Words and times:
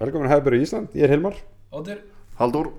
Velkomin 0.00 0.26
að 0.28 0.34
Hefur 0.34 0.56
í 0.56 0.62
Ísland, 0.64 0.88
ég 0.98 1.06
er 1.06 1.12
Hilmar. 1.14 1.36
Óttur 1.74 2.00
Haldur 2.40 2.72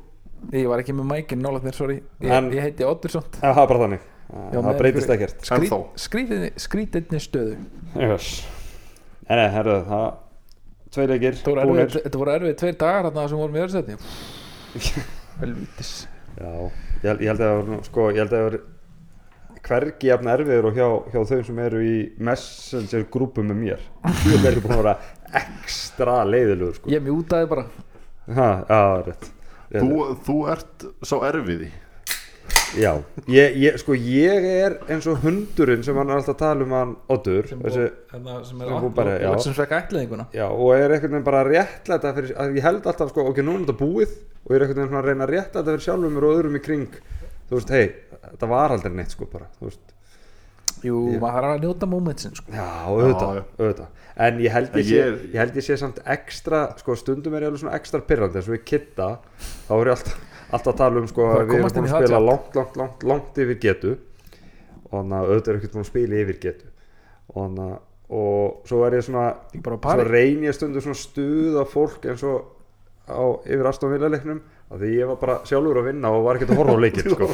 Ég 0.53 0.67
var 0.69 0.81
ekki 0.83 0.93
með 0.93 1.07
mækinn 1.09 1.41
nála 1.41 1.61
þér, 1.63 1.73
sorry. 1.77 1.95
Ég, 2.21 2.29
En- 2.35 2.51
ég 2.53 2.61
heiti 2.61 2.85
Óttursson 2.85 3.23
Já, 3.39 3.47
það 3.55 3.61
er 3.63 3.69
bara 3.71 3.79
þannig. 3.85 4.03
Já, 4.25 4.51
Það 4.51 4.65
með 4.67 4.77
breytist 4.81 5.09
ekkert. 5.15 5.43
Ennþá. 5.55 5.79
Skrítinni, 6.01 6.49
skrítinni 6.59 7.19
stöðu. 7.23 7.55
Yes. 7.95 8.27
Nei, 9.29 9.35
nei, 9.39 9.49
herru, 9.53 9.77
það 9.89 10.05
Tvei 10.95 11.07
leikir, 11.11 11.35
Þetta 11.39 11.65
voru 11.65 11.79
erfið, 11.81 12.03
þetta 12.05 12.19
voru 12.21 12.31
erfið 12.35 12.53
tveir 12.61 12.75
dagar 12.79 13.07
þarna 13.09 13.29
sem 13.29 13.37
vorum 13.41 13.55
í 13.55 13.61
öðru 13.63 13.73
seti 13.73 13.95
Helvítis. 15.41 15.89
Já, 16.39 16.51
ég, 16.51 17.07
held- 17.09 17.21
ég 17.23 17.29
held 17.31 17.41
að 17.41 17.49
það 17.49 17.57
var, 17.69 17.83
sko, 17.89 18.05
ég 18.11 18.21
held 18.21 18.31
að 18.31 18.37
það 18.39 18.45
var 18.49 18.57
hvergi 19.65 20.09
jafn 20.11 20.29
erfiður 20.31 20.67
og 20.69 20.77
hjá, 20.77 20.87
hjá 21.13 21.21
þau 21.31 21.39
sem 21.47 21.61
eru 21.65 21.81
í 21.85 21.95
messenger 22.17 23.07
grúpum 23.13 23.47
með 23.51 23.61
mér. 23.63 23.85
Þú 24.23 24.35
er 24.41 24.59
búin 24.61 24.75
að 24.75 24.83
vera 24.83 24.97
ekstra 25.41 26.19
leiðilegur, 26.29 26.75
sko. 26.79 26.91
Ég 26.93 27.01
mjútaði 27.05 27.49
bara. 27.51 27.65
Ha, 28.35 28.49
Já, 28.69 28.83
rétt, 29.07 29.31
rétt. 29.71 29.81
þú, 29.81 30.05
þú 30.27 30.37
ert 30.53 30.85
sá 31.05 31.17
erfiði. 31.31 31.71
Já, 32.75 32.91
ég, 33.31 33.55
ég, 33.61 33.77
sko, 33.79 33.95
ég 33.95 34.45
er 34.49 34.73
eins 34.91 35.05
og 35.09 35.21
hundurinn 35.23 35.83
sem 35.85 35.95
hann 35.97 36.09
er 36.11 36.19
alltaf 36.19 36.35
að 36.35 36.39
tala 36.41 36.65
um 36.65 36.73
hann 36.75 36.91
Oddur. 37.13 37.47
Sem, 37.47 37.61
þessi, 37.63 37.85
hérna, 38.11 38.35
sem 38.43 38.49
sem 38.59 38.63
er 38.65 38.73
fór 38.83 38.91
bara, 38.97 39.13
já. 39.21 39.29
sem 39.45 39.55
svekka 39.55 39.79
ætliðinguna 39.85 40.25
Já, 40.35 40.45
og 40.51 40.73
er 40.75 40.91
einhvern 40.91 41.15
veginn 41.15 41.25
bara 41.25 41.43
réttlæta 41.47 42.11
fyrir, 42.17 42.33
að 42.41 42.57
ég 42.59 42.65
held 42.67 42.89
alltaf, 42.91 43.13
sko, 43.13 43.25
ok, 43.31 43.39
núna 43.45 43.61
er 43.61 43.65
þetta 43.69 43.77
búið 43.79 44.15
og 44.17 44.51
ég 44.51 44.57
er 44.59 44.65
einhvern 44.65 44.81
veginn 44.83 44.99
að 44.99 45.07
reyna 45.09 45.29
réttlæta 45.31 45.65
fyrir 45.71 45.85
sjálfum 45.87 46.17
mér 46.17 46.27
og 46.27 46.35
öðrum 46.35 46.59
í 46.59 46.63
kring 46.65 46.99
þú 47.49 47.57
veist, 47.59 47.69
hei, 47.75 47.85
þetta 48.31 48.49
var 48.51 48.73
aldrei 48.75 48.93
neitt, 48.95 49.13
sko, 49.15 49.27
bara 49.31 49.49
þú 49.59 49.69
veist, 49.69 49.91
Jú, 50.85 50.97
Ég- 51.15 51.21
maður 51.21 51.35
þarf 51.39 51.51
að 51.55 51.61
njóta 51.63 51.87
momentsin 51.89 52.33
sko. 52.35 52.51
já, 52.51 52.65
auðvitað, 52.85 53.37
auðvitað. 53.57 53.87
En 54.25 54.39
ég 54.43 54.51
held 54.51 54.67
ég, 54.69 54.75
En 54.75 54.83
sé, 54.83 54.97
ég- 54.99 55.21
ég 55.33 55.39
held 55.39 55.55
ég 55.55 55.63
sé 55.65 55.77
samt 55.79 55.99
ekstra, 56.05 56.59
sko, 56.77 56.95
stundum 56.99 57.33
er 57.33 57.41
ég 57.45 57.47
alveg 57.47 57.61
svona 57.63 57.75
ekstra 57.79 58.01
pyrrandi 58.05 58.37
eins 58.37 58.49
og 58.49 58.55
við 58.57 58.63
kitta, 58.65 59.07
þá 59.69 59.71
er 59.79 59.85
ég 59.85 59.95
alltaf 59.95 60.19
alltaf 60.51 60.73
að 60.73 60.77
tala 60.77 60.99
um, 61.01 61.07
sko, 61.07 61.21
að 61.25 61.47
við 61.47 61.55
erum 61.55 61.71
búin 61.71 61.87
að 61.89 62.03
spila 62.05 62.19
langt, 62.21 62.55
langt, 62.55 62.77
langt, 62.77 63.03
langt 63.03 63.39
yfir 63.41 63.59
getu. 63.59 63.97
Og 64.85 64.91
þannig 64.91 65.17
að 65.17 65.31
auðvitað 65.31 65.47
er 65.49 65.57
ekkert 65.59 65.73
búin 65.73 65.85
að 65.85 65.89
spila 65.89 66.15
yfir 66.21 66.39
getu. 66.43 66.65
Og 67.33 67.35
þannig 67.41 67.71
að 67.71 67.79
og 68.07 68.67
svo 68.69 68.83
er 68.85 68.91
ég 68.99 69.01
svona 69.07 69.35
Ég 69.55 69.63
svo 69.65 70.03
reyn 70.05 70.43
ég 70.45 70.53
stundu 70.53 70.81
svona 70.83 70.99
stuða 70.99 71.63
fólk 71.65 72.05
eins 72.05 72.21
og 72.23 72.45
á 73.09 73.23
yfir 73.47 73.65
Aston 73.65 73.91
Villa 73.91 74.09
leiknum 74.13 74.41
af 74.65 74.79
því 74.81 74.87
ég 74.97 75.05
var 75.11 75.17
bara 75.21 75.35
sjálfur 75.45 75.77
að 75.77 75.85
vinna 75.91 76.09
og 76.09 76.23
var 76.25 76.37
ekkert 76.39 76.51
að 76.55 76.57
horfa 76.59 76.73
á 76.73 76.79
leikinn 76.81 77.11
sko. 77.13 77.27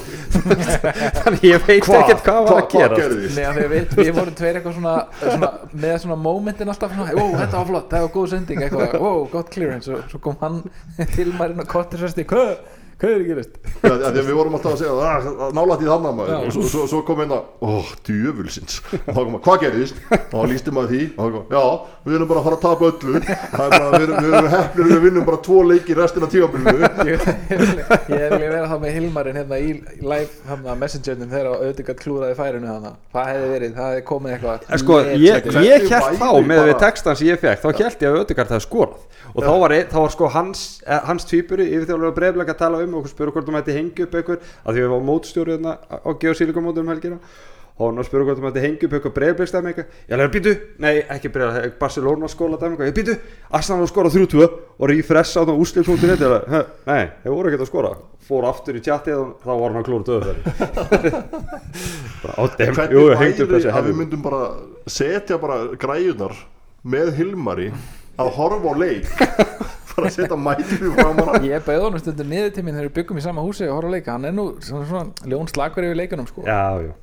þannig 1.23 1.45
ég 1.47 1.63
veit 1.67 1.85
Hva? 1.87 2.01
ekkert 2.01 2.25
hvað 2.25 2.39
var 2.41 2.51
Hva- 2.51 2.57
að 2.59 2.73
gera? 2.75 2.97
Nei, 3.37 3.45
af 3.47 3.55
því 3.55 3.63
að 3.63 3.71
við, 3.75 3.95
við 4.01 4.11
vorum 4.17 4.35
tveir 4.41 4.59
eitthvað 4.59 4.75
svona, 4.77 4.95
svona 5.21 5.51
með 5.85 5.95
svona 6.03 6.17
momentin 6.25 6.73
alltaf 6.73 6.91
svona, 6.97 7.15
ó, 7.15 7.25
þetta 7.39 7.55
var 7.61 7.69
flott, 7.71 7.87
það 7.93 8.05
var 8.05 8.13
góð 8.17 8.27
sending 8.33 8.65
eitthvað, 8.67 8.97
ó, 8.99 9.11
gott 9.31 9.51
clearance 9.55 9.95
og 9.95 10.03
svo 10.11 10.21
kom 10.27 10.37
hann 10.43 10.59
til 11.15 11.29
maðurinn 11.31 11.63
og 11.63 11.71
kottir 11.71 12.03
sérst 12.03 12.19
í 12.21 12.27
hvað, 12.27 12.53
hvað 13.01 13.11
er 13.11 13.21
að 13.21 13.27
gerast? 13.31 13.53
Já, 13.81 13.91
því 13.97 14.09
að 14.11 14.27
við 14.29 14.35
vorum 14.37 14.55
alltaf 14.57 14.73
að 14.75 14.81
segja 14.81 14.93
"Ah, 15.01 15.51
nálætt 15.57 15.81
í 15.81 15.87
þannig 15.89 16.15
maður. 16.19 16.33
Og 16.45 16.51
svo, 16.55 16.63
svo, 16.71 16.83
svo 16.91 16.99
kom 17.07 17.21
einn 17.23 17.33
að, 17.33 17.43
ó, 17.65 17.71
djöfulsins. 18.07 18.75
Og 18.93 19.11
þá 19.15 19.19
kom 19.21 19.35
að, 19.37 19.41
hvað 19.47 19.59
gerðist? 19.65 19.95
og 20.11 20.35
þá 20.35 20.45
lísti 20.51 20.73
maður 20.75 20.91
því. 20.93 21.01
Og 21.17 21.21
þá 21.21 21.31
kom, 21.35 21.45
já, 21.55 21.63
við 22.05 22.17
erum 22.19 22.29
bara 22.31 22.39
að 22.41 22.45
fara 22.47 22.57
að 22.57 22.65
tapa 22.67 22.83
öllu. 22.91 23.13
Það 23.25 23.65
er 23.65 23.71
bara, 23.75 23.91
við 23.91 24.05
erum, 24.05 24.15
við 24.21 24.35
erum 24.37 24.51
hefnir 24.55 24.91
við 24.91 25.01
vinnum 25.07 25.25
bara 25.31 25.41
tvo 25.47 25.57
leiki 25.71 25.97
restina 25.97 26.27
tímabilinu. 26.31 26.77
Ég 27.11 27.19
ég 28.11 28.21
er 28.21 28.31
vilja 28.35 28.51
vera 28.51 28.67
þá 28.69 28.77
með 28.81 28.93
Hilmarinn 28.97 29.37
hérna 29.41 29.57
í 29.61 29.71
live 30.01 30.29
hérna, 30.47 30.75
messengernum 30.79 31.31
þegar 31.31 31.49
auðvitað 31.57 31.97
klúraði 32.01 32.35
færinu 32.37 32.67
þannig 32.69 32.95
það 33.15 33.29
hefði 33.31 33.49
verið, 33.55 33.73
það 33.77 33.89
hefði 33.91 34.03
komið 34.11 34.35
eitthvað 34.35 34.57
sko, 34.81 34.99
ég, 35.21 35.49
ég 35.65 35.87
held 35.91 36.19
þá 36.21 36.29
með 36.41 36.61
við 36.61 36.71
bara- 36.71 36.81
textan 36.85 37.17
sem 37.19 37.27
ég 37.31 37.41
fekk 37.41 37.61
þá 37.61 37.69
held 37.81 38.05
ég 38.05 38.09
að 38.11 38.19
Ödegard 38.21 38.53
hefði 38.53 38.65
um 42.91 42.99
og 43.01 43.07
spura 43.11 43.31
hvort 43.31 43.47
þú 43.47 43.55
mætti 43.55 43.77
hengja 43.77 44.05
upp 44.07 44.19
einhver 44.19 44.37
að 44.65 44.75
því 44.75 44.83
við 44.83 44.91
varum 44.91 45.09
mótstjóri 45.11 45.55
hérna 45.55 45.77
á 45.89 46.09
geosílikumótum 46.21 46.85
um 46.85 46.91
helgina. 46.93 47.19
Og 47.81 47.87
hann 47.87 48.03
spura 48.05 48.25
hvort 48.27 48.37
þú 48.37 48.43
mætti 48.45 48.61
hengja 48.61 48.85
upp 48.87 48.93
eitthvað. 49.71 49.93
Ég 50.09 50.13
alveg 50.17 50.33
býtu, 50.35 50.51
nei 50.83 50.93
ekki 51.15 51.31
breyfleg 51.33 51.77
Barcelona 51.79 52.27
skóla 52.29 52.59
dæmi 52.61 52.75
eitthvað, 52.75 52.91
ég 52.91 52.97
býtu, 52.99 53.15
Arsenal 53.57 53.87
skora 53.89 54.11
3-2 54.13 54.43
og 54.77 54.89
refresh 54.91 55.39
á 55.39 55.41
það 55.47 55.55
"Huh, 56.51 56.65
nei, 56.85 57.03
þeir 57.23 57.33
voru 57.33 57.49
ekkert 57.49 57.65
að 57.65 57.71
skora. 57.71 57.93
Fór 58.27 58.45
aftur 58.45 58.75
í 58.77 58.83
tjatti 58.85 59.11
og 59.17 59.39
þá 59.41 59.49
var 59.59 59.71
hann 59.71 59.83
á 62.37 62.43
dem, 62.57 62.73
hvernig 62.75 63.49
væri 63.49 63.71
að 63.71 63.87
við 63.89 63.97
myndum 63.97 64.21
bara 64.21 64.41
setja 64.87 65.37
bara 65.41 65.63
græjunar 65.79 66.35
með 66.85 67.15
Hilmari 67.17 67.71
að 68.19 68.29
horfa 68.37 68.71
á 68.71 68.75
leik 68.77 69.05
bara 69.95 70.07
að 70.09 70.15
setja 70.17 70.37
mætinu 70.47 70.91
fram 70.97 71.21
hana 71.21 71.41
ég 71.47 71.63
beði 71.67 71.83
honum 71.85 72.01
stundur 72.03 72.27
niður 72.31 72.51
til 72.55 72.63
mín 72.67 72.75
þegar 72.77 72.89
við 72.89 72.95
byggum 72.99 73.21
í 73.21 73.23
sama 73.25 73.45
húsi 73.45 73.67
og 73.67 73.75
horfa 73.77 73.91
á 73.91 73.95
leika, 73.95 74.15
hann 74.17 74.25
er 74.29 74.35
nú 74.37 74.45
svona, 74.63 74.85
svona 74.89 75.31
ljón 75.33 75.49
slagur 75.51 75.87
yfir 75.87 75.99
leikunum 76.01 76.27
sko. 76.29 76.43
Já, 76.47 76.63
já. 76.87 76.93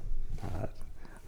Það 0.43 0.67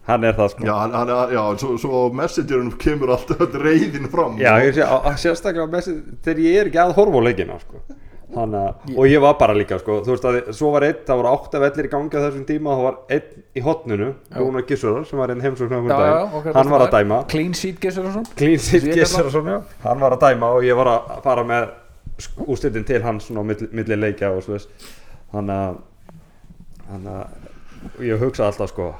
Hann 0.07 0.23
er 0.25 0.33
það 0.33 0.47
sko. 0.55 0.63
Já, 0.65 0.73
hann, 0.81 0.93
hann, 0.97 1.09
já, 1.35 1.41
svo, 1.61 1.75
svo 1.77 1.99
messengerunum 2.17 2.73
kemur 2.81 3.11
alltaf 3.13 3.53
reyðin 3.61 4.07
fram 4.11 4.39
Já, 4.41 4.55
ég 4.65 4.73
sé, 4.73 4.81
á- 4.81 5.13
sérstaklega 5.21 5.67
þessi 5.75 5.93
þegar 6.25 6.39
ég 6.47 6.57
er 6.63 6.69
ekki 6.71 6.79
að 6.81 6.95
horfa 6.97 7.21
á 7.21 7.27
leikina 7.27 7.59
sko. 7.61 7.83
Þannig 8.31 8.61
að, 8.61 8.95
og 8.95 9.07
ég 9.11 9.19
var 9.25 9.33
bara 9.41 9.55
líka 9.57 9.77
sko, 9.81 9.97
þú 10.05 10.13
veist 10.13 10.25
að 10.29 10.37
svo 10.55 10.69
var 10.71 10.85
einn, 10.87 11.01
það 11.07 11.17
voru 11.19 11.31
átta 11.33 11.59
vellir 11.59 11.87
í 11.87 11.91
gangi 11.91 12.15
á 12.15 12.23
þessum 12.23 12.45
tíma, 12.47 12.75
það 12.77 12.85
var 12.85 12.99
einn 13.17 13.43
í 13.59 13.63
hotninu 13.65 14.07
Rúnar 14.37 14.65
Gissurar 14.69 15.07
sem 15.09 15.19
var 15.19 15.33
einn 15.33 15.43
heimsókn 15.43 15.75
Já, 15.91 15.97
já, 15.99 16.15
okkar 16.39 16.55
hann 16.55 16.71
var 16.71 16.85
að 16.85 16.95
dæma. 16.95 17.17
clean 17.27 17.51
og 17.51 17.91
svona? 17.97 18.23
Clean 18.39 18.55
er 18.55 18.87
Gissurar, 18.95 19.51
já. 19.51 19.59
Hann 19.83 19.99
var 20.05 20.15
að 20.15 20.23
dæma 20.23 20.53
og 20.55 20.63
ég 20.63 20.79
var 20.79 20.91
að 20.93 21.11
fara 21.27 21.43
með 21.51 21.67
úrslitin 22.47 22.87
til 22.87 23.01
hans 23.03 23.27
svona 23.27 23.43
á 23.43 23.45
milli, 23.51 23.67
milli 23.75 23.97
leikja 23.99 24.31
og 24.31 24.43
svo 24.45 24.55
þess 24.55 24.91
þannig 25.33 25.55
að 25.59 25.79
og 27.97 28.03
ég 28.05 28.21
hugsa 28.21 28.47
alltaf 28.47 28.71
sko 28.71 28.91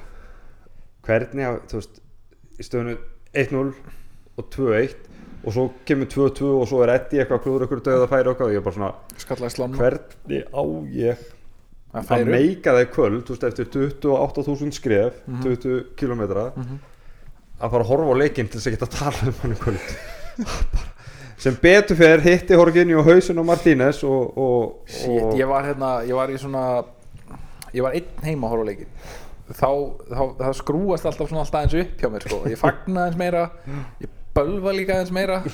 hvernig 1.05 1.47
að, 1.47 1.57
þú 1.69 1.79
veist 1.79 1.99
í 2.59 2.65
stöðunu 2.65 2.97
1-0 3.37 3.63
og 4.39 4.47
2-1 4.53 5.10
og 5.45 5.53
svo 5.55 5.63
kemur 5.87 6.05
2-2 6.11 6.49
og 6.61 6.67
svo 6.69 6.81
er 6.85 6.93
Eddie 6.95 7.23
eitthvað 7.23 7.43
klúður 7.45 7.65
eitthvað 7.65 7.83
döða 7.87 8.07
færi 8.11 8.29
eitthvað 8.31 8.47
og 8.47 8.53
ég 8.53 8.61
er 8.61 8.65
bara 8.67 8.75
svona 8.77 8.91
hvernig 9.79 10.43
á 10.53 10.63
ég 10.93 11.27
að 11.91 12.11
að 12.15 12.29
meika 12.31 12.71
það 12.75 12.83
í 12.85 12.89
kvöld 12.95 13.23
þú 13.27 13.35
veist 13.35 13.47
eftir 13.49 13.65
28.000 13.75 14.71
skref 14.77 15.13
Mhm. 15.27 15.41
20 15.43 15.83
kilometra 15.99 16.45
að 17.61 17.69
fara 17.71 17.83
að 17.83 17.89
horfa 17.91 18.13
á 18.13 18.21
leikinn 18.21 18.47
til 18.49 18.59
þess 18.59 18.67
að 18.67 18.75
geta 18.77 18.85
að 18.85 18.97
tala 18.99 19.27
um 19.27 19.35
hann 19.41 19.51
í 19.53 19.59
kvöld. 19.59 19.87
Sem 21.41 21.55
betur 21.61 21.97
fer 21.97 22.21
hitti 22.21 22.53
Horginni 22.57 22.93
og 22.93 23.05
hausin 23.05 23.37
og 23.41 23.45
Martínez 23.49 24.03
og, 24.05 24.37
og, 24.37 24.75
Shit, 24.85 25.09
og 25.09 25.33
ég 25.39 25.47
var 25.49 25.65
hérna, 25.65 25.89
ég 26.05 26.13
var 26.13 26.29
í 26.29 26.37
svona 26.37 26.83
ég 27.73 27.81
var 27.81 27.95
einn 27.97 28.05
heima 28.21 28.45
að 28.47 28.51
horfa 28.53 28.61
á 28.61 28.69
leikin 28.69 28.91
þá, 29.51 29.69
þá, 30.11 30.23
það 30.37 30.53
skrúast 30.61 31.05
alltaf 31.09 31.27
svona 31.31 31.41
alltaf 31.43 31.63
eins 31.65 31.73
upp 31.81 31.97
hjá 31.99 32.09
mér 32.13 32.25
sko. 32.27 32.41
Ég 32.47 32.59
fagna 32.61 33.07
eins 33.09 33.17
meira, 33.19 33.47
ég 33.99 34.09
bölva 34.37 34.73
líka 34.75 34.99
eins 35.01 35.11
meira. 35.15 35.41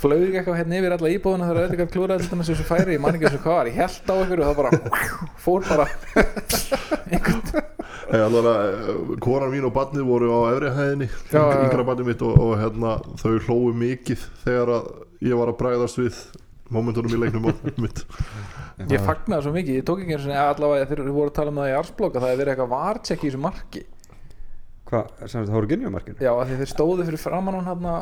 Flög 0.00 0.30
eitthvað 0.32 0.56
hérna 0.62 0.78
yfir 0.78 0.94
alla 0.96 1.10
íbúðuna 1.12 1.44
þegar 1.50 1.66
auðvitað 1.66 1.90
klúraði 1.92 2.24
til 2.24 2.30
dæmis 2.32 2.48
þessu 2.48 2.64
færi 2.64 2.94
ég 2.94 3.02
man 3.04 3.18
ekki 3.18 3.26
þessu 3.28 3.40
hvað 3.42 3.56
var, 3.58 3.68
ég 3.68 3.76
held 3.82 4.08
á 4.08 4.14
ykkur 4.22 4.40
og 4.40 4.46
það 4.48 4.60
bara 4.62 4.70
fór 5.44 5.66
bara. 5.68 5.86
Hey, 8.08 8.22
alveg, 8.24 8.46
uh, 8.48 9.10
konan 9.20 9.50
mín 9.52 9.66
og 9.68 9.74
barnið 9.76 10.06
voru 10.08 10.30
á 10.32 10.40
efri 10.54 10.70
hæðinni 10.72 11.08
Já, 11.10 11.36
já, 11.36 11.42
já. 11.52 11.60
yngra 11.66 11.84
barnið 11.90 12.08
mitt 12.08 12.24
og, 12.24 12.38
og 12.40 12.54
hérna, 12.62 12.94
þau 13.20 13.34
hlóu 13.44 13.74
mikið 13.76 14.22
þegar 14.46 14.72
ég 15.28 15.36
var 15.42 15.52
að 15.52 15.58
bræðast 15.60 16.00
við 16.00 16.22
momentunum 16.72 17.12
í 17.12 17.20
leiknum 17.26 17.50
mitt. 17.84 18.00
Ég 18.88 19.04
fagnaði 19.04 19.44
svo 19.44 19.52
mikið, 19.52 19.76
ég 19.82 19.86
tók 19.88 20.00
ekki 20.06 20.16
eins 20.16 20.24
og 20.30 20.40
allavega 20.46 20.88
þegar 20.88 21.04
við 21.10 21.18
vorum 21.20 21.34
að 21.34 21.36
tala 21.42 21.52
um 21.52 21.60
það 21.60 21.68
í 21.74 21.76
arsblokka 21.82 22.22
það 22.24 22.30
hefði 22.32 22.40
verið 22.40 22.54
eitthvað 22.56 22.72
vartsekk 22.78 23.20
í 23.20 23.28
þessu 23.28 23.44
marki 23.44 23.84
hvað, 24.88 25.10
sem 25.26 25.42
þetta 25.42 25.56
Horginni 25.56 25.88
á 25.88 25.92
markinu 25.94 26.24
já, 26.24 26.30
af 26.32 26.48
því 26.48 26.60
þeir 26.62 26.70
stóðu 26.72 27.08
fyrir 27.08 27.22
framann 27.22 27.58
hún 27.58 27.68
hérna 27.68 27.96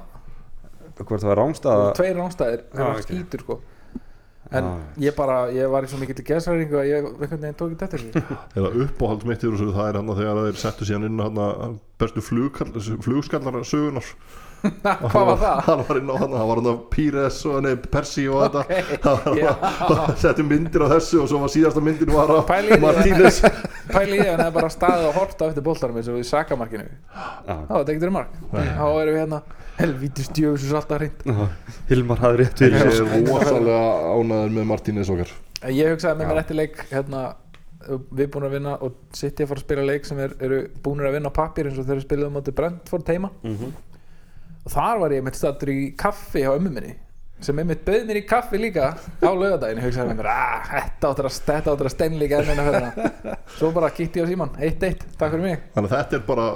hvort 0.97 1.21
það 1.23 1.31
var 1.33 1.41
rángstæða 1.43 1.89
tveir 1.99 2.21
ránstæðir 2.21 2.63
þeir 2.71 2.81
Já, 2.81 2.87
var 2.87 3.01
ok. 3.01 3.07
skítur 3.09 3.43
sko. 3.45 3.57
En 4.55 4.65
Já. 4.65 4.75
ég 5.03 5.15
bara, 5.19 5.37
ég 5.51 5.67
var 5.73 5.83
í 5.83 5.89
svo 5.91 5.99
mikill 5.99 6.23
geðsræringu 6.23 6.79
að 6.79 6.87
ég 6.87 7.07
einhvern 7.09 7.41
veginn 7.43 7.57
tók 7.59 7.73
ekki 7.73 7.81
þetta 7.81 7.99
þessu 7.99 8.37
eða 8.61 8.71
uppáhald 8.85 9.25
mitt 9.27 9.43
í 9.43 9.51
þessu 9.51 9.73
það 9.75 9.89
er 9.91 9.99
hann 9.99 10.13
þegar 10.21 10.41
þeir 10.45 10.61
settu 10.63 10.87
síðan 10.87 11.09
inn 11.09 11.23
hann 11.25 11.81
bestu 11.99 12.23
flugkall, 12.23 12.71
flugskallar 13.03 13.59
sögunar 13.67 14.13
hvað 14.65 15.27
var 15.29 15.39
það? 15.43 15.61
hann 15.67 15.83
var 15.89 15.99
á 16.11 16.17
hann, 16.21 16.33
og 17.47 17.61
nei, 17.63 17.75
Persi 17.77 18.25
og 18.29 18.43
þetta. 18.47 18.63
Hann 19.91 20.17
setti 20.19 20.43
myndir 20.47 20.83
á 20.83 20.89
þessu 20.97 21.21
og 21.23 21.29
svo 21.31 21.41
var 21.45 21.53
síðasta 21.53 21.83
myndin 21.85 22.11
var 22.15 22.33
að- 22.35 22.45
Martínez. 22.83 23.39
pæli 23.93 24.17
í 24.17 24.21
því 24.21 24.27
að 24.27 24.33
hann 24.33 24.45
hefði 24.47 24.57
bara 24.59 24.73
staðið 24.75 25.07
og 25.11 25.15
horta 25.21 25.49
eftir 25.51 25.67
boltarum 25.69 26.01
eins 26.01 26.11
og 26.11 26.19
í 26.19 26.27
sakamarkinu. 26.27 26.89
Þá 27.15 27.55
var 27.55 27.79
þetta 27.79 27.95
ekkert 27.95 28.05
verið 28.07 28.17
mark. 28.19 28.37
Þá 28.53 28.85
erum 28.91 29.15
við 29.15 29.21
hérna. 29.23 29.41
Helvítis 29.77 30.31
djöfus 30.33 30.71
og 30.73 30.79
alltaf 30.81 31.03
hreint. 31.03 31.25
Hilmar 31.91 32.23
hafði 32.25 32.39
rétt 32.43 32.63
ég 32.65 32.77
fyrir 32.81 32.95
sér. 32.97 33.11
er 33.19 33.27
rosalega 33.29 33.81
ánæður 34.17 34.55
með 34.57 34.71
Martínez 34.73 35.11
okkar. 35.13 35.35
Ég 35.69 35.91
hugsaði 35.93 36.21
með 36.23 36.31
mér 36.33 36.41
eftir 36.43 36.57
leik 36.57 36.79
hérna, 36.91 37.21
við 37.87 38.31
búin 38.35 38.47
að 38.49 38.55
vinna 38.57 38.73
og 38.83 38.97
City 39.15 39.45
að 39.45 39.51
fara 39.53 39.61
að 39.61 39.67
spila 39.67 39.85
leik 39.87 40.09
sem 40.09 40.19
er, 40.25 40.33
eru 40.43 40.63
búinir 40.83 41.07
að 41.11 41.15
vinna 41.19 41.31
á 41.31 41.37
pappir 41.37 41.69
eins 41.69 41.79
og 41.79 41.87
þeir 41.87 42.01
spilaðu 42.03 42.33
á 42.33 42.37
móti 42.39 42.55
Brentford 42.57 43.05
teima 43.07 43.31
Mhm. 43.45 43.75
Og 44.67 44.73
þar 44.75 45.03
var 45.05 45.15
ég 45.17 45.25
með 45.27 45.39
stattur 45.39 45.71
í 45.73 45.81
kaffi 45.99 46.43
hjá 46.45 46.53
ömmu 46.59 46.73
minni 46.75 46.95
sem 47.47 47.59
einmitt 47.61 47.83
bauð 47.85 48.07
mér 48.09 48.17
í 48.23 48.25
kaffi 48.27 48.57
líka 48.59 48.87
á 48.97 49.29
laugardaginn, 49.29 49.77
ég 49.83 49.85
hugsaði 49.91 50.09
með 50.09 50.21
mér 50.23 50.29
"Ah, 50.33 50.63
þetta 50.71 51.11
áttur 51.11 51.27
að, 51.29 51.35
þetta 51.51 51.75
áttur 51.75 51.89
að 51.91 51.95
ferðina 52.49 53.09
svo 53.59 53.71
bara 53.77 53.91
kíkti 53.93 54.23
ég 54.23 54.25
á 54.25 54.29
síman, 54.31 54.55
1-1 54.57 55.05
takk 55.21 55.35
fyrir 55.35 55.43
mig, 55.45 55.61
Þannig 55.75 55.93
að 55.93 55.99
þetta 56.01 56.17
er 56.17 56.25
bara 56.31 56.47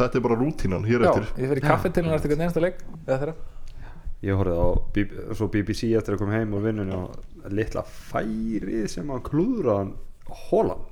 Þetta 0.00 0.16
er 0.16 0.24
bara 0.24 0.38
rútínan 0.40 0.86
hér 0.88 1.04
já, 1.04 1.10
eftir. 1.12 1.28
ég 1.44 1.52
fyrir 1.52 1.60
kaffi 1.68 1.92
til 1.92 2.02
hennar 2.04 2.16
eftir 2.16 2.32
hvern 2.32 2.40
einasta 2.46 2.64
leik 2.64 3.34
Ég 4.24 4.34
horfði 4.34 4.56
á 4.58 4.66
BBC 5.52 5.92
eftir 5.94 6.16
að 6.16 6.18
koma 6.24 6.32
heim 6.40 6.54
og 6.58 6.64
vinnunni 6.64 6.96
og 6.96 7.52
litla 7.54 7.84
færið 7.86 8.88
sem 8.90 9.06
hann 9.12 9.20
klúðraðan 9.22 9.92
Holland. 10.48 10.88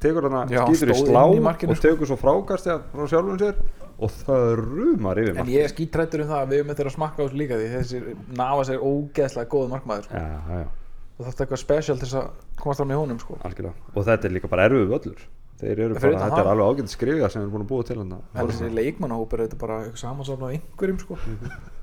Tekur 0.00 0.26
hann 0.28 0.48
Já, 0.52 0.66
skýtur 0.66 0.92
í 0.92 0.98
slá 0.98 1.22
í 1.32 1.40
og 1.40 1.80
tekur 1.80 2.06
svo 2.10 2.18
frákast 2.20 2.68
frá 2.92 3.06
sjálfum 3.08 3.38
sér 3.40 3.54
og 3.98 4.14
það 4.24 4.44
rumar 4.60 5.20
yfir 5.22 5.34
en 5.34 5.38
mark 5.42 5.52
ég 5.52 5.66
er 5.66 5.72
skítrættur 5.72 6.24
um 6.24 6.30
það 6.32 6.40
að 6.40 6.52
við 6.54 6.72
eftir 6.74 6.90
að 6.90 6.96
smakka 6.96 7.20
á 7.20 7.24
þessu 7.24 7.38
líka 7.40 7.58
því 7.60 7.68
þessi 7.74 8.00
nafa 8.40 8.66
sér 8.68 8.82
ógeðslega 8.82 9.50
góð 9.54 9.70
markmaður 9.74 10.08
sko. 10.08 10.20
Já, 10.20 10.40
já, 10.50 10.66
og 11.14 11.22
það 11.22 11.30
er 11.30 11.44
eitthvað 11.44 11.62
special 11.62 11.96
til 12.00 12.08
þess 12.08 12.18
að 12.20 12.28
komast 12.60 12.82
fram 12.82 12.92
í 12.94 12.98
honum 12.98 13.22
sko. 13.22 13.38
algjörlega. 13.46 13.88
Og 13.94 14.08
þetta 14.10 14.28
er 14.28 14.36
líka 14.36 14.50
bara 14.50 14.68
erfið 14.68 14.92
völlur. 14.94 15.24
Þeir 15.54 15.70
eru 15.84 15.98
Fyrir 16.02 16.16
bara, 16.16 16.24
þetta 16.26 16.40
er 16.42 16.50
alveg 16.50 16.70
ágætt 16.74 16.90
skrifja 16.90 17.28
sem 17.30 17.40
við 17.40 17.44
erum 17.44 17.54
búin 17.54 17.64
að 17.64 17.70
búa 17.70 17.84
til 17.86 17.98
hann 18.00 18.14
en 18.18 18.48
þessi 18.50 18.70
leikmannahóp 18.74 19.36
er 19.36 19.42
þetta 19.44 19.58
bara 19.60 19.76
eitthvað 19.84 20.00
samansafn 20.02 20.42
á 20.42 20.48
einhverjum 20.50 20.98
sko. 21.04 21.18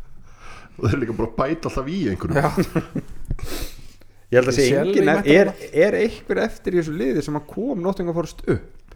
og 0.76 0.82
þeir 0.82 0.92
eru 0.92 1.04
líka 1.06 1.16
bara 1.22 1.30
að 1.32 1.38
bæta 1.40 1.72
alltaf 1.72 1.88
í 1.88 2.02
einhverjum. 2.12 2.42
Já, 2.42 3.72
Ég 4.32 4.40
held 4.40 4.48
að 4.48 5.08
mætti 5.08 5.34
er, 5.36 5.50
er 5.76 5.96
einhver 6.00 6.40
eftir 6.46 6.76
í 6.76 6.80
þessu 6.80 6.94
liði 6.96 7.24
sem 7.26 7.36
að 7.36 7.50
kom 7.50 7.82
Nottingham 7.84 8.16
Forest 8.16 8.46
upp? 8.48 8.94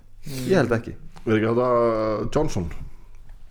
Ég 0.47 0.56
held 0.56 0.71
ekki. 0.71 0.94
Er 1.25 1.33
ekki 1.35 1.50
þetta 1.50 1.71
Johnson? 2.31 2.69
er 2.71 2.84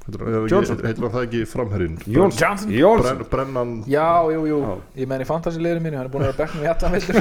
Johnson. 0.05 0.81
heitir 0.85 1.07
það 1.09 1.23
ekki 1.25 1.43
framherrin 1.49 1.95
Johnson. 2.05 2.69
Jónsson. 2.69 3.17
Brenn, 3.23 3.31
Brennan 3.31 3.71
já, 3.89 4.05
jú, 4.35 4.43
jú 4.51 4.59
Já. 4.61 4.75
ég 5.01 5.09
menn 5.09 5.25
í 5.25 5.29
fantasy-liðinu 5.29 5.81
mínu, 5.87 5.97
hann 5.97 6.07
er 6.11 6.13
búin 6.13 6.27
að 6.27 6.33
vera 6.35 6.41
bekknum 6.45 6.65
í 6.65 6.69
allan 6.69 6.93
veitur 6.93 7.17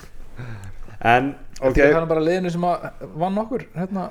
En 1.00 1.30
ok, 1.64 1.78
hann 1.80 2.02
er 2.04 2.08
bara 2.10 2.20
liðinu 2.24 2.50
sem 2.52 2.64
að 2.68 2.88
vann 3.20 3.38
okkur 3.40 3.62
hérna, 3.76 4.06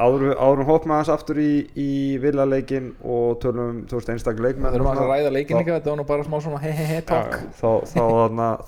áður 0.00 0.22
við- 0.30 0.36
áður 0.40 0.60
við 0.62 0.68
hoppum 0.70 0.94
aðeins 0.96 1.10
aftur 1.12 1.40
í, 1.42 1.48
í 1.76 1.88
villaleikin 2.22 2.86
og 3.04 3.34
tölum 3.42 3.66
um 3.72 3.80
þú 3.90 3.98
veist 3.98 4.12
einstaklega 4.14 4.46
leikmenn 4.48 4.68
það 4.70 4.76
þurfum 4.78 4.92
að 4.92 5.10
ræða 5.12 5.32
leikin 5.36 5.60
líka 5.60 5.74
þetta 5.78 5.90
var 5.92 5.98
nú 6.00 6.06
bara 6.08 6.24
smá 6.28 6.38
svona 6.44 6.60
he 6.64 6.72
he 6.72 6.86
he 6.92 7.00
Já, 7.00 7.04
talk 7.08 7.36
þá, 7.60 7.70
þá, 7.92 8.04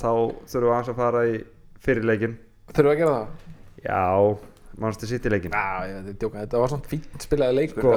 þá 0.01 0.11
þurfum 0.53 0.67
við 0.69 0.75
aðeins 0.75 0.93
að 0.93 0.99
fara 1.01 1.23
í 1.29 1.39
fyrirleikin 1.87 2.37
þurfum 2.73 2.91
við 2.91 2.95
að 2.95 3.01
gera 3.01 3.15
það? 3.17 3.27
Já, 3.85 4.05
mannstu 4.81 5.07
sitt 5.07 5.27
í 5.27 5.31
leikin 5.31 5.53
þetta 5.55 6.59
var 6.61 6.69
svona 6.73 6.89
fínt 6.91 7.23
spilaði 7.23 7.55
leikur 7.61 7.85
Sko, 7.85 7.93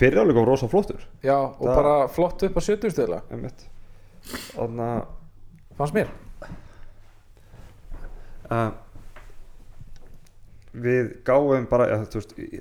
Fyrirleikin 0.00 0.40
var 0.40 0.48
rosa 0.48 0.68
flottur. 0.72 1.02
Já, 1.22 1.36
og 1.36 1.58
Það- 1.66 1.76
bara 1.80 1.94
flott 2.08 2.42
upp 2.48 2.56
á 2.56 2.62
70 2.64 2.94
stöðla. 2.94 3.20
Þannig 3.30 3.50
að 4.84 5.06
fannst 5.76 5.94
mér. 5.98 6.08
Uh, 8.50 8.70
við 10.74 11.10
gáum 11.24 11.66
bara 11.70 11.86
ja, 11.88 11.98
veist 12.04 12.34
í- 12.38 12.60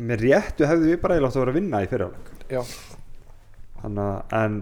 með 0.00 0.22
réttu 0.24 0.64
hefðu 0.68 0.88
við 0.92 1.00
bara 1.02 1.16
eiginlega 1.18 1.28
átt 1.28 1.36
að 1.36 1.42
vera 1.44 1.52
að 1.52 1.58
vinna 1.58 1.80
í 1.84 1.88
fyrirháleik 1.90 2.30
já, 2.52 2.62
þannig 3.82 4.06
að 4.06 4.36
en 4.38 4.56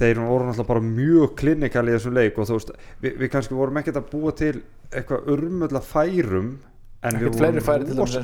þeir 0.00 0.20
voru 0.24 0.46
náttúrulega 0.48 0.70
bara 0.70 0.84
mjög 0.86 1.34
klinikal 1.42 1.84
í 1.84 1.92
þessum 1.96 2.16
leik 2.16 2.38
og 2.40 2.48
þú 2.48 2.56
veist 2.56 2.72
við, 3.04 3.18
við 3.20 3.32
kannski 3.34 3.58
vorum 3.58 3.80
ekkert 3.82 4.00
að 4.00 4.08
búa 4.14 4.32
til 4.40 4.54
eitthvað 4.90 5.28
urmulla 5.34 5.80
færum 5.84 6.58
en 7.02 7.14
við 7.16 7.30
vorum 7.32 7.62
færi 7.64 7.84
til 7.86 7.94
rosa- 8.02 8.18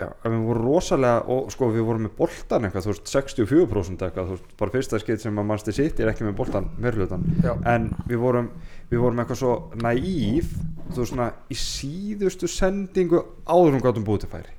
Já, 0.00 0.06
en 0.24 0.32
við 0.32 0.44
vorum 0.48 0.64
rosalega 0.64 1.24
og 1.34 1.50
sko 1.52 1.66
við 1.74 1.84
vorum 1.84 2.06
með 2.06 2.14
boltan 2.16 2.64
eitthvað, 2.64 2.86
þú 2.86 2.92
veist 2.94 3.10
64% 3.12 4.04
eitthvað, 4.06 4.30
þú 4.30 4.36
veist, 4.38 4.54
bara 4.62 4.70
fyrsta 4.72 5.00
skeitt 5.02 5.20
sem 5.20 5.36
að 5.42 5.48
mannstu 5.50 5.74
sitt 5.76 6.00
er 6.00 6.08
ekki 6.12 6.24
með 6.24 6.36
boltan, 6.38 6.70
meirlutan 6.80 7.26
Já. 7.44 7.52
en 7.74 7.90
við 8.08 8.22
vorum, 8.22 8.48
við 8.90 9.02
vorum 9.04 9.20
eitthvað 9.20 9.40
svo 9.42 9.52
naív, 9.84 10.48
þú 10.94 10.96
veist 11.02 11.12
svona 11.12 11.28
í 11.52 11.58
síðustu 11.60 12.48
sendingu 12.48 13.20
áður 13.44 13.74
um 13.76 13.84
gátum 13.84 14.04
búið 14.08 14.24
til 14.24 14.30
færi. 14.32 14.54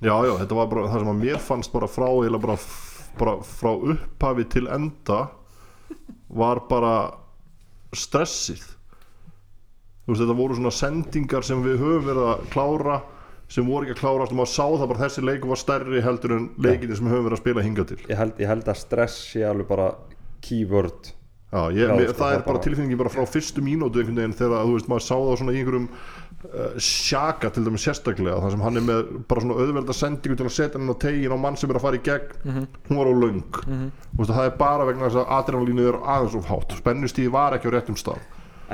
Já, 0.00 0.14
já, 0.24 0.32
þetta 0.44 0.54
var 0.56 0.68
bara 0.70 0.88
það 0.92 1.02
sem 1.02 1.10
að 1.12 1.22
mér 1.24 1.40
fannst 1.42 1.72
bara 1.74 1.88
frá 1.90 2.06
eða 2.24 2.38
bara, 2.40 2.54
bara 3.18 3.34
frá 3.44 3.72
upphafi 3.92 4.44
til 4.48 4.68
enda 4.70 5.18
var 6.28 6.60
bara 6.70 6.92
stressið 7.96 8.62
veist, 10.08 10.22
þetta 10.24 10.36
voru 10.38 10.58
svona 10.58 10.74
sendingar 10.74 11.46
sem 11.46 11.62
við 11.64 11.78
höfum 11.82 12.08
verið 12.08 12.26
að 12.32 12.44
klára 12.54 12.98
sem 13.48 13.64
voru 13.64 13.86
ekki 13.86 13.94
að 13.96 14.00
klárast 14.02 14.32
og 14.34 14.38
maður 14.42 14.52
sá 14.52 14.64
það 14.76 14.88
bara 14.90 15.02
þessi 15.06 15.22
leiku 15.24 15.48
var 15.48 15.60
stærri 15.62 16.02
heldur 16.04 16.34
en 16.36 16.48
leikinni 16.60 16.96
sem 16.98 17.06
höfum 17.08 17.24
verið 17.30 17.38
að 17.38 17.44
spila 17.44 17.62
hingað 17.64 17.86
til. 17.94 18.00
Ég 18.10 18.18
held, 18.20 18.34
ég 18.42 18.50
held 18.50 18.66
að 18.68 18.76
stress 18.82 19.20
sé 19.32 19.44
alveg 19.48 19.68
bara 19.70 19.86
keyword 20.44 21.14
Já, 21.48 21.62
ég, 21.72 21.88
mér, 21.96 22.10
sko, 22.10 22.18
það 22.20 22.32
er 22.34 22.42
bara 22.42 22.44
bara- 22.44 22.60
tilfinningi 22.66 22.96
bara 23.00 23.08
frá 23.08 23.22
fyrstu 23.24 23.62
mínútu 23.64 24.02
einhvern 24.02 24.18
veginn 24.20 24.34
þegar 24.36 24.66
þú 24.68 24.74
veist 24.74 24.88
maður 24.92 25.04
sá 25.06 25.14
það 25.16 25.38
svona 25.40 25.54
í 25.54 25.60
einhverjum 25.62 25.86
uh, 25.88 26.74
sjaka 26.76 27.50
til 27.56 27.62
dæmis 27.64 27.86
sérstaklega 27.88 28.42
þar 28.42 28.52
sem 28.52 28.64
hann 28.66 28.76
er 28.76 28.84
með 28.84 29.00
bara 29.32 29.40
svona 29.46 29.56
auðvelda 29.62 29.96
sendingu 29.96 30.36
til 30.36 30.44
að 30.44 30.52
setja 30.58 30.76
hann 30.76 30.92
á 30.92 30.96
tegin 31.00 31.32
á 31.32 31.38
mann 31.40 31.56
sem 31.56 31.72
er 31.72 31.78
að 31.80 31.86
fara 31.86 31.96
í 31.96 32.02
gegn. 32.04 32.68
Hún 32.90 33.00
var 33.00 33.08
á 33.08 33.14
löng. 33.16 33.40
Þú 33.64 34.20
veist 34.20 34.34
það 34.36 34.44
er 34.50 34.54
bara 34.60 34.88
vegna 34.90 35.08
þess 35.08 35.22
að 35.22 35.32
adrenalínu 35.38 35.88
er 35.88 35.98
aðeins 36.04 36.36
of 36.36 36.50
hátt. 36.52 36.76
Spennustíði 36.82 37.32
var 37.32 37.56
ekki 37.56 37.72
á 37.72 37.74
réttum 37.78 37.96
stað 37.96 38.20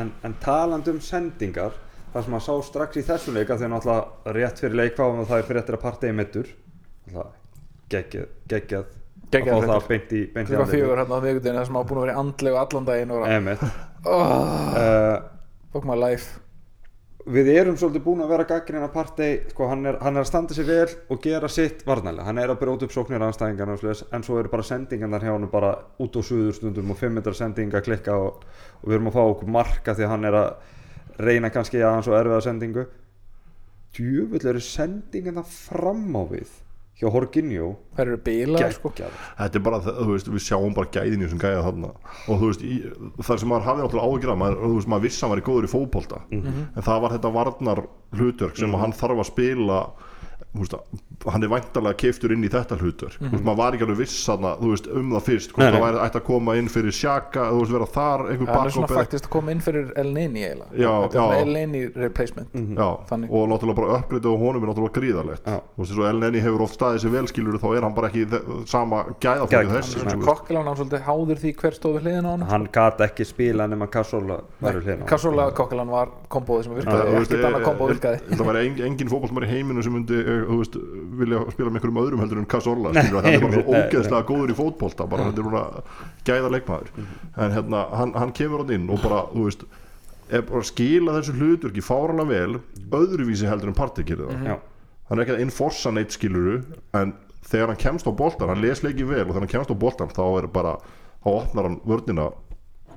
en, 0.00 0.12
en 0.26 0.36
talandi 0.42 0.94
um 0.94 1.00
sendingar 1.04 1.78
það 2.14 2.26
sem 2.26 2.36
að 2.38 2.44
sá 2.46 2.52
strax 2.68 3.00
í 3.00 3.06
þessu 3.06 3.34
leika 3.34 3.56
þegar 3.58 3.72
náttúrulega 3.74 4.34
rétt 4.36 4.60
fyrir 4.62 4.78
leikváðum 4.80 5.22
og 5.24 5.30
það 5.30 5.40
er 5.40 5.48
fyrir 5.48 5.62
eftir 5.62 5.78
að 5.78 5.84
partegi 5.84 6.18
mittur 6.18 6.52
geggjað 7.94 8.28
geggjað 8.50 8.86
að 9.34 9.66
fá 9.66 9.72
það 9.72 9.88
beint 9.90 10.14
í, 10.14 10.22
í 10.22 10.30
klukka 10.30 10.60
andlitið. 10.60 10.72
fjögur 10.76 11.00
hérna 11.02 11.18
á 11.18 11.24
vikudeginu 11.24 11.58
það 11.58 11.68
sem 11.68 11.78
hafa 11.78 11.88
búin 11.90 12.00
að 12.00 12.06
vera 12.06 12.14
í 12.14 12.20
andlegu 12.22 12.60
allan 12.60 12.88
daginn 12.88 13.14
og 13.14 13.26
Einmitt. 13.28 13.64
oh, 14.06 14.22
uh, 14.78 15.16
fuck 15.74 15.88
my 15.88 15.98
life 15.98 16.43
við 17.24 17.48
erum 17.54 17.76
svolítið 17.80 18.02
búin 18.04 18.22
að 18.24 18.32
vera 18.34 18.46
gaggrina 18.48 18.88
partei, 18.92 19.46
sko, 19.48 19.68
hann 19.70 19.86
er, 19.88 19.96
hann 20.04 20.18
er 20.18 20.24
að 20.24 20.28
standa 20.28 20.56
sig 20.56 20.66
vel 20.68 20.88
og 21.08 21.22
gera 21.24 21.48
sitt 21.48 21.84
varnarlega, 21.88 22.26
hann 22.28 22.40
er 22.42 22.52
að 22.52 22.60
brjóta 22.60 22.84
upp 22.84 22.92
sóknir 22.92 23.24
anstæðingarna 23.24 23.76
og 23.76 23.80
svoleiðis, 23.80 24.02
en 24.12 24.26
svo 24.26 24.36
eru 24.40 24.52
bara 24.52 24.66
sendingarnar 24.68 25.24
hjá 25.24 25.32
hann 25.32 25.48
bara 25.52 25.70
út 26.04 26.18
á 26.18 26.20
suður 26.20 26.58
stundum 26.58 26.92
og 26.92 27.00
5 27.00 27.16
metrar 27.16 27.38
sendinga 27.38 27.80
klikka 27.84 28.18
og, 28.20 28.44
og 28.82 28.84
við 28.90 28.98
erum 28.98 29.08
að 29.08 29.16
fá 29.16 29.22
okkur 29.24 29.54
marka 29.56 29.96
því 29.96 30.04
að 30.04 30.12
hann 30.12 30.28
er 30.28 30.38
að 30.42 31.24
reyna 31.24 31.52
kannski 31.54 31.80
aðeins 31.80 32.10
og 32.10 32.18
erfiða 32.18 32.44
sendingu. 32.44 32.84
Djöfull 33.94 34.48
eru 34.50 34.60
sendingarna 34.60 35.46
fram 35.48 36.08
á 36.18 36.22
við 36.28 36.52
hjá 37.00 37.10
Horginjó 37.10 37.72
þær 37.96 38.04
eru 38.06 38.18
bílar 38.26 38.74
sko. 38.76 38.92
Þetta 38.94 39.58
er 39.58 39.64
bara, 39.66 39.80
þú 39.84 40.08
veist, 40.12 40.30
við 40.30 40.44
sjáum 40.46 40.76
bara 40.76 40.90
gæðin 40.94 41.22
í 41.22 41.26
þessum 41.26 41.42
gæða 41.42 41.64
þarna. 41.66 41.92
Og 42.30 42.40
þú 42.40 42.50
veist, 42.52 42.64
í, 42.64 42.78
þar 43.20 43.42
sem 43.42 43.50
maður 43.52 43.68
hafði 43.68 43.84
náttúrulega 43.86 44.10
áhyggjur 44.10 44.34
af, 44.34 44.40
maður, 44.44 44.58
þú 44.62 44.74
veist, 44.78 44.90
maður 44.94 45.06
vissi 45.08 45.24
að 45.26 45.32
var 45.34 45.42
í 45.42 45.46
góður 45.48 45.68
í 45.68 45.72
fótbolta. 45.74 46.22
En 46.30 46.86
það 46.88 47.04
var 47.04 47.16
þetta 47.16 47.34
varnar 47.38 47.84
hlutverk 48.14 48.60
sem 48.62 48.78
hann 48.84 48.94
þarf 48.94 49.24
að 49.24 49.30
spila 49.32 49.80
þú 50.54 50.62
veist, 50.62 50.76
hann 51.32 51.42
er 51.46 51.48
væntalega 51.52 51.96
keiftur 52.02 52.32
inn 52.34 52.44
í 52.44 52.50
þetta 52.52 52.76
hlutverk, 52.80 53.16
þú 53.20 53.30
veist, 53.32 53.44
maður 53.46 53.58
var 53.60 53.76
ekki 53.78 53.86
alveg 53.86 53.98
viss 54.02 54.26
þú 54.28 54.70
veist, 54.70 54.88
um 54.92 55.10
það 55.14 55.22
fyrst, 55.28 55.52
hvort 55.54 55.72
það 55.74 55.84
væri 55.84 56.00
ætti 56.04 56.18
að 56.20 56.24
koma 56.28 56.56
inn 56.60 56.68
fyrir 56.68 56.92
sjaka, 56.94 57.46
þú 57.50 57.60
veist, 57.62 57.72
vera 57.74 57.88
þar 57.94 58.24
einhver 58.34 58.50
hann 58.54 58.66
er 58.68 58.74
svona 58.74 58.90
faktist 58.92 59.28
að 59.28 59.32
koma 59.34 59.54
inn 59.54 59.62
fyrir 59.64 59.92
El 59.96 60.10
Nini 60.14 60.42
eiginlega. 60.44 60.70
Já, 60.74 60.90
Þetta 61.04 61.14
er 61.14 61.20
svona 61.20 61.34
já. 61.34 61.42
El 61.44 61.52
Nini 61.54 61.82
replacement 61.94 62.48
Já, 62.54 62.88
Þannig. 63.08 63.30
og 63.30 63.48
náttúrulega 63.52 63.78
bara 63.80 63.98
uppgreita 64.00 64.28
á 64.28 64.34
honum 64.44 64.62
er 64.64 64.68
náttúrulega 64.72 64.96
gríðalegt 64.98 65.44
Já. 65.48 65.56
þú 65.74 65.82
veist, 65.84 65.94
svo 65.94 66.08
Elneni 66.10 66.40
hefur 66.44 66.64
oft 66.66 66.76
staðið 66.78 67.00
sér 67.04 67.14
velskilur 67.14 67.58
þá 67.62 67.68
er 67.78 67.82
hann 67.88 67.94
bara 67.94 68.10
ekki 68.10 68.24
sama 68.70 69.02
gæðafólki 69.20 69.54
Gegn- 69.54 69.72
þessi, 69.74 70.18
kokkilan 70.24 70.68
hann 70.68 70.76
svolítið 70.80 71.04
háður 71.08 71.40
því 71.44 71.54
hver 71.62 71.78
stóð 71.78 71.96
við 71.98 72.06
hliðina 72.08 72.28
á 72.28 72.32
hann 72.34 72.46
hann 72.50 72.68
gat 72.74 73.00
ekki 73.08 73.26
spila 73.28 73.66
nema 73.70 73.86
Kassola 73.90 74.40
væri 74.62 74.82
hlýna 74.84 75.06
Kassóla 75.08 75.48
kokkilan 75.56 75.88
var 75.92 76.08
kombóði 76.28 76.64
sem 76.68 76.74
virkaði, 76.74 77.14
vilja 81.20 81.40
spila 81.54 81.70
með 81.70 81.78
einhverjum 81.80 82.00
öðrum 82.02 82.22
heldur 82.24 82.40
en 82.42 82.48
Cazorla 82.50 82.92
skilur, 82.94 83.24
það 83.24 83.30
er 83.36 83.44
bara 83.44 83.56
svo 83.56 83.78
ógeðslega 83.78 84.28
góður 84.30 84.52
í 84.52 84.56
fótbolta 84.58 85.06
bara 85.10 85.26
þetta 85.28 85.42
er 85.42 85.48
svona 85.48 85.64
gæða 86.28 86.52
leikmaður 86.54 86.92
en 87.00 87.56
hérna, 87.58 87.82
hann, 88.00 88.14
hann 88.18 88.34
kemur 88.36 88.64
hann 88.64 88.74
inn 88.76 88.86
og 88.92 89.02
bara, 89.04 89.24
þú 89.32 89.48
veist 89.48 89.66
er 90.30 90.46
bara 90.48 90.62
að 90.62 90.70
skila 90.70 91.16
þessu 91.18 91.36
hlutverki 91.38 91.84
fáralega 91.84 92.30
vel 92.30 92.60
öðruvísi 93.00 93.48
heldur 93.50 93.72
en 93.72 93.78
það. 93.78 94.48
Já. 94.48 94.56
hann 95.10 95.18
er 95.18 95.24
ekki 95.24 95.36
að 95.36 95.44
enforsa 95.44 95.92
neitt 95.94 96.16
skiluru 96.16 96.60
en 96.96 97.14
þegar 97.44 97.72
hann 97.74 97.82
kemst 97.82 98.08
á 98.08 98.12
boltan, 98.16 98.48
hann 98.48 98.62
les 98.64 98.80
leikið 98.84 99.10
vel 99.10 99.24
og 99.26 99.34
þegar 99.34 99.42
hann 99.44 99.52
kemst 99.52 99.74
á 99.74 99.76
boltan 99.76 100.14
þá 100.14 100.24
er 100.40 100.48
bara 100.52 100.78
þá 101.24 101.28
opnar 101.34 101.68
hann 101.68 101.80
vörnina 101.84 102.30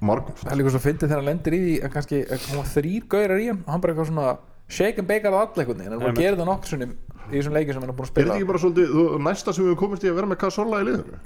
margóft 0.04 0.44
það 0.46 0.54
er 0.54 0.60
líka 0.62 0.74
svo 0.76 0.84
fyndið 0.84 1.10
þegar 1.10 1.22
hann 1.22 1.30
lendir 1.32 1.58
í 1.58 1.64
því 1.64 1.76
að 1.82 1.94
kannski 1.96 2.22
að 2.28 2.46
koma 2.48 2.68
þrýr 2.74 3.10
gaurar 3.12 3.42
í 3.42 3.50
hann 3.50 3.62
og 3.64 3.74
hann 3.74 3.84
bara 3.84 3.94
eitthvað 3.94 4.12
svona 4.12 4.38
shake 4.68 5.02
and 5.02 5.10
bake 5.10 5.28
að 5.28 5.38
all 5.40 5.48
einhvern 5.48 5.82
veginn 5.82 5.96
en 5.96 6.06
hann 6.06 6.18
gerir 6.18 6.38
það 6.40 6.50
nokkur 6.52 6.72
sunnum 6.74 6.94
í 7.28 7.36
þessum 7.38 7.58
leikjum 7.58 7.78
sem 7.78 7.86
hann 7.86 7.92
er 7.92 7.98
búin 7.98 8.08
að 8.08 8.10
Er 8.10 8.14
spila 8.14 8.28
þetta 8.28 8.40
ekki 8.40 8.50
bara 8.52 8.62
svolítið 8.64 8.96
þú, 8.96 9.06
næsta 9.28 9.54
sem 9.54 9.68
við 9.68 9.78
komist 9.82 10.04
í 10.04 10.10
að 10.12 10.18
vera 10.18 10.32
með 10.32 10.42
Cazorla 10.44 10.82
í 10.82 10.88
liðinu? 10.88 11.22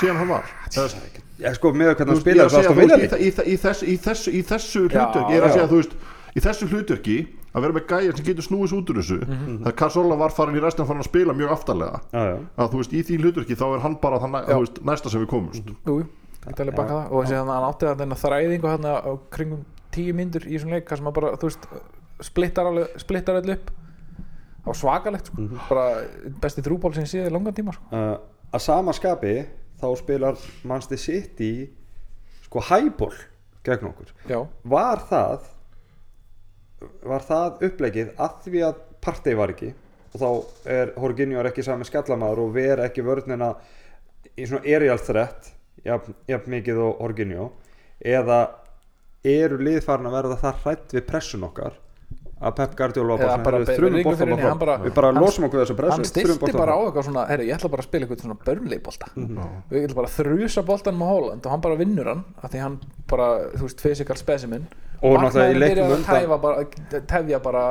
Síðan 0.00 0.20
hann 0.20 0.30
var. 0.30 0.54
Já, 1.40 1.52
sko, 1.56 1.72
með 1.72 1.92
hvernig 1.96 2.22
hann 2.22 2.40
er 2.40 2.70
að 2.70 2.80
veist, 2.80 3.12
í, 3.16 3.56
þessu, 3.64 3.90
í 3.90 3.98
þessu, 4.04 4.32
í 4.32 4.42
þessu 4.50 4.82
Já, 4.86 5.04
hlutverk 5.06 5.30
Ég 5.32 5.40
er 5.40 5.46
að 5.46 5.54
segja, 5.56 5.68
þú 5.70 5.80
veist 5.80 5.94
í 6.30 6.42
þessu 6.44 6.68
hlutverki 6.70 7.18
að 7.50 7.64
vera 7.64 7.74
með 7.74 7.86
gæja 7.90 8.14
sem 8.14 8.26
getur 8.28 8.46
snúið 8.46 8.70
svo 8.70 8.80
út 8.80 8.90
úr 8.92 9.00
þessu 9.00 9.16
það 9.64 9.72
Cazorla 9.80 10.18
var 10.20 10.34
farin 10.34 10.58
í 10.58 10.62
restina 10.62 10.86
farin 10.86 11.02
að 11.02 11.08
spila 11.08 11.34
mjög 11.34 11.54
aftarlega 11.56 11.98
já, 12.12 12.20
já. 12.28 12.36
að 12.62 12.70
þú 12.70 12.82
veist, 12.82 12.94
í 12.94 13.00
því 13.08 13.18
hlutverki 13.24 13.56
þá 13.58 13.64
er 13.70 13.82
hann 13.86 13.96
bara 14.02 14.20
það 14.22 14.34
næ, 14.36 14.40
næsta 14.86 15.10
sem 15.10 15.24
við 15.24 15.30
komumst. 15.32 15.72
Jú, 15.88 15.96
jú, 16.04 16.06
ég 16.46 16.58
tala 16.60 16.76
baka 16.76 16.92
það. 17.00 17.10
Og 17.10 17.24
þessi 17.24 17.38
hann 17.40 17.50
hann 17.50 17.66
átti 17.66 17.90
þarna 17.90 18.20
þræðingu 18.22 18.70
hann 18.70 18.86
á 18.86 19.12
kringum 19.34 19.64
tíu 19.90 20.14
myndur 20.14 20.46
í 20.46 20.54
þessum 20.54 20.76
leik 20.76 20.94
sem 20.94 21.10
hann 21.10 21.16
bara, 21.16 21.32
þú 21.40 21.50
veist, 21.50 21.66
splittar, 22.30 22.70
alveg, 22.70 22.94
splittar 23.02 23.40
öll 23.40 23.56
upp 23.56 23.74
var 24.64 24.78
svakalegt 24.78 25.30
sko. 25.30 25.46
bara 25.68 25.86
besti 26.42 26.64
þrúból 26.64 26.92
sem 26.94 27.06
ég 27.06 27.12
séð 27.12 27.28
í 27.30 27.34
langan 27.34 27.56
tíma 27.56 27.74
sko. 27.76 27.88
Uh, 27.92 28.16
að 28.50 28.64
sama 28.66 28.94
skapi 28.96 29.34
þá 29.80 29.86
spilar 30.00 30.40
Manchester 30.68 31.00
City 31.00 31.52
sko 32.46 32.64
hæból 32.70 33.14
gegn 33.66 33.90
okkur. 33.92 34.12
Já, 34.28 34.40
var 34.64 35.04
það 35.10 35.48
var 37.04 37.24
það 37.28 37.64
upplegið 37.68 38.12
að 38.16 38.36
því 38.46 38.66
að 38.70 38.82
partey 39.04 39.36
var 39.36 39.52
ekki? 39.52 39.72
Og 40.10 40.20
þá 40.20 40.70
er 40.74 40.92
Horginjó 40.98 41.42
ekki 41.46 41.62
sami 41.62 41.86
skallamaður 41.86 42.46
og 42.46 42.54
ver 42.56 42.82
ekki 42.86 43.04
vörnina 43.06 43.52
í 44.34 44.46
svona 44.48 44.64
jafn, 45.84 46.16
jafn 46.28 46.54
mikið 46.56 46.80
og 46.84 46.98
Horginjó 47.04 47.50
eða 48.00 48.40
eru 49.26 49.60
liðfarn 49.60 50.08
að 50.08 50.16
verða 50.16 50.40
það 50.40 50.64
hrætt 50.64 50.94
við 50.96 51.06
pressun 51.08 51.46
okkar 51.46 51.76
að 52.40 52.54
Pep 52.56 52.74
Guardiola 52.76 53.16
var 53.20 53.42
bara, 53.44 53.58
þrjum 53.68 54.58
bara- 54.58 54.78
við 54.80 54.94
bara 54.94 55.10
losum 55.12 55.44
okkur 55.44 55.60
þessu 55.64 55.76
pressu 55.76 55.92
hann 55.92 56.38
boltan 56.40 56.60
bara 56.60 56.72
á 56.72 56.80
eitthvað 56.86 57.04
svona 57.04 57.24
herri, 57.28 57.48
ég 57.50 57.56
ætla 57.58 57.70
bara 57.70 57.82
að 57.82 57.88
spila 57.90 58.06
eitthvað 58.06 58.22
svona 58.24 58.38
börnleikbolta 58.46 59.06
Mhm. 59.14 59.48
við 59.70 59.84
ætla 59.88 59.94
bara 60.00 60.08
að 60.08 60.16
þrjusa 60.20 60.64
boltanum 60.64 61.02
á 61.04 61.08
Holland 61.12 61.46
og 61.46 61.50
hann 61.52 61.60
bara 61.60 61.76
vinnur 61.76 62.06
hann 62.08 62.24
af 62.42 62.50
því 62.50 62.60
hann 62.60 62.78
bara, 63.06 63.26
þú 63.56 63.62
veist, 63.68 63.80
physical 63.80 64.16
specimen. 64.16 64.66
Og 65.02 65.16
náttúrulega 65.18 65.54
í 65.54 65.58
leiknum 65.60 65.86
að 65.86 65.96
undan- 65.96 67.06
tefja 67.06 67.38
bara 67.42 67.62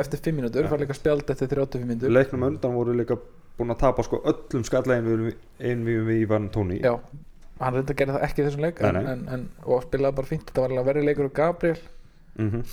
eftir 0.00 0.18
5 0.20 0.36
mínútur, 0.36 0.68
fær 0.68 0.78
líka 0.80 0.94
spjald 0.94 1.24
eftir 1.30 1.48
35 1.48 1.84
mínútur. 1.88 2.10
Leiknum 2.12 2.42
undan 2.48 2.72
voru 2.74 2.92
líka 2.96 3.18
búin 3.58 3.70
að 3.70 3.78
tapa 3.78 4.02
sko 4.02 4.20
öllum 4.24 4.64
skallegin 4.64 5.32
einvíum 5.60 6.06
við 6.06 6.20
Ivan 6.22 6.48
Tóni. 6.50 6.80
Já, 6.82 6.98
hann 7.60 7.74
reynda 7.74 7.92
að 7.92 7.96
gera 7.96 8.12
það 8.18 8.22
ekki 8.22 8.42
í 8.42 8.46
þessum 8.48 8.60
leik 8.60 8.80
og 9.66 9.82
spilaði 9.84 10.14
bara 10.14 10.26
fínt, 10.26 10.44
þetta 10.44 10.60
var 10.60 10.68
alveg 10.70 10.86
verið 10.94 11.04
leikur 11.08 11.24
og 11.24 11.32
Gabriel. 11.34 11.78
Mm 12.38 12.64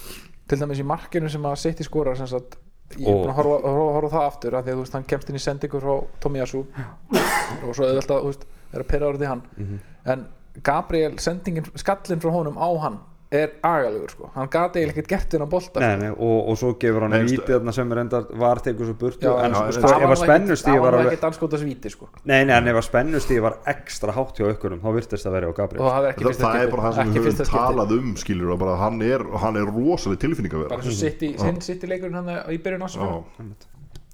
til 0.51 0.59
dæmis 0.59 0.81
í 0.83 0.87
markinu 0.87 1.31
sem 1.31 1.47
að 1.47 1.59
City 1.63 1.87
skora 1.87 2.15
sem 2.19 2.27
sagt, 2.29 2.57
ég 2.97 3.07
er 3.07 3.21
búin 3.21 3.31
að 3.31 3.37
horfa, 3.39 3.59
horfa, 3.63 3.93
horfa 3.97 4.11
það 4.17 4.27
aftur 4.27 4.57
af 4.57 4.65
því 4.65 4.73
að 4.73 4.79
þú 4.79 4.83
veist, 4.83 4.97
hann 4.97 5.07
kemst 5.13 5.31
inn 5.31 5.39
í 5.39 5.43
sendingu 5.45 5.81
frá 5.83 5.93
Tomiyasu 6.25 6.61
og 6.65 7.71
svo 7.71 7.87
auðvitað, 7.87 8.17
þú 8.17 8.33
veist, 8.33 8.43
er 8.71 8.83
að 8.83 8.89
pera 8.91 9.11
orðið 9.11 9.31
hann. 9.31 9.45
Mhm. 9.57 9.79
en 10.11 10.27
Gabriel, 10.67 11.13
sendingin, 11.23 11.69
skallin 11.79 12.19
frá 12.19 12.31
honum 12.35 12.57
á 12.59 12.69
hann 12.83 12.99
er 13.31 13.51
agalegur 13.63 14.11
sko, 14.11 14.29
hann 14.35 14.49
gati 14.51 14.81
ekkert 14.83 15.07
gert 15.07 15.31
þennan 15.31 15.49
bolta 15.51 15.79
Nei, 15.79 15.91
nei, 16.01 16.09
og, 16.11 16.49
og 16.51 16.57
svo 16.59 16.73
gefur 16.79 17.05
hann 17.05 17.15
vítið 17.29 17.69
sem 17.77 17.93
er 17.95 18.01
enda 18.01 18.19
var 18.41 18.59
tekur 18.65 18.89
svo 18.89 18.95
burtu 18.99 19.23
Já, 19.23 19.31
en 19.45 19.55
já, 19.55 19.59
sko, 19.61 19.75
sko, 19.77 19.91
það 19.93 20.03
ef 20.03 20.11
að 20.15 20.19
spennustíði 20.25 20.81
var 20.83 20.97
alveg 20.97 21.13
ekki 21.13 21.21
danskótas 21.21 21.63
víti 21.63 21.93
sko. 21.93 22.09
Nei, 22.25 22.41
nei, 22.49 22.53
en 22.57 22.67
ef 22.73 22.81
að 22.81 22.85
spennustíði 22.89 23.45
var 23.45 23.57
ekstra 23.71 24.17
hátt 24.17 24.41
hjá 24.41 24.49
ykkurum 24.51 24.83
þá 24.83 24.89
virtist 24.97 25.27
það 25.27 25.37
verið 25.37 25.47
á 25.47 25.53
Gabriel. 25.61 25.87
Það 25.87 26.09
er 26.09 26.19
það, 26.19 26.43
það 26.43 26.59
er 26.65 26.75
bara 26.75 26.85
það 26.89 26.99
sem 26.99 27.15
við 27.15 27.31
höfum 27.31 27.51
talað 27.55 27.95
um 28.01 28.13
skilur 28.25 28.53
og 28.57 28.61
bara 28.65 28.77
hann 28.83 29.01
er, 29.07 29.25
hann 29.45 29.61
er 29.61 29.73
rosaleg 29.79 30.23
tilfinning 30.25 30.57
að 30.57 30.65
bara 30.65 30.81
vera 30.81 30.89
svo 30.89 30.99
sitt 30.99 31.87
í, 31.87 31.91
leikurinn 31.93 32.19
hann 32.19 32.31
í 32.51 32.59
byrjun 32.59 32.83
ás 32.89 32.99
Já. 32.99 33.09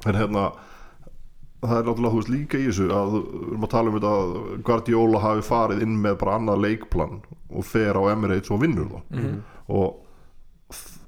en 0.05 0.21
hérna 0.21 0.51
það 1.61 1.77
er 1.79 1.85
náttúrulega 1.87 2.15
veist 2.17 2.29
líka 2.29 2.57
í 2.61 2.65
þessu 2.67 2.87
að 2.93 3.13
við 3.17 3.47
erum 3.51 3.63
að 3.67 3.71
tala 3.73 3.89
um 3.89 3.95
þetta 3.97 4.11
að 4.17 4.63
Guardiola 4.67 5.19
hafi 5.23 5.45
farið 5.47 5.81
inn 5.87 5.95
með 6.03 6.17
bara 6.21 6.35
annað 6.37 6.61
leikplan 6.67 7.15
og 7.49 7.65
fer 7.65 7.97
á 7.97 8.01
Emirates 8.13 8.51
og 8.51 8.61
vinnur 8.61 8.91
það 8.91 9.03
Mhm. 9.17 9.39
og 9.69 10.03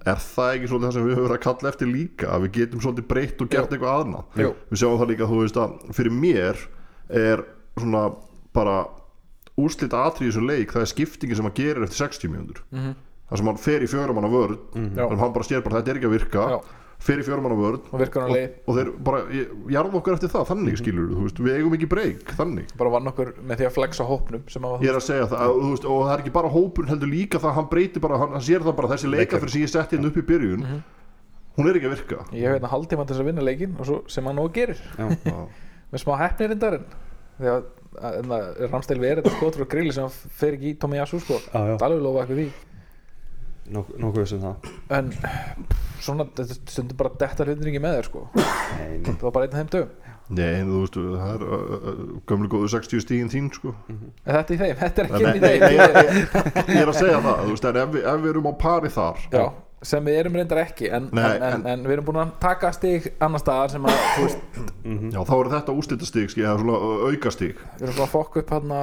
er 0.10 0.16
það 0.16 0.54
ekki 0.56 0.68
svolítið 0.72 0.88
það 0.88 0.94
sem 0.96 1.06
við 1.06 1.16
höfum 1.16 1.28
verið 1.28 1.38
að 1.38 1.44
kalla 1.46 1.70
eftir 1.70 1.88
líka 1.92 2.30
að 2.34 2.42
við 2.46 2.52
getum 2.58 2.82
svolítið 2.82 3.08
breytt 3.12 3.42
og 3.44 3.50
gert 3.50 3.70
eitthvað 3.76 3.98
aðna 4.00 4.24
Jú. 4.40 4.54
við 4.72 4.80
sjáum 4.82 5.00
það 5.02 5.10
líka 5.12 5.28
þú 5.30 5.42
veist 5.44 5.60
að 5.60 5.94
fyrir 5.94 6.12
mér 6.16 6.58
er 7.10 7.44
svona 7.78 8.04
bara 8.54 8.78
úrslita 9.60 10.00
atrið 10.08 10.30
í 10.30 10.32
þessu 10.32 10.46
leik 10.48 10.72
það 10.74 10.82
er 10.86 10.92
skiptingin 10.94 11.36
sem 11.36 11.46
hann 11.46 11.54
gerir 11.60 11.84
eftir 11.84 12.00
60 12.08 12.32
mínútur 12.32 12.62
Mhm. 12.72 12.96
það 13.30 13.38
sem 13.38 13.46
hann 13.46 13.58
fer 13.58 13.80
í 13.84 13.88
fjörumanna 13.92 14.32
vörð 14.32 14.58
Já. 14.74 15.04
þannig 15.06 15.12
að 15.14 15.20
hann 15.20 15.34
bara 15.34 15.46
sér 15.46 15.62
bara 15.64 15.82
þetta 15.82 15.90
er 15.92 15.96
ekki 16.00 16.08
að 16.10 16.18
virka 16.18 16.50
Já. 16.50 16.60
Fer 17.00 17.22
í 17.22 17.24
fjörumanna 17.24 17.56
vörð 17.56 17.86
og 17.96 18.02
og, 18.04 18.34
og 18.68 18.76
þeir 18.76 18.90
bara 19.08 19.20
jarða 19.72 20.00
okkur 20.02 20.18
eftir 20.18 20.32
það 20.34 20.50
þannig 20.50 20.80
skilur 20.82 21.12
þú 21.14 21.26
veist, 21.26 21.42
við 21.46 21.56
eigum 21.56 21.76
ekki 21.78 21.90
breyk 21.94 22.34
þannig. 22.36 22.74
Bara 22.80 22.94
vann 22.98 23.12
okkur 23.14 23.32
með 23.40 23.62
því 23.62 23.68
að 23.70 23.76
flexa 23.78 24.08
hópnum 24.10 24.44
sem 24.52 24.68
að 24.68 24.84
ég 24.84 24.92
er 24.92 25.00
að 25.00 25.06
segja 25.08 25.30
það 25.32 25.44
að, 25.46 25.60
veist, 25.64 25.88
og 25.88 26.02
það 26.04 26.14
er 26.14 26.24
ekki 26.26 26.36
bara 26.36 26.54
hópun 26.54 26.92
heldur 26.92 27.12
líka 27.14 27.40
það 27.40 27.52
að 27.54 27.58
hann 27.60 27.70
breyti 27.72 28.04
bara 28.04 28.20
hann, 28.20 28.36
hann 28.36 28.46
sér 28.50 28.68
það 28.68 28.78
bara 28.82 28.92
þessi 28.94 29.14
leika 29.14 29.40
fyrir 29.40 29.56
sem 29.56 29.64
ég 29.64 29.72
setti 29.72 29.96
hérna 29.96 30.12
upp 30.12 30.20
í 30.20 30.26
byrjun 30.34 30.68
hún 31.60 31.70
er 31.72 31.80
ekki 31.80 31.90
að 31.90 31.96
virka. 31.96 32.22
Ég 32.36 32.46
hef 32.46 32.58
hérna 32.58 32.74
haldtíma 32.74 33.08
til 33.08 33.16
þess 33.16 33.24
að 33.24 33.32
vinna 33.32 33.48
leikin 33.48 33.76
og 33.80 33.88
svo 33.88 34.02
sem 34.12 34.28
hann 34.28 34.40
nú 34.40 34.48
gerir. 34.56 34.80
Með 35.92 36.04
smá 36.04 36.18
hefnir 36.20 36.56
indarinn 36.56 36.90
því 37.40 37.54
að 37.56 37.70
Ramstel 38.70 39.00
við 39.00 39.10
er 39.10 39.22
þetta 39.22 39.38
skot 39.38 39.58
frá 39.58 39.68
grilli 39.72 39.94
sem 39.96 40.12
fer 40.12 40.58
ekki 40.58 40.74
í 40.74 40.80
Tomiyasu 40.80 41.20
sko. 41.24 41.40
Já, 41.48 41.72
já. 41.72 41.76
það 41.80 41.86
er 41.86 41.88
alveg 41.88 42.04
lofa 42.06 42.24
eitthvað 42.24 42.42
því 42.42 42.50
nokkuð 43.76 44.26
sem 44.32 44.42
það. 44.44 44.70
En 44.98 45.12
svona 46.02 46.26
þetta 46.36 46.58
stundur 46.72 46.98
bara 47.00 47.12
detta 47.22 47.46
hlutin 47.48 47.70
ekki 47.72 47.82
með 47.84 47.98
þér 48.00 48.08
sko. 48.10 48.24
Nei, 48.36 48.98
nei. 49.00 49.10
það 49.12 49.26
var 49.28 49.36
bara 49.36 49.48
einn 49.50 49.54
af 49.56 49.60
þeim 49.64 49.72
dögum. 49.76 49.96
Nei, 50.30 50.60
þú 50.62 50.80
veist, 50.84 50.98
það 51.20 51.32
er 51.34 52.02
gömlu 52.30 52.50
góðu 52.54 52.68
60 52.76 53.02
stíðin 53.02 53.32
þín 53.34 53.48
sko. 53.56 53.72
en 53.90 54.12
þetta 54.36 54.54
er 54.54 54.54
í 54.54 54.60
þeim, 54.60 54.76
þetta 54.84 55.02
er 55.02 55.08
ekki 55.10 55.22
í 55.22 55.24
nei, 55.24 55.40
þeim. 55.40 55.42
nei, 55.42 55.72
ég, 55.74 55.96
ég, 55.96 56.60
ég 56.70 56.84
er 56.84 56.92
að 56.92 57.00
segja 57.00 57.22
það 57.26 57.40
þú 57.48 57.56
veist, 57.56 57.66
en 57.72 57.80
ef, 57.82 57.98
ef 58.04 58.22
við 58.22 58.30
erum 58.36 58.50
á 58.50 58.54
pari 58.62 58.92
þar 58.94 59.24
já, 59.34 59.42
sem 59.90 60.06
við 60.06 60.20
erum 60.22 60.38
reyndar 60.38 60.62
ekki 60.62 60.92
en, 61.00 61.08
Nei, 61.18 61.26
en, 61.32 61.46
en, 61.50 61.66
en- 61.74 61.88
við 61.90 61.96
erum 61.96 62.08
búin 62.12 62.22
að 62.22 62.36
taka 62.46 62.70
stig 62.78 63.10
annar 63.26 63.42
staðar 63.42 63.74
sem 63.74 63.90
að 63.90 63.98
þú 64.06 64.28
veist, 64.28 64.62
Já, 65.18 65.20
þá 65.32 65.34
er 65.40 65.52
þetta 65.56 65.78
úrslitastig, 65.82 66.30
skil, 66.36 66.46
eða 66.46 66.62
svona 66.62 66.78
aukastig. 67.10 67.58
við 67.80 67.88
erum 67.88 67.98
bara 67.98 68.06
að 68.06 68.14
fokka 68.14 68.44
upp 68.46 68.54
hann 68.60 68.78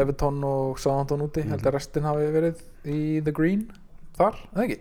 Everton 0.00 0.40
og 0.44 0.80
Southampton 0.80 1.26
úti 1.28 1.44
held 1.52 1.66
að 1.68 1.76
restin 1.76 2.08
hafi 2.08 2.32
verið 2.32 2.64
í 2.88 3.20
The 3.26 3.32
Green 3.36 3.66
þar, 4.16 4.40
eða 4.54 4.66
ekki? 4.68 4.78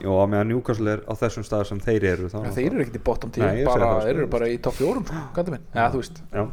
Jó, 0.00 0.12
að 0.16 0.28
meðan 0.32 0.48
Newcastle 0.54 0.92
er 0.96 1.00
á 1.04 1.12
þessum 1.20 1.44
stað 1.44 1.64
sem 1.68 1.80
þeir 1.84 2.04
eru 2.14 2.28
þá 2.32 2.38
Ja, 2.46 2.50
þeir 2.56 2.68
eru 2.72 2.84
ekkert 2.86 3.00
í 3.00 3.04
bottom 3.04 3.32
10 3.34 3.42
Nei, 3.42 3.48
ég 3.60 3.66
segi 3.66 3.70
bara, 3.70 3.86
það, 3.86 3.96
sko. 4.00 4.06
þeir 4.10 4.20
eru 4.22 4.28
bara 4.32 4.46
í 4.48 4.58
topp 4.64 4.78
4 4.80 5.02
sko, 5.10 5.24
gæti 5.40 5.54
minn, 5.56 5.64
eða 5.74 5.88
þú 5.92 6.00
veist 6.00 6.20
Já, 6.30 6.44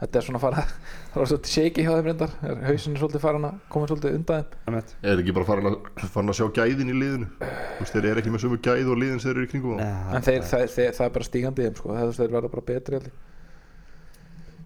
þetta 0.00 0.18
er 0.18 0.24
svona 0.26 0.40
að 0.40 0.44
fara, 0.46 0.64
það 1.12 1.20
var 1.20 1.30
svolítið 1.30 1.52
shaky 1.54 1.84
hjá 1.86 1.90
þeim 1.92 2.08
reyndar 2.10 2.32
Er- 2.50 2.62
hausinn 2.66 2.96
er 2.96 3.02
svolítið 3.04 3.22
farin 3.26 3.46
að 3.50 3.60
koma 3.76 3.90
svolítið 3.90 4.16
undan 4.18 4.42
þeim 4.50 4.72
einmitt. 4.72 4.94
Er 5.12 5.22
ekki 5.22 5.34
bara 5.38 5.48
farin 5.52 5.70
að, 5.70 5.76
farin 6.16 6.32
að 6.34 6.38
sjá 6.40 6.46
gæðin 6.58 6.90
í 6.90 6.98
liðinu 6.98 7.30
Þú 7.38 7.84
veist, 7.84 7.94
þeir 7.94 8.10
eru 8.10 8.22
ekki 8.24 8.34
með 8.34 8.44
sömu 8.46 8.60
gæð 8.64 8.90
og 8.94 9.00
liðin 9.04 9.20
sem 9.22 9.28
þeir 9.30 9.36
eru 9.38 9.46
í 9.46 9.50
kringum 9.54 9.76
á. 9.76 9.78
Nei, 9.84 10.14
en 10.18 10.26
þeir, 10.26 10.40
það, 10.50 10.66
þeir, 10.74 10.92
það 10.98 11.06
er 11.06 11.14
bara 11.20 11.28
stígandi 11.30 11.62
í 11.62 11.68
þeim 11.68 11.78
sko, 11.78 11.92
það, 12.00 12.14
þeir 12.18 12.34
verða 12.34 12.50
bara 12.56 12.66
betri 12.72 12.98
held 12.98 13.10
ég. 13.10 13.18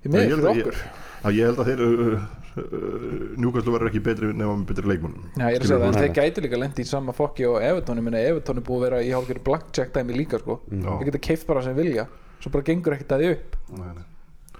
í 0.05 0.13
Nei, 0.15 0.21
ég 0.23 0.31
miður 0.31 0.31
held 0.31 0.39
fyrir 0.39 0.49
að- 0.49 0.63
okkur 0.63 0.79
að 1.25 1.39
Ég 1.39 1.49
held 1.49 1.63
að 1.63 1.71
þeir 1.71 1.85
uh, 1.85 2.27
uh, 2.61 3.15
Njúkastlu 3.41 3.75
verður 3.75 3.91
ekki 3.91 4.03
betri 4.05 4.33
nema 4.33 4.57
með 4.59 4.67
betri 4.73 4.91
leikmannum 4.93 5.31
Já, 5.35 5.47
ég 5.49 5.57
er 5.57 5.65
að 5.65 5.71
segja 5.71 5.81
það, 5.85 6.01
þeir 6.03 6.13
gætu 6.19 6.45
líka 6.45 6.61
lendi 6.61 6.85
í 6.85 6.91
sama 6.91 7.15
fokki 7.17 7.49
og 7.49 7.57
Evertón, 7.65 8.01
ég 8.03 8.07
meina 8.09 8.21
Evertón 8.21 8.61
er 8.61 8.67
búið 8.67 8.81
að 8.81 8.87
vera 8.89 9.01
í 9.05 9.11
hálfgerð 9.15 9.47
blackjack 9.49 9.95
dæmi 9.97 10.19
líka 10.19 10.43
sko, 10.43 10.61
þeir 10.71 11.09
geta 11.11 11.25
keift 11.29 11.49
bara 11.49 11.65
sem 11.65 11.77
vilja 11.79 12.07
svo 12.45 12.53
bara 12.53 12.67
gengur 12.67 12.97
ekkert 12.97 13.15
að 13.17 13.23
því 13.23 13.29
upp. 13.35 13.61
Nei, 13.79 13.93
nei. 13.97 14.59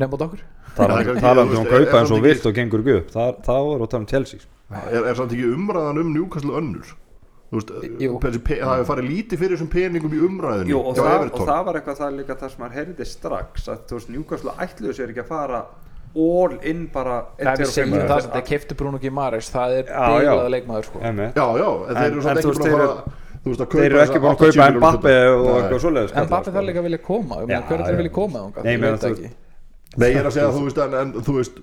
nefn 0.00 0.16
át 0.16 0.26
okkur. 0.28 0.42
Já, 0.74 1.14
talandi 1.22 1.54
þú 1.54 1.60
um 1.60 1.70
kaupa 1.70 1.86
er 1.86 1.96
eins 2.00 2.12
og 2.14 2.22
vilt 2.24 2.46
og 2.48 2.54
gengur 2.56 2.82
ekki 2.82 2.98
upp. 3.00 3.08
Það 3.14 3.32
það 3.46 3.64
voru 3.68 3.86
að 3.86 3.90
tala 3.94 4.02
um 4.04 4.10
Chelsea 4.10 4.42
sko. 4.42 4.52
er, 4.80 5.00
er 5.00 5.18
samt 5.18 5.34
ekki 5.34 5.48
umræðan 5.54 6.00
um 6.02 6.12
Newcastle 6.14 6.54
önnur? 6.60 6.94
Pe- 7.54 8.58
það 8.58 8.70
hefur 8.72 8.88
farið 8.88 9.06
lítið 9.06 9.42
fyrir 9.42 9.54
þessum 9.54 9.70
peningum 9.70 10.14
í 10.16 10.20
umræðinu 10.26 10.72
Jú, 10.72 10.78
og, 10.80 10.96
það, 10.98 11.26
og 11.28 11.44
það 11.46 11.60
var 11.68 11.78
eitthvað 11.78 12.00
það 12.00 12.16
líka 12.18 12.36
það 12.40 12.50
sem 12.50 12.62
maður 12.64 12.78
heyrði 12.80 13.06
strax 13.06 13.68
að 13.70 13.84
þú 13.84 13.98
veist, 13.98 14.10
Newcastle 14.10 14.54
ætluðu 14.64 14.94
sér 14.96 15.12
ekki 15.12 15.22
að 15.22 15.28
fara 15.28 15.60
all 16.14 16.58
in 16.62 16.86
bara 16.92 17.16
Það 17.40 17.60
er 17.60 17.66
segjum 17.66 17.94
það 18.08 18.20
sem 18.22 18.30
þeir 18.30 18.46
keiftu 18.48 18.76
Bruno 18.78 18.98
Gimares 19.02 19.50
það 19.50 19.76
er 19.78 19.84
bílaða 19.90 20.50
leikmaður 20.54 20.84
sko. 20.88 20.98
Já, 21.00 21.46
já, 21.58 21.68
en 21.88 21.94
þeir 21.94 22.04
En- 22.04 22.12
eru 22.12 22.20
ekki 22.20 22.44
búin 22.44 22.54
að 22.54 22.64
þeir 22.64 22.74
fara 22.74 22.88
þú 23.44 23.50
veist, 23.50 23.60
að 23.60 23.68
kaupa 23.68 23.82
Þeir 23.82 23.90
eru 23.90 24.00
ekki 24.04 24.20
búin 24.22 24.30
að 24.30 24.44
80 24.44 24.54
kaupa 24.54 24.78
Mbappe 24.78 25.14
og 25.34 25.48
eitthvað 25.54 25.80
svoleiðis 25.84 26.10
sko. 26.14 26.26
þarf 26.54 26.64
líka 26.68 26.78
að 26.80 26.86
vilja 26.88 27.02
koma 27.04 27.34
ég 27.34 27.46
meina, 27.46 27.60
Já, 27.60 27.66
hver 27.68 27.74
er 27.74 27.80
já. 27.80 27.86
þeir 27.88 27.96
vilja 28.00 28.12
koma? 28.14 28.38
Nei, 28.64 28.72
Ég 28.74 30.14
það 30.14 30.20
er 30.20 30.26
að 30.26 30.34
segja 30.34 30.50
þú 30.54 30.62
veist, 30.64 30.78
en, 30.84 30.94
en 30.94 31.12
þú 31.22 31.34
veist 31.38 31.58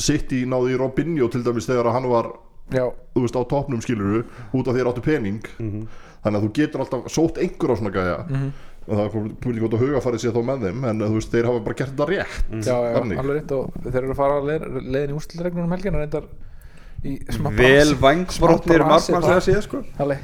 City 0.00 0.44
náði 0.48 0.72
í 0.74 0.78
Robinho 0.80 1.28
til 1.32 1.42
dæmis 1.44 1.66
þegar 1.68 1.92
hann 1.92 2.08
var 2.08 2.30
Já, 2.72 2.86
þú 3.14 3.20
veist, 3.26 3.36
á 3.36 3.42
toppnum 3.50 3.82
skiluru 3.84 4.22
út 4.56 4.68
af 4.68 4.74
því 4.76 4.80
að 4.84 4.88
áttu 4.92 5.02
pening 5.04 5.42
Mhm. 5.58 5.82
þannig 6.24 6.38
að 6.38 6.44
þú 6.46 6.52
getur 6.54 6.80
alltaf 6.84 7.10
sótt 7.12 7.36
einhver 7.42 7.72
á 7.72 7.76
svona 7.76 7.92
gæja 7.92 8.52
og 8.92 8.98
það 9.00 9.04
er 9.08 9.34
púlið 9.42 9.64
gott 9.64 9.76
að 9.78 9.82
hugafarið 9.86 10.22
sér 10.26 10.34
þá 10.36 10.42
með 10.50 10.64
þeim 10.68 10.86
en 10.92 11.02
þú 11.06 11.12
veist, 11.16 11.32
þeir 11.32 11.48
hafa 11.50 11.62
bara 11.66 11.78
gert 11.80 11.92
þetta 11.96 12.08
rétt 12.12 12.66
já, 12.68 12.76
já, 12.76 12.94
Þannig. 12.98 13.20
alveg 13.22 13.38
rétt 13.40 13.54
og 13.56 13.76
þeir 13.88 14.00
eru 14.02 14.12
að 14.14 14.20
fara 14.22 14.40
leið, 14.50 14.66
leiðin 14.92 15.12
í 15.14 15.16
úrstilregnum 15.18 15.66
um 15.68 15.74
helgina 15.76 16.02
reyndar 16.02 16.28
í 17.02 17.16
smá 17.34 17.48
Vel 17.58 17.88
smá 17.96 18.06
brasi 18.84 19.12
markmann 19.16 19.24
þar. 19.26 19.40
segja 19.40 19.46
síðan 19.48 19.64
sko 19.66 19.82
Halli, 19.98 20.18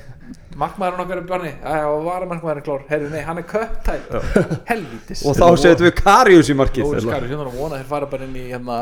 markmaðurinn 0.58 1.02
okkar 1.04 1.20
er 1.20 1.26
barni 1.28 1.50
já, 1.54 1.88
var 2.04 2.24
markmaðurinn 2.30 2.64
klár, 2.66 2.84
heyrðu 2.88 3.10
nei, 3.12 3.20
hann 3.26 3.40
er 3.40 3.46
köptæl 3.48 4.00
helvítis. 4.70 5.22
Og 5.28 5.36
þá 5.38 5.46
setjum 5.62 5.86
við 5.86 5.94
Karius 6.00 6.50
í 6.50 6.56
markið 6.58 6.84
Jói 6.84 7.02
Skari, 7.04 7.30
hérna 7.30 7.44
er 7.44 7.50
að 7.50 7.58
vona 7.58 7.76
að 7.76 7.82
þeir 7.82 7.90
fara 7.92 8.08
bara 8.12 8.26
inn 8.26 8.38
í 8.38 8.44
hérna, 8.50 8.78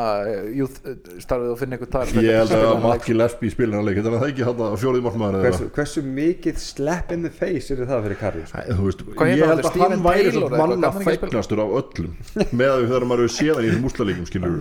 youth 0.57 0.79
eh, 0.83 0.97
starfið 1.23 1.53
og 1.53 1.59
finna 1.61 1.77
eitthvað 1.77 1.91
tal 1.93 2.23
Ég 2.25 2.39
held 2.41 2.55
að 2.57 2.81
Matti 2.85 3.17
Lesby 3.17 3.51
spilir 3.53 3.77
hann 3.77 3.87
leik. 3.87 3.99
Þetta 3.99 4.13
er 4.13 4.23
það 4.23 4.31
ekki 4.31 4.47
hann 4.47 4.79
fjórið 4.81 5.05
markmaður 5.07 5.37
eða? 5.37 5.51
Hversu, 5.51 5.69
hversu 5.77 6.05
mikið 6.17 6.61
slap 6.63 7.13
in 7.13 7.27
the 7.27 7.33
face 7.33 7.73
er 7.75 7.83
það 7.83 8.07
fyrir 8.07 8.21
Karius? 8.23 8.55
Ég 8.57 9.45
held 9.51 9.67
að 9.67 9.83
hann 9.83 10.07
væri 10.07 10.33
svona 10.33 10.63
manna 10.63 10.93
fegnastur 10.97 11.61
af 11.63 11.77
öllum. 11.81 12.17
Með 12.57 12.73
að 12.73 12.87
þegar 12.87 13.07
maður 13.11 13.27
hefur 13.27 13.35
séð 13.37 13.53
hann 13.57 13.67
í 13.67 13.71
þessum 13.73 13.91
úslaleikum 13.91 14.31
skilur 14.31 14.57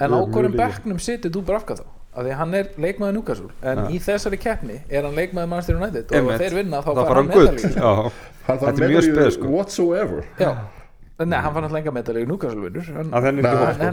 en 0.00 0.14
á 0.16 0.20
hverjum 0.28 0.56
bekknum 0.58 1.00
situr 1.02 1.32
þú 1.34 1.46
bara 1.46 1.62
afgað 1.62 1.82
þá 1.82 1.99
af 2.20 2.26
því 2.26 2.34
hann 2.40 2.54
er 2.58 2.68
leikmaður 2.84 3.14
Núkasúl 3.18 3.50
en 3.72 3.80
í 3.90 4.00
þessari 4.04 4.38
keppni 4.42 4.76
er 4.88 5.06
hann 5.08 5.16
leikmaður 5.16 5.48
Manchester 5.54 5.78
United 5.80 6.12
og 6.20 6.30
ef 6.34 6.42
þeir 6.44 6.58
vinna 6.60 6.82
þá 6.84 6.90
fara 7.00 7.22
hann 7.22 7.30
Já. 7.80 7.94
Hann 8.50 8.58
er 8.58 8.76
spes, 8.76 9.08
medalíu 9.08 9.32
sko. 9.36 9.48
whatsoever. 9.54 10.22
Já, 10.40 10.50
nei, 11.20 11.38
hann 11.38 11.52
fær 11.54 11.62
náttúrulega 11.66 11.82
enga 11.84 11.92
medalíu 11.98 12.26
Núkasúl 12.30 12.62
vinnur. 12.64 12.86
Hann, 12.96 13.12
hann 13.12 13.42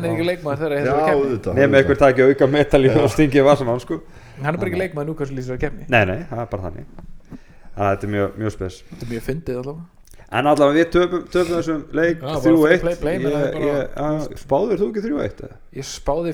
er 0.05 0.09
ekki 0.11 0.25
leikmaður 0.29 0.61
þegar 0.63 0.77
þessari 0.77 1.03
keppni. 1.03 1.17
auðvitað 1.17 1.59
nefnir 1.59 1.81
einhver 1.81 1.99
taki 2.01 2.25
auka 2.29 2.47
metall 2.53 2.87
í 2.87 2.93
og 3.03 3.11
stingi 3.13 3.43
vasan 3.45 3.67
á 3.67 3.71
hann 3.75 3.83
sko. 3.83 3.99
Hann 4.41 4.53
er 4.55 4.57
bara 4.61 4.71
ekki 4.71 4.81
leikmaður 4.81 5.11
Núkasúl 5.11 5.37
í 5.37 5.43
þessari 5.43 5.61
keppni. 5.65 5.85
Nei 5.93 6.03
nei, 6.09 6.17
það 6.31 6.41
er 6.45 6.49
bara 6.55 6.65
þannig. 6.69 6.89
Þannig 7.27 7.85
að 7.85 7.93
þetta 7.93 8.07
er 8.07 8.13
mjög, 8.15 8.37
mjög 8.41 8.55
spes. 8.57 8.79
Þetta 8.89 9.05
er 9.05 9.11
mjög 9.13 9.25
fyndið 9.27 9.61
allavega. 9.61 9.85
En 10.27 10.47
allavega 10.51 10.75
við 10.75 10.87
töpum 10.91 11.27
þessum 11.31 11.83
leik 11.95 12.17
Já, 12.17 12.25
bara 12.27 12.39
3-1 12.43 12.81
play, 12.81 12.95
play, 13.03 13.19
menn 13.23 13.31
það 13.31 13.43
er 13.43 13.53
Ég- 13.53 13.53
bara- 13.53 13.67
ég- 13.67 13.91
já, 13.95 14.39
spáðir 14.41 14.81
þú 14.81 14.87
ekki 14.91 15.03
3-1 15.05 15.43
eða? 15.45 15.55
ég 15.77 15.85
spáði 15.87 16.33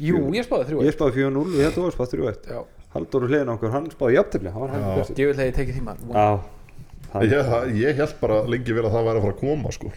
jú, 0.00 0.20
ég 0.36 0.46
spáði 0.48 0.68
þrjú 0.70 0.84
ég 0.86 0.94
spáði 0.96 1.16
4-0 1.18 1.42
og 1.44 1.58
ég 1.60 1.74
þú 1.76 1.84
að 1.88 1.94
spáði 1.96 2.20
3-1 2.20 2.48
já, 2.54 2.60
Haldur 2.94 3.26
úr 3.26 3.30
hliðin 3.30 3.52
okkur, 3.54 3.70
hann 3.74 3.90
spáði 3.92 4.16
var 4.64 4.94
björnsinn 4.96 5.20
ég 5.20 5.28
vil 5.30 5.36
hefði 5.40 5.56
tekið 5.60 5.76
tíma. 5.78 5.94
Já, 6.10 6.30
það 7.12 7.26
Ég, 7.30 7.44
það- 7.50 7.74
ég 7.80 8.00
held 8.00 8.14
bara 8.20 8.40
lengi 8.50 8.74
vel 8.74 8.84
að 8.88 8.94
það 8.96 9.06
væri 9.10 9.20
að 9.20 9.26
fara 9.26 9.34
að 9.36 9.40
koma 9.44 9.70
sko. 9.76 9.92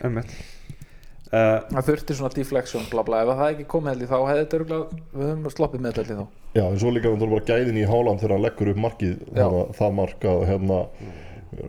Uh, 1.34 1.64
það 1.74 1.88
þurfti 1.88 2.14
svona 2.14 2.30
deflection 2.36 2.84
bla 2.92 3.02
bla. 3.08 3.24
Ef 3.24 3.30
það 3.32 3.40
hefði 3.42 3.54
ekki 3.56 3.66
komið 3.74 3.90
heldur 3.96 4.10
þá 4.12 4.18
hefði 4.30 4.42
þetta 4.44 4.58
örugglega- 4.60 4.98
við 5.18 5.24
höfum 5.32 5.48
sloppið 5.56 5.82
með 5.82 5.90
þetta 5.96 6.04
heldur 6.04 6.20
þá. 6.20 6.28
Já, 6.54 6.64
en 6.70 6.78
svo 6.84 6.92
líka 6.94 7.10
þannig 7.10 7.32
bara 7.34 7.46
gæðin 7.50 7.80
í 7.82 7.86
Háland 7.90 8.20
þegar 8.22 8.34
hann 8.36 8.44
leggur 8.46 8.70
upp 8.70 8.82
markið 8.84 9.16
að 9.34 9.56
það 9.80 9.96
mark 9.98 10.28
að 10.30 10.44
hérna 10.52 10.78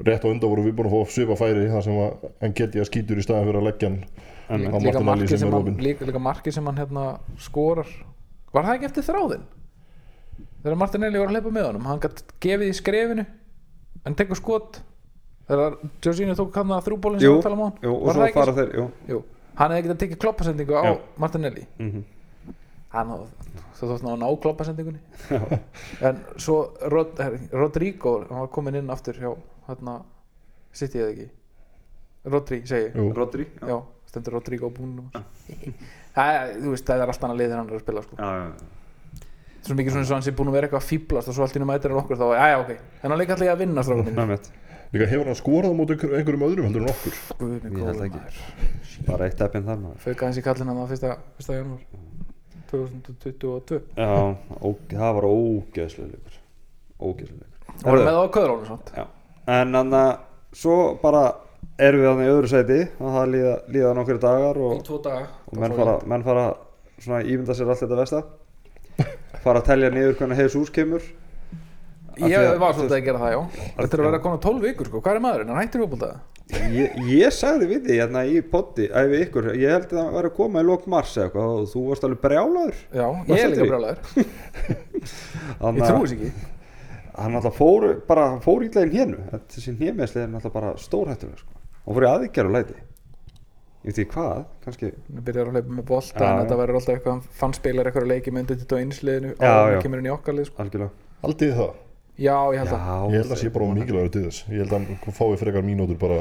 rétt 0.05 0.25
á 0.25 0.29
undan 0.29 0.51
voru 0.53 0.65
við 0.67 0.77
búin 0.77 0.91
að 0.91 0.97
fá 0.99 1.13
svipa 1.15 1.37
færi 1.41 1.65
þar 1.73 1.83
sem 1.87 1.97
að 1.97 2.29
hann 2.45 2.53
geti 2.61 2.81
að 2.85 2.89
skýtur 2.91 3.17
í 3.21 3.25
staðin 3.25 3.49
fyrir 3.49 3.61
að 3.63 3.69
leggja 3.71 3.89
hann 3.89 4.85
líka 4.85 5.01
markið 5.09 5.33
sem 5.39 5.49
er 5.49 5.53
hann, 5.55 5.63
opinn. 5.65 5.81
líka, 5.81 6.05
líka 6.05 6.21
markið 6.21 6.53
sem 6.59 6.67
hann 6.69 6.77
hérna 6.77 7.07
skorar 7.41 7.89
var 8.55 8.67
það 8.69 8.79
ekki 8.79 8.89
eftir 8.91 9.07
þráðin 9.09 9.45
þegar 10.65 10.81
Martinelli 10.81 11.21
var 11.21 11.31
að 11.31 11.37
hleypa 11.37 11.55
með 11.59 11.69
honum 11.69 11.89
hann 11.91 12.03
gætt 12.05 12.25
gefið 12.45 12.71
í 12.71 12.77
skrefinu 12.81 13.27
hann 14.05 14.19
tekur 14.19 14.41
skot. 14.41 14.81
Þegar 15.45 15.75
Jorginho 16.05 16.35
tók 16.39 16.55
hann 16.57 16.73
að 16.73 16.87
þrjúbólinn 16.87 17.21
sem 17.21 17.35
við 17.35 17.43
tala 17.45 17.57
um 17.59 17.63
á 17.63 17.67
hann. 17.69 17.95
var 18.07 18.17
það 18.17 18.27
ekki 18.31 18.39
fara 18.41 18.55
þeir 18.57 18.71
jú. 18.79 18.85
jú, 19.11 19.19
hann 19.61 19.75
hefði 19.75 19.87
getað 19.87 19.99
tekið 20.03 20.21
kloppasendingu 20.25 20.77
á 20.77 20.83
Já. 20.89 20.93
Martinelli. 21.21 21.67
Mm 21.77 22.05
hann 22.95 23.11
þú 23.75 23.89
þótt 23.91 24.05
ná 24.07 24.11
að 24.13 24.21
ná 24.23 24.27
kloppasendingunni 24.45 25.01
en 26.09 26.21
svo 26.41 26.59
Rod, 26.93 27.19
Rodrigo 27.53 28.13
hann 28.29 28.45
var 28.45 28.53
komin 28.55 28.79
inn 28.79 28.93
aftur 28.95 29.19
hjá 29.19 29.33
hérna 29.69 29.97
sitt 30.75 30.95
ég 30.95 31.03
það 31.03 31.13
ekki? 31.15 31.27
Rodri 32.35 32.61
segi. 32.65 33.09
Rodri 33.19 33.47
já. 33.51 33.67
já, 33.69 33.77
stendur 34.09 34.39
Rodrigo 34.39 34.71
búin 34.73 35.11
það 36.15 36.39
er, 36.39 36.55
þú 36.63 36.75
veist, 36.75 36.87
það 36.89 37.05
er 37.05 37.13
allt 37.13 37.27
annað 37.27 37.41
lið 37.41 37.49
þegar 37.51 37.61
hann 37.63 37.71
er 37.71 37.79
að 37.79 37.85
spila 37.85 38.05
sko. 38.05 38.19
Já, 38.19 38.31
já, 38.41 39.23
svo 39.65 39.79
mikið 39.79 39.95
svona 39.95 40.05
eins 40.05 40.11
og 40.13 40.19
hann 40.19 40.27
sé 40.27 40.35
búin 40.37 40.51
að 40.53 40.59
vera 40.59 40.69
eitthvað 40.69 40.83
að 40.85 40.91
fýblast 40.93 41.31
og 41.31 41.37
svo 41.39 41.47
allt 41.47 41.57
í 41.57 41.63
nú 41.63 41.69
mætir 41.71 41.95
hann 41.95 42.03
okkur 42.03 42.21
þá, 42.21 42.27
já 42.37 42.45
já 42.53 42.59
ok. 42.61 42.73
En 43.01 43.11
hann 43.11 43.21
leik 43.21 43.33
alltaf 43.35 43.47
í 43.49 43.53
að 43.55 43.63
vinna 43.65 43.85
strákum 43.87 44.05
já. 44.05 44.11
minn 44.11 44.25
Einmitt. 44.25 44.51
Líka 44.95 45.07
hefur 45.11 45.27
hann 45.31 45.39
skorað 45.39 45.73
einhver, 45.75 46.13
einhverjum 46.21 46.45
öðrum 46.47 46.67
heldur 46.69 46.85
en 46.85 46.91
okkur? 46.93 47.17
Guð 47.41 47.55
Ég 47.57 47.87
held 47.89 48.03
ekki. 48.05 48.21
maður. 48.21 49.07
Bara 49.09 49.27
eitt 49.27 49.41
eppin 49.43 49.65
þar 49.67 49.81
fauka 50.05 50.29
hans 50.29 50.39
í 50.39 50.45
kallin 50.45 50.71
hann 50.71 50.79
á 50.79 50.87
fyrsta, 50.93 51.17
fyrsta 51.39 51.57
janúar. 51.57 51.81
2022 52.71 53.81
já, 53.97 54.07
ó, 54.61 54.69
það 54.93 55.17
var 55.19 55.27
ógeðslega 55.31 56.13
leikur. 56.13 56.39
Ógeðslega 57.01 57.41
leikur. 57.41 57.55
Það 57.81 57.91
var 57.91 58.05
með 58.07 58.21
á 58.23 58.25
köðrónu 58.37 58.69
svont 58.69 58.93
Já, 58.95 59.05
en 59.57 59.75
þannig 59.75 59.99
að 59.99 60.59
svo 60.63 60.77
bara 61.03 61.25
erum 61.79 62.01
við 62.05 62.09
þannig 62.11 62.29
í 62.29 62.33
öðru 62.35 62.51
sæti 62.53 62.79
og 63.01 63.11
það 63.17 63.29
líða, 63.35 63.55
líða 63.77 63.93
nokkru 63.99 64.19
dagar 64.23 64.61
og, 64.69 64.87
daga 65.05 65.27
og 65.51 65.59
menn, 65.63 65.77
fara, 65.79 65.97
menn 66.13 66.25
fara 66.27 66.47
svona 67.01 67.23
ímynda 67.25 67.57
sér 67.59 67.73
allt 67.75 67.83
þetta 67.85 68.01
vesta 68.03 68.23
fara 69.45 69.61
að 69.63 69.69
telja 69.73 69.91
niður 69.95 70.17
hvernig 70.21 70.39
hefur 70.43 70.55
sús 70.59 70.71
kemur 70.75 71.03
ég 72.21 72.37
að- 72.39 72.61
var 72.63 72.77
svolítið 72.77 72.99
að 73.01 73.09
gera 73.09 73.19
það 73.25 73.33
já. 73.35 73.41
þetta 73.81 73.97
er 73.97 74.05
að 74.05 74.09
vera 74.11 74.23
konar 74.29 74.41
12 74.45 74.63
vikur 74.69 74.87
sko, 74.93 75.01
hvað 75.03 75.17
er 75.19 75.25
maðurinn, 75.25 75.51
hann 75.51 75.65
hættir 75.65 75.83
fótbolta? 75.83 76.13
Ég, 76.71 76.99
ég 77.09 77.33
sagði 77.33 77.67
við 77.71 77.87
því 77.89 77.95
hérna 78.03 78.21
í 78.29 78.37
potti 78.53 78.85
að 78.93 79.09
við 79.15 79.23
ykkur, 79.25 79.47
ég 79.57 79.73
held 79.73 79.87
að 79.89 79.97
það 79.97 80.11
væri 80.19 80.29
að 80.31 80.35
koma 80.37 80.61
í 80.61 80.67
lok 80.69 80.85
mars 80.93 81.15
eða 81.17 81.25
eitthvað 81.31 81.55
og 81.57 81.71
þú 81.73 81.85
varst 81.89 82.05
alveg 82.05 82.21
brjálaður. 82.21 82.83
Já, 82.93 83.07
ég 83.33 83.41
er 83.41 83.55
líka 83.55 83.95
Þannig 85.65 85.81
ég 85.81 85.87
að- 85.87 85.89
trúi 85.89 86.05
þess 86.05 86.15
ekki 86.19 86.31
hann 87.19 87.37
alltaf 87.39 87.57
fór 87.59 87.87
bara 88.09 88.25
fór 88.45 88.65
ítlaðin 88.67 88.95
hénu 88.99 89.21
þessi 89.53 89.75
hnémesli 89.79 90.23
er 90.25 90.35
alltaf 90.35 90.53
bara 90.55 90.75
stórhættulega 90.81 91.39
sko. 91.39 91.63
hann 91.85 91.95
fór 91.99 92.07
í 92.07 92.11
aðgerð 92.11 92.51
og 92.51 92.57
læti. 92.59 92.77
Ég 93.85 93.93
veit 93.93 93.99
ekki 94.01 94.15
hvað, 94.17 94.45
kannski 94.65 94.91
hann 94.91 95.25
byrjar 95.27 95.49
að 95.51 95.57
hlaupa 95.59 95.75
með 95.77 95.87
bolta 95.91 96.25
en 96.25 96.39
þetta 96.41 96.57
verður 96.61 96.79
alltaf 96.81 96.95
eitthvað 96.95 97.13
hann 97.13 97.25
fann 97.41 97.55
spilar 97.57 97.91
eitthvað 97.91 98.07
leiki 98.09 98.33
með 98.33 98.45
undir 98.47 98.61
þetta 98.63 98.79
einsliðinu 98.81 99.33
og 99.35 99.45
hann 99.45 99.83
kemur 99.85 100.01
inn 100.01 100.09
í 100.09 100.15
okkar 100.15 100.39
lið 100.39 100.49
sko. 100.49 100.65
þið 101.45 101.55
það? 101.59 101.75
já, 102.17 102.37
ég 102.55 102.59
held 102.63 102.73
að 102.73 103.13
Ég 103.13 103.21
held 103.21 103.35
að 103.35 103.41
sé 103.43 103.51
bara 103.53 103.69
mikilvægur 103.75 104.13
til 104.15 104.25
þess. 104.25 104.45
Ég 104.49 104.63
held 104.65 104.73
að 104.73 104.87
hann 104.89 105.17
fái 105.19 105.37
frekar 105.43 105.67
mínútur 105.67 105.99
bara 106.01 106.21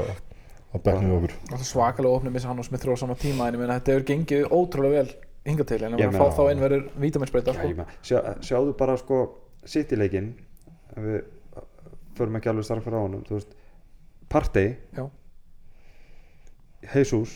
að 0.73 0.82
bekna 0.84 1.08
í 1.08 1.15
okkur. 1.17 1.36
Alltaf 1.51 1.67
svakalega 1.69 2.17
opnum 2.19 2.34
missa 2.36 2.49
hann 2.49 2.60
og 2.60 2.65
Smith 2.67 2.86
Rowe 2.88 2.97
á 2.97 3.03
sama 3.03 3.15
tíma 3.15 3.47
en 3.47 3.56
ég 3.56 3.62
meina 3.63 3.77
þetta 3.79 3.93
hefur 3.93 4.08
gengið 4.12 4.47
ótrúlega 4.49 5.03
vel 5.03 5.13
hinga 5.45 5.63
til 5.69 5.84
en 5.84 5.95
meina- 5.95 6.19
fá 6.19 6.36
þá 6.36 6.51
inn 6.51 6.63
verður 6.63 6.84
vítaminsbreyta 6.99 7.53
sko. 7.53 7.86
sjáðu 8.41 8.75
bara 8.77 8.97
sko 8.97 9.21
City-leikinn 9.63 10.34
ef 10.93 11.03
við 11.03 11.19
förum 12.17 12.38
ekki 12.38 12.51
alveg 12.51 12.67
starf 12.67 12.86
fyrir 12.86 12.99
á 12.99 13.06
honum 13.06 13.23
Partey. 14.29 14.75
Jesus 16.93 17.36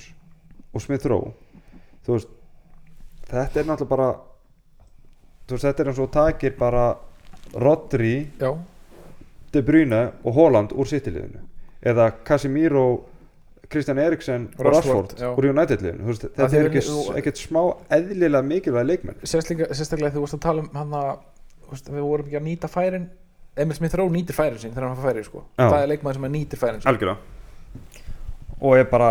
og 0.73 0.81
Smith 0.81 1.05
Rowe 1.07 1.33
þú 2.05 2.15
veist 2.15 2.31
þetta 3.27 3.61
er 3.61 3.67
náttúrulega 3.67 3.91
bara 3.91 4.07
þú 5.47 5.55
veist, 5.55 5.67
þetta 5.67 5.83
er 5.83 5.91
eins 5.91 6.01
og 6.03 6.09
takir 6.13 6.57
bara 6.59 6.87
Rodri, 7.55 8.27
já, 8.39 8.49
De 9.53 9.61
Bruyne 9.63 10.01
og 10.27 10.33
Holland 10.35 10.73
úr 10.75 10.89
City-liðinu 10.89 11.45
eða 11.87 12.09
Casemiro 12.27 13.05
Kristján 13.71 13.99
Eriksen 13.99 14.49
og 14.57 14.67
Rashford, 14.67 15.15
úr 15.35 15.49
United-liðinu 15.53 16.17
þetta 16.23 16.49
er 16.59 16.69
ekkert 17.21 17.39
smá 17.39 17.61
eðlilega 17.91 18.43
mikilvæg 18.47 18.87
leikmenn. 18.87 19.17
Sérstaklega, 19.23 19.71
þegar 19.75 20.13
þú 20.15 20.25
varst 20.25 20.37
að 20.37 20.43
tala 20.43 20.65
um 20.65 20.93
þú 21.67 21.71
veist, 21.71 21.89
við 21.91 22.05
vorum 22.07 22.27
ekki 22.27 22.39
að 22.39 22.45
nýta 22.47 22.69
færin 22.71 23.07
Emil 23.57 23.75
Smith 23.77 23.95
Rowe 23.99 24.13
nýtir 24.13 24.35
færin 24.37 24.59
sín 24.61 24.73
þegar 24.75 24.89
hann 24.91 24.99
fær 25.01 25.09
færi 25.11 25.23
sko. 25.25 25.43
Það 25.57 25.79
er 25.83 25.89
leikmaður 25.93 26.19
sem 26.19 26.27
er 26.29 26.33
nýtir 26.35 26.61
færin 26.61 26.81
sín. 26.83 26.89
Algjörlega. 26.91 27.17
Og 28.61 28.77
er 28.77 28.85
bara 28.89 29.09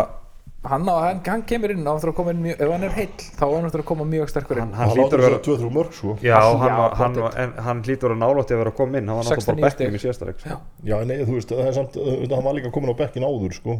hann, 0.67 0.83
á, 0.91 0.95
hann, 1.05 1.19
hann 1.23 1.43
kemur 1.47 1.71
inn 1.71 1.85
og 1.85 1.93
hann 1.93 2.01
þarf 2.03 2.11
að 2.11 2.17
koma 2.17 2.33
inn 2.33 2.41
mjög, 2.43 2.57
ef 2.65 2.71
hann 2.73 2.83
er 2.87 2.95
heill 2.97 3.13
þá 3.39 3.43
á 3.47 3.51
hann 3.53 3.67
eftir 3.69 3.83
að 3.83 3.87
koma 3.91 4.07
mjög 4.11 4.31
sterkur 4.33 4.59
inn. 4.63 4.73
Hann, 4.75 4.89
hlýtur 4.95 5.21
að 5.21 5.23
vera 5.27 5.37
þess 5.37 5.47
að 5.47 5.61
2-3 5.61 5.71
mörg 5.77 5.93
sko 5.95 6.15
já, 6.25 6.35
Allt- 6.41 7.61
hann, 7.67 7.83
hlýtur 7.87 8.15
að 8.15 8.19
nálátti 8.23 8.55
að 8.57 8.61
vera 8.63 8.73
að 8.73 8.77
koma 8.81 8.97
inn. 8.99 9.07
Hann 9.07 9.21
var 9.21 9.29
náttúrulega 9.29 9.45
69 9.47 9.61
bara 9.61 9.69
bekknum 9.69 9.95
í 9.95 10.01
leik 10.27 10.41
sko. 10.41 10.49
Já. 10.49 10.57
Já, 10.91 10.97
nei, 11.07 11.17
þú 11.23 11.37
veist, 11.37 11.53
það 11.55 11.69
er 11.71 11.77
samt 11.77 11.97
Hann 12.35 12.43
var 12.49 12.57
líka 12.59 12.71
komin 12.75 12.91
á 12.91 12.95
bekkin 12.99 13.23
áður 13.29 13.55
sko. 13.55 13.77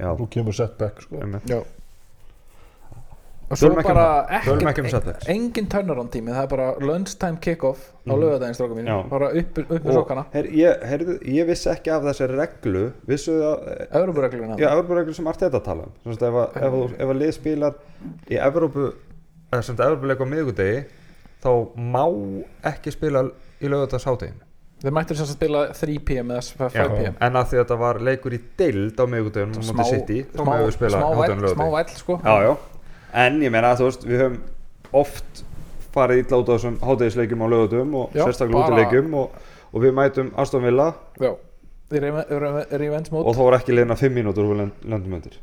Já, 0.00 0.08
Þú 0.18 0.28
kemur 0.34 0.56
sett 0.58 0.78
bekk 0.80 1.04
sko 1.06 1.22
og 3.44 3.60
svo 3.60 3.70
um 3.70 3.78
bara 3.84 4.04
ekki 4.38 4.52
um 4.54 4.68
ekkert, 4.70 4.90
setbacks. 4.92 5.28
engin 5.28 5.66
turnaround 5.70 6.10
tími 6.14 6.32
það 6.32 6.46
er 6.46 6.50
bara 6.52 6.68
lunchtime 6.80 7.40
kick-off 7.44 7.90
á 8.08 8.12
mm. 8.12 8.20
lögadaginn 8.22 8.56
stráka 8.56 8.78
mín 8.78 8.90
bara 9.10 9.30
upp, 9.40 9.60
upp 9.64 9.72
með 9.74 9.90
og 9.90 9.98
sokkana 9.98 10.24
her, 10.32 10.48
ég, 10.60 10.86
heyrðu, 10.90 11.18
ég 11.36 11.48
vissi 11.48 11.70
ekki 11.72 11.92
af 11.92 12.06
þessari 12.08 12.38
reglu. 12.40 12.84
Vissu 13.08 13.36
það 13.36 14.70
Evrópureglu 14.70 15.16
sem 15.16 15.28
Arteta 15.28 15.60
tala 15.64 15.88
um. 15.88 15.94
Ef, 16.04 16.24
að, 16.24 16.56
ef, 16.56 16.64
að- 16.64 16.96
ef 16.98 17.12
að 17.14 17.20
lið 17.20 17.34
spilar 17.36 17.78
í 18.30 18.40
Evrópu 18.40 18.88
eða 19.52 19.62
sem 19.62 19.76
þetta 19.76 19.90
Evrópuleik 19.90 20.24
á 20.24 20.26
miðgudegi 20.32 20.82
þá 21.44 21.50
má 21.76 22.04
ekki 22.72 22.94
spila 22.94 23.26
í 23.60 23.70
lögutagshátegin 23.70 24.40
þeir 24.84 24.94
mættur 24.96 25.16
sem 25.16 25.28
að 25.28 25.36
spila 25.38 25.64
3pm 25.76 26.32
eða 26.34 26.68
5pm 26.74 27.18
en 27.24 27.38
að 27.40 27.50
því 27.50 27.58
að 27.58 27.62
þetta 27.62 27.76
var 27.80 28.00
leikur 28.08 28.36
í 28.36 28.40
deild 28.58 29.00
á 29.00 29.04
þá 29.04 29.60
smá, 31.54 31.68
væll 31.72 31.92
sko. 31.96 32.18
Já, 32.20 32.34
já. 32.44 32.52
En 33.14 33.40
ég 33.42 33.52
meina 33.54 33.74
þú 33.78 33.88
veist 33.88 34.04
við 34.08 34.22
höfum 34.24 34.38
oft 35.00 35.44
farið 35.94 36.24
illa 36.24 36.38
út 36.42 36.48
á 36.50 36.54
þessum 36.56 36.76
hátegisleikjum 36.82 37.42
á 37.42 37.48
lögutum 37.52 37.94
og 38.00 38.14
sérstaklega 38.26 38.60
útileikjum 38.66 39.14
og, 39.20 39.34
og 39.72 39.82
við 39.84 39.92
mætum 39.94 40.30
Aston 40.42 40.64
Villa. 40.66 40.88
Já, 41.22 41.30
og 43.28 43.34
þá 43.36 43.42
var 43.46 43.56
ekki 43.60 43.76
liðna 43.76 43.96
5 44.00 44.14
mínútur 44.16 44.46
og 44.48 44.54
við 44.54 44.60
lend- 44.64 44.86
lendum 44.90 45.12
undir. 45.20 45.36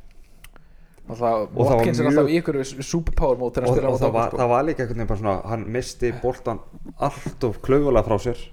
Og 1.11 1.17
það, 1.17 1.35
og 1.41 1.65
það 1.67 1.77
var 1.77 1.85
mjög- 2.11 2.29
og, 3.67 3.71
og 3.71 3.95
á 3.95 3.99
það, 4.01 4.11
var, 4.17 4.27
sko. 4.29 4.37
það 4.41 4.49
var 4.51 4.63
líka 4.67 4.83
einhvern 4.83 5.01
veginn 5.05 5.17
svona 5.21 5.35
hann 5.49 5.65
misti 5.71 6.11
boltan 6.21 6.59
allt 6.99 7.43
of 7.43 7.61
klaufulega 7.61 8.03
frá 8.07 8.17
sér. 8.27 8.43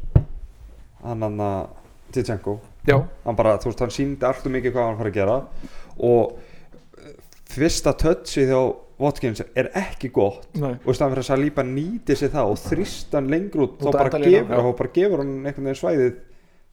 Hann 1.04 1.22
hann 1.22 1.38
að 1.38 1.68
Titsenko 2.12 2.58
hann 3.24 3.36
bara, 3.36 3.58
þú 3.58 3.68
veist, 3.72 3.80
hann 3.80 3.90
síndi 3.92 4.24
alltaf 4.24 4.46
mikið 4.52 4.72
hvað 4.74 4.86
hann 4.88 4.96
fara 4.98 5.10
að 5.10 5.18
gera. 5.18 5.36
Og 5.98 6.38
eh, 6.98 7.12
fyrsta 7.52 7.92
touchi 8.00 8.46
þjá 8.48 8.62
Watkins 8.98 9.42
er 9.54 9.68
ekki 9.78 10.10
gott. 10.14 10.48
Nei. 10.58 10.72
Og 10.82 10.90
í 10.90 10.96
staðan 10.96 11.14
fyrir 11.14 11.24
að 11.24 11.28
Saliba 11.28 11.64
nýti 11.66 12.16
sér 12.18 12.32
það 12.32 12.52
og 12.52 12.58
þrýst 12.64 13.14
hann 13.14 13.28
lengur 13.30 13.64
út 13.68 13.76
þá 13.78 13.90
bara, 13.94 14.20
gefur, 14.24 14.48
þá 14.50 14.70
bara 14.80 14.92
gefur 14.96 15.22
hann 15.22 15.34
einhvern 15.38 15.68
veginn 15.68 15.78
svæðið 15.78 16.12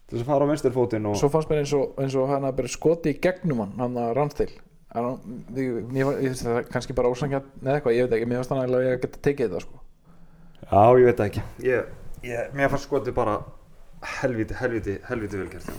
til 0.05 0.15
þess 0.15 0.23
að 0.23 0.29
fara 0.31 0.45
á 0.45 0.49
venstyrfótinn 0.51 1.09
og 1.09 1.17
svo 1.19 1.29
fannst 1.33 1.51
mér 1.51 1.61
eins 1.63 1.73
og, 1.77 1.85
eins 2.01 2.15
og 2.17 2.29
hann 2.29 2.45
að 2.45 2.57
byrja 2.59 2.73
skoti 2.75 3.13
í 3.13 3.19
gegnum 3.21 3.61
hann 3.63 3.73
hann 3.81 3.97
að 4.01 4.11
það 6.39 6.59
kannski 6.71 6.95
bara 6.95 7.09
ósangjarn 7.11 7.49
eða 7.61 7.73
eitthvað, 7.77 7.95
ég 7.97 8.05
veit 8.05 8.13
ekki, 8.15 8.27
mér 8.31 8.39
fannst 8.39 8.51
þannig 8.53 8.75
að 8.77 8.85
ég 8.85 9.01
geta 9.03 9.23
tekið 9.27 9.49
þetta 9.49 9.63
sko. 9.65 9.81
Já, 10.61 10.83
ég 11.01 11.09
veit 11.09 11.23
ekki. 11.25 11.41
Ég, 11.65 11.89
ég, 12.23 12.53
mér 12.55 12.71
fannst 12.71 12.87
skotið 12.87 13.17
bara 13.17 13.33
helviti, 14.21 14.55
helviti, 14.55 14.95
helviti 15.09 15.41
já. 15.41 15.75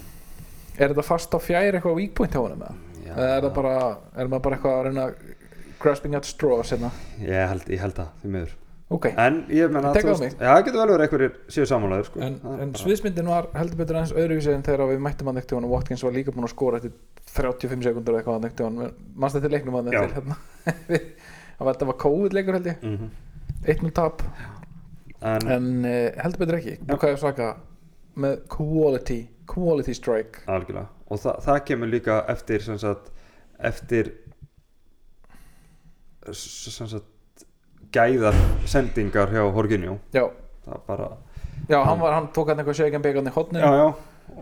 er 0.77 0.93
þetta 0.93 1.07
fast 1.07 1.33
á 1.33 1.39
fjær 1.41 1.79
eitthvað 1.79 1.97
weak 1.97 2.13
point 2.19 2.35
hjá 2.35 2.43
hann 2.43 2.67
er 3.17 3.41
það 3.47 3.53
bara, 3.57 3.75
er 4.19 4.29
maður 4.29 4.45
bara 4.45 4.59
eitthvað 4.59 4.77
að 4.77 4.87
reyna 4.89 5.05
grasping 5.83 6.15
at 6.19 6.29
straws 6.29 6.73
hérna. 6.75 6.93
Ég 7.23 7.51
held, 7.51 7.67
ég 7.73 7.83
held 7.83 7.99
það, 7.99 8.15
því 8.23 8.33
miður. 8.37 8.55
Ok, 8.97 9.09
en 9.19 9.41
ég 9.51 9.73
menna, 9.75 9.91
já, 9.99 10.03
það 10.39 10.61
getur 10.69 10.79
vel 10.79 10.91
verið 10.93 11.05
einhverjir 11.07 11.33
séu 11.51 11.67
samanlegaður 11.67 12.07
sko. 12.07 12.21
en, 12.23 12.37
en 12.63 12.75
sviðsmyndin 12.79 13.31
var 13.33 13.49
heldur 13.59 13.81
betur 13.81 13.99
aðeins 13.99 14.13
öðruvísi 14.15 14.53
en 14.55 14.63
þegar 14.63 14.93
við 14.93 15.01
mættum 15.03 15.31
hann 15.31 15.41
ekkert 15.41 15.57
og 15.59 15.73
Watkins 15.73 16.05
var 16.07 16.15
líka 16.15 16.35
búin 16.37 16.47
að 16.47 16.53
skora 16.53 16.79
eftir 16.79 16.93
35 17.35 17.83
sekundur 17.83 18.15
eða 18.15 18.21
eitthvað 18.23 18.37
hann 18.37 18.47
ekkert 18.47 19.01
mannst 19.19 19.41
þetta 19.41 19.51
leiknum 19.57 19.81
eftir 19.81 20.15
hérna? 20.21 20.39
Það 21.57 21.65
var, 21.65 21.73
þetta 21.73 21.89
var 21.89 21.97
COVID 22.05 22.35
leikur 22.37 22.59
held 22.61 22.67
ég. 22.69 22.83
Mhm. 22.85 23.11
1-0 23.75 23.93
tap. 23.97 24.23
En, 25.25 25.47
en 25.51 25.69
uh, 25.89 25.95
heldur 26.21 26.43
betur 26.45 26.59
ekki. 26.61 26.75
Bukayo 26.87 27.17
Saka 27.19 27.55
með 28.21 28.43
quality 28.53 29.23
quality 29.47 29.95
strike. 29.95 30.45
Algjörlega. 30.51 30.89
Og 31.11 31.21
það, 31.23 31.41
það 31.47 31.61
kemur 31.71 31.91
líka 31.91 32.19
eftir 32.33 32.65
sagt, 32.67 33.11
eftir 33.71 34.13
sagt, 36.35 37.47
gæðar 37.93 38.35
sendingar 38.67 39.31
hjá 39.31 39.45
Horginjó 39.55 39.99
já, 40.13 40.27
það 40.67 40.81
bara, 40.87 41.09
já 41.71 41.79
hann, 41.85 42.01
var, 42.01 42.13
hann 42.19 42.29
tók 42.35 42.49
hann 42.51 42.59
eitthvað 42.59 42.77
í 43.59 43.63
já 43.63 43.73
já. 43.81 43.95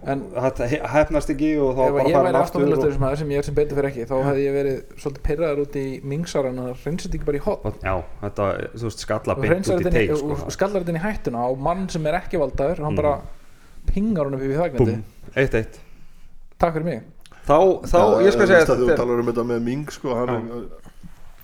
En- 0.09 0.23
þetta 0.33 0.67
he- 0.67 0.81
hefnast 0.89 1.29
ekki 1.31 1.51
og 1.61 1.75
þá 1.77 1.83
ef 1.85 1.93
bara 1.93 2.05
ég 2.09 2.15
farin 2.17 2.33
væri 2.33 2.41
aftur 2.41 2.63
og, 2.65 3.19
sem 3.21 3.29
ég 3.31 3.39
er 3.39 3.45
sem 3.45 3.55
betur 3.55 3.77
fyrir 3.79 3.89
ekki 3.91 4.07
þá 4.09 4.15
hefði 4.25 4.45
ég 4.47 4.55
verið 4.57 4.79
svolítið 5.03 5.23
pyrraður 5.29 5.61
út 5.67 5.77
í 5.77 5.85
mingsar 6.03 6.49
en 6.49 6.59
að 6.63 6.71
reynsa 6.87 7.05
þetta 7.09 7.19
ekki 7.19 7.29
bara 7.29 7.37
í 7.39 7.43
hot 7.45 7.67
og, 7.69 7.77
já, 7.85 7.95
þetta, 8.23 8.47
þú 8.75 8.89
veist, 8.89 9.05
skalla 9.05 9.37
og 9.37 9.43
beint 9.45 9.69
út 9.69 9.85
í 9.85 9.93
teik 9.95 10.15
sko, 10.17 10.31
og 10.41 10.53
skallar 10.57 10.81
þetta 10.83 10.95
inn 10.95 11.01
í 11.01 11.05
hættuna 11.05 11.45
á 11.45 11.49
mann 11.69 11.85
sem 11.93 12.07
er 12.11 12.15
ekki 12.19 12.41
valdaður 12.41 12.81
hann 12.83 12.95
Mm. 12.95 13.03
bara 13.03 13.15
pingar 13.93 14.25
honum 14.25 14.41
fyrir 14.41 14.57
þagnandi 14.65 14.97
búm, 14.97 15.05
eitt 15.37 15.55
eitt. 15.61 15.79
Takk 16.59 16.75
fyrir 16.79 16.85
mig. 16.89 17.03
Þá, 17.45 17.59
þá, 17.85 17.99
ég 18.25 18.33
skal 18.33 18.47
segja 18.49 18.65
Þú 18.73 18.97
talar 18.97 19.21
um 19.21 19.27
þetta 19.29 19.45
með 19.53 19.63
Ming 19.69 19.91
sko, 19.93 20.15
hann 20.17 20.33
er 20.33 20.41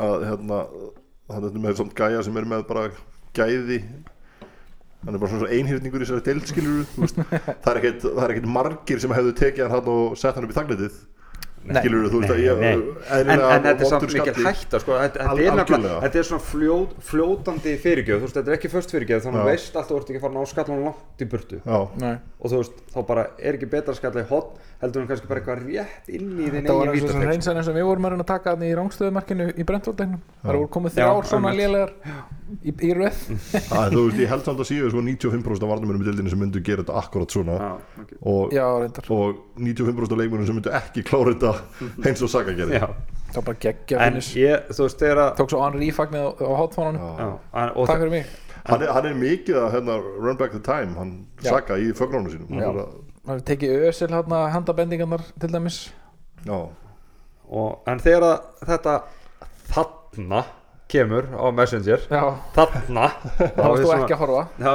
að 0.00 0.26
hérna 0.28 0.62
hann 1.30 1.46
er 1.46 1.60
með 1.66 1.78
svona 1.80 1.96
gæja 2.00 2.24
sem 2.26 2.40
er 2.40 2.48
með 2.50 2.64
bara 2.70 2.88
gæði. 3.36 3.78
Hann 5.04 5.16
er 5.16 5.22
bara 5.22 5.32
svona 5.32 5.52
einhyrningur 5.54 6.02
í 6.02 6.08
þessari 6.08 6.26
deild 6.26 6.50
skilur 6.50 6.82
það 7.64 7.70
er 7.70 7.78
ekkert 7.80 8.10
er 8.26 8.50
margir 8.58 9.00
sem 9.00 9.14
hefðu 9.16 9.32
tekið 9.38 9.72
hann 9.72 9.88
og 9.88 10.18
sett 10.20 10.36
hann 10.36 10.44
upp 10.44 10.52
í 10.52 10.58
þagnetið 10.58 10.98
Nei. 11.60 11.76
skilur 11.82 12.06
þú 12.08 12.20
veist 12.22 12.32
að 12.32 12.38
ég 12.40 12.62
en, 12.64 12.82
en 13.12 13.64
þetta 13.66 13.72
er 13.74 13.88
samt 13.90 14.14
mikil 14.14 14.44
hætta 14.46 14.78
sko. 14.80 14.94
þetta, 14.96 15.24
Al- 15.28 15.40
þetta, 15.40 15.64
er 15.76 15.82
þetta 16.06 16.20
er 16.20 16.28
svona 16.30 16.44
fljót, 16.46 16.94
fljótandi 17.04 17.74
fyrirgjöf. 17.82 18.22
Þú 18.22 18.26
veist, 18.28 18.38
þetta 18.38 18.52
er 18.52 18.56
ekki 18.56 18.70
först 18.72 18.94
fyrirgjöf 18.94 19.26
þannig 19.26 19.42
að 19.42 19.50
veist 19.50 19.76
alltaf 19.76 19.90
þú 19.90 19.98
ert 20.00 20.12
ekki 20.14 20.22
farin 20.22 20.40
á 20.40 20.44
skallan 20.48 20.84
langt 20.86 21.20
í 21.24 21.28
burtu. 21.34 21.60
Og 21.68 22.46
þú 22.46 22.62
veist, 22.62 22.80
þá 22.94 22.98
bara 23.12 23.26
er 23.36 23.58
ekki 23.58 23.68
betra 23.76 23.92
að 23.92 24.00
skalla 24.00 24.24
í 24.24 24.28
hotn 24.32 24.69
heldur 24.80 25.02
en 25.02 25.08
kannski 25.10 25.28
bara 25.28 25.40
eitthvað 25.42 25.62
rétt 25.66 26.06
inn 26.16 26.28
í 26.40 26.46
þinn 26.48 26.66
það 26.66 26.78
var 26.80 26.90
eigin 26.94 27.24
eins 27.34 27.48
og 27.50 27.58
eins 27.60 27.68
og 27.68 27.74
við 27.76 27.84
vorum 27.84 28.06
að 28.08 28.14
reyna 28.14 28.24
að 28.24 28.30
taka 28.30 28.54
hann 28.54 28.62
í 28.64 28.70
rángstöðumarkinu 28.78 29.48
í 29.52 29.66
Brentford-leiknum 29.68 30.22
það 30.40 30.56
voru 30.56 30.70
komið 30.76 30.94
Já, 30.96 31.02
þrjár 31.04 31.28
svona 31.28 31.52
lélegar 31.58 31.92
í, 32.64 32.72
í 32.72 32.90
röð. 32.96 33.18
Að, 33.76 33.92
þú 33.94 34.04
veist 34.06 34.22
ég 34.24 34.32
held 34.32 34.46
samt 34.48 34.62
að 34.64 34.68
síðu 34.70 34.88
sko 34.94 35.02
95% 35.04 35.66
af 35.66 35.72
varnamennum 35.74 36.02
í 36.04 36.08
deildinni 36.08 36.32
sem 36.32 36.40
myndu 36.40 36.62
gera 36.66 36.82
þetta 36.82 36.96
akkurat 37.02 37.36
svona. 37.36 37.58
Já, 37.60 37.70
ok. 38.02 38.14
og, 38.32 38.56
já, 38.56 38.64
og 39.16 39.42
95% 39.60 40.16
af 40.16 40.22
leikmennum 40.22 40.48
sem 40.48 40.58
myndu 40.58 40.72
ekki 40.80 41.04
klára 41.06 41.34
þetta 41.36 41.52
eins 42.08 42.24
og 42.26 42.32
Saka 42.32 42.56
gerði. 42.56 42.80
Það 43.30 43.36
var 43.38 43.46
bara 43.52 43.62
geggja 43.66 44.00
en 44.00 44.16
finish 44.16 44.40
ég, 44.40 44.64
þú 44.74 44.86
veist, 44.88 45.02
þegar 45.04 45.22
að 45.26 45.34
tók 45.38 45.52
svo 45.52 45.60
Henri 45.62 45.92
fagnið 45.94 46.24
á, 46.26 46.30
á 46.40 46.52
hotfónunum 46.64 47.04
Já. 47.04 47.12
já, 47.20 47.28
en- 47.62 47.76
og 47.76 47.92
takk 47.92 48.02
fyrir 48.02 48.14
mig. 48.16 48.32
Hann, 48.64 48.82
er, 48.84 48.90
hann 48.96 49.06
er 49.08 49.14
mikið 49.16 49.60
að 49.60 49.70
hérna, 49.76 50.00
run 50.20 50.40
back 50.40 50.56
the 50.56 50.64
time 50.64 50.96
hann. 50.98 51.14
Saka 51.44 51.78
í 51.80 51.92
fögnónu 51.96 52.32
sínum 52.34 52.50
Að- 53.30 53.40
er 53.40 53.46
tekið 53.50 53.88
ösil 53.90 54.08
hérna 54.12 54.40
handabendingarnar 54.54 55.22
til 55.40 55.50
dæmis. 55.52 55.80
Og, 56.50 56.70
en 57.90 57.98
þegar 58.02 58.24
að 58.26 58.66
þetta 58.68 58.94
þarna 59.70 60.40
kemur 60.90 61.26
á 61.38 61.46
Messenger 61.54 62.02
já, 62.10 62.22
þarna 62.56 63.04
þá 63.56 63.66
þú 63.78 63.90
ekki 63.94 64.14
að 64.16 64.22
horfa. 64.24 64.40
Já, 64.58 64.72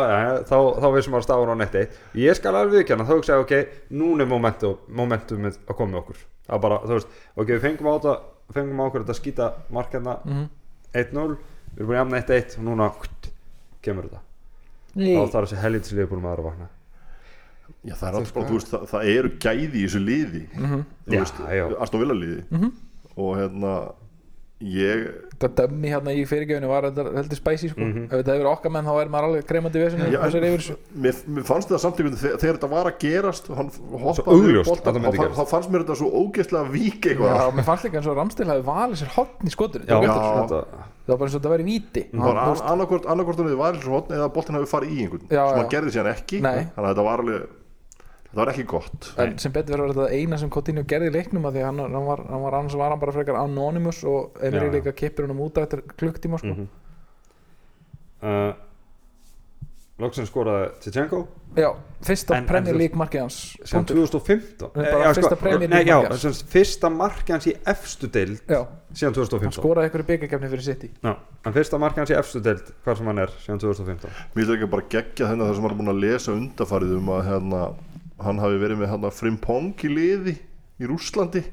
þá, 0.47 0.55
þá 0.79 0.87
vissum 0.95 1.17
að 1.19 1.25
stafur 1.25 1.51
á 1.51 1.55
netti 1.59 1.81
ég 2.23 2.37
skal 2.37 2.53
alveg 2.55 2.77
viðkjanna, 2.79 3.07
þá 3.07 3.13
hugsa 3.17 3.35
ég 3.35 3.43
ok 3.43 3.55
núna 3.99 4.23
er 4.23 4.29
momentum, 4.31 4.77
momentumið 4.95 5.57
að 5.67 5.75
koma 5.81 5.99
okkur. 5.99 6.21
Það 6.45 6.55
er 6.59 6.63
bara, 6.67 6.77
þú 6.85 6.93
veist, 6.99 7.17
ok, 7.35 7.49
við 7.51 7.63
fengum 7.65 7.89
á 7.91 7.93
þetta 7.95 8.15
fengum 8.55 8.79
á 8.79 8.85
okkur 8.87 9.03
þetta 9.05 9.17
skýta 9.19 9.49
markhérna 9.75 10.17
Mhm. 10.23 10.45
1-0, 10.95 11.35
við 11.75 11.81
erum 11.81 11.89
búin 11.89 11.95
að 11.97 12.01
jafna 12.03 12.21
1-1 12.23 12.57
og 12.59 12.63
núna 12.69 12.89
kemur 13.83 14.07
þetta. 14.07 14.21
Ný. 14.95 15.11
þá 15.19 15.31
þarf 15.33 15.49
þessi 15.51 15.59
helítisliði 15.65 16.07
búin 16.07 16.21
maður 16.23 16.39
að 16.39 16.47
vakna 16.51 16.67
já 17.85 17.93
það 17.99 18.07
er 18.09 18.15
alltaf 18.19 18.33
bara, 18.33 18.47
þú 18.49 18.57
veist, 18.59 18.71
það, 18.73 18.87
það 18.93 19.11
eru 19.17 19.29
gæði 19.45 19.75
í 19.75 19.83
þessu 19.85 20.01
liði 20.05 20.43
Mhm. 20.55 20.85
þú 21.07 21.13
Já, 21.13 21.19
veist, 21.19 21.43
já. 21.59 21.65
Aston 21.81 21.99
Villa 22.01 22.13
liði 22.17 22.43
Mhm. 22.51 22.71
og 23.17 23.37
hérna 23.37 23.75
ég 24.63 25.01
þetta 25.35 25.49
dömmi 25.67 25.89
hérna 25.91 26.13
í 26.15 26.21
fyrirgefinu 26.25 26.67
var 26.71 26.85
þetta 26.87 27.11
heldur 27.11 27.35
spæsi 27.37 27.67
sko. 27.69 27.81
Mhm. 27.83 28.05
ef 28.05 28.11
þetta 28.21 28.31
hefur 28.31 28.39
verið 28.39 28.51
okkar 28.55 28.71
menn 28.71 28.85
þá 28.87 28.93
er 29.01 29.09
maður 29.11 29.27
alveg 29.27 29.47
kremandi 29.49 29.81
vesinu 29.83 30.05
Já, 30.13 30.19
þessar 30.23 30.45
yfir 30.47 30.61
þessu 30.61 30.75
mér, 31.03 31.15
mér 31.35 31.43
fannst 31.49 31.67
þetta 31.69 31.79
samt 31.83 31.99
einhvern 31.99 32.15
veginn 32.15 32.39
þegar 32.39 32.55
þetta 32.55 32.69
var 32.71 32.85
að 32.91 32.97
gerast 33.03 33.49
og 33.51 33.57
hann 33.59 33.69
hoppaði 33.75 34.31
augljóst 34.39 34.69
boltann, 34.71 34.95
að 34.95 34.95
það 34.95 35.03
myndi 35.03 35.35
þá, 35.35 35.45
fannst 35.51 35.69
mér 35.75 35.83
þetta 35.83 35.97
svo 35.99 36.09
ógeðslega 36.23 36.71
vík 36.71 37.01
Já, 37.03 37.11
eitthvað 37.11 37.53
mér 37.59 37.67
fannst 37.67 37.83
líka 37.83 37.99
eins 37.99 38.07
og 38.07 38.15
Ramstil 38.17 38.47
hafi 38.47 38.63
valið 38.71 38.95
sér 39.03 39.11
hotn 39.17 39.43
í 39.45 39.51
skotinu 39.51 39.85
já, 39.85 39.95
það 39.99 40.07
Já. 40.07 40.15
var 40.15 40.47
þetta, 40.47 41.17
bara 41.19 41.27
eins 41.27 41.35
og 41.35 41.41
þetta 41.41 41.51
væri 41.51 41.67
víti 41.67 42.03
Það 42.15 42.23
var 42.23 42.35
varið 43.59 43.81
svo 43.83 43.91
hotn 43.99 44.15
eða 44.15 44.31
boltin 44.33 44.55
hafi 44.55 44.71
farið 44.71 44.89
í 44.95 44.97
einhvern 45.03 45.27
Já, 45.27 45.43
sem 45.43 45.51
já. 45.51 45.59
hann 45.59 45.69
gerði 45.75 45.91
síðan 45.91 46.13
ekki 46.15 46.39
þannig 46.41 46.71
að 46.79 46.89
þetta 46.95 47.03
var 47.11 47.19
alveg 47.19 47.47
þetta 48.35 48.43
var 48.43 48.51
ekki 48.51 48.65
gott. 48.67 49.09
En 49.23 49.37
sem 49.39 49.53
betur 49.55 49.77
verður 49.79 49.93
þetta 49.95 50.19
eina 50.19 50.37
sem 50.41 50.49
Coutinho 50.51 50.83
gerði 50.83 51.13
leiknum 51.15 51.45
að 51.47 51.55
því 51.55 51.61
hann, 51.69 51.79
hann, 51.85 52.07
var, 52.09 52.23
hann 52.27 52.43
var 52.43 52.57
annars 52.59 52.75
var 52.75 52.91
hann 52.91 52.99
bara 52.99 53.15
frekar 53.15 53.39
anonymous 53.39 54.03
og 54.03 54.35
já. 54.43 54.59
líka 54.73 54.91
kippir 54.91 55.29
hann 55.29 55.39
út 55.39 55.61
eftir 55.63 55.85
klukktíma 55.95 56.41
sko. 56.43 56.55
mm 56.59 56.67
uh, 58.25 58.53
Loksins 59.95 60.27
skoraði 60.27 60.89
Tchenko 60.91 61.21
já, 61.55 61.69
fyrsta 62.03 62.41
Premier 62.43 62.75
League 62.75 62.99
markið 62.99 63.21
hans. 63.23 63.37
punktur. 63.69 64.01
2015 64.01 64.73
Nei, 64.75 64.89
bara 64.91 65.05
Eh, 65.05 65.13
fyrsta 65.15 65.37
Premier 65.39 65.69
nei, 65.71 65.85
já, 65.87 65.95
markið 66.01 66.19
sem 66.25 66.33
fyrsta 66.51 66.89
marki 66.91 67.31
hans 67.31 67.47
í 67.47 67.53
efstu 67.71 68.09
deild 68.11 68.41
já, 68.43 68.59
síðan 68.91 69.13
hann 69.13 69.17
2015 69.21 69.55
skoraði 69.61 69.87
ykkur 69.91 70.03
í 70.03 70.07
byggakefni 70.09 70.49
fyrir 70.51 70.65
City. 70.67 70.91
Já, 70.99 71.13
en 71.45 71.55
fyrsta 71.55 71.79
marki 71.79 72.03
hans 72.03 72.11
í 72.11 72.17
efstu 72.19 72.43
deild 72.43 72.73
hvar 72.83 72.99
sem 72.99 73.07
hann 73.07 73.23
er 73.23 73.31
síðan 73.45 73.63
2015 73.63 74.11
mér 74.11 74.35
finnst 74.35 74.55
ekki 74.57 74.71
bara 74.75 74.87
geggja 74.97 75.29
þennan 75.31 75.47
þar 75.47 75.55
sem 75.55 75.63
hann 75.69 75.71
er 75.71 75.79
búin 75.79 75.93
að 75.95 76.03
lesa 76.03 76.35
undarfarið 76.35 76.97
um 76.99 77.13
að 77.15 77.23
hérna, 77.29 77.61
hann 78.23 78.39
hafi 78.39 78.57
verið 78.61 78.79
með 78.81 78.91
hérna, 78.93 79.11
Frimpong 79.11 79.73
í 79.83 79.89
liði 79.91 80.37
í 80.79 80.87
Rússlandi. 80.89 81.43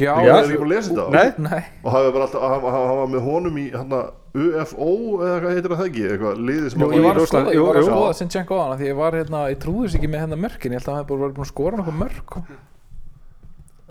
Já, 0.00 0.14
ég 0.16 0.24
Já, 0.24 0.32
er 0.38 0.46
ekki 0.46 0.56
búin 0.62 0.70
að 0.70 0.72
lesa 0.72 0.90
þetta? 0.94 1.10
Nei, 1.12 1.48
nei, 1.50 1.64
og 1.84 1.92
hafi 1.92 2.12
bara 2.14 2.24
alltaf, 2.24 2.42
hann, 2.48 2.62
hann, 2.64 2.86
hann 2.88 3.00
var 3.02 3.10
með 3.12 3.24
honum 3.26 3.58
í 3.60 3.64
hérna, 3.74 3.98
UFO 4.32 4.86
eða 5.20 5.34
hvað 5.42 5.52
heitir 5.58 5.74
það 5.76 5.82
ekki? 5.90 6.04
Eitthvað 6.14 6.38
liði 6.48 6.70
sem 6.72 6.80
Jú, 6.80 6.86
hann 6.88 6.96
í 6.96 7.02
var 7.04 7.12
að 7.12 7.20
Rússland- 7.20 7.44
skoða, 7.50 7.56
ég 7.58 7.66
var 7.66 7.76
að 7.82 7.88
skoða 7.90 8.14
Sinchenko 8.22 8.56
á 8.56 8.62
hana 8.64 8.78
því 8.80 8.86
ég 8.88 8.96
var 9.02 9.12
hérna, 9.20 9.42
ég 9.52 9.58
trúðist 9.60 9.98
ekki 9.98 10.08
með 10.14 10.22
hennar 10.24 10.40
mörkin 10.46 10.72
ég 10.72 10.80
held 10.80 10.88
að 10.88 10.94
hann 10.94 11.02
hefði 11.04 11.18
búin 11.20 11.44
að 11.44 11.50
skora 11.52 11.76
nokkuð 11.82 11.98
mörk. 12.00 12.36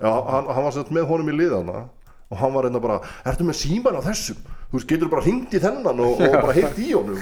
Já, 0.01 0.11
hann, 0.33 0.49
hann 0.49 0.65
var 0.65 0.73
sett 0.73 0.89
með 0.97 1.05
honum 1.11 1.29
í 1.29 1.37
liðana 1.37 1.83
og 2.31 2.37
hann 2.39 2.53
var 2.55 2.63
hérna 2.69 2.79
bara, 2.83 2.97
ertu 3.27 3.43
með 3.47 3.57
síman 3.59 3.97
á 3.99 4.01
þessum 4.07 4.37
þú 4.71 4.77
veist, 4.79 4.87
getur 4.87 5.09
bara 5.11 5.23
hringt 5.25 5.51
í 5.51 5.59
þennan 5.59 5.99
og, 5.99 6.21
og 6.23 6.35
bara 6.39 6.53
heyrt 6.55 6.77
í 6.79 6.91
honum? 6.95 7.17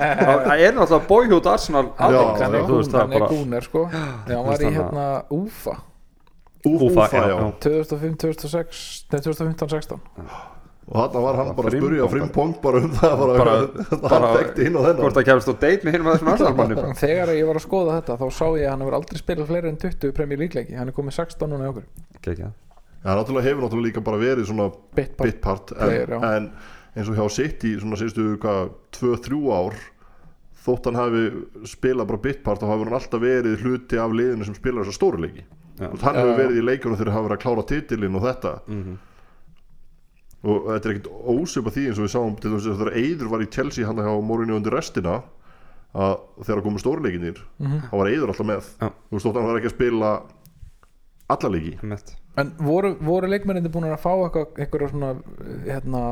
Það 0.46 0.64
er 0.66 0.74
náttúrulega 0.76 1.06
boyhood 1.08 1.46
Arsenal 1.48 1.86
já. 1.96 2.20
hann 2.42 2.56
er 2.60 2.66
þú 2.68 2.80
veist, 2.82 2.92
það 2.92 3.00
gún- 3.00 3.00
hann 3.00 3.14
bara 3.16 3.30
gúner 3.32 3.64
sko. 3.70 3.84
Hann 3.94 4.44
var 4.50 4.60
í 4.60 4.68
hann 4.68 4.76
hérna 4.76 5.06
UFA 5.32 5.76
Úfa, 6.60 7.06
já, 7.08 7.22
já. 7.32 7.36
2005-2006 7.64 8.80
nei 9.14 9.20
2015-16 9.24 10.00
og 10.90 10.96
þarna 10.98 11.20
var 11.22 11.36
hann 11.38 11.50
bara 11.54 11.70
að 11.70 11.76
spurja 11.78 12.06
Frimpong 12.10 12.54
bara 12.64 12.80
um 12.82 12.94
það 12.98 13.20
bara, 13.20 13.34
Bara- 13.38 14.10
hann 14.10 14.24
þekkti 14.40 14.64
hinn 14.66 14.76
og 14.80 14.84
þennan. 14.88 15.00
hvort 15.04 15.16
það 15.20 15.26
kemst 15.30 15.48
á 15.48 15.54
date 15.62 15.86
með 15.86 15.94
hinn 15.96 16.04
með 16.08 16.16
þessum 16.26 16.56
bara. 16.58 16.94
þegar 17.00 17.32
ég 17.38 17.46
var 17.48 17.60
að 17.60 17.64
skoða 17.64 17.98
þetta 18.00 18.16
þá 18.20 18.26
sá 18.34 18.46
ég 18.58 18.64
að 18.66 18.72
hann 18.74 18.82
hefur 18.84 18.96
aldrei 18.98 19.20
spilað 19.22 19.52
fleiri 19.52 19.70
en 19.70 19.78
20 19.86 20.12
Premier 20.18 20.42
League 20.42 20.58
leiki. 20.58 20.74
Hann 20.76 20.90
er 20.90 20.96
komið 20.98 21.16
16 21.22 21.48
núna 21.54 21.70
í 21.70 21.72
okkur 21.72 21.86
Kekja. 23.00 23.10
Já, 23.10 23.16
náttúrulega 23.16 23.48
hefur 23.48 23.62
náttúrulega 23.64 23.86
líka 23.88 24.00
bara 24.04 24.18
verið 24.20 24.46
svona 24.50 24.70
Bitpart. 24.94 25.26
bitpart 25.30 25.72
en, 25.72 25.78
Player, 25.78 26.12
en 26.12 26.50
eins 26.96 27.08
og 27.08 27.16
hjá 27.16 27.30
City 27.30 27.76
svona 27.80 27.96
síðustu 27.96 28.36
hvað, 28.38 28.70
2-3 28.92 29.40
ár 29.56 29.74
þótt 30.60 30.84
hann 30.90 30.94
hafi 31.00 31.22
spilað 31.64 32.06
bara 32.10 32.18
bitpart 32.20 32.60
þá 32.60 32.66
hafi 32.68 32.84
hann 32.84 32.92
alltaf 32.98 33.20
verið 33.22 33.62
hluti 33.64 33.96
af 33.98 34.10
liðinu 34.12 34.44
sem 34.44 34.54
spilar 34.54 34.84
þessa 34.84 34.98
stóru 34.98 35.22
leiki. 35.24 35.44
Þú 35.80 35.88
veist, 35.94 36.02
hann 36.04 36.14
hefur 36.20 36.36
verið 36.36 36.58
í 36.60 36.64
leikunum 36.66 36.98
þegar 37.00 37.12
hafa 37.14 37.28
verið 37.28 37.38
að 37.38 37.44
klára 37.46 37.64
titilinn 37.70 38.16
og 38.16 38.22
þetta 38.26 38.52
Mhm. 38.68 38.98
og 40.44 40.68
þetta 40.68 40.88
er 40.88 40.94
ekkert 40.94 41.10
ósöpa 41.34 41.70
því 41.72 41.86
eins 41.88 41.98
og 42.00 42.04
við 42.06 42.12
sáum 42.14 42.36
til 42.40 42.50
þess 42.54 42.66
að 42.68 42.78
þegar 42.80 42.96
Eiður 43.00 43.28
var 43.32 43.40
í 43.44 43.50
Chelsea 43.52 43.86
hann 43.86 43.96
hjá 43.96 44.12
Mourinho 44.24 44.56
undir 44.56 44.72
restina 44.76 45.22
að 45.94 46.18
þegar 46.44 46.62
komu 46.62 46.78
stórleikinir 46.80 47.40
Mhm. 47.58 47.80
þá 47.88 47.96
var 47.96 48.06
Eiður 48.12 48.28
alltaf 48.34 48.46
með 48.46 48.64
Já. 48.80 48.88
þú 48.88 49.16
veist 49.16 49.26
þótt 49.26 49.34
hann 49.40 49.46
var 49.48 49.60
ekki 49.60 49.70
að 49.72 49.76
spila 49.76 50.22
alla 51.30 51.48
leiki 51.50 51.78
Einmitt. 51.82 52.16
En 52.38 52.52
voru, 52.62 52.92
voru 53.02 53.26
leikmennindi 53.26 53.68
búin 53.74 53.88
að 53.90 53.96
fá 54.04 54.12
eitthvað, 54.14 54.52
eitthvað 54.62 54.90
svona 54.92 55.08
hérna, 55.66 56.02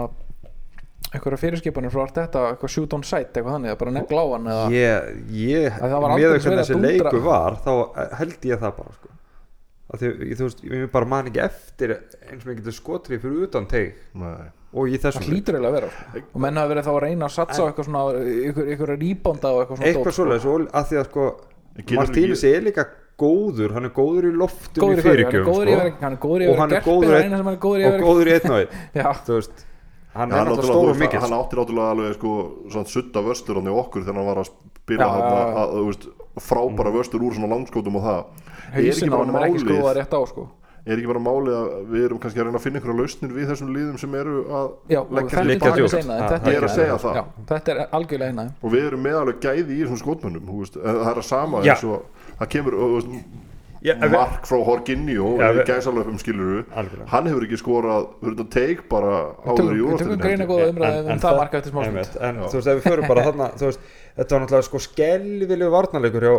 eitthvað 1.14 1.36
fyrirskipanir 1.40 1.92
frá 1.94 2.02
allt 2.04 2.16
þetta, 2.18 2.42
eitthvað 2.52 2.72
shoot 2.74 2.96
on 2.98 3.04
sight 3.06 3.30
eitthvað 3.38 3.54
þannig, 3.54 3.70
að 3.72 3.78
bara 3.84 3.94
negla 3.94 4.24
á 4.24 4.26
hann 4.34 4.50
eða 4.52 4.64
ég, 4.74 5.06
ég 5.38 5.78
Að 5.78 5.94
það 5.94 6.02
var 6.02 6.10
með 6.10 6.16
aldrei 6.16 6.42
verið 6.42 6.58
þessi 6.58 6.74
að 6.74 6.82
dúndra. 6.82 7.12
leiku 7.14 7.22
var 7.24 7.56
þá 7.64 7.72
held 8.18 8.48
ég 8.50 8.60
það 8.64 8.74
bara 8.80 8.96
sko. 8.98 9.08
því, 9.94 10.10
ég, 10.28 10.34
þú 10.36 10.48
veist, 10.48 10.62
ég 10.68 10.90
bara 10.98 11.10
man 11.14 11.30
ekki 11.30 11.42
eftir 11.46 11.94
eins 11.96 12.42
og 12.44 12.50
ég 12.52 12.58
getur 12.60 12.76
skotrið 12.76 13.22
fyrir 13.24 13.46
utan 13.48 13.68
teig 13.70 13.94
Nei. 14.20 14.34
og 14.74 14.84
í 14.90 14.98
það 14.98 15.06
þessum 15.06 15.24
leik. 15.24 15.30
hlýtur 15.32 15.56
eiginlega 15.56 15.70
að 15.70 15.78
vera 15.78 15.92
sko. 15.94 16.24
og 16.34 16.40
menn 16.44 16.60
hafa 16.60 16.72
verið 16.74 16.88
þá 16.88 16.92
að 16.92 17.02
reyna 17.06 17.24
að 17.30 17.36
satsa 17.38 17.62
á 17.62 17.66
eitthvað 17.70 17.88
svona 17.88 18.02
ykkur 18.74 18.92
rýbanda 18.98 19.54
eitthvað 19.62 19.78
svona 19.78 19.88
eitthvað 19.88 20.04
dót, 20.04 20.12
sko. 20.12 20.18
svoleiðis 20.18 20.48
og 20.52 20.66
að 20.68 20.90
því 20.92 20.98
að 20.98 21.08
sko 21.08 21.28
ekki- 21.78 21.96
er 22.58 22.66
líka 22.68 22.84
góður 23.18 23.72
hann 23.76 23.88
er 23.88 23.94
góður 23.98 24.28
í 24.28 24.32
loftum 24.38 24.82
góður 24.84 24.92
í 24.92 25.02
hann 25.02 25.08
fyrirgjöfum 25.08 25.48
sko, 25.48 25.78
hann 26.02 26.12
er 26.12 26.20
góður 26.22 26.44
í 26.44 26.48
Og 26.48 26.54
að 26.54 26.60
hann 26.62 26.70
vera 26.70 26.78
er 26.78 26.84
gerpið 26.84 26.92
góður 26.92 27.16
einn- 27.18 27.32
hann 27.32 27.40
í 27.40 27.88
að 27.88 27.98
og 27.98 28.04
góður 28.08 28.28
í 28.28 28.36
einn 28.36 28.50
og 28.54 28.58
einn 28.58 28.68
já, 28.94 29.08
þú 29.26 29.38
veist 29.38 29.64
hann 30.18 30.32
er 30.32 30.38
hann, 30.38 30.48
náttúrulega 30.48 30.48
náttúrulega, 30.48 30.68
stór 30.68 30.74
þú 30.74 30.78
og 30.78 30.88
veist, 30.88 31.02
mikil 31.04 31.22
hann 31.24 31.36
átti 31.38 31.58
náttúrulega 31.58 31.90
alveg 31.94 32.14
sko, 32.18 32.34
svona 32.72 32.92
sutta 32.94 33.24
vörstur 33.26 33.58
hann 33.60 33.68
í 33.70 33.74
okkur 33.82 34.06
þegar 34.06 34.18
hann 34.18 34.28
var 34.30 34.40
að 34.42 34.48
spila 34.52 35.08
já, 35.08 35.18
já. 35.18 35.40
að, 35.62 35.74
þú 35.78 35.84
veist, 35.88 36.06
frábæra 36.48 36.94
vörstur 36.94 37.26
úr 37.26 37.34
svona 37.36 37.50
langskótum 37.54 37.98
og 37.98 38.06
það. 38.06 38.22
Er 38.68 38.78
ekki 38.78 38.88
hausinn 38.88 39.12
á 39.12 39.18
hann 39.18 39.34
er 39.34 39.46
ekki 39.48 39.66
málið 39.68 39.92
rétt 39.98 40.14
á 40.14 40.20
sko. 40.30 40.44
er 40.88 40.96
ekki 40.96 41.10
bara 41.10 41.20
málið 41.20 41.56
að 41.58 41.70
við 41.92 42.04
erum 42.08 42.20
kannski 42.22 42.40
að 42.40 42.46
reyna 42.48 42.58
að 42.58 42.64
finna 42.64 42.78
einhverja 42.80 42.98
lausnir 43.02 43.32
við 43.36 43.48
þessum 43.50 43.72
liðum 43.74 43.98
sem 44.00 44.14
eru 44.16 44.36
að 44.48 44.68
já, 44.88 45.00
leggja 45.18 45.42
en 45.42 45.48
Já, 45.48 45.58
þetta 45.58 46.52
ég 46.52 46.56
er 46.56 46.66
að 46.68 46.72
segja 46.78 46.96
það. 47.02 47.18
já, 47.18 47.24
þetta 47.50 47.74
er 47.74 47.80
algjörlega 47.98 48.32
eina 48.32 48.46
og 48.62 48.72
við 48.72 48.86
erum 48.88 49.02
með 49.04 49.18
alveg 49.20 49.42
gæði 49.44 49.74
í 49.76 49.80
þessum 49.82 50.00
skotmönnum 50.00 50.48
það 50.78 51.10
er 51.12 51.20
að 51.20 51.26
sama 51.28 51.60
Já. 51.66 51.74
eins 51.74 51.84
og 51.84 52.17
það 52.40 52.48
kemur 52.54 52.74
við- 52.74 54.10
mark 54.10 54.46
frá 54.50 54.58
Já, 55.38 55.48
í 55.52 55.56
við- 55.60 55.66
gæsalöfum 55.70 56.18
skiluru 56.18 56.64
Algjörlega. 56.74 57.06
hann 57.12 57.26
hefur 57.30 57.44
ekki 57.46 57.58
skorað 57.60 58.06
fyrir 58.20 58.34
þetta 58.34 58.50
teik 58.56 58.88
bara 58.90 59.12
áður 59.46 59.76
í 59.76 59.82
góða 60.50 60.68
En- 60.88 61.12
um 61.12 61.18
það 61.22 61.36
marka 61.38 61.58
eftir 61.60 61.72
smá 61.72 61.84
Einmitt, 61.86 62.16
en 62.20 62.36
þú 62.42 62.52
veist 62.58 62.66
ef 62.72 62.80
við 62.80 62.88
förum 62.90 63.08
bara 63.08 63.22
þarna 63.28 63.46
þetta 64.18 64.30
var 64.34 64.40
náttúrulega 64.42 64.64
sko 64.66 64.78
skelvilegu 64.82 65.70
varnarleikur 65.70 66.26
hjá, 66.26 66.34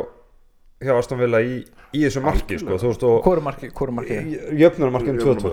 hjá 0.80 0.94
Aston 0.96 1.20
Villa 1.20 1.39
í, 1.44 1.58
í 1.92 2.02
þessu 2.06 2.22
marki 2.24 2.56
sko, 2.62 2.78
þú 2.80 2.88
veist 2.92 3.04
og 3.04 3.18
Hvoru 3.26 3.42
marki, 3.44 3.68
hvoru 3.76 3.92
marki 3.98 4.15
jöfnurmarkinu 4.62 5.20
2-2 5.20 5.50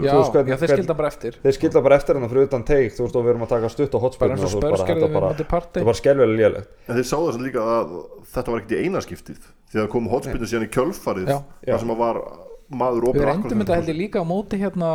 Já, 0.00 0.12
Þú 0.14 0.16
veist 0.16 0.32
hvernig- 0.32 0.52
já, 0.54 0.56
þeir 0.62 0.72
skilda 0.76 0.94
bara 0.96 1.08
eftir. 1.12 1.36
þeir 1.42 1.56
skilda 1.58 1.82
bara 1.84 1.96
eftir 2.00 2.16
hennar 2.16 2.30
fyrir 2.32 2.46
utan 2.48 2.64
teik 2.64 2.94
þú 2.96 3.04
veist 3.04 3.16
og 3.20 3.24
við 3.26 3.32
erum 3.34 3.44
að 3.44 3.52
taka 3.54 3.68
stutt 3.74 3.94
og 3.94 4.00
bara 4.00 4.06
hotspilna 4.08 4.38
eins 4.40 4.54
og 4.54 4.60
bara, 4.64 4.76
gerði 4.88 5.00
þetta 5.00 5.10
við 5.10 5.18
bara, 5.20 5.32
móti 5.34 5.46
partey. 5.50 5.80
þetta 5.80 5.90
var 5.90 5.98
skelvilega 6.00 6.40
lélegt. 6.40 6.68
En 6.88 6.96
þeir 6.96 7.08
sáðu 7.10 7.26
þess 7.28 7.40
að 7.40 7.44
líka 7.48 7.60
að 7.60 7.92
þetta 8.32 8.50
var 8.54 8.60
ekkert 8.60 8.72
í 8.72 8.84
eina 8.84 9.00
skiptið 9.04 9.42
því 9.70 9.82
að 9.84 9.88
kom 9.92 10.08
hotspinnu 10.14 10.46
síðan 10.48 10.64
í 10.64 10.70
kjölfarið 10.78 11.28
Já. 11.28 11.36
Já. 11.66 11.72
þar 11.74 11.80
sem 11.84 11.90
að 11.94 12.00
var 12.00 12.22
maður 12.70 13.00
Við 13.04 13.10
opið 13.10 13.26
reyndum 13.28 13.60
þetta 13.60 13.76
held 13.80 13.90
ég 13.92 14.00
líka 14.00 14.22
á 14.22 14.24
móti 14.24 14.56
hérna 14.60 14.90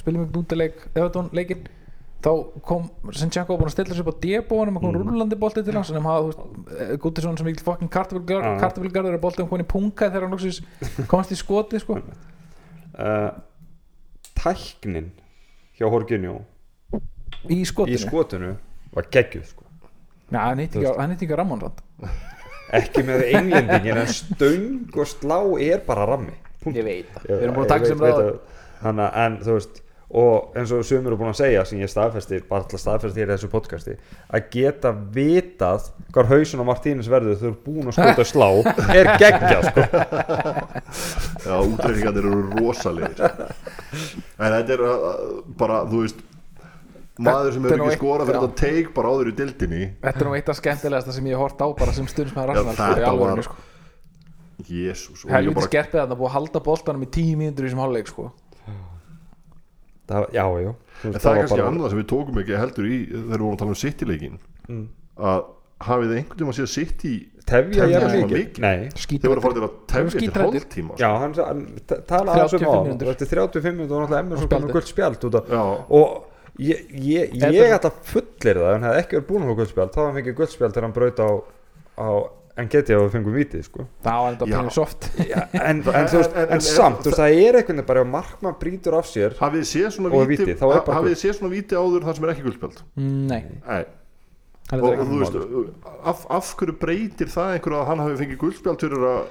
spilum 0.00 0.24
við 0.24 0.40
útileik 0.40 0.76
Evertón 0.94 1.28
leikinn 1.36 1.66
þá 2.20 2.30
kom 2.68 2.88
Sinchenko 3.16 3.56
búin 3.56 3.70
að 3.70 3.74
stilla 3.74 3.94
sér 3.96 4.04
upp 4.04 4.12
á 4.12 4.20
debóanum 4.20 4.76
og 4.76 4.82
kom 4.82 4.92
Mhm. 4.94 5.08
rúllandi 5.08 5.38
bolti 5.40 5.62
til 5.64 5.74
hans 5.74 5.90
en 5.90 6.02
hafa, 6.02 6.20
þú 6.20 6.32
veist, 6.32 6.98
Guttisson 7.00 7.36
sem 7.38 7.46
ekki 7.46 7.64
fokkin 7.64 7.88
Já. 7.88 8.60
kartabilgarður 8.60 9.14
er 9.14 9.18
boltið 9.22 9.40
um 9.44 9.48
hvernig 9.48 9.68
punkaði 9.68 10.10
þegar 10.12 10.20
hann 10.26 10.30
loksis 10.36 10.60
komast 11.08 11.32
í 11.32 11.36
skoti 11.36 11.80
sko. 11.80 11.96
uh, 12.98 13.30
tæknin 14.40 15.10
hjá 15.78 15.88
Horginjó 15.90 16.40
í 17.48 17.60
í 17.62 17.64
skotinu 17.64 17.98
skotinu 18.02 18.50
var 18.94 19.06
geggjuð 19.10 19.44
sko. 19.46 19.64
Já, 20.30 20.38
hann 20.50 20.58
hitti 20.62 20.78
ekki, 20.78 20.98
hann 21.00 21.14
ekki 21.16 21.36
Ramon 21.38 21.60
Rand 21.64 21.80
ekki 22.76 23.02
með 23.02 23.24
englendingin 23.34 23.96
en 24.04 24.06
stöng 24.14 24.96
og 24.96 25.06
slá 25.10 25.40
er 25.60 25.80
bara 25.86 26.04
rammi 26.06 26.36
Punkt. 26.60 26.76
Ég 26.76 26.84
veit 26.84 27.06
það, 27.14 27.22
við 27.30 27.42
erum 27.46 27.54
búin 27.56 27.64
að 27.64 27.70
taka 27.72 27.86
sem 27.88 27.98
veit 27.98 28.12
ráð 28.12 28.26
að- 28.26 28.40
þannig 28.82 29.04
að 29.06 29.14
en 29.24 29.38
þú 29.46 29.54
veist 29.56 29.80
og 30.10 30.56
eins 30.58 30.72
og 30.74 30.82
sumir 30.82 31.12
eru 31.12 31.18
búin 31.20 31.30
að 31.30 31.38
segja 31.38 31.62
sem 31.68 31.78
ég 31.78 31.90
staðfesti, 31.90 32.40
bara 32.48 32.64
alltaf 32.64 32.82
staðfesti 32.82 33.22
hér 33.22 33.30
í 33.30 33.34
þessu 33.36 33.50
podcasti 33.52 33.94
að 34.26 34.48
geta 34.50 34.90
vitað 35.14 35.92
hvar 36.10 36.30
hausun 36.32 36.62
á 36.62 36.66
Martínez 36.66 37.10
verður 37.10 37.38
þau 37.38 37.46
eru 37.50 37.58
búin 37.66 37.92
að 37.92 37.98
skjóta 38.00 38.26
slá 38.26 38.48
er 38.96 39.12
geggja 39.22 39.60
sko. 39.68 39.84
Já, 41.46 41.54
útreikningarnir 41.62 42.26
eru 42.26 42.42
rosalegir 42.56 43.22
En 43.22 44.50
þetta 44.56 44.74
er 44.74 44.84
uh, 44.88 45.14
bara, 45.60 45.84
þú 45.86 46.02
veist 46.02 46.26
maður 47.20 47.54
sem 47.54 47.64
er 47.64 47.74
hefur 47.76 47.86
ekki 47.86 47.98
skorað 48.00 48.30
fyrir 48.30 48.42
þetta 48.42 48.60
teik 48.64 48.92
bara 48.96 49.14
áður 49.14 49.30
í 49.30 49.38
dildinni 49.38 49.82
Þetta 50.02 50.24
er 50.24 50.26
nú 50.26 50.36
eitt 50.40 50.50
af 50.50 50.58
skemmtilegasta 50.58 51.14
sem 51.14 51.30
ég 51.30 51.36
hef 51.36 51.44
hort 51.46 51.62
á 51.62 51.68
bara 51.78 51.94
sem 51.94 52.06
Já, 52.10 52.26
Arsenal 52.26 52.74
sko, 52.74 52.82
í 52.82 52.98
þetta 52.98 53.10
alvörunni, 53.14 53.44
var 53.44 53.48
sko. 53.48 53.66
Jésús 54.66 55.24
og 55.24 55.30
ég 55.30 55.36
Helviti 55.36 55.58
bara, 55.60 55.70
skerpið 55.70 56.02
að 56.02 56.08
það 56.10 56.20
búið 56.20 56.30
að 56.30 56.36
halda 56.38 56.62
boltanum 56.66 57.04
í 57.04 57.10
tíu 57.14 57.36
mínútur 57.38 57.66
í 57.66 57.70
þessum 57.70 57.82
hálfleik 57.84 58.10
sko. 58.10 58.30
Það, 60.10 60.26
já, 60.36 60.44
já. 60.64 60.74
En 61.00 61.12
það 61.12 61.16
er 61.16 61.24
var 61.24 61.38
kannski 61.40 61.56
bara- 61.60 61.70
annað 61.70 61.90
sem 61.94 62.00
við 62.02 62.08
tókum 62.12 62.40
ekki 62.42 62.58
heldur 62.60 62.84
í 62.90 62.98
þegar 63.08 63.38
við 63.38 63.40
vorum 63.40 63.54
að 63.56 63.58
tala 63.64 63.74
um 63.74 63.80
City-leikin 63.84 64.38
Mm. 64.70 64.86
að 65.18 65.44
hafið 65.80 66.08
þið 66.10 66.16
einhvern 66.20 66.38
tíma 66.40 66.52
séð 66.58 66.68
City 66.68 67.12
tefja 67.50 67.80
Tefja 67.80 67.86
ég 67.88 68.00
svona 68.00 68.28
mikið? 68.30 68.58
Þeir 69.20 69.30
voru 69.30 69.40
að 69.40 69.44
fara 69.46 69.54
til 69.54 69.62
að 69.64 69.72
tefja 69.90 70.10
til 70.10 70.20
skítræddir. 70.20 70.60
hálftíma. 70.60 70.98
Já, 71.00 71.08
hann, 71.18 71.32
hann 71.34 71.62
ta- 71.86 72.00
talaði 72.06 72.36
aðeins 72.36 72.52
um 72.52 72.60
35 72.60 73.00
á 73.00 73.10
eftir 73.10 73.26
35 73.26 73.74
mínútur 73.78 73.96
og 73.96 74.10
náttúrulega 74.10 74.72
gult 74.72 74.86
spjald 74.92 75.24
út 75.24 75.34
af 75.40 75.48
Já, 75.48 75.62
og 75.90 76.24
ég, 76.60 76.78
ég, 76.92 77.32
ég 77.32 77.40
Þetta- 77.40 77.78
ætla 77.80 77.92
fullir 78.04 78.56
það 78.60 78.74
en 78.76 78.82
hefði 78.82 79.00
ekki 79.02 79.16
verið 79.16 79.26
búin 79.30 79.42
að 79.42 79.48
fá 79.50 79.56
guldspjald 79.60 79.90
þá 79.90 79.98
hefði 79.98 80.06
hann 80.06 80.16
fengið 80.20 80.36
guldspjald 80.36 80.72
þegar 80.74 80.82
hann 80.86 80.92
braut 80.92 81.16
á, 81.18 81.30
á 81.98 82.08
en 82.58 82.68
geti 82.68 82.92
að 82.96 83.04
við 83.04 83.12
fengum 83.14 83.34
vitið 83.36 83.62
sko. 83.68 83.84
Það 84.04 84.18
var 84.24 84.34
þetta 84.34 84.48
pínu 84.50 84.72
soft. 84.74 85.06
En, 85.20 85.30
en, 85.60 85.80
En- 85.80 85.82
en- 85.94 86.34
en, 86.42 86.50
en- 86.56 86.60
samt 86.64 87.00
þú 87.04 87.10
veist, 87.12 87.20
það 87.20 87.36
er 87.44 87.58
einhvern 87.60 87.76
veginn 87.80 87.86
bara 87.92 88.00
ef 88.04 88.10
markmann 88.10 88.58
brýtur 88.60 88.96
af 88.98 89.06
sér 89.08 89.36
hafið 89.38 89.62
þið 89.62 89.70
séð 89.70 89.88
svona 89.96 90.10
þá 90.10 90.20
er 90.20 91.54
víti 91.54 91.78
áður 91.80 92.06
þar 92.08 92.18
sem 92.18 92.24
er 92.28 92.32
ekki 92.34 92.46
guldspjald 92.48 92.82
Nei, 92.96 93.42
Nei, 93.66 93.84
það 94.70 94.82
og 94.82 94.88
er 94.88 94.98
og 94.98 95.04
ekki 95.04 95.10
þú 95.10 95.20
veist 95.20 95.86
af, 96.12 96.26
af 96.40 96.50
hverju 96.60 96.76
breytir 96.82 97.30
það 97.32 97.54
einhverju 97.56 97.78
að 97.80 97.88
hann 97.92 98.02
hafi 98.04 98.18
fengið 98.24 98.42
guldspjald 98.44 98.84
fyrir 98.84 99.06
að 99.10 99.22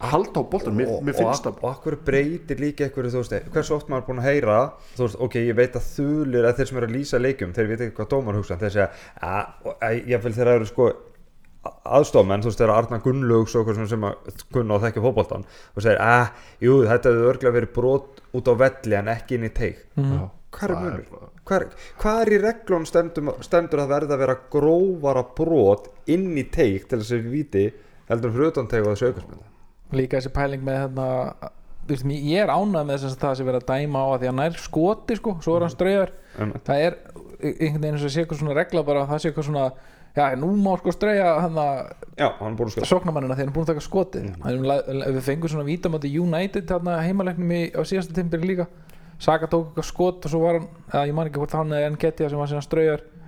halda 0.00 0.40
á 0.40 0.44
boltan, 0.48 0.72
mér, 0.78 0.88
mér 1.04 1.12
finnst 1.18 1.44
það 1.44 1.58
og 1.60 1.66
akkur 1.74 1.98
breytir 2.06 2.56
líka 2.62 2.86
einhverju 2.86 3.10
þú 3.12 3.20
veist, 3.20 3.34
hversu 3.52 3.74
oft 3.76 3.90
maður 3.92 4.00
er 4.00 4.06
búin 4.08 4.22
að 4.22 4.28
heyra 4.30 4.54
þú 4.96 5.04
veist, 5.04 5.18
ok, 5.26 5.34
ég 5.50 5.58
veit 5.58 5.76
að 5.76 5.88
þulir 5.98 6.48
að 6.48 6.56
þeir 6.62 6.70
sem 6.70 6.78
eru 6.80 6.88
að 6.88 6.94
lýsa 6.96 7.20
leikjum, 7.20 7.52
þeir 7.58 7.68
veit 7.74 7.82
ekki 7.84 7.96
hvað 7.98 8.08
dómar 8.14 8.38
hugsa 8.40 8.56
þeir 8.62 8.72
segja, 8.78 8.88
að 9.20 10.00
ég 10.08 10.22
vil 10.24 10.32
þeirra 10.38 10.54
eru 10.56 10.70
sko 10.70 10.88
aðstofmenn, 11.68 12.42
þú 12.44 12.50
veist, 12.50 12.60
þeirra 12.62 12.76
Arna 12.80 12.98
Gunnlaugs 13.04 13.54
og 13.54 13.64
okkur 13.64 13.78
sem, 13.80 13.88
sem 13.90 14.06
að 14.08 14.44
kunna 14.54 14.76
og 14.76 14.84
þekkja 14.84 15.04
fótboltan 15.04 15.44
og 15.44 15.84
segir, 15.84 16.00
að, 16.00 16.46
jú, 16.64 16.78
þetta 16.88 17.12
hefur 17.12 17.32
örglega 17.34 17.56
verið 17.58 17.74
brot 17.76 18.22
út 18.38 18.48
á 18.48 18.54
velli 18.64 18.96
en 18.96 19.12
ekki 19.12 19.36
inn 19.36 19.48
í 19.50 19.52
teig. 19.56 19.84
Já, 19.98 20.24
hvað 20.56 20.70
er 20.70 20.74
munur? 20.86 21.28
Hvað 21.50 21.66
er, 21.66 21.86
hvað 22.00 22.22
er 22.22 22.32
í 22.32 22.40
reglum 22.46 22.88
stendur, 22.88 23.30
stendur 23.44 23.84
að 23.84 23.92
verða 23.92 24.16
að 24.16 24.24
vera 24.24 24.40
grófara 24.56 25.26
brot 25.36 25.92
inn 26.08 26.32
í 26.40 26.46
teig 26.48 26.88
til 26.88 27.02
þess 27.02 27.16
að 27.16 27.24
við 27.24 27.38
viti 27.38 27.68
heldur 28.10 28.34
fyrir 28.34 28.54
utan 28.54 28.70
teig 28.70 28.86
og 28.86 28.94
þessu 28.94 29.10
aukarsmynda 29.12 29.50
líka 29.96 30.20
þessi 30.20 30.32
pæling 30.34 30.64
með 30.66 30.84
hérna 30.84 31.06
þú 31.86 31.94
veist, 31.94 32.10
ég 32.30 32.44
er 32.44 32.52
ánægð 32.52 32.86
með 32.86 32.92
þess 32.96 33.14
að 33.16 33.22
það 33.24 33.36
sem 33.38 33.48
verið 33.48 33.62
að 33.62 33.70
dæma 33.70 34.02
á 34.02 34.06
að 34.06 34.18
því 34.22 34.30
að 34.30 34.42
er 34.44 34.58
skoti 34.64 35.16
sko, 35.18 35.36
svo 35.42 35.56
er 35.56 35.64
hann 35.64 35.72
straujar. 35.74 36.12
Það 36.68 36.84
er 36.84 36.98
einhvern 37.40 37.80
veginn 37.82 37.96
eins 37.96 38.04
og 38.06 38.12
sé 38.14 38.22
eitthvað 38.22 38.42
svona 38.42 38.56
regla 38.58 38.84
bara 38.86 39.02
að 39.04 39.10
það 39.10 39.22
sé 39.22 39.30
eitthvað 39.30 39.48
svona 39.48 39.64
já, 40.16 40.24
nú 40.36 40.50
má 40.58 40.74
sko 40.80 40.92
sko 42.74 42.88
sóknarmannina 42.88 43.36
þegar 43.36 43.46
hann 43.46 43.52
er 43.52 43.56
búin 43.56 43.66
að 43.66 43.72
taka 43.74 43.84
skotið. 43.84 44.28
Mm. 44.28 45.14
við 45.16 45.22
fengum 45.26 45.52
svona 45.52 45.68
vítamöndi 45.68 46.12
United 46.20 46.66
þarna 46.70 46.98
heimalegnum 47.04 47.54
í, 47.56 47.62
á 47.74 47.80
síðasta 47.86 48.16
tímpir 48.16 48.44
líka. 48.44 48.66
Saka 49.20 49.48
tók 49.52 49.70
eitthvað 49.70 49.88
skot 49.90 50.26
og 50.26 50.32
svo 50.32 50.42
var 50.42 50.60
hann 50.60 50.68
eða 50.90 51.06
ég 51.10 51.16
man 51.16 51.28
ekki 51.28 51.42
hvort 51.42 51.56
hann 51.58 51.74
eða 51.76 51.94
Nketiah 51.94 52.30
sem 52.32 52.40
var 52.40 52.50
síðan 52.50 52.66
straujar. 52.66 53.02
og 53.04 53.19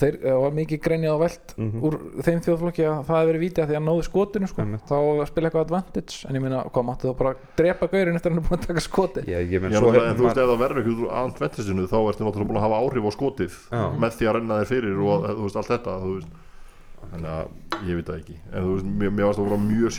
þeir 0.00 0.16
var 0.42 0.52
mikið 0.56 0.80
greinjað 0.86 1.14
á 1.16 1.18
velt 1.22 1.54
Mhm. 1.56 1.80
úr 1.86 1.94
þeim 2.26 2.40
þjóðflokki 2.46 2.82
að 2.86 2.96
það 3.06 3.16
hefði 3.16 3.30
verið 3.30 3.42
vítið 3.46 3.60
að 3.62 3.66
því 3.66 3.74
að 3.74 3.78
hann 3.80 3.88
náði 3.90 4.04
skotinu 4.08 4.48
sko. 4.50 4.62
Einmitt. 4.62 4.86
þá 4.86 5.26
spila 5.26 5.48
eitthvað 5.50 5.64
advantage 5.66 6.14
en 6.28 6.34
ég 6.36 6.42
meina, 6.42 6.64
hvað 6.70 6.84
máttu 6.88 7.08
þá 7.10 7.16
bara 7.18 7.34
drepa 7.56 7.86
gaurinn 7.88 8.16
eftir 8.16 8.30
að 8.30 8.34
hann 8.34 8.42
er 8.42 8.48
búin 8.48 8.58
að 8.58 8.66
taka 8.66 8.80
skotið 8.86 9.24
Já, 9.26 9.38
ég 9.42 9.60
menn 9.62 9.72
svo 9.72 9.88
en 9.94 10.16
þú 10.16 10.24
veist, 10.26 10.36
ef 10.36 10.48
það 10.50 10.62
verður 10.64 10.80
eitthvað 10.82 11.12
andventisinu 11.22 11.86
þá 11.86 11.98
ertu 12.10 12.24
náttúrulega 12.26 12.48
búin 12.50 12.60
að 12.60 12.66
hafa 12.66 12.80
áhrif 12.82 13.04
á 13.06 13.10
skotið 13.16 13.52
Já. 13.72 13.84
með 13.96 14.10
því 14.16 14.24
að 14.26 14.34
renna 14.36 14.60
þér 14.60 14.68
fyrir 14.72 14.96
og 15.06 15.18
þú 15.26 15.42
veist, 15.46 15.56
allt 15.56 15.70
þetta 15.74 15.92
þú 16.02 16.10
veist. 16.16 16.28
þannig 17.06 17.30
að 17.30 17.46
ég 17.86 17.94
veit 17.96 18.06
það 18.06 18.18
ekki 18.20 18.36
en 18.52 18.62
þú 18.64 18.70
veist, 18.74 18.86
mér, 18.98 19.10
mér 19.14 19.24
varst 19.26 19.38
að 19.38 19.46
vera 19.46 19.62
mjög 19.62 19.90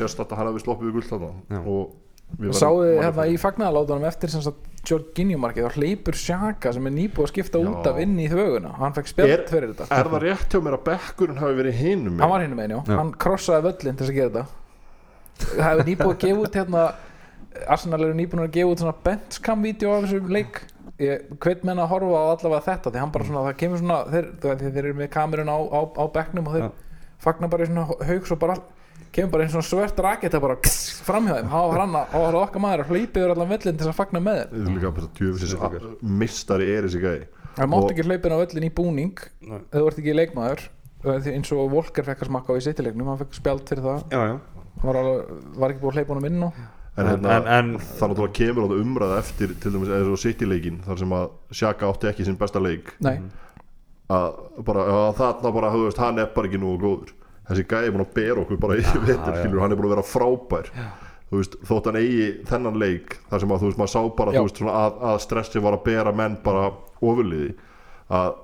Já. 4.87 5.65
og 5.67 5.75
hleypur 5.77 6.15
Sjaka 6.17 6.71
sem 6.73 6.87
er 6.87 6.95
nýbúið 6.95 7.25
að 7.25 7.31
skipta 7.33 7.59
út 7.61 7.83
Já. 7.85 7.91
af 7.91 7.99
inn 8.03 8.15
í 8.19 8.27
þvöguna 8.31 8.75
hann 8.77 8.95
fekk 8.95 9.11
Er- 9.25 9.43
fyrir 9.49 9.73
þetta 9.73 9.89
Er 9.99 10.11
það 10.13 10.23
rétt 10.23 10.53
hjá 10.53 10.61
mér 10.63 10.77
að 10.77 10.85
bekkurinn 10.87 11.41
hafi 11.41 11.59
verið 11.59 11.81
hinum 11.81 12.19
hann 12.19 12.29
var 12.29 12.45
hinn 12.45 12.55
með 12.55 12.73
já. 12.75 12.79
Hann 12.95 13.11
krossaði 13.13 13.67
völlin 13.67 13.97
til 13.97 14.05
þess 14.05 14.13
að 14.13 14.19
gera 14.21 14.29
þetta 14.29 14.45
það 15.37 15.67
hefur 15.67 15.85
nýbúið 15.91 16.13
að 16.13 16.23
gefa 16.23 16.41
út 16.47 16.57
hérna 16.61 16.87
Arsenal 17.67 18.01
eru 18.05 18.13
nýbúin 18.17 18.43
að 18.45 18.51
gefa 18.57 18.71
út 18.71 18.81
svona 18.83 18.95
benchcam-vídeó 19.03 19.93
af 19.97 20.05
þessu 20.07 20.33
leik 20.33 20.61
ég 21.01 21.27
hveit 21.43 21.63
menn 21.67 21.77
að 21.81 21.91
horfa 21.91 22.17
á 22.17 22.25
allavega 22.33 22.65
þetta 22.71 22.91
því 22.93 23.01
hann 23.03 23.11
bara 23.13 23.27
svona, 23.27 23.43
það 23.47 23.57
kemur 23.61 23.81
svona 23.81 23.97
þeir, 24.13 24.27
þeir, 24.41 24.63
þeir 24.63 24.79
eru 24.83 24.93
með 24.97 25.09
kamerun 25.13 25.51
á, 25.53 25.57
á, 25.61 25.79
á 25.93 26.03
bekknum 26.15 26.47
og 26.49 26.55
þeir 26.55 26.65
Já. 26.65 26.71
fagnar 27.21 27.51
bara 27.53 27.65
í 27.65 27.69
svona 27.69 27.85
haugs 28.09 28.33
og 28.33 28.39
bara 28.41 28.55
kemur 29.17 29.31
bara 29.33 29.43
einn 29.47 29.51
svona 29.53 29.65
svört 29.65 29.99
raketa 30.05 30.39
bara 30.43 30.55
framhjáðum, 31.07 31.49
þá 31.49 31.59
var 31.71 31.79
hann 31.83 31.95
að 31.97 32.11
þá 32.13 32.17
var 32.25 32.37
okkar 32.43 32.61
maður 32.61 32.83
að 32.83 32.91
hleypa 32.93 33.19
yfir 33.21 33.33
allan 33.33 33.49
völlin 33.49 33.77
til 33.77 33.85
þess 33.85 33.91
að 33.93 33.97
fagna 34.01 34.21
með 34.21 34.39
þeim. 34.41 34.51
Þetta 34.53 34.69
er 34.69 34.77
líka 34.77 34.91
bara 34.97 35.11
djöfisins 35.17 36.01
mistari 36.21 36.67
er 36.75 36.87
þessi 36.87 37.01
gæði 37.01 37.27
það 37.57 37.69
mátt 37.73 37.83
Og- 37.87 37.91
ekki 37.95 38.05
hleypa 38.07 38.27
inn 38.29 38.35
á 38.37 38.41
völlin 38.43 38.67
í 38.67 38.73
búning 38.77 39.17
þú 39.73 39.85
ert 39.87 39.97
ekki 40.03 40.13
leikmaður. 40.17 40.65
Því 41.07 41.31
eins 41.33 41.51
og 41.53 41.69
Volker 41.71 42.03
fekk 42.03 42.21
að 42.25 42.29
smakka 42.31 42.53
á 42.53 42.57
í 42.57 42.63
sittilegnum 42.65 43.07
hann 43.07 43.19
fekk 43.21 43.33
spjald 43.37 43.67
fyrir 43.69 43.83
það. 43.85 43.99
Já, 44.11 44.21
já. 44.27 44.39
hann 44.81 44.87
var, 44.89 44.97
alveg, 45.01 45.29
var 45.57 45.69
ekki 45.73 45.81
búið 45.81 45.91
að 45.93 45.97
hleypa 45.97 46.13
honum 46.13 46.25
inn 46.29 46.43
á 46.43 46.49
En, 46.97 47.05
En- 47.05 47.09
hérna, 47.11 47.29
en- 47.37 47.47
en- 47.47 47.77
það 47.77 48.09
náttúrulega 48.09 48.33
kemur 48.33 48.63
á 48.65 48.67
það 48.71 48.79
umræða 48.81 49.17
eftir 49.21 49.51
til 49.61 49.71
dæmis 49.71 49.89
eða 49.93 50.05
svo 50.07 50.17
City-leikin 50.17 50.79
þar 50.81 50.97
sem 50.97 51.11
að 51.13 51.27
Sjaka 51.53 51.85
átti 51.91 52.07
ekki 52.09 52.25
sinn 52.25 52.37
besta 52.41 52.59
leik. 52.59 52.89
Nei, 53.05 53.19
að 54.09 54.63
bara, 54.65 54.85
að 54.89 55.15
þarna 55.19 55.51
bara, 55.53 55.69
veist, 55.75 55.97
hann 56.01 56.17
er 56.19 56.29
bara 56.33 56.47
ekki 56.49 56.59
nú 56.61 56.71
góður 56.81 57.11
þessi 57.49 57.67
gæði 57.67 57.89
er 57.89 57.93
búin 57.95 58.05
að 58.05 58.15
bera 58.17 58.41
okkur 58.43 58.59
bara 58.63 58.79
vetur, 58.79 59.05
já. 59.07 59.37
skilur, 59.41 59.61
hann 59.63 59.73
er 59.73 59.79
búin 59.79 59.89
að 59.89 59.95
vera 59.95 60.07
frábær 60.07 60.71
þú 61.27 61.41
veist, 61.41 61.55
þótt 61.67 61.89
hann 61.89 61.99
eigi 61.99 62.27
þennan 62.47 62.81
leik 62.81 63.15
þar 63.29 63.43
sem 63.43 63.53
að, 63.53 63.63
þú 63.63 63.69
veist, 63.69 63.79
maður 63.81 63.93
sá 63.93 64.01
bara 64.17 64.33
Já. 64.33 64.39
þú 64.39 64.43
veist, 64.47 64.59
svona, 64.61 64.75
að, 64.83 64.99
að 65.11 65.17
stressi 65.25 65.63
var 65.63 65.77
að 65.77 65.87
bera 65.87 66.13
menn 66.15 66.37
bara 66.43 66.67
ofurliði 66.97 67.55
að 68.17 68.43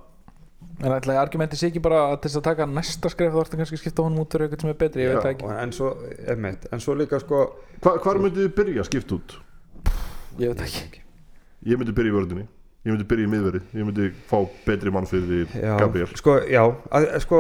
en 0.84 0.96
ætlaði 0.96 1.20
argumenti 1.22 1.60
sé 1.60 1.70
ekki 1.70 1.84
bara 1.84 2.00
að 2.10 2.18
til 2.24 2.32
þess 2.32 2.40
að 2.40 2.48
taka 2.48 2.68
næsta 2.68 3.12
skref 3.12 3.36
þá 3.36 3.40
ertu 3.44 3.60
kannski 3.60 3.78
að 3.78 3.82
skipta 3.84 4.06
honum 4.06 4.24
út 4.24 4.34
fyrir 4.34 4.48
eitthvað 4.48 4.64
sem 4.64 4.72
er 4.74 4.80
betri, 4.80 5.04
ég 5.06 5.14
veit 5.14 5.28
Já. 5.28 5.34
ekki 5.36 5.52
en 5.64 5.76
svo, 5.76 5.92
einmitt, 6.34 6.68
en 6.74 6.84
svo 6.84 6.98
líka 6.98 7.20
sko 7.24 7.44
hva, 7.84 7.96
hvar 8.04 8.20
myndið 8.24 8.48
þið 8.48 8.56
byrja 8.58 8.84
að 8.84 8.90
skipta 8.90 9.18
út? 9.20 9.38
ég 10.42 10.52
veit 10.52 10.68
ekki 10.68 11.02
Ég 11.64 11.80
myndi 11.80 11.96
byrja 11.96 12.12
í 12.12 12.16
vördunni 12.18 12.46
ég 12.84 12.92
myndi 12.92 13.06
byrja 13.08 13.28
í 13.28 13.32
miðveri, 13.32 13.62
ég 13.72 13.88
myndi 13.88 14.10
fá 14.28 14.42
betri 14.66 14.92
mann 14.92 15.08
fyrir 15.08 15.46
já, 15.56 15.78
Gabriel 15.80 16.10
sko, 16.20 16.36
já, 16.52 16.64
að, 16.92 17.06
sko 17.24 17.40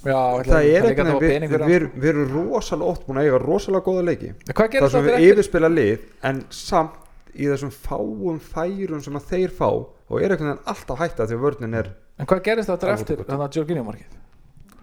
Já, 0.00 0.16
það 0.46 0.66
er 0.70 0.86
eitthvað 0.88 1.10
að 1.12 1.24
við, 1.24 1.42
við, 1.50 1.86
við, 1.92 2.10
erum 2.14 2.30
rosalega 2.32 2.92
ótt 2.94 3.02
búin 3.04 3.20
að 3.20 3.26
eiga 3.28 3.40
rosalega 3.42 3.84
góða 3.84 4.04
leiki 4.06 4.30
gerist 4.56 4.94
sem 4.94 5.04
við 5.04 5.16
eftir? 5.16 5.32
yfirspila 5.34 5.70
lið 5.72 6.06
en 6.30 6.38
samt 6.56 6.96
í 7.36 7.48
þessum 7.50 7.72
fáum 7.74 8.38
færum 8.40 9.02
sem 9.04 9.18
að 9.20 9.26
þeir 9.34 9.52
fá 9.58 9.68
og 9.70 10.16
er 10.18 10.32
einhvern 10.32 10.54
veginn 10.54 10.72
alltaf 10.72 11.02
hætta 11.02 11.26
því 11.28 11.36
að 11.36 11.44
vörnin 11.44 11.76
er 11.82 11.90
En 12.20 12.28
hvað 12.28 12.40
gerist 12.48 12.72
það 12.72 12.94
eftir 12.94 13.20
þannig 13.26 13.44
að 13.46 13.58
Jorginho 13.60 13.84
markið? 13.86 14.16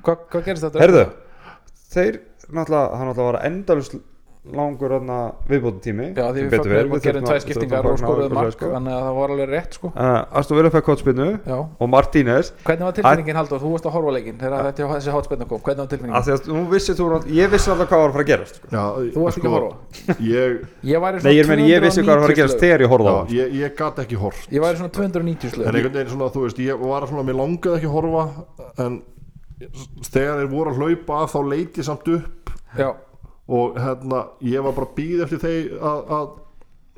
Hvað, 0.05 0.21
hvað 0.31 0.45
gerist 0.47 0.67
það 0.67 0.79
Herðu, 0.81 1.03
þeir 1.93 2.19
náttúrulega, 2.47 2.85
hann 2.97 3.09
náttúrulega 3.11 3.27
var 3.31 3.39
endalust 3.49 3.97
langur 4.55 4.93
viðbóta 5.47 5.81
tími 5.83 6.07
Já, 6.15 6.25
því 6.31 6.43
við 6.43 6.53
fögnum 6.55 6.93
og 6.95 7.03
gerum 7.03 7.25
tvær 7.27 7.41
skiptingar 7.43 7.87
og 7.89 7.97
skoruðum 8.01 8.35
mark 8.37 8.55
sko. 8.55 8.69
þannig 8.73 8.93
að 8.95 9.03
það 9.07 9.17
var 9.17 9.33
alveg 9.33 9.51
rétt 9.51 9.77
sko. 9.77 9.91
Uh, 9.91 10.39
Aston 10.39 10.59
Villa 10.59 10.71
fekk 10.73 10.91
hotspinnu 10.93 11.27
Já, 11.41 11.57
og 11.57 11.91
Martínez 11.91 12.51
hvernig 12.63 12.87
var 12.87 12.95
tilfinningin 12.97 13.39
Haldur? 13.39 13.61
Þú 13.63 13.71
varst 13.73 13.89
að 13.89 13.95
horfa 13.97 14.07
á 14.07 14.15
leikinn 14.17 14.39
þegar 14.41 14.67
þetta 14.69 14.89
þessi 14.93 15.15
hotspinna 15.17 15.47
kom, 15.49 15.61
hvernig 15.65 15.81
var 15.81 15.87
af 15.87 15.91
tilfinningin? 15.91 17.17
að 17.17 17.31
ég 17.37 17.51
vissi 17.51 17.71
alltaf 17.73 17.91
hvað 17.91 18.03
var 18.03 18.07
að 18.07 18.15
fara 18.17 18.25
að 18.25 18.31
gerast 18.31 18.61
sko. 18.61 18.71
Já, 18.71 18.83
Þú 19.13 19.25
varst 19.25 19.41
ekki 19.41 19.49
að 19.49 19.57
horfa 19.57 20.17
Ég, 20.27 20.57
Ég 20.87 21.03
væri 21.03 21.21
Nei, 21.23 21.33
ég, 21.35 21.49
meni, 21.51 21.67
ég 21.71 21.83
vissi 21.83 22.03
hvað 22.03 22.13
var 22.13 22.17
að 22.17 22.27
fara 22.27 22.33
að 22.33 22.37
290 22.37 22.41
gerast 22.41 22.63
þegar 22.63 22.85
ég 22.85 22.91
hann 23.17 23.35
ég, 23.37 23.53
ég 23.61 23.75
gat 23.77 24.01
ekki 24.03 24.21
hort 24.21 24.47
Ég 24.53 24.63
væri 24.63 24.79
svona 24.81 24.93
290 24.97 25.47
en 25.47 25.53
slög. 25.53 25.67
Einhvern 25.71 25.95
veginn 25.97 26.13
svona, 26.13 26.31
þú 26.33 26.45
veist, 26.45 26.61
ég 26.63 26.81
var 26.87 27.07
svona 27.09 27.25
mér 27.27 27.39
langaði 27.41 27.79
ekki 27.79 27.89
að 27.89 27.95
horfa 27.97 28.25
en 28.85 28.99
þegar 30.05 30.41
þeir 30.41 30.51
voru 30.51 30.73
að 30.73 30.81
hlaupa 30.83 31.21
að 31.23 31.31
þá 31.33 31.39
leiti 31.51 31.85
samt 31.85 32.11
upp 32.13 32.51
Já, 32.77 32.91
og 33.47 33.77
hérna, 33.79 34.25
ég 34.43 34.63
var 34.65 34.75
bara 34.75 34.89
að 34.89 34.95
býða 34.97 35.23
eftir 35.27 35.39
þeir 35.43 35.67
að, 35.79 36.01
að 36.17 36.27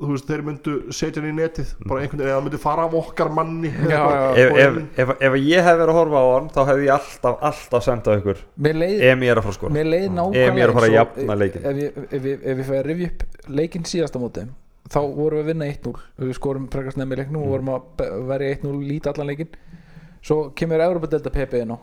þú 0.00 0.08
veist, 0.14 0.30
þeir 0.30 0.42
myndu 0.46 0.74
setja 0.96 1.20
hann 1.20 1.28
í 1.30 1.34
netið. 1.36 1.72
Bara 1.84 2.00
einhvern 2.00 2.22
veginn, 2.22 2.32
eða 2.32 2.44
myndi 2.46 2.60
fara 2.62 2.86
af 2.88 2.94
okkar 2.96 3.28
manni 3.36 3.68
Já, 3.68 4.00
já. 4.00 4.22
ef, 4.40 4.54
ef, 4.64 4.78
ef, 5.04 5.12
ef 5.28 5.36
ég 5.36 5.66
hef 5.66 5.76
verið 5.76 5.92
að 5.92 5.98
horfa 5.98 6.22
á 6.22 6.26
hann 6.32 6.48
þá 6.54 6.60
hefði 6.70 6.86
ég 6.88 6.94
alltaf, 6.96 7.36
alltaf 7.50 7.84
sendað 7.84 8.22
ykkur. 8.22 8.40
Mér 8.66 8.80
leið 8.80 9.04
ef 9.10 9.24
ég 9.26 9.34
er 9.34 9.40
að 9.42 9.44
fara 9.46 9.52
að 9.54 9.58
skora. 9.60 9.74
Mér 9.76 9.90
leið 9.92 10.08
Ef 10.40 10.56
ég 10.56 10.64
er 10.64 10.72
að 10.72 10.78
fara 10.78 10.88
að 10.88 10.94
og- 10.94 10.98
jafna 10.98 11.38
leikinn. 11.42 11.68
Ef 12.10 12.30
ég 12.30 12.64
fæði 12.64 12.80
að 12.80 12.88
rifja 12.88 13.10
upp 13.12 13.50
leikinn 13.60 13.86
síðasta 13.92 14.22
móti 14.24 14.46
þá 14.90 14.98
vorum 15.14 15.36
við 15.38 15.44
að 15.44 15.50
vinna 15.52 15.66
1-0 15.70 15.94
við 16.24 16.34
skorum 16.40 16.64
í 17.12 17.16
leiknum 17.20 17.42
og 17.44 17.52
vorum 17.52 17.68
að 17.76 18.04
verja 18.32 18.56
1-0 18.56 18.80
líta 18.88 19.12
allan 19.12 19.28
leikinn. 19.30 19.52
Svo 20.24 20.50
kemur 20.56 20.80
Európa-delta 20.80 21.30
PP 21.30 21.60
inn 21.60 21.76
á 21.76 21.78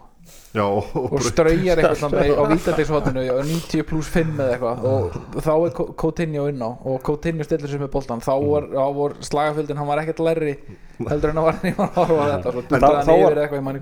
já, 0.57 0.63
og, 0.65 0.95
og 1.13 1.21
straujar 1.21 1.77
eitthvað 1.83 2.37
á 2.41 2.43
vítadeishotinu 2.49 3.23
90 3.45 3.83
pluss 3.89 4.09
5 4.13 4.33
eða 4.41 4.55
eitthvað. 4.55 4.83
Og 4.87 5.37
þá 5.45 5.53
er 5.67 5.77
Coutinho 6.01 6.47
inn 6.49 6.61
á. 6.65 6.69
Og 6.87 6.99
Coutinho 7.05 7.45
stillir 7.45 7.69
sér 7.71 7.83
með 7.83 7.91
boltan 7.93 8.23
þá 8.25 8.33
var, 8.41 8.67
þá 8.73 8.85
var 8.97 9.15
slagafjöldin, 9.29 9.77
hann 9.81 9.87
var 9.91 10.01
ekkert 10.03 10.23
læri 10.25 10.57
heldur 10.97 11.29
en 11.29 11.37
að 11.37 11.45
var 11.45 11.57
hann 11.61 11.73
að 11.77 11.97
horfa 11.99 12.17
á 12.17 12.27
þetta. 12.33 12.51
Svo 12.55 12.61
En 12.63 12.81
þá- 12.81 12.87
þá 13.05 13.11
yfir 13.13 13.23
var- 13.23 13.35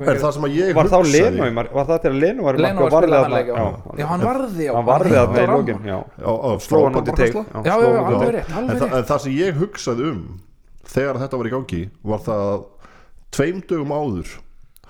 hvað 0.10 0.20
það 0.26 0.34
sem 0.36 0.48
að 0.50 0.56
ég 0.60 0.74
var 0.76 0.90
þá 0.92 0.98
hugsaði? 1.00 1.22
Leno 1.32 1.46
í 1.48 1.54
mark- 1.56 1.74
var 1.78 1.86
það 1.88 2.02
til 2.04 2.12
að 2.12 2.18
Leno 2.26 2.44
var 2.50 2.58
Leno 2.66 2.76
og 2.76 2.92
var 2.92 2.92
að 2.92 2.96
varði 2.96 3.08
spila 3.08 3.22
hann 3.22 3.32
þarna- 3.32 3.38
leik 3.40 3.48
já. 3.48 4.02
já, 4.02 4.06
hann 4.12 4.26
varði 4.28 4.66
já. 4.66 4.72
Hann 4.76 4.90
varði 4.90 5.16
hann 5.16 5.16
þarna 5.16 5.36
í 5.36 5.46
hitti 5.46 5.46
á 5.46 5.56
lókin 5.56 5.78
rammann. 5.80 5.88
já 5.88 6.00
já, 6.26 6.32
á, 6.36 6.50
sló 6.66 6.82
hann 6.84 6.98
út 7.00 7.08
í 7.08 7.16
teik 7.16 7.34
frábærbankasla. 7.36 7.64
Já, 7.66 7.74
sló 7.76 7.88
já, 7.88 7.96
hann 7.96 8.04
út 8.04 8.12
í 8.12 8.16
alveg 8.16 8.26
teig. 8.26 8.36
rétt, 8.36 8.52
alveg 8.60 8.76
en, 8.76 8.82
það, 8.82 8.90
rétt. 8.90 8.98
en 9.00 9.08
það 9.14 9.20
sem 9.26 9.32
ég 9.40 9.60
hugsaði 9.64 10.10
um 10.12 10.20
þegar 10.96 11.20
þetta 11.24 11.40
var 11.40 11.48
í 11.48 11.54
gangi 11.56 11.82
var 12.12 12.20
það 12.28 12.44
að 12.52 12.66
tveim 13.36 13.62
dögum 13.72 13.96
áður 13.96 14.28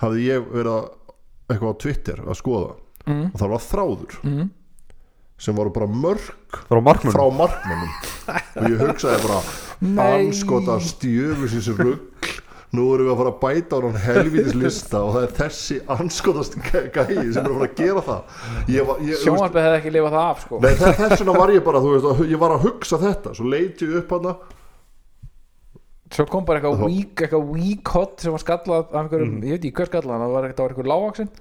hafði 0.02 0.26
ég 0.32 0.50
verið 0.56 0.74
að, 0.80 0.90
eitthvað 1.50 1.72
á 1.72 1.82
Twitter 1.86 2.22
að 2.26 2.40
skoða. 2.42 2.74
Mm. 3.06 3.26
og 3.30 3.38
það 3.38 3.52
var 3.54 3.62
þráður. 3.62 4.16
Mhm. 4.24 4.46
sem 5.38 5.56
voru 5.56 5.70
bara 5.76 5.86
mörg 5.92 6.24
frá 6.70 6.80
markmunum 6.80 7.14
frá 7.14 7.26
markmönnum. 7.38 7.92
Og 8.56 8.70
ég 8.72 8.80
hugsaði 8.80 9.18
bara 9.28 9.42
anskota 10.16 10.78
stjöfusins 10.80 11.68
rugg 11.76 12.30
nú 12.76 12.86
erum 12.96 13.08
við 13.08 13.12
að 13.12 13.20
fara 13.20 13.32
að 13.34 13.40
bæta 13.44 13.78
á 13.78 13.80
hann 13.84 14.00
helvítis 14.06 14.56
lista 14.58 15.02
og 15.04 15.14
það 15.16 15.26
er 15.28 15.34
þessi 15.40 15.78
anskotast 15.96 16.58
gæi 16.64 17.34
sem 17.36 17.44
er 17.44 17.52
að 17.52 17.58
fara 17.60 17.68
að 17.68 17.78
gera 17.80 18.04
það. 18.08 18.42
Ég 18.74 18.88
var, 18.90 19.00
ég, 19.00 19.06
þú 19.06 19.12
veist, 19.12 19.24
sjónvarpið 19.28 19.66
hefði 19.68 19.80
ekki 19.82 19.94
lifað 19.96 20.16
það 20.16 20.26
af 20.32 20.44
sko. 20.46 20.60
Nei, 20.64 20.74
þess 20.82 21.22
vegna 21.22 21.38
var 21.38 21.54
ég 21.56 21.66
bara, 21.68 21.84
þú 21.84 21.94
veist, 21.94 22.24
ég 22.32 22.42
var 22.42 22.56
að 22.56 22.66
hugsa 22.70 23.02
þetta. 23.06 23.36
Svo 23.38 23.48
leit 23.52 23.84
ég 23.86 23.96
upp 24.02 24.16
hana 24.16 24.36
svo 26.14 26.26
kom 26.30 26.46
bara 26.46 26.60
eitthvað 26.62 26.84
weak 26.86 27.26
eitthvað 27.26 27.48
weak 27.56 27.92
hot 27.96 28.22
sem 28.22 28.36
var 28.36 28.44
skallað 28.44 28.84
af 28.86 28.98
einhverjum, 29.02 29.36
ég 29.44 29.56
veit 29.56 29.66
ekki 29.66 29.76
hver 29.80 29.90
skallað 29.90 30.14
hann 30.16 30.26
það 30.26 30.36
var 30.36 30.48
eitthvað, 30.48 30.56
það 30.56 30.66
var 30.66 30.76
eitthvað 30.76 30.92
lágvaksinn 30.94 31.32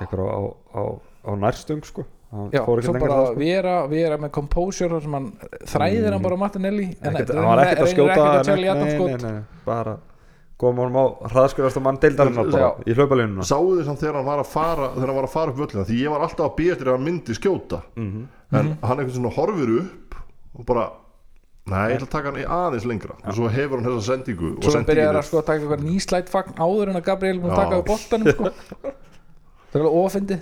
eitthvað 0.00 0.26
á, 0.26 0.40
á, 0.72 0.82
á 1.26 1.30
nærstung 1.36 1.84
sko. 1.86 2.06
Hann 2.32 2.50
já, 2.50 2.62
svo 2.64 2.92
bara 2.96 3.06
það, 3.12 3.28
sko. 3.30 3.38
vera, 3.38 3.74
vera 3.86 4.16
með 4.18 4.32
composure 4.34 4.90
þar 4.96 5.04
sem 5.06 5.14
hann 5.14 5.28
þræðir 5.70 6.16
hann 6.16 6.24
bara 6.24 6.38
Martinelli. 6.40 6.88
En 7.00 7.14
hann 7.20 7.46
var 7.46 7.62
ekkert 7.62 7.84
að 7.84 7.92
skjóta 7.92 8.16
að 8.26 8.50
nei, 8.50 8.64
nei, 8.66 8.98
nei, 8.98 9.16
nei, 9.22 9.62
bara 9.68 9.94
koma 10.56 10.86
honum 10.86 10.96
á 10.96 11.04
hraðskurðast 11.30 11.80
mann 11.84 11.98
deildarinnar 12.00 12.48
bara 12.48 12.60
Já. 12.64 12.68
í 12.88 12.94
hlaupalínuna 12.96 13.44
sáðu 13.44 13.74
þið 13.76 13.88
samt 13.90 14.00
þegar 14.00 14.16
hann 14.16 14.28
var 14.30 14.40
að 14.40 14.52
fara 14.54 14.86
þegar 14.94 15.10
hann 15.10 15.18
var 15.18 15.26
að 15.28 15.34
fara 15.34 15.52
upp 15.52 15.58
völlina 15.60 15.84
því 15.84 15.98
ég 16.00 16.14
var 16.14 16.24
alltaf 16.24 16.46
að 16.46 16.54
býja 16.56 16.76
eftir 16.76 16.88
að 16.88 16.96
hann 16.96 17.04
myndi 17.04 17.36
skjóta. 17.36 17.80
Mhm. 17.96 18.22
en 18.56 18.70
hann 18.80 19.02
einhvern 19.02 19.16
svona 19.18 19.34
horfir 19.36 19.72
upp 19.82 20.16
og 20.56 20.66
bara 20.70 20.86
nei, 21.66 21.84
ég 21.92 21.96
ætla 21.98 22.06
að 22.08 22.12
taka 22.16 22.30
hann 22.32 22.40
í 22.42 22.46
aðeins 22.56 22.86
lengra. 22.88 23.16
Og 23.26 23.34
svo 23.38 23.48
hefur 23.52 23.80
hann 23.82 23.88
þessa 23.90 24.06
sendingu 24.12 24.50
og 24.56 24.60
svo 24.62 24.74
sendingin 24.76 24.90
byrjaði 24.92 25.14
er- 25.14 25.20
að 25.22 25.26
sko 25.30 25.40
að 25.40 25.46
taka 25.50 25.62
eitthvað 25.64 25.86
nýslætt 25.88 26.30
fagn 26.32 26.60
áður 26.62 26.92
en 26.92 27.00
að 27.00 27.06
Gabriel 27.10 27.40
múið 27.42 27.56
taka 27.60 27.80
við 27.80 27.88
boltanum 27.90 28.36
sko. 28.36 28.52
Það 29.72 29.80
er 29.80 29.86
alveg 29.86 29.98
ofindi 30.06 30.36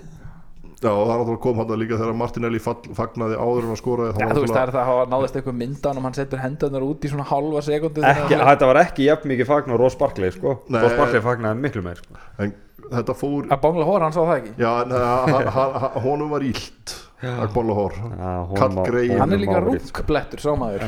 já, 0.84 0.90
og 0.92 1.06
það 1.08 1.14
er 1.14 1.20
náttúrulega 1.22 1.40
kom 1.46 1.60
hann 1.62 1.78
líka 1.80 1.96
þegar 1.96 2.16
Martinelli 2.20 2.58
fall, 2.60 2.76
fagnaði 2.98 3.38
áður 3.40 3.64
en 3.64 3.72
að 3.72 3.78
skoraði 3.80 4.12
þá 4.14 4.20
Já, 4.20 4.26
þú 4.36 4.42
veist 4.44 4.52
það 4.54 4.64
er 4.66 4.72
það 4.74 4.80
að 4.82 4.88
hafa 4.90 5.06
náðist 5.14 5.38
eitthvað 5.40 5.56
myndan 5.62 5.96
og 6.00 6.04
hann 6.04 6.16
setur 6.18 6.42
hendunar 6.42 6.84
út 6.84 7.06
í 7.08 7.10
svona 7.14 7.24
halva 7.30 7.62
sekundu 7.64 8.04
ekki, 8.04 8.36
þetta 8.50 8.68
var 8.68 8.80
ekki 8.82 9.06
jafn 9.08 9.32
mikið 9.32 9.48
fagn 9.48 9.72
á 9.72 9.76
Ross 9.80 9.96
Barkley 9.96 10.34
sko. 10.34 10.58
Ross 10.76 10.98
Barkley 11.00 11.24
fagnaði 11.24 11.62
miklu 11.64 11.82
meir 11.86 12.02
sko. 12.02 12.20
En 12.44 12.52
þetta 12.92 13.16
fór 13.16 13.48
að 13.48 13.62
Bangla 13.64 13.88
Hór, 13.88 14.04
hann 14.04 14.12
sá 14.12 14.20
það 14.20 14.34
ekki? 14.42 14.52
Já, 14.60 14.70
en 14.84 14.92
hann- 14.92 15.48
hann- 15.56 15.80
hann- 15.86 15.98
honum 16.04 16.34
var 16.36 16.44
ílt 16.52 16.94
Honum 17.24 18.56
Kall 18.58 18.78
grey. 18.86 19.08
hann 19.18 19.32
er 19.32 19.42
líka 19.42 19.58
sko. 19.60 19.72
rúkblettur, 19.72 20.42
sá 20.44 20.52
maður. 20.58 20.86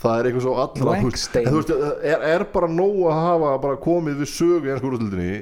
Það 0.00 0.18
er 0.18 0.28
eitthvað 0.30 0.44
svo 0.46 0.54
allra 0.62 0.94
þú 1.04 1.58
veist, 1.58 1.72
er, 2.02 2.22
er 2.34 2.44
bara 2.54 2.68
nóg 2.72 3.02
að 3.10 3.18
hafa 3.20 3.50
bara 3.62 3.76
komið 3.84 4.22
við 4.22 4.30
sögu 4.32 4.70
í 4.70 4.72
ennsku 4.72 4.88
úrstildinni 4.90 5.34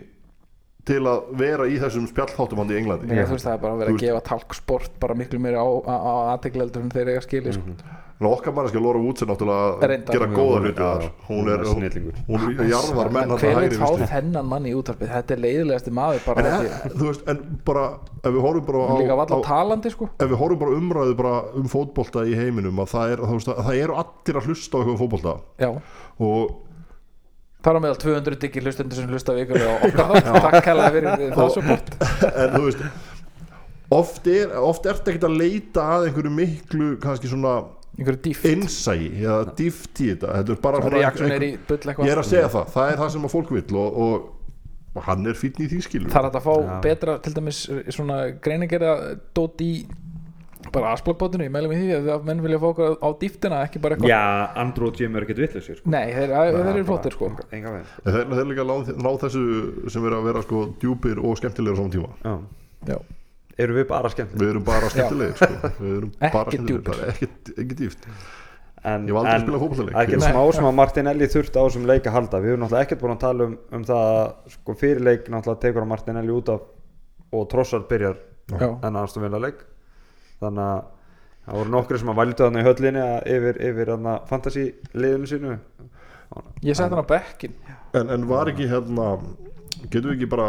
til 0.89 1.03
að 1.07 1.27
vera 1.39 1.67
í 1.71 1.79
þessum 1.79 2.07
spjallþáttum 2.11 2.63
hann 2.63 2.71
í 2.73 2.79
Englandi. 2.81 3.07
Nei, 3.11 3.23
þú 3.23 3.37
veist 3.37 3.47
það 3.47 3.55
er 3.55 3.61
bara 3.63 3.75
að 3.77 3.83
vera 3.83 3.93
að 3.93 4.01
gefa 4.03 4.23
talksport 4.33 4.95
bara 5.03 5.17
miklu 5.19 5.39
meiri 5.43 5.59
á, 5.63 5.67
á, 5.67 5.95
á 5.95 6.13
aðtegleldur 6.35 6.83
en 6.83 6.95
þeir 6.95 7.11
eiga 7.13 7.23
skili 7.23 7.53
sko. 7.55 7.75
en 8.23 8.29
okkar 8.29 8.55
mannski 8.55 8.83
Laura 8.83 9.01
Woods 9.03 9.23
er 9.23 9.31
náttúrulega 9.31 9.95
að 9.95 10.11
gera 10.11 10.27
góða 10.31 10.59
hluti 10.63 10.89
hún 11.29 11.51
er, 11.51 11.63
er 11.67 12.59
er 12.63 12.71
jarðar 12.71 13.13
menn 13.15 13.35
hver 13.35 13.77
fá 13.79 13.89
vinstri. 13.89 14.09
þennan 14.13 14.51
mann 14.51 14.67
í 14.71 14.75
útarpið 14.79 15.15
þetta 15.17 15.37
er 15.37 15.43
leiðilegasti 15.43 15.95
maður 15.95 16.27
bara 16.29 16.53
þú 16.99 17.09
veist, 17.09 17.25
en 17.31 17.41
bara 17.67 17.87
ef 18.23 18.29
við 18.29 18.41
horfum 18.47 18.67
bara 18.69 18.83
á, 18.83 18.91
er 18.95 19.03
líka 19.03 19.19
valla 19.23 19.39
á 19.39 19.47
talandi 19.47 19.95
sko. 19.95 20.11
ef 20.15 20.31
við 20.35 20.39
horfum 20.43 20.63
bara 20.63 20.79
umræðu 20.79 21.17
bara 21.19 21.35
um 21.59 21.71
fótbolta 21.71 22.27
í 22.27 22.37
heiminum 22.39 22.83
að 22.83 22.93
það, 22.95 23.17
er, 23.17 23.25
þú 23.27 23.39
veist, 23.41 23.55
að 23.55 23.65
það 23.71 23.83
eru 23.87 23.99
allir 24.05 24.43
að 24.43 24.51
hlusta 24.51 24.75
á 24.75 24.79
eitthvað 24.83 24.95
um 24.95 25.03
fótbolta. 25.03 25.35
Já. 25.63 25.71
Og 26.23 26.55
Það 27.63 27.71
er 27.71 27.79
á 27.79 27.83
meðal 27.85 27.99
200 28.03 28.39
diggi 28.43 28.63
hlustundur 28.65 28.99
sem 28.99 29.11
hlusta 29.13 29.35
vikulega 29.37 29.91
þátt, 29.95 30.31
takk 30.43 30.65
kærlega 30.67 30.93
fyrir 30.97 31.35
það 31.37 31.53
support. 31.55 31.93
En 32.33 32.57
þú 32.57 32.63
veist 32.67 32.83
oft 33.93 34.27
er, 34.33 34.53
oft 34.59 34.89
ertu 34.89 35.13
ekkert 35.13 35.29
að 35.29 35.39
leita 35.39 35.87
að 35.97 36.09
einhverju 36.09 36.35
miklu 36.35 36.91
kannski 37.03 37.31
svona 37.31 37.55
innsæi 37.93 39.11
eða 39.21 39.41
dýft 39.59 40.01
í 40.01 40.13
þetta. 40.13 40.37
Þetta 40.39 40.55
er 40.55 40.61
bara 40.65 40.83
svona 40.83 41.01
reaksjónir 41.03 41.45
í 41.45 41.51
bull 41.69 41.81
ég 41.93 42.13
er 42.15 42.23
að 42.23 42.31
segja 42.31 42.53
það, 42.53 42.71
það 42.75 42.93
er 42.93 43.03
það 43.03 43.11
sem 43.15 43.27
að 43.29 43.35
fólk 43.35 43.53
vill 43.53 43.81
og, 43.83 43.99
og, 44.07 44.55
og 44.97 45.07
hann 45.09 45.29
er 45.29 45.39
fínn 45.39 45.61
í 45.61 45.69
því 45.69 45.83
skilur 45.87 46.15
Það 46.15 46.23
er 46.23 46.29
hægt 46.31 46.39
að 46.41 46.47
fá 46.49 46.55
Já. 46.57 46.73
betra 46.87 47.19
til 47.27 47.35
dæmis 47.37 47.61
svona 47.93 48.19
greinigerða 48.43 48.95
dót 49.37 49.63
í 49.65 49.73
bara 50.75 50.93
asblokkbótinu, 50.97 51.47
ég 51.47 51.53
meðlum 51.55 51.75
í 51.75 51.79
því 51.81 52.13
að 52.15 52.27
menn 52.29 52.43
vilja 52.45 52.59
fá 52.63 52.67
okkur 52.71 52.99
á 52.99 53.09
dýftina, 53.23 53.61
ekki 53.69 53.83
bara 53.85 53.97
eitthvað 53.97 54.13
Já, 54.13 54.21
Andrew 54.63 54.91
og 54.91 55.01
Jim 55.01 55.17
er 55.17 55.27
ekkert 55.27 55.43
vitlausir 55.45 55.79
sko. 55.79 55.93
Nei, 55.93 56.05
þeir, 56.17 56.35
þeir 56.57 56.71
eru 56.73 56.85
flottir 56.89 57.17
sko. 57.17 57.31
þeir, 57.53 58.21
þeir 58.33 58.51
líka 58.51 58.67
ná 58.69 59.11
þessu 59.25 59.47
sem 59.93 60.11
er 60.11 60.19
að 60.19 60.29
vera 60.29 60.45
sko 60.45 60.67
djúpir 60.83 61.23
og 61.23 61.41
skemmtilegir 61.41 61.77
á 61.77 61.81
saman 61.81 61.97
tíma. 61.97 62.13
Já. 62.23 62.37
Já, 62.93 63.01
Erum 63.63 63.77
við 63.77 63.89
bara 63.91 64.09
skemmt 64.11 64.39
við 64.41 64.55
erum 64.55 64.63
bara 64.67 64.89
skemmtilegir 64.91 65.37
sko. 65.39 65.73
við 65.79 65.97
erum 65.99 66.13
Ekki 66.25 66.79
bara 66.89 67.11
ekkert, 67.13 67.53
ekkert 67.53 67.83
dýft 67.83 68.07
en, 68.83 69.05
Ég 69.07 69.13
hef 69.13 69.19
aldrei 69.21 69.35
en 69.35 69.45
spilað 69.45 69.63
fótboltaleik. 69.63 69.95
Það 69.95 70.03
er 70.03 70.09
ekki 70.09 70.31
smá 70.33 70.57
sem 70.57 70.67
að 70.67 70.77
Martinelli 70.79 71.29
þurft 71.31 71.59
á 71.59 71.63
þessum 71.63 71.85
leik 71.87 72.09
að 72.09 72.17
halda. 72.17 72.41
Við 72.43 72.55
erum 72.55 72.65
náttúrulega 72.65 72.87
ekkert 72.89 73.03
búin 73.05 73.15
að 73.15 73.21
tala 73.23 73.47
um, 73.47 73.53
um 73.79 73.85
það 73.87 74.09
að 74.09 74.55
sko, 74.57 74.75
fyrir 74.81 75.05
leik 75.07 75.29
náttúrulega 75.31 75.63
tekur 75.67 75.85
að 75.85 75.91
Martinelli 75.93 76.35
út 76.35 76.51
af 76.51 76.65
og 77.33 77.47
Trossard 77.53 77.87
byrjar 77.91 78.19
en 78.59 78.99
aðstofn 78.99 79.25
vilja 79.29 79.41
leik 79.47 79.63
þannig 80.43 80.67
að 80.67 80.83
það 81.47 81.59
voru 81.59 81.75
nokkri 81.75 82.03
sem 82.03 82.13
að 82.13 82.21
vældu 82.21 82.45
þarna 82.45 82.61
í 82.61 82.67
höllinni 82.69 83.03
að 83.03 83.31
yfir, 83.37 83.63
yfir 83.71 83.93
þarna 83.93 84.19
fantasy 84.29 84.67
liðinu 84.95 85.31
sínu. 85.31 85.57
Ég 86.65 86.79
seti 86.79 86.89
hann 86.89 87.03
á 87.03 87.13
bekkin 87.13 87.57
en, 87.93 88.13
en 88.15 88.29
var 88.29 88.51
ekki 88.53 88.69
hérna 88.71 89.09
getum 89.91 90.13
við 90.13 90.15
ekki 90.17 90.31
bara 90.33 90.49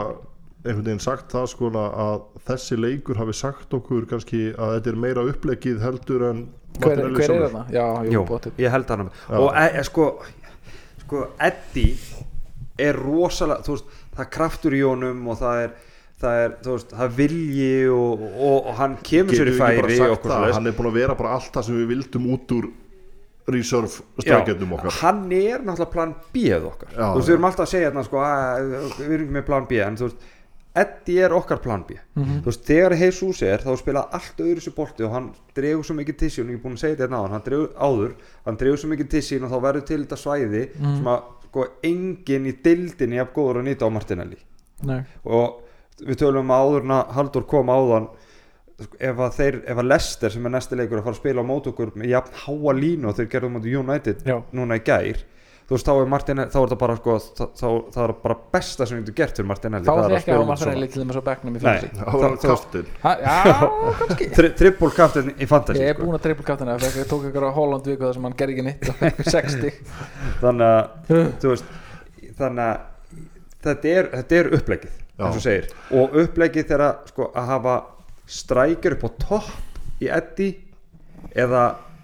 einhvern 0.64 0.86
veginn 0.86 1.04
sagt 1.04 1.34
það 1.34 1.48
sko 1.52 1.72
að 1.76 2.22
þessi 2.48 2.78
leikur 2.80 3.20
hafi 3.20 3.36
sagt 3.36 3.74
okkur 3.76 4.06
kannski 4.10 4.54
að 4.54 4.78
þetta 4.78 4.91
er 4.94 5.00
meira 5.06 5.26
upplegið 5.28 5.82
heldur 5.84 6.28
en 6.30 6.44
Hver, 6.74 7.04
hver 7.14 7.30
er 7.30 7.44
þarna? 7.44 7.64
Já, 7.70 7.84
jú, 8.08 8.14
Jú, 8.16 8.22
bótið 8.26 8.62
ég 8.64 8.72
held 8.74 8.89
hann 8.89 9.04
og 9.06 9.50
e, 9.52 9.66
e, 9.68 9.84
sko, 9.86 10.08
sko 11.04 11.26
Eddie 11.44 12.24
er 12.82 12.98
rosalega 12.98 13.62
þú 13.68 13.76
veist, 13.76 13.91
það 14.16 14.24
er 14.24 14.32
kraftur 14.34 14.78
í 14.78 14.82
honum 14.82 15.28
og 15.30 15.38
það 15.44 15.66
er 15.68 15.76
það 16.24 16.39
er, 16.45 16.53
þú 16.65 16.76
veist, 16.78 16.93
það 16.95 17.05
er 17.09 17.15
vilji 17.17 17.71
og, 17.93 18.24
og, 18.34 18.55
og 18.71 18.74
hann 18.80 18.95
kemur 19.05 19.38
sér 19.38 19.51
í 19.51 19.57
færi 19.59 19.99
hann 20.53 20.67
er 20.71 20.78
búin 20.78 20.89
að 20.91 20.97
vera 21.01 21.15
bara 21.19 21.36
allt 21.38 21.51
það 21.53 21.67
sem 21.69 21.82
við 21.82 21.91
vildum 21.93 22.30
út 22.38 22.55
úr 22.57 22.69
reserve 23.51 23.89
Já, 23.91 24.21
strækjandum 24.24 24.71
okkar. 24.78 24.93
hann 25.01 25.26
er 25.36 25.59
náttúrulega 25.67 25.91
plan 25.91 26.13
B 26.32 26.45
eða 26.47 26.69
okkar. 26.69 26.93
Já, 26.95 27.09
þú 27.11 27.17
veist, 27.17 27.28
við 27.28 27.34
erum 27.36 27.47
alltaf 27.49 27.65
að 27.65 27.71
segja 27.74 27.89
hérna 27.89 28.03
sko, 28.07 28.21
við 29.01 29.11
erum 29.17 29.34
með 29.36 29.45
plan 29.49 29.65
B 29.67 29.82
en 29.84 29.97
þú 29.99 30.07
veist, 30.07 30.30
Eddie 30.74 31.19
er 31.28 31.34
okkar 31.38 31.59
plan 31.61 31.84
B. 31.86 31.97
Mhm. 32.17 32.38
þú 32.41 32.49
veist, 32.49 32.63
þegar 32.65 32.95
Jesus 32.97 33.41
er 33.45 33.61
þá 33.61 33.76
spila 33.78 34.05
allt 34.15 34.39
öðru 34.41 34.63
sér 34.63 34.74
bolti 34.78 35.03
og 35.05 35.11
hann 35.13 35.28
dregur 35.53 35.84
svo 35.86 35.93
mikið 35.99 36.24
og 36.24 36.49
ég 36.49 36.55
er 36.55 36.63
búin 36.63 36.78
að 36.80 36.82
segja 36.82 36.95
þetta 36.95 37.03
hérna 37.05 37.19
áður 37.19 37.34
hann 37.36 37.43
dregur, 37.45 37.67
áður, 37.78 38.15
hann 38.47 38.57
dregur 38.57 38.80
svo 38.82 38.89
mikið 38.93 39.09
til 39.11 39.21
sín 39.28 39.43
og 39.45 39.51
þá 39.51 39.59
verður 39.67 39.86
til 39.91 39.99
þetta 40.05 40.17
svæði 40.24 40.63
Mhm. 40.80 40.95
sem 40.97 41.11
að 41.13 41.21
sko, 41.49 41.67
enginn 41.84 42.47
í 42.49 42.53
dildinni 42.63 43.19
jafn 43.19 43.36
góður 43.36 43.59
að 43.61 43.67
nýta 43.67 43.86
á 43.86 43.89
Martinelli. 43.93 44.38
Nei, 44.84 45.03
og 45.26 45.61
við 46.02 46.20
tölum 46.24 46.46
um 46.48 46.54
að 46.56 46.64
áður 46.68 46.88
en 46.88 46.96
að 46.98 47.12
Haldur 47.18 47.46
kom 47.54 47.70
áðan 47.74 48.08
sko, 48.84 48.98
ef 49.00 49.20
að 49.28 49.36
þeir, 49.38 49.60
ef 49.70 49.78
að 49.84 49.89
Lester 49.91 50.34
sem 50.34 50.46
er 50.50 50.56
næsti 50.58 50.80
leikur 50.80 50.98
að 51.00 51.06
fara 51.06 51.16
að 51.18 51.22
spila 51.22 51.44
á 51.46 51.50
mót 51.52 51.70
okkur 51.70 51.94
með 52.00 52.10
jafn 52.16 52.41
háa 52.48 52.74
línu 52.80 53.12
og 53.12 53.20
þeir 53.20 53.30
gerðu 53.36 53.52
móti 53.54 53.76
United 53.78 54.26
Já. 54.26 54.39
núna 54.52 54.80
í 54.80 54.84
gær 54.88 55.22
þú 55.64 55.78
veist 55.78 55.88
þá 55.88 55.91
er 55.96 56.10
Martinelli, 56.12 56.52
þá 56.52 56.58
er 56.60 56.72
það 56.74 56.80
bara 56.82 56.96
sko, 56.98 57.14
þá, 57.24 57.44
þá, 57.56 57.68
það 57.94 58.04
er 58.04 58.14
bara 58.26 58.36
besta 58.52 58.86
sem 58.89 58.98
við 58.98 59.06
getum 59.06 59.16
gert 59.22 59.38
fyrir 59.39 59.48
Martinelli 59.48 59.88
þá 59.88 59.91
það 59.94 60.02
er 60.02 60.04
þið 60.04 60.14
að 60.14 60.18
ekki 60.18 60.34
á 60.34 60.36
á 60.36 60.41
móti 60.44 60.50
Martinelli 60.50 60.88
til 60.91 61.04
þess 61.04 61.20
að 61.20 61.24
Nei. 61.24 61.62
fantasy 61.64 61.88
það 62.02 62.18
var 62.18 62.34
þá- 62.34 62.44
þá- 62.44 62.50
kaftin 62.50 62.89
Já, 63.24 63.38
kannski 64.02 64.28
Tri, 64.36 64.50
triple 64.60 64.89
captain 64.98 65.32
í 65.38 65.48
fantasy 65.54 65.80
Ég 65.86 65.94
er 65.94 65.96
sko. 65.96 66.04
búinn 66.10 66.18
að 66.20 66.26
triple 66.28 66.48
captaina 66.50 66.76
Ég 66.84 67.08
tók 67.14 67.30
ykkur 67.30 67.48
á 67.48 67.52
Holland 67.56 67.88
viku 67.88 68.04
þar 68.10 68.18
sem 68.20 68.28
hann 68.28 68.36
gerði 68.41 68.58
ekki 68.58 68.66
nýtt 68.68 68.89
og 68.91 69.00
fekk 69.00 69.24
60 69.32 69.80
þannig 70.44 70.68
að 70.68 71.32
þú 71.46 71.54
veist, 71.54 71.72
þannig 72.41 72.66
að 72.68 72.78
þetta 73.64 73.96
er, 73.96 74.12
þetta 74.20 74.39
er 74.44 74.52
upplegið 74.60 75.00
og 75.20 75.39
segir. 75.41 75.70
Og 75.93 76.16
upplegið 76.24 76.70
þeirra 76.72 76.91
sko, 77.09 77.30
að 77.38 77.49
hafa 77.51 77.76
strækir 78.30 78.97
upp 78.97 79.07
á 79.07 79.09
topp 79.28 80.03
í 80.03 80.09
Eddie 80.09 80.55
eða 81.38 81.64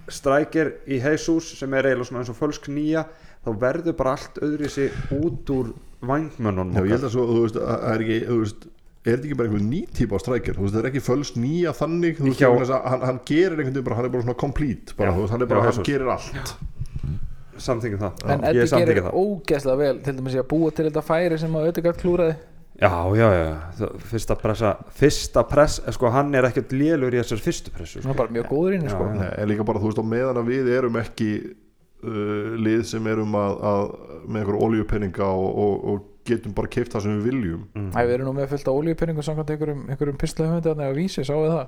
strækir 0.10 0.74
í 0.89 0.99
Jesus 1.01 1.53
sem 1.60 1.74
er 1.78 1.91
eiginlega 1.91 2.22
eins 2.22 2.32
og 2.32 2.38
fölsk 2.39 2.70
nýja 2.74 3.05
þá 3.45 3.53
verður 3.62 3.95
bara 3.99 4.16
allt 4.18 4.41
öðru 4.43 4.70
sig 4.72 4.91
út 5.16 5.51
úr 5.53 5.72
vangmönnunum 6.05 6.76
Já, 6.76 6.84
ég 6.86 6.93
held 6.95 7.07
að 7.07 7.16
svo, 7.16 7.26
þú 7.30 7.45
veist, 7.45 7.60
að 7.60 7.80
það 7.84 7.93
er 7.93 8.03
ekki, 8.05 8.20
þú 8.26 8.39
veist 8.43 8.68
er 8.99 9.14
þetta 9.14 9.30
ekki 9.30 9.38
bara 9.39 9.49
einhver 9.49 9.66
ný 9.66 9.82
típa 9.95 10.20
á 10.20 10.24
strækir? 10.24 10.57
Þú 10.57 10.66
veist, 10.66 10.76
það 10.76 10.82
er 10.82 10.89
ekki 10.91 11.03
fölst 11.05 11.39
nýja 11.39 11.74
þannig 11.78 12.20
þú 12.20 12.34
veist, 12.34 12.76
hann, 12.76 13.05
hann 13.07 13.22
gerir 13.30 13.55
einhvern 13.55 13.74
veginn 13.74 13.88
bara, 13.88 13.99
hann 13.99 14.10
er 14.10 14.14
bara 14.16 14.28
svona 14.28 14.39
complete 14.43 14.97
bara, 14.99 15.16
Já. 15.16 15.32
hann 15.34 15.45
er 15.45 15.51
bara, 15.51 15.64
Já, 15.64 15.78
hann 15.78 15.88
gerir 15.88 16.14
allt. 16.16 16.53
Samþykjum 17.60 17.99
það. 17.99 18.22
En 18.24 18.43
samþykja 18.47 18.86
gerir 18.88 19.07
ógeðslega 19.12 19.80
vel 19.82 19.97
Til 20.05 20.14
dæmis 20.16 20.38
að 20.39 20.45
búa 20.47 20.70
til 20.72 20.86
þetta 20.88 21.01
færi 21.03 21.39
sem 21.41 21.57
að 21.60 21.66
auðvitað 21.68 21.97
klúraði 21.99 22.38
já, 22.80 22.92
já, 23.20 23.28
já, 23.36 23.48
það, 23.80 23.96
fyrsta 24.12 24.36
pressa 24.40 24.74
fyrsta 25.00 25.44
press, 25.50 25.80
eh, 25.86 25.92
sko 25.96 26.12
hann 26.16 26.36
er 26.36 26.48
ekkert 26.50 26.72
lélur 26.76 27.16
í 27.16 27.20
þessar 27.22 27.42
fyrstu 27.44 27.74
pressu 27.76 28.02
sko. 28.04 28.14
er 28.14 28.20
bara 28.22 28.36
mjög 28.36 28.48
góður 28.52 28.78
inn 28.78 28.88
Já, 28.88 28.94
sko. 28.96 29.10
já. 29.10 29.18
Nei, 29.20 29.32
en 29.38 29.52
líka 29.52 29.66
bara, 29.68 29.82
þú 29.82 29.92
veist, 29.92 30.00
á 30.00 30.06
meðan 30.14 30.40
að 30.42 30.54
við 30.54 30.72
erum 30.78 31.02
ekki 31.02 31.32
uh, 31.50 32.56
lið 32.68 32.86
sem 32.94 33.12
erum 33.12 33.36
að, 33.40 33.58
að 33.74 33.84
með 34.28 34.42
einhver 34.44 34.62
olíupenninga 34.68 35.28
og, 35.28 35.60
og, 35.66 35.84
og 35.94 36.08
getum 36.30 36.56
bara 36.56 36.72
keift 36.72 36.96
það 36.96 37.06
sem 37.08 37.20
við 37.20 37.30
viljum 37.34 37.68
Mm. 37.76 37.92
Æ, 37.94 38.00
við 38.06 38.16
erum 38.16 38.30
nú 38.30 38.34
með 38.38 38.50
fullt 38.54 38.72
á 38.72 38.74
olíupenningum 38.74 39.26
samkvæmt 39.26 39.54
einhverjum, 39.56 39.86
einhverjum 39.90 40.20
pislahöfundi 40.24 40.74
að 40.76 40.98
vísi, 40.98 41.26
sáu 41.28 41.46
það 41.50 41.68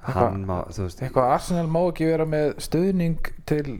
hann 0.00 0.44
má, 0.48 0.62
þú 0.72 0.86
veist 0.86 1.02
Eitthvað 1.04 1.26
að 1.26 1.34
Arsenal 1.34 1.66
má 1.68 1.80
ekki 1.82 2.06
vera 2.08 2.26
með 2.28 2.54
stuðning 2.64 3.30
til 3.48 3.74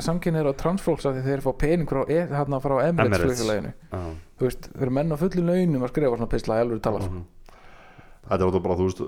samkynir 0.00 0.48
og 0.48 0.56
transfólks 0.60 1.04
af 1.08 1.16
því 1.16 1.24
þeir 1.26 1.42
fá 1.44 1.50
pening 1.60 1.90
frá, 1.90 2.00
e, 2.08 2.22
hérna, 2.30 2.60
frá 2.64 2.76
Emirates 2.86 3.42
Emirates. 3.44 3.74
Þú 4.40 4.48
veist, 4.48 4.70
þeir 4.72 4.86
eru 4.86 4.96
menn 4.96 5.12
á 5.12 5.16
fullu 5.20 5.42
launum 5.44 5.82
að 5.84 5.92
skrifa 5.92 6.16
svona 6.16 6.30
pisla 6.32 6.60
elfur 6.62 6.80
tala 6.80 7.02
sko. 7.04 7.12
Mhm. 7.12 7.26
Þetta 8.30 8.46
er 8.46 8.60
bara, 8.62 8.76
þú 8.78 8.86
veist, 8.86 9.00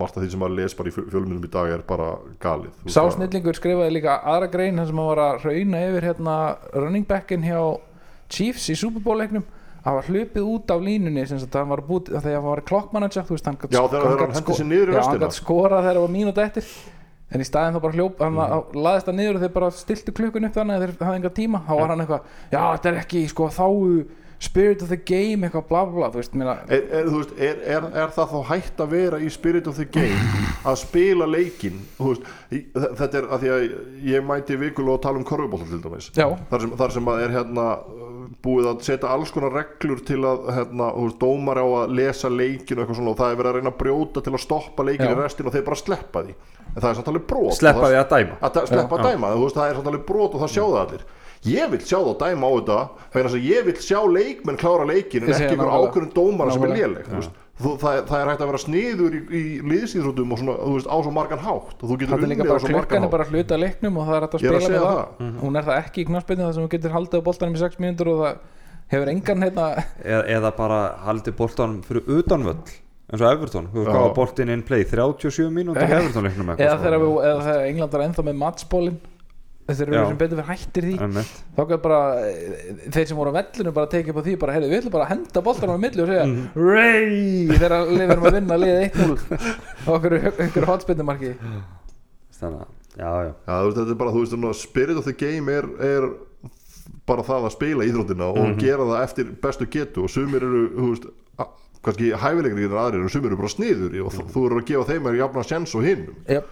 margt 0.00 0.16
af 0.16 0.22
því 0.24 0.30
sem 0.32 0.40
maður 0.40 0.56
les 0.56 0.74
bara 0.74 0.88
í 0.88 0.94
fjölmjölum 0.94 1.44
í 1.44 1.50
dag 1.52 1.70
er 1.74 1.82
bara 1.86 2.08
galið 2.40 2.70
Þú 2.80 2.84
veist, 2.86 2.94
Sá 2.94 3.02
að- 3.02 3.14
snillingur 3.16 3.58
skrifaði 3.58 3.92
líka 3.92 4.18
aðra 4.24 4.50
grein 4.50 4.76
þar 4.78 4.86
sem 4.86 4.96
hann 4.96 5.10
var 5.10 5.18
að 5.18 5.44
rauna 5.44 5.82
yfir 5.90 6.06
hérna 6.08 6.36
running 6.74 7.06
backin 7.06 7.42
hjá 7.42 7.80
Chiefs 8.30 8.70
í 8.70 8.76
Super 8.76 9.00
Bowl 9.00 9.18
leiknum 9.18 9.44
hann 9.84 9.94
var 9.94 10.04
hlupið 10.04 10.42
út 10.54 10.70
af 10.70 10.80
línunni 10.80 11.26
sem 11.26 11.38
sagt, 11.38 11.54
hann 11.54 11.68
var 11.68 11.82
búið, 11.82 12.08
þegar 12.20 12.40
hann 12.40 12.50
var 12.50 12.60
klokkmanager 12.62 13.22
hann 13.44 13.56
gat, 13.56 13.70
Já, 13.70 13.80
þegar- 13.88 14.16
þegar 14.16 14.28
í 14.28 15.94
það 15.94 16.00
var 16.00 16.08
mínúti 16.08 16.38
eftir 16.38 16.64
en 17.30 17.40
í 17.40 17.46
staðin 17.46 17.76
þá 17.76 17.82
bara 17.84 17.96
hljóp 17.96 18.18
hann 18.24 18.34
mm. 18.34 18.74
laðist 18.74 19.06
það 19.06 19.18
niður 19.18 19.36
og 19.38 19.44
þeir 19.44 19.52
bara 19.54 19.70
stiltu 19.70 20.12
klukkun 20.12 20.48
upp 20.48 20.56
þannig 20.56 20.76
að 20.76 20.84
þeir 20.84 20.94
hafði 21.06 21.20
enga 21.20 21.30
tíma 21.36 21.60
þá 21.66 21.72
var 21.78 21.92
hann 21.92 22.02
eitthvað, 22.04 22.24
já 22.50 22.62
þetta 22.74 22.90
er 22.90 22.98
ekki 23.04 23.22
sko 23.30 23.48
þá 23.54 23.66
spirit 24.40 24.80
of 24.82 24.88
the 24.88 24.96
game 24.96 25.44
eitthvað 25.46 25.66
bla 25.68 25.82
bla 25.84 25.92
bla 25.98 26.08
þú 26.14 26.20
veist, 26.22 26.34
mér 26.40 26.50
Er, 26.72 26.84
er, 26.96 27.08
þú 27.12 27.18
veist, 27.20 27.32
er, 27.36 27.58
er, 27.76 27.86
er 28.04 28.12
það 28.16 28.30
þá 28.32 28.38
hægt 28.50 28.80
að 28.80 28.92
vera 28.94 29.18
í 29.20 29.28
Spirit 29.30 29.66
of 29.68 29.76
the 29.76 29.84
Game 29.84 30.30
að 30.64 30.78
spila 30.80 31.26
leikin 31.28 31.80
veist, 31.98 32.24
í- 32.50 32.62
þ- 32.72 32.94
þetta 33.02 33.18
er 33.20 33.26
að 33.36 33.44
því 33.44 33.50
að 33.56 33.66
ég 34.14 34.24
mæti 34.30 34.56
vikulega 34.62 34.96
að 34.96 35.02
tala 35.04 35.20
um 35.20 35.26
korfubólta 35.28 35.68
til 35.68 35.82
dæmis. 35.84 36.08
Já. 36.16 36.26
þar 36.50 36.64
sem, 36.64 36.72
þar 36.80 36.94
sem 36.96 37.10
að 37.12 37.22
er 37.26 37.34
hérna 37.36 37.66
búið 38.40 38.68
að 38.70 38.82
setja 38.86 39.10
alls 39.12 39.30
konar 39.34 39.52
reglur 39.52 40.00
til 40.08 40.20
að 40.24 40.48
hérna, 40.56 40.88
þú 40.96 41.04
veist, 41.04 41.20
dómar 41.20 41.60
á 41.60 41.66
að 41.82 41.94
lesa 42.00 42.30
leikin 42.32 42.78
og 42.78 42.84
eitthvað 42.86 43.00
svona 43.00 43.12
og 43.12 43.18
það 43.20 43.32
er 43.34 43.38
verið 43.40 43.50
að 43.52 43.56
reyna 43.60 43.72
að 43.74 43.78
brjóta 43.84 44.22
til 44.24 44.32
að 44.36 44.44
stoppa 44.46 44.86
leikin 44.88 45.08
Já. 45.10 45.12
í 45.12 45.18
restin 45.20 45.48
og 45.50 45.54
þeir 45.56 45.66
bara 45.68 45.80
sleppa 45.84 46.24
því. 46.24 46.34
En 46.70 46.80
það 46.80 46.90
er 46.90 46.98
samt 47.00 47.08
alveg 47.12 47.24
brot 47.28 47.56
sleppa 47.60 47.82
og 47.84 47.90
því 47.92 47.98
að 48.00 48.12
dæma. 48.16 48.36
Að 48.40 48.52
da- 48.56 48.66
sleppa 48.70 48.96
að 49.00 49.08
dæma 49.10 49.32
þú 49.36 49.42
veist, 49.44 49.56
það 49.60 49.70
er 49.72 49.80
samt 49.80 49.90
alveg 49.92 50.04
brot 50.08 50.34
og 50.38 50.44
það 50.44 50.52
sjá 50.56 50.64
það 50.64 50.82
allir 50.86 51.04
ég 51.48 51.70
vil 51.72 51.80
sjá 51.80 51.96
það 51.98 52.10
að 52.10 52.18
dæma 52.24 52.48
á 52.48 52.52
þetta 52.60 52.78
þess 53.14 53.36
að 53.38 53.46
ég 53.48 53.64
vil 53.68 53.76
sjá 53.80 54.00
leikmenn 54.12 54.58
klára 54.60 54.84
leikin 54.90 55.24
en 55.24 55.32
ekki 55.32 55.54
einhver 55.54 55.72
ákveðin 55.78 56.10
dómara 56.16 56.52
sem 56.52 56.66
er 56.68 56.74
léleg 56.76 57.06
þú 57.08 57.16
veist. 57.20 57.38
Þú- 57.60 57.76
það, 57.76 57.96
er- 57.98 58.04
það 58.08 58.20
er 58.22 58.28
hægt 58.30 58.40
að 58.40 58.48
vera 58.50 58.60
sniður 58.62 59.14
í, 59.16 59.20
í 59.36 59.42
liðsýðrútum 59.68 60.30
og 60.32 60.38
svona, 60.40 60.52
þú 60.64 60.70
veist, 60.78 60.86
á 60.88 60.96
svo 61.04 61.10
margan 61.12 61.42
hátt. 61.44 61.74
Og 61.76 61.90
þú 61.90 61.96
getur 62.00 62.14
er 62.16 62.22
unnið 62.24 62.40
á 62.40 62.48
bara 62.48 62.60
svo 62.62 62.68
klukkan 62.70 62.78
margan 62.80 62.96
er 62.96 63.04
hátt. 63.04 63.10
bara 63.12 63.26
hluta 63.28 63.54
af 63.56 63.60
leiknum 63.60 63.98
og 64.00 64.06
það 64.08 64.16
er 64.16 64.24
hægt 64.24 64.34
að 64.34 64.40
er 64.40 64.40
að 64.40 64.40
spila 64.40 64.60
með 64.60 64.66
segja 64.70 64.80
það 64.80 65.42
hún 65.44 65.56
er 65.60 65.66
það 65.68 65.80
ekki 65.82 66.00
í 66.00 66.06
knarsbyrnu 66.08 66.46
þar 66.46 66.54
sem 66.56 66.64
þú 66.64 66.70
getur 66.76 66.94
haldið 66.96 67.20
á 67.20 67.26
boltanum 67.28 67.54
í 67.54 67.60
6 67.60 67.76
mínútur 67.84 68.08
og 68.14 68.22
það 68.24 68.38
hefur 68.94 69.12
engan 69.12 69.44
hérna 69.44 69.66
eða, 70.00 70.22
eða 70.38 70.50
bara 70.56 70.78
haldi 71.04 71.30
boltanum 71.36 71.82
fyrir 71.84 72.08
utanvöll 72.16 72.64
eins 73.10 73.20
og 73.20 73.28
Everton, 73.34 73.68
þú 73.74 73.76
veist 73.76 73.90
Já. 73.90 73.92
hvað 73.92 74.06
var 74.08 74.14
boltin 74.16 74.48
in 74.56 74.62
play? 74.62 74.84
37 74.88 75.50
mínútur 75.52 75.84
í 75.84 75.92
Everton 76.00 76.24
leiknum 76.30 76.52
eða 76.56 76.76
þegar, 76.80 77.00
við, 77.04 77.68
England 77.68 77.92
var 77.92 78.04
ennþá 78.08 78.24
með 78.30 78.40
matchbólin 78.40 78.98
þeir 79.78 79.88
eru 79.92 80.06
sem 80.10 80.18
betur 80.20 80.40
fyrir 80.40 80.50
hættir 80.50 80.86
því. 80.88 80.94
Einmitt. 81.06 81.34
þá 81.56 81.60
gæði 81.70 81.78
bara 81.84 82.00
þeir 82.96 83.06
sem 83.10 83.16
voru 83.20 83.30
á 83.30 83.38
vellinu 83.38 83.72
bara 83.76 83.90
tekið 83.94 84.10
upp 84.14 84.20
á 84.20 84.24
því 84.26 84.34
bara, 84.42 84.54
heyrðu, 84.56 84.70
við 84.72 84.80
ætlum 84.80 84.94
bara 84.96 85.04
að 85.06 85.12
henda 85.14 85.42
boltanum 85.46 85.76
á 85.76 85.80
milli 85.84 86.02
og 86.04 86.08
segja 86.10 86.26
Mhm. 86.26 86.42
Ray! 86.54 87.58
Þegar 87.58 87.76
liðum 87.90 88.24
að 88.26 88.34
vinna 88.38 88.58
liðið 88.62 88.82
1-0 88.90 89.18
á 89.86 89.90
okkur, 89.96 90.16
okkur 90.46 90.68
hotspinnumarki 90.70 91.32
þannig 92.40 92.60
að, 92.60 92.68
já, 92.96 93.10
já. 93.26 93.32
Já, 93.46 93.54
þú 93.54 93.64
veist, 93.70 93.78
þetta 93.80 93.90
er 93.94 94.00
bara, 94.04 94.10
þú 94.16 94.20
veist, 94.24 94.34
svona, 94.34 94.52
spirit 94.54 94.96
of 95.00 95.04
the 95.04 95.12
game 95.12 95.48
er, 95.52 95.66
er 95.80 96.08
bara 97.06 97.22
það 97.26 97.46
að 97.48 97.54
spila 97.56 97.84
íþróttina 97.88 98.28
og 98.30 98.58
gera 98.60 98.84
það 98.86 99.02
eftir 99.04 99.30
bestu 99.42 99.66
getu 99.70 100.04
og 100.06 100.10
sumir 100.12 100.42
eru, 100.46 100.62
þú 100.76 100.88
veist, 100.92 101.08
kannski 101.80 102.10
hæfileikir 102.12 102.66
en 102.68 102.74
aðrir 102.76 103.00
en 103.06 103.08
sumir 103.12 103.30
eru 103.32 103.38
bara 103.40 103.48
sniður 103.48 103.94
og 104.04 104.12
þú- 104.12 104.26
þú 104.34 104.42
eru 104.46 104.58
að 104.60 104.66
gefa 104.68 104.84
þeim 104.92 105.06
að 105.08 105.16
jafna 105.16 105.44
sjens 105.48 105.74
og 105.74 105.86
hinnum 105.86 106.16
yep. 106.28 106.46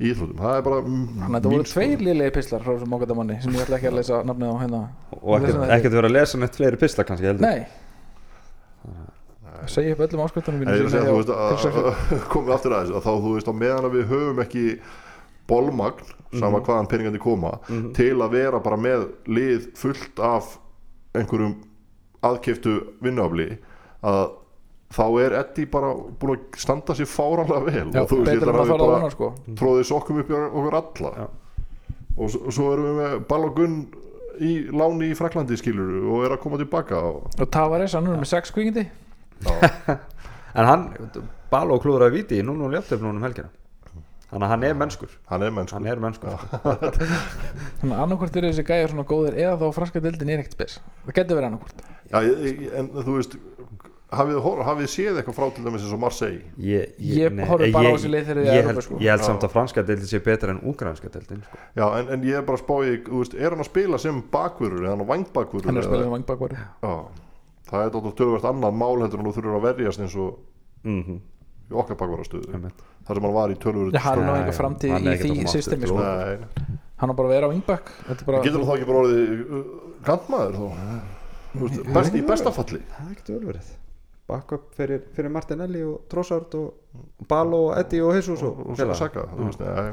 Í 0.00 0.10
íþróttum, 0.10 0.38
það 0.40 0.56
er 0.56 0.62
bara 0.66 0.78
mm, 0.80 1.02
þannig 1.20 1.36
að 1.36 1.46
mín 1.50 1.54
voru 1.58 1.68
tveir 1.68 2.02
liðlega 2.06 2.32
pislar 2.38 2.62
frá 2.64 2.70
þessum 2.72 2.94
ágætamanni 2.96 3.36
sem 3.44 3.52
ég 3.58 3.64
ætla 3.66 3.76
ekki 3.80 3.90
að 3.90 3.98
lesa 3.98 4.20
nafnið 4.30 4.48
á 4.48 4.56
hérna. 4.62 4.80
Og 5.20 5.34
ekkert, 5.36 5.60
ekkert 5.76 5.96
verið 5.98 6.08
að 6.10 6.14
lesa 6.16 6.40
neitt 6.40 6.56
fleiri 6.56 6.80
pisla 6.80 7.04
kannski 7.10 7.28
heldur. 7.28 7.44
Nei. 7.44 7.66
Segja 9.68 9.92
upp 9.92 10.00
öllum 10.06 10.22
er 10.24 10.40
að 10.40 11.32
að- 11.36 11.88
að 11.90 12.24
komið 12.32 12.54
aftur 12.56 12.72
að 12.72 12.80
þessu 12.86 12.96
að 12.96 13.04
þá, 13.04 13.12
þú 13.24 13.32
veist, 13.34 13.50
á 13.52 13.54
meðan 13.60 13.88
að 13.90 13.96
við 13.98 14.06
höfum 14.14 14.40
ekki 14.44 14.64
bolmagn, 15.50 16.04
sama 16.38 16.60
hvaðan 16.64 16.88
peningandi 16.88 17.20
koma, 17.20 17.50
til 17.96 18.14
að 18.22 18.30
vera 18.38 18.60
bara 18.62 18.76
með 18.80 19.08
lið 19.28 19.66
fullt 19.76 20.20
af 20.22 20.54
einhverjum 21.18 21.56
aðkeftu 22.24 22.76
vinnuafli 23.02 23.58
að 24.06 24.30
þá 24.90 25.04
er 25.22 25.36
Eddie 25.40 25.70
bara 25.70 25.92
búin 25.94 26.36
að 26.36 26.60
standa 26.62 26.96
sér 26.98 27.08
fáranlega 27.10 27.62
vel. 27.66 27.86
Já, 27.94 28.02
og 28.02 28.10
þú 28.10 28.20
veist, 28.20 28.32
ég 28.32 28.40
ætla 28.42 28.52
að 28.52 28.60
að 28.60 28.70
við 28.70 28.76
að 28.76 28.94
bara 28.94 29.10
sko. 29.14 29.30
Tróðið 29.60 29.88
sokkum 29.90 30.20
upp 30.22 30.30
í 30.30 30.38
okkur 30.40 30.78
alla. 30.80 31.12
Já. 31.16 31.26
og, 32.20 32.38
svo 32.50 32.70
erum 32.74 32.88
við 32.88 32.96
með 33.00 33.18
Balogun 33.30 33.76
í 34.40 34.54
láni 34.72 35.10
í 35.12 35.16
Fraklandi 35.18 35.58
skilur 35.60 35.92
og 36.10 36.24
er 36.26 36.34
að 36.34 36.42
koma 36.42 36.58
tilbaka 36.60 37.00
og, 37.10 37.28
og 37.36 37.50
Tavares, 37.52 37.94
hann 37.96 38.08
er 38.08 38.20
með 38.20 38.30
sex 38.30 38.52
kvíkindi 38.56 38.86
já, 39.44 39.70
en 40.58 40.68
hann, 40.68 40.86
Baló 41.50 41.80
klúðraði 41.82 42.20
viti 42.20 42.38
í 42.40 42.44
núna 42.46 42.68
og 42.68 42.74
léttöf 42.76 43.00
núna 43.02 43.18
um 43.18 43.24
helgina. 43.26 43.50
Þannig 44.30 44.44
að 44.46 44.52
hann 44.52 44.64
er 44.68 44.76
mennskur. 44.78 45.14
Hann 45.26 45.42
er 45.42 45.54
mennskur. 45.54 45.80
Hann 45.80 45.88
er 45.90 46.02
mennskur. 46.04 46.36
Þannig 47.80 47.94
að 47.96 48.02
annarkvort 48.04 48.36
eru 48.38 48.52
þessi 48.52 48.64
gæjar 48.68 48.92
svona 48.92 49.04
góðir 49.10 49.38
eða 49.42 49.56
þá 49.58 49.64
franska 49.74 50.02
deildin 50.04 50.30
er 50.30 50.42
ekkert 50.44 50.54
spes. 50.54 50.76
Það 51.08 51.16
getur 51.16 51.40
verið 51.40 51.48
annarkvort. 51.48 51.82
En 52.78 52.92
þú 52.94 53.16
veist 53.16 53.34
hafið, 54.18 54.38
hafið 54.66 54.88
séð 54.90 55.18
eitthvað 55.20 55.36
frá 55.38 55.46
til 55.54 55.64
dæmis 55.66 55.84
eins 55.86 55.94
og 55.96 56.00
Marseille? 56.02 56.42
Ég, 56.58 56.92
Ég 56.98 57.32
nei, 57.36 57.44
horfi 57.48 57.70
bara 57.74 57.86
á 57.86 57.90
ég- 57.90 57.96
þessi 57.98 58.10
lið 58.10 58.28
þegar 58.30 58.42
ég 58.42 58.50
held, 58.52 58.70
Evrópu, 58.70 58.82
sko. 58.86 58.98
ég 59.04 59.10
held 59.14 59.24
samt 59.26 59.46
að 59.46 59.54
franska 59.54 59.84
deildin 59.86 60.10
sé 60.10 60.20
betra 60.24 60.50
en 60.54 60.60
úgrænska 60.66 61.10
deildin 61.14 61.42
sko. 61.46 61.58
Já, 61.76 61.86
en, 62.00 62.08
en 62.16 62.22
ég 62.26 62.38
er 62.40 62.46
bara 62.48 62.58
að 62.58 62.64
spá 62.64 62.74
þú 63.06 63.18
veist, 63.22 63.34
er 63.38 63.50
hann 63.54 63.64
að 63.64 63.70
spila 63.70 63.98
sem 64.02 64.22
bakvörur, 64.34 64.84
er 64.84 64.90
hann 64.94 65.04
að 65.04 65.10
vangbakvörur 65.14 65.66
hann 65.70 65.76
er 65.76 65.82
að 65.84 65.90
spila 65.90 66.02
sem 66.08 66.14
vangbakvari 66.16 66.58
Já, 66.60 66.94
það 67.70 67.84
er 67.86 67.90
dóttur 67.96 68.16
tölvert 68.18 68.48
annað 68.50 68.78
mál 68.82 68.96
heldur 69.04 69.20
en 69.22 69.30
þú 69.30 69.34
þurfur 69.38 69.58
að 69.60 69.66
verjast 69.70 70.00
eins 70.06 70.16
og 70.16 70.38
mm 70.84 71.20
í 71.70 71.76
okkar 71.78 71.94
bakvörastöðu 72.00 72.50
þar 73.06 73.14
sem 73.14 73.26
hann 73.26 73.34
var 73.36 73.52
í 73.52 73.58
tölvert 73.62 73.94
Já, 73.94 74.00
hann 74.02 74.18
er 74.18 74.26
nú 74.26 74.32
Nei, 74.32 74.40
einhver 74.40 74.56
framtíð 74.58 74.94
er 74.96 75.04
í 75.06 75.18
því 75.22 75.44
systemi 75.52 75.86
sko. 75.86 76.02
Hann 77.00 77.12
á 77.12 77.14
bara 77.14 77.28
að 77.28 77.34
vera 77.36 77.46
á 77.46 77.50
vingbak 77.54 77.92
þetta 78.08 78.16
er 78.18 78.26
bara 78.26 78.40
getur 78.42 78.58
hann 78.58 78.66
þá 78.66 78.74
ekki 78.74 78.88
bara 78.90 79.02
orðið 79.04 79.44
uh, 79.46 79.60
kantmaður 80.08 80.58
Þú 81.50 81.68
best, 81.94 82.14
í 82.14 82.20
besta 82.22 82.50
falli. 82.54 82.78
Það 82.90 83.06
er 83.06 83.14
ekkert 83.14 83.30
öðruverið 83.34 83.70
backup 84.30 84.70
fyrir, 84.78 85.02
fyrir 85.16 85.32
Martinelli 85.34 85.82
og 85.84 86.06
Trossard 86.10 86.54
og 86.58 87.26
Balo 87.30 87.58
og 87.68 87.74
Eddie 87.78 88.02
og 88.02 88.16
Jesus 88.16 88.40
og, 88.46 88.62
og 88.64 88.78
félaga. 88.78 88.96
Saka, 88.98 89.24
nei, 89.38 89.50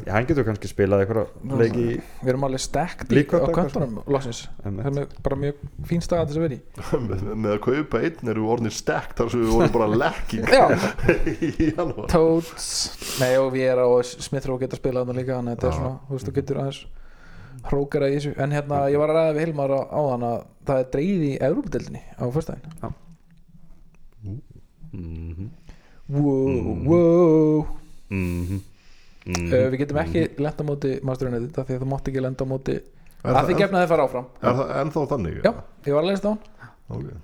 Já, 0.08 0.14
hann 0.16 0.28
getur 0.30 0.46
kannski 0.48 0.70
spilað 0.72 1.04
eitthvað 1.04 1.58
leiki 1.60 1.84
í 1.84 1.96
við 2.24 2.32
erum 2.32 2.46
alveg 2.48 2.64
stekt 2.64 3.14
í, 3.14 3.24
köntunum 3.30 4.00
loksins. 4.10 4.44
Það 4.64 5.02
er 5.04 5.10
bara 5.28 5.40
mjög 5.44 5.62
fín 5.92 6.06
stað 6.06 6.24
til 6.32 6.38
þess 6.38 6.42
að 6.42 6.46
vera 6.48 6.58
í. 6.58 6.62
Með, 7.44 7.52
að 7.54 7.62
kaupa 7.68 8.02
einn 8.08 8.34
eru 8.34 8.48
orðnir 8.56 8.78
stekt 8.78 9.20
þar 9.22 9.34
sem 9.34 9.44
við 9.46 9.54
vorum 9.58 9.76
bara 9.78 9.90
lekking 10.06 10.48
Já. 10.50 10.66
í 11.36 11.72
janúar. 11.74 12.10
Toads, 12.14 12.70
nei 13.22 13.34
og 13.42 13.52
við 13.54 13.70
erum 13.74 13.98
og 14.00 14.08
Smithrow 14.08 14.62
geta 14.64 14.80
spilað 14.80 15.06
þarna 15.06 15.20
líka 15.22 15.38
þannig 15.38 15.54
að 15.54 15.60
þetta 15.60 15.70
er 15.74 15.78
svona, 15.82 15.98
þú 16.08 16.18
veist, 16.18 16.30
þú 16.32 16.38
getur 16.42 16.62
aðeins 16.64 16.86
hrókara 17.68 18.08
í 18.10 18.16
þessu, 18.18 18.32
en 18.42 18.54
hérna 18.56 18.84
ég 18.92 19.02
var 19.02 19.12
að 19.12 19.18
ræða 19.20 19.34
við 19.36 19.44
Hilmar 19.48 19.74
á, 19.76 19.80
á 19.90 20.02
þann 20.14 20.26
að 20.28 20.38
það 20.68 20.82
er 20.82 20.90
dreigð 20.94 21.26
í 21.28 21.32
Európa-deldinni 21.50 22.02
á 22.16 22.24
fyrstæðin 22.32 22.66
Mhm, 22.88 22.96
wow, 26.08 26.36
Mm. 26.48 26.88
wow 26.88 27.66
mhm, 28.10 28.60
mhm. 29.28 29.48
uh, 29.52 29.66
við 29.74 29.80
getum 29.82 29.98
ekki 30.04 30.22
lenda 30.40 30.64
á 30.64 30.66
móti 30.70 30.94
Master 31.04 31.28
United 31.32 31.58
af 31.60 31.68
því 31.68 31.76
að 31.76 31.82
þú 31.84 31.90
mátt 31.92 32.08
ekki 32.12 32.22
lenda 32.24 32.46
á 32.46 32.52
móti 32.54 32.78
Er 32.78 33.34
að 33.34 33.48
því 33.50 33.54
það- 33.56 33.60
gefna 33.64 33.82
þið 33.84 33.90
fara 33.92 34.06
áfram 34.08 34.30
Er 34.42 34.54
það 34.62 34.72
ennþá 34.84 35.04
þannig? 35.12 35.42
já, 35.44 35.52
ég 35.90 35.94
var 35.98 36.08
að 36.08 36.22
það 36.24 36.38
okay. 36.96 37.18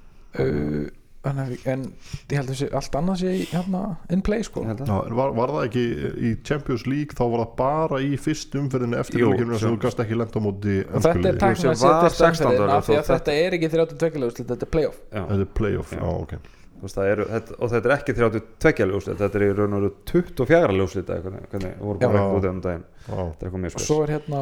uh, 0.43 0.89
en, 1.23 1.37
en 1.71 1.83
ég 2.27 2.33
held 2.35 2.49
að 2.51 2.57
sé, 2.59 2.67
allt 2.75 2.95
annað 2.99 3.19
sé 3.21 3.29
í, 3.31 3.43
hérna, 3.53 3.83
in 4.11 4.21
play 4.27 4.43
sko 4.43 4.63
var, 4.67 5.31
var 5.37 5.53
það 5.53 5.67
ekki 5.69 5.83
í 6.19 6.31
Champions 6.43 6.83
League 6.91 7.15
þá 7.15 7.23
var 7.31 7.45
það 7.45 7.53
bara 7.61 8.01
í 8.03 8.17
fyrst 8.19 8.57
umferðinu 8.59 8.99
eftir 8.99 9.23
sem 9.23 9.53
sem- 9.61 9.71
þú 9.71 9.79
gast 9.85 10.03
ekki 10.03 10.17
lenda 10.19 10.35
á 10.35 10.41
móti 10.43 10.75
þetta 10.83 11.47
er 11.47 11.55
sem 11.55 11.71
að 11.71 11.79
setja 11.79 11.93
var 11.93 12.17
stöðferðin 12.17 12.59
16 12.59 12.75
af 12.75 12.89
því 12.89 12.97
að 12.99 13.07
þetta 13.13 13.37
er 13.45 13.55
ekki 13.59 13.71
32 13.77 14.19
legur 14.25 14.35
þetta 14.41 14.59
er 14.67 14.73
playoff 14.75 14.99
Já. 15.13 15.23
Þetta 15.31 15.39
er 15.47 15.51
playoff, 15.61 15.95
Já. 15.95 16.03
ok 16.03 16.35
veist, 16.83 16.99
eru, 17.03 17.25
þetta, 17.31 17.57
og 17.57 17.71
þetta 17.73 17.89
er 17.89 17.95
ekki 17.97 18.15
32 18.19 18.87
ljóslit 18.89 19.21
þetta 19.21 19.39
er 19.39 19.45
í 19.45 19.51
raun 19.57 19.75
og 19.77 19.83
veru 19.83 19.91
24 20.11 20.77
ljóslit 20.77 21.11
eða 21.13 21.25
hvernig, 21.25 21.45
hvernig 21.51 21.77
voru 21.79 22.01
bara 22.01 22.09
Já. 22.09 22.23
eitthvað 22.23 22.39
út 22.39 22.49
um 22.49 22.63
daginn. 22.63 22.83
Já, 23.03 23.13
þetta 23.13 23.23
er 23.23 23.47
eitthvað 23.47 23.63
mjög 23.63 23.73
og 23.73 23.75
spes 23.77 23.87
svo 23.89 23.99
er 24.03 24.13
hérna 24.17 24.41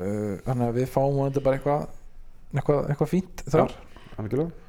uh, 0.00 0.64
við 0.76 0.90
fáum 0.90 1.20
vonandi 1.20 1.44
bara 1.44 1.60
eitthvað 1.60 1.86
eitthvað, 2.50 2.90
eitthvað 2.90 3.12
fínt 3.12 3.44
þar. 3.46 3.76
Algjörlega. 4.20 4.66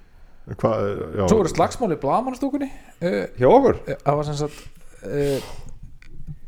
En 0.51 0.57
hvað, 0.57 0.85
já. 1.15 1.23
Svo 1.29 1.39
voru 1.39 1.51
slagsmáli 1.51 1.97
í 1.97 2.01
blagamannstúkunni 2.01 2.69
uh, 2.69 3.25
hjá 3.37 3.49
okkur? 3.49 3.81
það 3.91 4.21
var 4.21 4.29
sem 4.29 4.39
sagt 4.41 4.61
uh, 5.05 5.51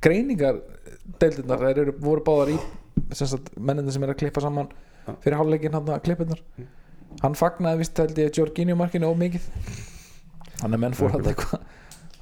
greiningar 0.03 0.61
deildirnar 1.21 1.61
þær 1.61 1.83
eru, 1.85 1.97
voru 2.03 2.23
báðar 2.25 2.53
í 2.55 2.59
sem 3.13 3.29
sagt 3.29 3.51
menninni 3.57 3.93
sem 3.93 4.03
er 4.05 4.13
að 4.13 4.21
klippa 4.21 4.43
saman 4.43 4.69
Já. 5.03 5.15
fyrir 5.23 5.39
hálfleikin 5.39 5.75
hann 5.75 5.89
að 5.91 6.03
klippirnar 6.05 6.41
hann 7.21 7.35
fagnaði 7.37 7.83
vist 7.83 7.99
held 7.99 8.21
ég 8.21 8.37
Jorginho 8.37 8.77
markinu 8.79 9.09
of 9.09 9.19
mikið 9.19 9.47
þannig 10.63 10.79
að 10.79 10.83
menn 10.85 10.97
fór 10.97 11.13
hann 11.13 11.29
eitthvað 11.29 11.61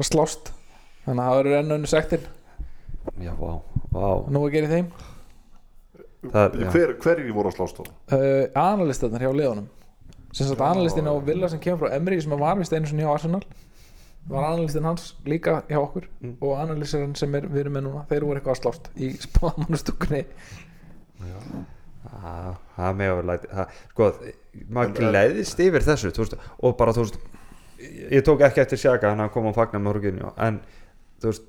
að 0.01 0.09
slást. 0.09 0.51
Þannig 1.05 1.23
að 1.23 1.29
það 1.31 1.39
verður 1.39 1.57
enn 1.59 1.75
önnu 1.77 1.89
sektin. 1.89 2.27
Já, 3.21 3.31
vá, 3.37 3.51
vá. 3.93 4.07
Nú 4.29 4.43
að 4.45 4.55
gera 4.55 4.69
í 4.69 4.73
þeim? 4.75 4.91
Það 6.21 6.41
er, 6.43 6.59
já. 6.61 6.69
Hver, 6.75 6.95
hverjir 7.01 7.33
voru 7.33 7.49
að 7.49 7.57
slást 7.57 7.79
þá? 7.81 7.91
uh, 8.13 8.43
analistarnar 8.61 9.25
hjá 9.25 9.31
liðunum. 9.33 9.67
Sem 10.31 10.47
sagt 10.47 10.61
analistin 10.63 11.09
á 11.09 11.15
Villa 11.25 11.49
sem 11.51 11.59
kemur 11.63 11.85
frá 11.85 11.97
Emri 11.97 12.21
sem 12.21 12.33
var 12.39 12.59
vist 12.59 12.73
einu 12.73 12.87
sinni 12.87 13.03
hjá 13.03 13.11
Arsenal. 13.15 13.41
Var 14.29 14.45
analistin 14.45 14.85
hans 14.85 15.15
líka 15.25 15.63
hjá 15.67 15.79
okkur. 15.81 16.05
Mm. 16.21 16.35
og 16.45 16.59
analistarinn 16.61 17.17
sem 17.17 17.33
er, 17.35 17.47
við 17.49 17.65
erum 17.65 17.77
með 17.79 17.87
núna 17.87 18.03
þeir 18.09 18.27
voru 18.27 18.39
eitthvað 18.39 18.53
að 18.53 18.61
slást 18.61 18.91
í 19.01 19.11
spámanustúkunni 19.25 20.25
Ah, 22.21 22.55
það 22.75 22.95
með 22.97 23.11
að 23.11 23.15
vera 23.17 23.27
læti 23.29 23.49
það, 23.51 23.75
sko, 23.91 24.07
maður 24.73 24.95
gleðist 24.97 25.61
yfir 25.63 25.85
þessu 25.85 26.11
þú 26.13 26.23
veist, 26.23 26.33
og 26.61 26.73
bara 26.79 26.93
þú 26.97 27.05
veist 27.05 27.19
ég 28.17 28.25
tók 28.27 28.43
ekki 28.47 28.63
eftir 28.63 28.81
sjaka 28.81 29.13
hann 29.13 29.23
að 29.23 29.33
koma 29.35 29.51
og 29.51 29.57
fagna 29.57 29.81
með 29.81 29.93
Horginjó 29.95 30.33
en 30.41 30.61
þú 31.21 31.31
veist 31.31 31.47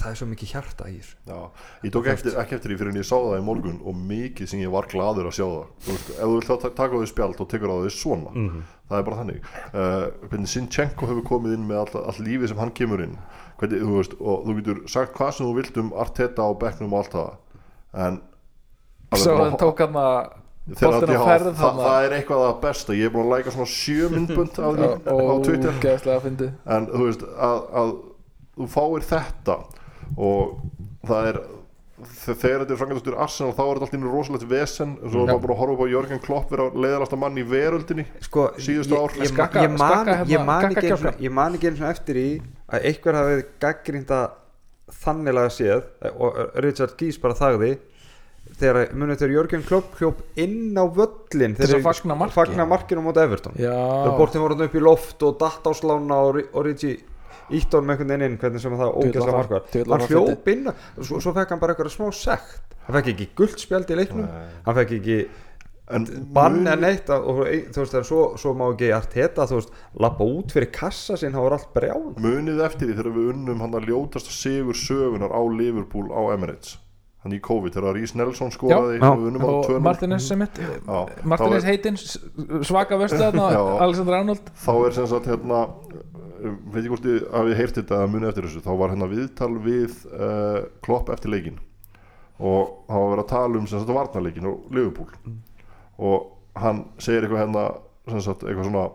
það 0.00 0.10
er 0.10 0.16
svo 0.16 0.26
mikið 0.30 0.50
hjarta 0.54 0.86
í 0.88 0.94
þessu. 0.96 1.16
Já, 1.28 1.38
ég 1.84 1.92
tók 1.92 2.06
eftir, 2.12 2.36
ekki 2.40 2.56
eftir 2.56 2.72
því 2.72 2.76
fyrir 2.80 2.92
en 2.92 3.00
ég 3.00 3.06
sá 3.08 3.14
það 3.16 3.36
í 3.36 3.44
morgun 3.44 3.80
og 3.84 3.98
mikið 4.10 4.48
sem 4.48 4.62
ég 4.62 4.72
var 4.72 4.88
gladur 4.88 5.28
að 5.28 5.36
sjá 5.36 5.44
það. 5.44 5.66
Þú 5.84 5.94
veist, 5.96 6.10
ef 6.14 6.22
þú 6.22 6.36
vilt 6.36 6.50
þá 6.50 6.68
taka 6.80 6.88
á 6.96 7.00
því 7.00 7.10
spjald 7.10 7.42
og 7.44 7.50
tekur 7.52 7.72
á 7.72 7.76
því 7.80 7.92
svona. 7.96 8.32
Mhm. 8.32 8.62
það 8.90 8.98
er 8.98 9.04
bara 9.06 9.18
þannig. 9.20 9.50
Uh, 9.70 10.06
hvernig 10.30 10.50
Sinchenko 10.50 11.06
hefur 11.10 11.26
komið 11.28 11.52
inn 11.54 11.68
með 11.68 11.82
all, 11.82 12.02
all 12.10 12.24
lífið 12.26 12.48
sem 12.50 12.58
hann 12.60 12.72
kemur 12.74 13.04
inn. 13.04 13.18
Hvernig, 13.60 13.84
þú 13.84 13.96
veist, 14.00 14.16
og 14.20 14.46
þú 14.48 14.56
getur 14.60 14.80
sagt 14.88 15.14
hvað 15.14 15.32
sem 15.36 15.46
þú 15.46 15.54
vilt 15.60 15.80
um 15.84 15.92
Arteta 15.92 16.48
og 16.48 16.58
Becknum 16.60 16.96
og 16.96 17.04
allt 17.04 17.14
það 17.14 17.30
en 18.06 18.20
svo 19.18 19.36
hann 19.40 19.58
tók 19.58 19.82
hann 19.82 19.96
að 19.98 20.18
þegar 20.78 21.04
að 21.06 21.12
já, 21.14 21.20
ferð 21.26 21.48
það, 21.60 21.78
það 21.84 22.04
er 22.06 22.14
eitthvað 22.18 22.42
að 22.48 22.60
besta. 22.64 22.92
Ég 22.98 23.04
er 23.08 23.14
búin 23.14 23.26
að 23.26 23.32
læka 23.38 23.54
svona 23.54 23.70
sjö 23.74 24.08
myndbund 24.14 24.58
af 24.60 24.74
því 24.76 24.90
á 25.10 25.34
Twitter. 25.46 25.72
en 26.76 26.86
þú 26.90 27.06
veist 27.08 27.24
að, 27.26 27.62
að 27.80 27.94
þú 28.60 28.68
fáir 28.74 29.06
þetta 29.10 29.56
og 30.16 30.60
það 31.08 31.28
er 31.30 31.38
þe- 32.00 32.34
þegar 32.40 32.62
þetta 32.64 32.72
er 32.74 32.80
frangastur 32.80 33.16
Arsenal 33.20 33.52
þá 33.52 33.60
er 33.60 33.70
þetta 33.70 33.84
alltaf 33.86 33.94
einu 33.98 34.12
rosalegt 34.14 34.46
vesen. 34.50 34.96
Og 35.02 35.10
svo 35.12 35.22
er 35.24 35.30
maður 35.34 35.42
bara 35.46 35.54
að 35.54 35.60
horfa 35.60 35.74
upp 35.76 35.84
á 35.84 35.92
Jörgen 35.94 36.22
Klopp 36.24 36.50
vera 36.54 36.66
leiðalasta 36.72 37.18
mann 37.20 37.36
í 37.40 37.44
veröldinni 37.50 38.06
sko, 38.24 38.46
Síðustu 38.58 38.96
ár. 38.96 39.14
ég, 39.16 39.24
ég, 39.26 39.32
Skakka- 39.34 39.64
ég, 39.66 39.74
man, 39.76 39.94
skakka 39.94 40.16
hérna- 40.20 40.32
ég, 40.34 40.44
man 40.44 40.64
ekki 40.70 41.24
ég 41.26 41.32
man 41.40 41.54
ekki 41.58 41.70
eins 41.70 41.80
og 41.84 41.90
eftir 41.92 42.14
í 42.20 42.28
að 42.70 42.86
einhver 42.90 43.18
hafi 43.20 43.44
gaggrínda 43.60 44.20
þanniglega 44.90 45.50
séð 45.54 45.82
og 46.18 46.38
Richard 46.64 46.96
Gís 46.98 47.20
bara 47.22 47.34
þagði 47.38 47.78
þegar 48.60 48.92
munið 48.94 49.20
þegar 49.22 49.34
Jörgen 49.36 49.64
Klopp 49.68 49.94
hljóp 50.00 50.20
inn 50.44 50.76
á 50.76 50.84
völlin 50.86 51.56
þegar 51.58 51.80
að 51.80 51.86
fagna 51.88 52.16
marki. 52.20 52.36
fagna 52.38 52.66
markinu 52.70 53.02
á 53.02 53.04
móti 53.08 53.22
Everton. 53.24 53.54
Já, 53.60 53.74
þegar 53.74 54.16
Bortin 54.20 54.44
voru 54.44 54.58
upp 54.66 54.74
í 54.76 54.84
loft 54.84 55.22
og 55.26 55.38
datt 55.40 55.64
á 55.66 55.72
slána 55.76 56.20
og, 56.28 56.40
og 56.52 56.64
Ritchie 56.68 56.98
ítt 57.50 57.72
honum 57.74 57.90
einhvern 57.90 58.12
veginn 58.14 58.26
inn 58.28 58.38
hvernig 58.38 58.62
sem 58.62 58.72
það 58.78 58.92
það- 58.94 59.10
djöfull 59.10 59.30
var 59.34 59.98
hann 59.98 60.02
það 60.06 60.10
hljóp 60.14 60.50
inn 60.54 60.72
svo, 61.02 61.20
svo 61.20 61.32
fekk 61.34 61.48
hann 61.54 61.62
bara 61.62 61.74
eitthvað 61.74 61.94
smá 61.96 62.10
sekt. 62.14 62.74
Hann 62.86 62.96
fekk 63.00 63.08
ekki 63.14 63.26
guldspjald 63.40 63.90
í 63.90 63.96
leiknum 63.98 64.28
hann 64.66 64.76
fekk 64.78 64.92
ekki 65.00 65.16
en 65.90 66.04
bann 66.32 66.60
en 66.70 66.84
neitt 66.84 67.08
að- 67.10 67.24
og 67.26 67.40
þú 67.74 67.80
veist 67.82 67.94
en 67.98 68.04
svo, 68.06 68.20
svo 68.38 68.52
má 68.54 68.68
ekki 68.70 68.92
Arteta 68.94 69.42
þú 69.50 69.56
veist 69.58 69.72
lappa 69.98 70.22
út 70.22 70.52
fyrir 70.54 70.70
kassa 70.70 71.16
sinn 71.18 71.32
þá 71.34 71.40
er 71.48 71.56
allt 71.56 71.72
brjál 71.74 72.04
munið 72.22 72.62
eftir 72.68 72.86
því 72.92 72.94
þegar 73.00 73.16
við 73.16 73.32
unnum 73.34 73.60
hann 73.64 73.74
að 73.74 73.88
ljótasta 73.90 74.30
sigur 74.30 74.78
sögunar 74.78 75.34
á 75.34 75.40
Liverpool 75.50 76.06
á 76.14 76.22
Emirates 76.36 76.76
hann 77.24 77.34
í 77.36 77.40
COVID 77.44 77.74
þegar 77.76 77.96
Rhys 77.98 78.14
Nelson 78.16 78.52
skoraði 78.54 78.98
Já. 79.00 79.06
og 79.10 79.18
við 79.20 79.26
unnum 79.30 79.44
á 79.44 79.50
og 79.50 79.66
2-0 79.68 79.82
Martinez 79.84 80.28
sem 80.30 80.44
Já, 80.86 81.00
þá 81.36 81.44
er- 81.58 81.66
heitinn, 81.68 81.98
svaka 82.64 82.96
Já. 83.52 83.60
Alexander 83.84 84.16
Arnold. 84.20 84.52
Þá 84.64 84.72
er 84.86 84.96
sem 84.96 85.08
sagt 85.10 85.28
hérna 85.28 85.58
um, 85.68 86.56
veit 86.72 86.84
ég 86.86 86.88
hvort 86.94 87.04
þið 87.04 87.26
hafið 87.34 87.58
heyrt 87.60 87.80
þetta 87.82 88.00
muni 88.08 88.30
eftir 88.30 88.48
þessu 88.48 88.64
þá 88.64 88.72
var 88.80 88.94
hérna 88.94 89.10
viðtal 89.10 89.52
við 89.66 89.98
uh, 90.14 90.62
Klopp 90.86 91.12
eftir 91.12 91.34
leikin 91.34 91.60
og 92.40 92.72
þá 92.88 92.96
var 93.12 93.20
að 93.20 93.30
tala 93.34 93.60
um 93.60 93.66
sem 93.68 93.82
sagt 93.82 93.92
varnarleikin 93.92 94.48
og 94.48 94.70
Liverpool. 94.72 95.10
Og 96.00 96.30
hann 96.56 96.86
segir 96.96 97.26
eitthvað 97.26 97.42
hérna 97.44 97.64
sem 98.08 98.22
sagt 98.24 98.46
eitthvað 98.46 98.70
svona 98.70 98.86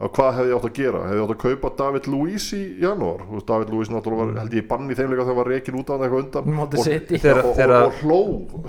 að 0.00 0.12
hvað 0.16 0.30
hefði 0.38 0.50
ég 0.50 0.56
átt 0.56 0.66
að 0.70 0.78
gera, 0.78 1.00
hefði 1.06 1.18
ég 1.18 1.24
átt 1.26 1.34
að 1.34 1.40
kaupa 1.44 1.70
David 1.80 2.06
Luiz 2.08 2.46
í 2.56 2.60
janúar, 2.80 3.24
David 3.50 3.72
Luiz 3.74 3.90
náttúrulega 3.92 4.30
var 4.30 4.40
held 4.40 4.56
ég 4.56 4.64
í 4.64 4.68
banni 4.70 4.94
í 4.94 4.96
þeim 4.96 5.12
leika 5.12 5.26
þegar 5.28 5.38
var 5.40 5.50
reikin 5.52 5.76
út 5.80 5.90
af 5.90 5.98
hann 5.98 6.06
eitthvað 6.06 6.24
undan. 6.24 6.62
Og, 6.64 6.78
City. 6.86 7.20
og, 7.20 7.20
Þegar- 7.20 7.44
og, 7.44 7.60
og, 7.84 8.00
hló 8.00 8.20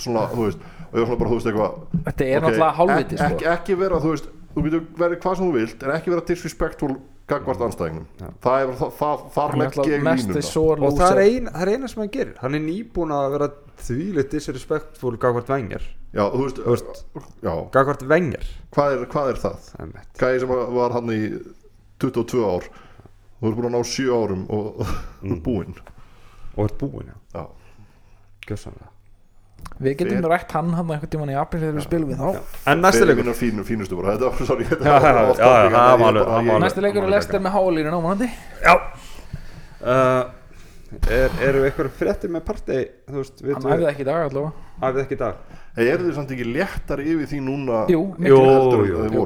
svona, 0.03 0.25
veist, 0.35 0.67
og 0.91 0.91
ég 0.91 0.99
var 0.99 1.07
svona 1.07 1.21
bara, 1.21 1.31
þú 1.31 1.39
veist, 1.39 1.49
eitthvað 1.51 2.03
Þetta 2.09 2.27
er 2.27 2.37
ok, 2.37 2.43
náttúrulega 2.49 2.75
hálfviti 2.81 3.15
ek, 3.15 3.21
sko. 3.21 3.31
ekki, 3.31 3.49
ekki 3.55 3.79
vera, 3.79 4.01
þú 4.03 4.13
veist, 4.15 4.29
þú 4.51 4.65
getur 4.67 4.85
verið 4.99 5.23
hvað 5.23 5.35
sem 5.39 5.47
þú 5.47 5.53
vilt 5.55 5.83
en 5.87 5.95
ekki 5.95 6.11
vera 6.11 6.27
disrespectful 6.27 6.93
gagvart 7.31 7.61
anstæðingnum 7.63 8.07
það 8.43 8.63
er, 8.63 8.71
það, 8.81 8.91
það, 8.99 9.21
þar 9.35 9.53
Hann 9.55 9.61
er 9.63 9.75
línuna 10.07 10.43
sór 10.43 10.81
og 10.81 10.97
það 10.97 11.13
það 11.13 11.61
er 11.63 11.71
eina 11.71 11.91
sem 11.91 12.01
hann 12.03 12.11
gerir. 12.11 12.33
Hann 12.41 12.57
er 12.57 12.63
nýbúin 12.65 13.13
að 13.15 13.27
vera 13.37 13.47
þvílitt 13.87 14.31
disrespectful 14.33 15.17
gagvart 15.21 15.49
vengar 15.51 15.83
já, 16.13 16.23
þú 16.33 16.43
veist, 16.45 16.61
Þú 16.61 16.75
veist. 16.75 17.01
já, 17.43 17.53
gagvart 17.75 18.05
vengar 18.09 18.47
hvað 18.75 18.95
er, 18.95 19.03
hvað 19.11 19.33
er 19.33 19.41
það? 19.41 19.57
Gæði 20.21 20.39
sem 20.43 20.53
var 20.77 20.95
hann 20.95 21.11
í 21.13 21.21
22 22.01 22.45
ár. 22.47 22.65
Þú 23.41 23.49
ert 23.49 23.57
búin 23.57 23.67
að 23.69 23.75
ná 23.75 23.81
7 23.91 24.07
árum 24.15 24.43
og 24.53 24.81
mm. 25.25 25.37
búinn. 25.45 25.77
Og 26.55 26.65
er 26.65 26.73
búin 26.81 27.11
já, 27.11 27.17
já, 27.35 27.45
gjössanlega 28.47 28.89
Við 29.81 29.95
getum 29.97 30.17
Fer- 30.17 30.31
rætt 30.33 30.51
hann 30.57 30.73
hann 30.73 30.89
einhvern 30.93 31.11
tímann 31.13 31.31
í 31.31 31.37
april 31.37 31.61
þegar 31.61 31.75
við 31.77 31.85
spilum 31.85 32.09
við 32.11 32.17
þá. 32.21 32.57
En 32.71 32.81
næsta 32.81 33.05
leikur? 33.05 33.27
Næsti 36.61 36.83
leikur 36.83 37.05
er 37.05 37.13
Lester 37.13 37.41
með 37.41 37.55
hálínu 37.55 37.93
námanandi 37.93 38.27
já. 38.61 38.73
Uh, 39.81 40.23
er, 41.09 41.31
eru 41.47 41.63
ykkur 41.69 41.89
fréttir 41.95 42.29
með 42.33 42.43
við 43.41 43.53
Hann 43.57 43.69
hefði 43.71 43.87
ekki 43.91 44.03
í 44.03 44.07
dag 44.09 44.25
allavega. 44.27 44.51
Hafið 44.81 45.01
ekki 45.05 45.15
í 45.15 45.21
dag. 45.21 45.35
Hey, 45.75 45.87
eru 45.87 46.03
þið 46.09 46.15
samt 46.17 46.31
ekki 46.35 46.47
léttari 46.51 47.05
yfir 47.13 47.27
því 47.31 47.39
núna 47.45 47.81
Jú, 47.87 48.01
Jú, 48.01 48.15
miklu, 48.17 48.39
heldur 48.51 48.81
en 48.81 48.87
jú, 48.87 49.25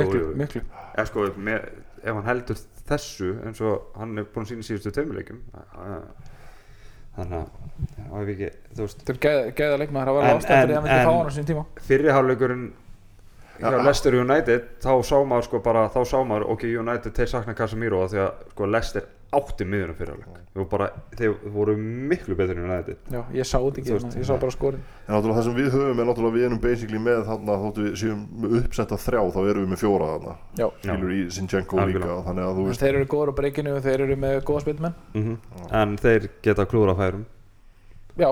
miklu, 0.00 0.22
miklu. 0.42 0.62
Eða 0.96 1.06
sko, 1.10 1.26
með, 1.38 1.68
ef 2.02 2.14
hann 2.18 2.24
heldur 2.28 2.58
þessu 2.88 3.30
eins 3.46 3.60
og 3.64 3.92
hann 3.96 4.18
er 4.18 4.26
búin 4.34 4.44
að 4.44 4.50
sína 4.52 4.66
síðustu 4.66 4.90
tveimileikum 4.92 5.38
þannig 7.14 7.36
að 7.38 7.50
það 8.10 8.16
er 8.20 8.30
ekki, 8.34 8.48
þú 8.74 8.86
veist 8.86 9.04
Þetta 9.06 9.14
er 9.30 9.52
gæða, 9.58 9.76
leikmaður 9.84 10.10
að 10.10 10.16
vera 10.18 10.30
En- 10.32 10.38
ástæð 10.40 10.62
fyrir 10.64 10.74
en- 10.74 10.82
að 10.82 10.88
en- 10.98 11.06
fá 11.06 11.12
hann 11.14 11.30
á 11.30 11.32
sín 11.36 11.46
tíma. 11.48 11.64
fyrri 11.88 12.10
hálfleikurinn 12.10 12.64
hjá 13.60 13.70
Já. 13.70 13.84
Leicester 13.86 14.14
United 14.18 14.62
þá 14.82 14.92
sá 15.06 15.16
maður 15.24 15.44
sko 15.46 15.60
bara, 15.62 15.88
þá 15.94 16.00
sá 16.10 16.16
maður 16.26 16.48
ok, 16.50 16.64
United 16.82 17.12
þeir 17.14 17.28
sakna 17.30 17.54
Casemiro 17.54 18.02
af 18.02 18.10
því 18.10 18.18
að 18.24 18.32
sko 18.50 18.66
Leicester 18.66 19.04
átti 19.36 19.66
miðunum 19.68 19.96
fyrir 19.98 20.12
hálfleik 20.14 20.44
þeir 20.54 20.60
voru 20.60 20.68
bara, 20.70 20.88
þeir 21.18 21.32
voru 21.54 21.74
miklu 21.80 22.36
betur 22.38 22.58
en 22.60 22.66
United. 22.68 22.98
Já, 23.10 23.20
ég 23.34 23.48
sá 23.48 23.56
þetta 23.58 23.80
ekki, 23.82 23.94
veist, 23.96 24.16
ég 24.20 24.28
sá 24.28 24.34
bara 24.38 24.54
skorin 24.54 24.82
En 25.04 25.14
náttúrulega 25.14 25.38
það 25.38 25.46
sem 25.48 25.56
við 25.58 25.70
höfum 25.74 26.02
er 26.02 26.08
náttúrulega 26.08 26.36
við 26.38 26.46
erum 26.48 26.60
basically 26.62 27.00
með 27.02 27.22
þarna 27.28 27.56
þóttu 27.64 27.86
við 27.86 27.96
séum 28.00 28.20
með 28.44 28.54
uppsetta 28.60 28.98
þrjá 29.04 29.22
þá 29.34 29.40
erum 29.42 29.64
við 29.64 29.72
með 29.74 29.80
fjóra 29.82 30.10
þarna. 30.12 30.36
Já, 30.60 30.66
skilur 30.84 31.14
í 31.14 31.18
Sinchenko 31.34 31.88
líka 31.90 32.18
þannig 32.28 32.44
að 32.46 32.60
þú 32.60 32.68
veist 32.68 32.84
þeir 32.84 32.98
eru 33.00 33.08
góður 33.14 33.32
á 33.34 33.38
breykinu 33.40 33.74
og 33.74 33.82
þeir 33.84 34.04
eru 34.06 34.18
með 34.24 34.38
góða 34.48 34.64
spilmenn. 34.64 34.96
Mm 35.14 35.34
en 35.74 35.96
þeir 36.00 36.28
geta 36.44 36.68
klúður 36.70 36.94
að 36.94 37.02
færum. 37.02 37.26
Já, 38.14 38.30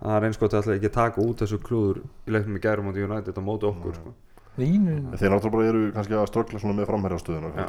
það 0.00 0.16
er 0.16 0.26
eins 0.26 0.40
gott 0.40 0.54
að 0.54 0.62
ætla 0.62 0.76
ekki 0.78 0.90
að 0.90 0.96
taka 0.96 1.24
út 1.24 1.42
þessu 1.44 1.58
klúður 1.60 2.00
í 2.00 2.34
leiknum 2.34 2.56
í 2.56 2.62
gærum 2.64 2.90
átti 2.90 3.04
United 3.04 3.36
á 3.36 3.42
móti 3.44 3.68
okkur 3.68 3.98
sko. 3.98 4.14
þeir 4.56 5.34
náttúrulega 5.34 5.72
eru 5.72 5.82
kannski 5.94 6.16
að 6.16 6.30
ströggla 6.30 6.72
með 6.72 6.88
framherjastöðuna 6.90 7.52
Já. 7.54 7.66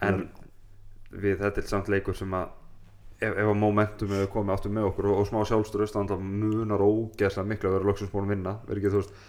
en 0.00 0.28
við 1.10 1.42
þetta 1.42 1.62
er 1.62 1.68
samt 1.70 1.90
leikur 1.90 2.16
sem 2.16 2.34
að 2.38 2.48
ef, 3.20 3.34
ef 3.34 3.44
að 3.44 3.58
momentum 3.58 4.14
hefur 4.14 4.32
komið 4.36 4.56
aftur 4.56 4.74
með 4.76 4.88
okkur 4.92 5.10
og, 5.10 5.20
og 5.20 5.28
smá 5.28 5.42
sjálfströst 5.48 5.98
þannig 5.98 6.16
að 6.16 6.24
munar 6.44 6.86
ógeðslega 6.86 7.50
miklu 7.50 7.70
að 7.70 7.76
vera 7.78 7.90
loksins 7.90 8.12
búin 8.14 8.28
að 8.28 8.34
vinna. 8.36 8.56
Verið 8.68 8.82
ekki 8.82 8.94
þú 8.94 9.02
veist 9.02 9.20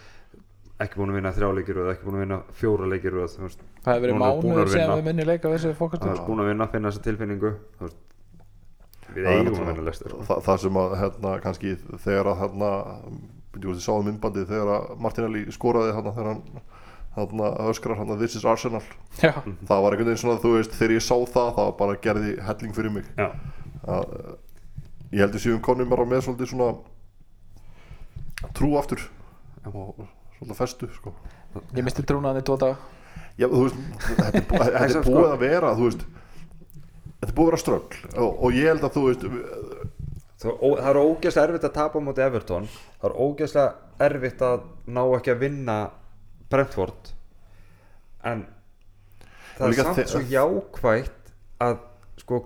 ekki 0.82 0.98
búin 0.98 1.12
að 1.12 1.18
vinna 1.18 1.32
þrjá 1.36 1.50
leikir 1.58 1.80
eða 1.82 1.92
ekki 1.94 2.06
búin 2.06 2.16
að 2.16 2.24
vinna 2.24 2.38
fjóra 2.58 2.88
leikir 2.90 3.14
þú 3.16 3.26
veist, 3.44 3.66
Það 3.82 3.92
hefur 3.92 4.04
verið 4.06 4.14
er 4.14 4.22
mánuður 4.22 4.62
að 4.62 4.72
sem 4.72 4.94
við 4.94 5.04
minni 5.08 5.26
leika 5.28 5.52
þessu 5.52 5.68
það 5.68 5.78
fókastur 5.78 6.12
er 6.12 6.24
búin 6.26 6.42
að 6.42 6.50
vinna 6.50 6.68
finna 6.72 6.90
þessa 6.90 7.04
tilfinningu 7.06 7.52
veist, 7.82 8.00
við 9.12 9.28
Það 9.28 9.36
eigum 9.36 9.60
að 9.60 9.70
vinna 9.70 9.86
lestir 9.88 10.12
sko. 10.12 10.26
Þa, 10.28 10.38
það 10.48 10.60
sem 10.64 10.80
að 10.82 10.96
hérna 11.02 11.34
kannski 11.44 11.74
þegar 12.06 12.32
að 12.32 12.42
hérna 12.42 12.70
við 13.52 13.82
sáum 13.84 14.06
myndbandið 14.08 14.48
þegar 14.50 14.72
að 14.76 14.92
Martinelli 15.06 15.44
skoraði 15.54 15.96
hérna 15.96 16.14
þegar 16.16 16.30
hann 16.32 16.42
hérna 17.16 17.50
öskrar 17.68 17.98
hérna 18.00 18.16
This 18.20 18.36
is 18.38 18.44
Arsenal. 18.48 18.82
Já, 19.20 19.32
það 19.68 19.82
var 19.84 19.92
einhvern 19.96 20.08
veginn 20.12 20.22
svona 20.22 20.40
þú 20.42 20.54
veist 20.56 20.72
þegar 20.78 20.94
ég 20.96 21.04
sá 21.04 21.16
það 21.34 21.50
það 21.58 21.70
bara 21.82 21.98
gerði 22.06 22.32
helling 22.46 22.74
fyrir 22.78 22.94
mig. 22.94 23.10
Já, 23.18 23.28
að, 23.84 24.14
eh, 24.16 24.32
ég 25.12 25.24
heldur 25.26 25.42
séum 25.44 25.60
konum 25.60 25.90
bara 25.92 26.06
með 26.08 26.24
svolítið 26.28 26.52
svona 26.54 26.70
trú 28.56 28.72
aftur. 28.80 29.02
Og 29.68 29.94
svolítið 30.38 30.58
festu 30.58 30.88
sko. 30.96 31.12
ég 31.76 31.84
misti 31.84 32.02
trúnaðan 32.08 32.40
í 32.40 32.46
tvo 32.46 32.56
daga. 32.58 32.76
Já, 33.38 33.46
þú 33.48 33.62
veist, 33.66 33.78
þetta 34.02 34.38
er, 34.40 34.44
bú- 34.48 34.58
þetta 34.64 34.84
er 34.84 34.92
Sko- 34.96 35.04
búið 35.12 35.30
að 35.32 35.38
vera 35.42 35.70
þú 35.76 35.86
veist 35.88 36.02
þetta 37.22 37.28
er 37.30 37.36
búið 37.36 37.46
að 37.46 37.50
vera 37.52 37.60
ströggl 37.62 38.00
og, 38.24 38.30
og 38.44 38.56
ég 38.56 38.66
held 38.72 38.84
að 38.88 38.96
þú 38.96 39.02
veist 39.06 39.22
það, 40.42 40.64
er 40.90 40.98
ógeðslega 41.00 41.46
erfitt 41.48 41.66
að 41.68 41.74
tapa 41.76 42.02
móti 42.02 42.24
Everton. 42.24 42.66
Það 43.00 43.08
er 43.10 43.16
ógeðslega 43.26 44.06
erfitt 44.08 44.42
að 44.48 44.64
ná 44.96 45.02
ekki 45.16 45.32
að 45.36 45.42
vinna 45.46 45.76
Brentford. 46.52 47.12
En 48.28 48.44
það 49.58 49.68
er 49.68 49.78
samt 49.82 50.12
svo 50.12 50.22
jákvætt 50.30 51.32
að 51.62 51.78
sko 52.22 52.40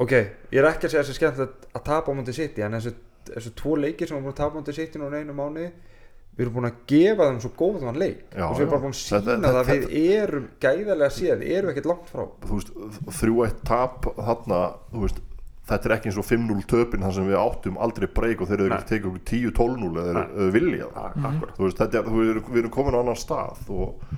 ok, 0.00 0.12
ég 0.52 0.58
er 0.62 0.68
ekki 0.70 0.86
að 0.88 0.92
segja 0.94 1.04
þessi 1.04 1.18
skemmtilegt 1.18 1.68
að 1.76 1.84
tapa 1.90 2.12
á 2.12 2.16
móti 2.16 2.34
City 2.36 2.62
en 2.64 2.76
þessu, 2.78 2.92
þessu 3.30 3.52
tvo 3.58 3.76
leikir 3.80 4.08
sem 4.08 4.16
við 4.16 4.20
erum 4.20 4.28
búin 4.28 4.34
að 4.36 4.42
tapa 4.42 4.54
á 4.54 4.58
móti 4.60 4.76
City 4.76 5.00
núna 5.02 5.20
einu 5.20 5.34
mánuði 5.36 5.70
við 6.38 6.44
erum 6.46 6.54
búin 6.56 6.68
að 6.70 6.78
gefa 6.88 7.26
þeim 7.28 7.40
svo 7.42 7.50
góðan 7.58 7.98
leik. 8.00 8.20
Já, 8.32 8.44
og 8.46 8.54
svo 8.54 8.62
erum 8.64 8.70
bara 8.70 8.82
búin 8.84 8.94
að 8.94 9.00
sína 9.00 9.18
Þetta- 9.20 9.40
það 9.44 9.58
að 9.60 9.70
þetta- 9.70 9.90
við 9.90 10.12
erum 10.22 10.46
gæðarlega 10.64 11.16
séð, 11.16 11.42
við 11.42 11.56
erum 11.58 11.70
ekkert 11.74 11.88
langt 11.90 12.08
frá. 12.08 12.22
Þú 12.46 12.54
veist, 12.60 12.70
þrjú 13.20 13.42
eitt 13.44 13.60
tap 13.68 14.06
þarna, 14.16 14.60
þú 14.94 15.02
veist 15.04 15.20
þetta 15.68 15.88
er 15.88 15.94
ekki 15.96 16.10
eins 16.10 16.18
og 16.20 16.26
5-0 16.26 16.66
töpin 16.70 17.04
þar 17.04 17.16
sem 17.16 17.28
við 17.28 17.40
áttum 17.40 17.80
aldrei 17.82 18.08
breyk 18.10 18.40
og 18.42 18.50
þeir 18.50 18.64
eru 18.64 18.76
ekki 18.76 18.90
tekið 18.94 19.10
okkur 19.10 19.24
10-12-0 19.30 20.04
eða 20.04 20.24
þeir 20.36 20.54
vilja 20.56 20.88
þú 21.56 21.66
veist, 21.66 21.80
þetta 21.82 22.00
er, 22.00 22.12
erum, 22.30 22.46
við 22.50 22.62
erum 22.62 22.74
komin 22.74 22.96
á 22.96 23.00
annan 23.02 23.18
stað 23.18 23.70
og 23.70 24.14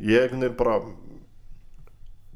ég 0.00 0.24
einhvern 0.24 0.46
veginn 0.46 0.58
bara 0.60 0.78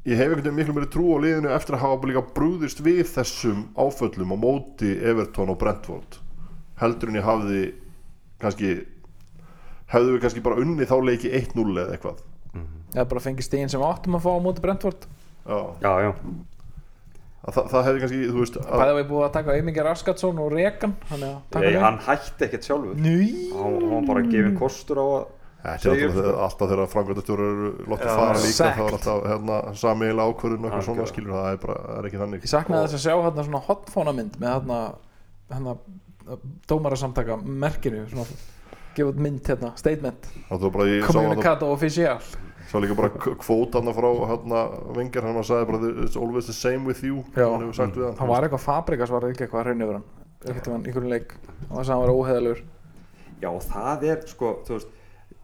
ég 0.05 0.15
hef 0.19 0.29
einhvern 0.29 0.43
veginn 0.43 0.59
miklu 0.59 0.75
meiri 0.77 0.91
trú 0.93 1.09
á 1.15 1.17
liðinu 1.23 1.51
eftir 1.55 1.77
að 1.77 1.83
hafa 1.85 2.09
líka 2.09 2.23
brúðist 2.37 2.83
við 2.85 3.01
þessum 3.09 3.65
áföllum 3.77 4.33
á 4.33 4.37
móti 4.39 4.93
Everton 4.95 5.51
og 5.53 5.59
Brentford. 5.61 6.19
Heldur 6.79 7.11
en 7.11 7.19
ég 7.19 7.27
hafði 7.27 7.63
kannski 8.39 8.71
hefðu 9.91 10.15
við 10.15 10.21
kannski 10.23 10.43
bara 10.45 10.61
unni 10.61 10.87
þá 10.87 10.95
leiki 11.03 11.31
1-0 11.33 11.65
eða 11.73 11.97
eitthvað. 11.97 12.21
Eða 12.95 13.09
bara 13.11 13.21
fengið 13.21 13.45
stíðin 13.49 13.73
sem 13.73 13.83
áttum 13.85 14.17
að 14.17 14.25
fá 14.25 14.31
á 14.33 14.45
móti 14.45 14.63
Brentford. 14.63 15.05
Já, 15.49 15.59
já, 15.83 15.91
já, 16.05 16.11
að 17.39 17.55
það, 17.55 17.65
það 17.71 17.85
hefði 17.87 18.03
kannski, 18.03 18.21
þú 18.29 18.43
veist 18.43 18.59
að, 18.59 18.69
Bæða 18.81 18.95
við 18.97 19.09
búið 19.09 19.25
að 19.25 19.33
taka 19.37 19.57
Eymingar 19.57 19.87
Raskatsson 19.89 20.39
og 20.43 20.53
Rekan 20.53 20.95
að 21.15 21.21
með 21.55 21.77
hann 21.83 21.99
hætti 22.07 22.47
ekkert 22.47 22.67
sjálfur. 22.67 23.03
Hann, 23.59 23.77
var 23.93 24.07
bara 24.09 24.23
gefin 24.27 24.57
kostur 24.59 24.99
á 24.99 25.05
að 25.07 25.27
Þetta 25.59 25.91
er 25.91 26.37
alltaf, 26.39 26.69
þegar 26.71 26.87
framkvæmdastjórar 26.87 27.49
eru 27.49 27.69
látið 27.91 28.07
Já, 28.07 28.13
fara 28.15 28.43
líka 28.43 28.67
þá 28.77 28.83
er 28.85 28.95
alltaf 28.95 29.25
hérna, 29.27 29.57
samiðilega 29.75 30.31
ákvörðun 30.31 30.61
og 30.61 30.69
eitthvað 30.69 30.85
svona 30.85 31.07
skilur 31.09 31.35
það 31.35 31.47
er, 31.49 31.57
bara, 31.65 31.75
það 31.83 31.97
er 31.97 32.07
ekki 32.07 32.21
þannig. 32.21 32.45
Ég 32.45 32.51
saknaði 32.53 32.85
þess 32.85 32.95
að 32.95 33.03
sjá 33.03 33.23
hérna 33.25 33.45
svona 33.49 33.61
hotfóna 33.65 34.13
mynd 34.15 34.37
með 34.39 34.53
hérna, 34.55 34.77
hérna 35.51 35.73
dómarasamtaka 36.71 37.37
merkinu 37.43 38.05
svona 38.07 38.39
gefa 38.95 39.11
út 39.11 39.19
mynd 39.27 39.51
hérna, 39.51 39.73
statement. 39.83 40.31
Það 40.47 40.65
var 40.69 40.93
Communicato 41.09 41.73
Official 41.75 42.23
sá 42.69 42.77
líka 42.81 42.95
bara 42.97 43.09
kvót 43.17 43.75
hann 43.77 43.93
frá 43.97 44.09
hérna, 44.29 44.63
vengar, 44.95 45.25
hann 45.25 45.43
sagði 45.43 45.69
bara 45.71 45.91
it's 46.05 46.17
always 46.17 46.49
the 46.49 46.55
same 46.55 46.85
with 46.85 47.03
you. 47.03 47.23
Já. 47.35 47.47
hann 47.49 47.65
hefur 47.65 47.77
sagt 47.81 47.97
við 47.97 48.07
hann. 48.07 48.17
Það 48.19 48.33
var 48.33 48.47
eitthvað 48.47 48.65
Fabrikas 48.65 49.13
var 49.13 49.29
ekki 49.29 49.45
eitthvað 49.45 49.61
að 49.61 49.69
hraun 49.69 49.85
yfir 49.85 49.97
hann? 49.99 50.09
Einhvern 50.39 50.69
veginn 50.69 50.85
einhvern 50.85 51.09
leik. 51.13 51.33
Að 51.69 51.89
hann 51.91 52.03
var 52.03 52.13
óheðalur 52.15 52.61
Já, 53.39 53.49
það 53.63 54.05
er 54.11 54.23
sko, 54.27 54.53
þú 54.67 54.75
veist 54.75 54.95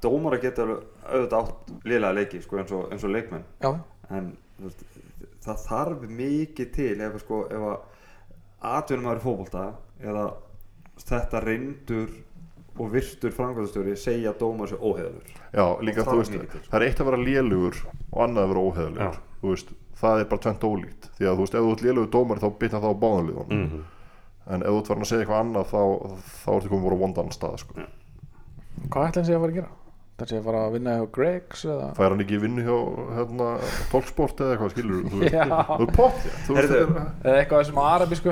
dómara 0.03 0.39
geta 0.43 0.65
alveg 0.65 0.81
auðvitað 1.05 1.37
átt 1.39 1.69
liðlega 1.87 2.17
leiki 2.17 2.41
sko, 2.43 2.57
eins, 2.59 2.73
og, 2.75 2.89
eins 2.91 3.05
og 3.07 3.13
leikmenn. 3.13 3.45
Já, 3.63 3.71
en 4.11 4.31
þú 4.57 4.67
veist, 4.67 4.83
það 5.45 5.61
þarf 5.69 6.07
mikið 6.19 6.71
til 6.75 6.95
ef, 7.05 7.17
sko, 7.23 7.41
ef 7.47 7.67
að 7.69 8.73
atvinnum 8.75 9.11
aðri 9.11 9.23
fótbolta 9.23 9.65
eða 10.03 10.25
þetta 11.05 11.41
reyndur 11.45 12.11
og 12.79 12.91
virtur 12.91 13.31
framkvæmstjóri 13.31 13.95
segja 13.99 14.31
að 14.33 14.39
dómar 14.43 14.67
sér 14.71 14.81
óheðalur 14.83 15.33
Já, 15.55 15.65
líka 15.81 16.03
þú 16.03 16.09
það 16.09 16.21
veist, 16.21 16.35
er 16.35 16.69
það 16.69 16.77
er 16.81 16.85
eitt 16.89 16.99
að 17.01 17.09
vera 17.09 17.19
lélugur 17.23 17.77
og 18.11 18.21
annað 18.25 18.43
að 18.43 18.53
vera 18.53 19.09
þú 19.41 19.51
veist, 19.53 19.69
það 20.01 20.19
er 20.19 20.29
bara 20.33 20.43
tvent 20.45 20.65
ólíkt 20.69 21.09
því 21.15 21.29
að 21.29 21.35
þú 21.35 21.45
veist, 21.45 21.55
ef 21.55 21.65
þú 21.65 21.71
ert 21.75 21.85
lélugur 21.87 22.11
dómar 22.17 22.41
þá 22.43 22.47
bitna 22.59 22.81
það 22.83 22.91
á 22.91 23.01
báðanliðun 23.05 23.53
Mm. 23.55 23.69
mm. 23.71 23.83
en 24.55 24.61
ef 24.61 24.67
þú 24.75 24.79
ert 24.81 24.87
farin 24.91 25.05
að 25.05 25.09
segja 25.11 25.23
eitthvað 25.25 25.43
annað 25.45 25.71
þá, 25.71 25.81
þá 26.43 26.49
ertu 26.57 26.69
komin 26.73 26.85
voru 26.89 26.99
vondan 27.05 27.31
stað 27.31 27.57
sko. 27.63 27.73
hvað 28.89 29.07
ætla 29.07 29.21
hann 29.21 29.25
sé 29.29 29.35
að 29.35 29.41
fara 29.45 29.51
að 29.53 29.59
gera? 29.61 29.71
Það 30.15 30.29
sé 30.31 30.37
að 30.39 30.45
fara 30.47 30.59
að 30.63 30.73
vinna 30.77 30.91
hjá 30.95 31.05
Gregs 31.11 31.63
eða 31.67 31.87
fær 31.97 32.13
hann 32.13 32.21
ekki 32.23 32.37
í 32.37 32.39
vinnu 32.39 32.63
hjá 32.63 32.75
hérna, 33.17 33.47
tólksport 33.91 34.39
eða 34.45 34.53
eitthvað 34.55 34.69
skilur 34.71 35.01
þú 35.11 35.23
þú 35.25 35.87
er 35.87 35.89
pott 35.97 36.21
þú 36.47 36.55
veist, 36.55 36.69
þetta 36.71 36.77
er- 36.79 37.09
eða 37.25 37.39
eitthvað 37.41 37.65
sem 37.67 37.79
arabísku 37.83 38.31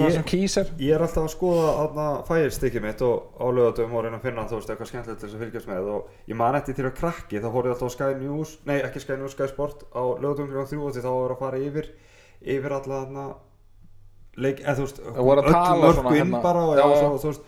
og 0.00 0.08
Ég- 0.10 0.16
sem 0.16 0.24
kísir 0.32 0.72
Ég 0.82 0.94
er 0.96 1.04
alltaf 1.06 1.28
að 1.28 1.34
skoða 1.36 1.68
aðna 1.84 2.06
fæðistykkið 2.26 2.82
mitt 2.88 3.04
og 3.06 3.30
á 3.38 3.46
lögatum 3.46 3.94
og 3.94 4.02
reyna 4.08 4.18
að 4.18 4.26
finna 4.26 4.42
þú 4.50 4.58
veist 4.58 4.72
eitthvað 4.74 4.90
skemmtilegt 4.90 5.22
að 5.28 5.44
fylgjast 5.44 5.70
með 5.70 5.92
og 5.94 6.10
ég 6.32 6.40
man 6.42 6.58
eftir 6.58 6.74
til 6.80 6.88
að 6.90 6.96
krakki 6.98 7.38
þá 7.38 7.48
ég 7.70 7.76
alltaf 7.76 7.86
á 7.86 7.96
Sky 7.96 8.10
News, 8.24 8.56
nei 8.66 8.80
ekki 8.82 9.00
Sky 9.06 9.16
News, 9.22 9.36
Sky 9.38 9.46
Sport 9.54 9.86
á 9.94 10.02
lögatum 10.18 10.50
kl. 10.50 10.66
3 10.66 10.82
og 10.82 10.94
því 10.98 11.06
þá 11.06 11.10
var 11.14 11.36
að 11.36 11.38
fara 11.46 11.62
yfir 11.62 11.92
yfir 12.42 12.72
alla 12.74 13.04
þarna 13.06 13.28
leik, 14.40 14.60
eða 14.66 14.76
þú 14.78 14.84
veist 14.86 15.00
mörku 15.78 15.94
svona 16.00 16.12
inn 16.16 16.26
hérna. 16.30 16.42
bara 16.42 16.60
og, 16.66 16.74
Já, 16.78 16.82
já, 16.82 16.90
já. 16.90 17.00
svo, 17.00 17.18
þú 17.22 17.30
veist, 17.30 17.42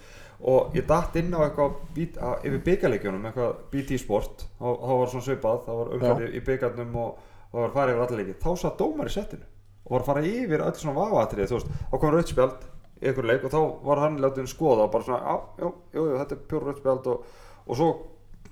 og 0.49 0.77
ég 0.77 0.87
datt 0.89 1.17
inn 1.21 1.31
á 1.35 1.41
eitthvað 1.45 1.77
bít, 1.95 2.19
að, 2.19 2.47
yfir 2.49 2.63
byggarleikjunum, 2.67 3.27
eitthvað 3.29 3.55
BT 3.73 3.99
Sport. 4.03 4.45
Þá, 4.59 4.69
var 4.83 5.13
svona 5.13 5.27
svipað, 5.29 5.65
þá 5.67 5.73
var 5.79 5.93
umfæði 5.97 6.29
í 6.33 6.45
byggarnum 6.49 7.01
og, 7.03 7.25
það 7.53 7.59
var 7.61 7.75
farið 7.77 7.95
yfir 7.95 8.05
alla 8.07 8.21
leiki. 8.21 8.37
Þá 8.43 8.51
sað 8.63 8.79
dómar 8.81 9.11
í 9.11 9.15
settinu 9.17 9.49
og 9.83 9.97
var 9.97 10.07
fara 10.07 10.23
yfir 10.27 10.63
öll 10.63 10.79
svona 10.79 11.05
vafatrið, 11.11 11.49
þú 11.51 11.59
veist, 11.59 11.73
þá 11.91 11.97
kom 11.99 12.13
rauðspjald 12.15 12.67
í 13.03 13.09
einhver 13.11 13.27
leik 13.27 13.47
og 13.49 13.53
þá 13.53 13.61
var 13.83 14.01
hann 14.05 14.21
látið 14.23 14.47
skoða 14.53 14.87
og 14.87 14.93
bara 14.93 15.07
svona, 15.09 15.23
já, 15.27 15.65
jú, 15.65 15.71
jú, 15.97 16.05
þetta 16.21 16.37
er 16.37 16.45
pjór 16.53 16.67
rauðspjald 16.69 17.09
og, 17.11 17.33
og 17.67 17.79
svo 17.81 17.89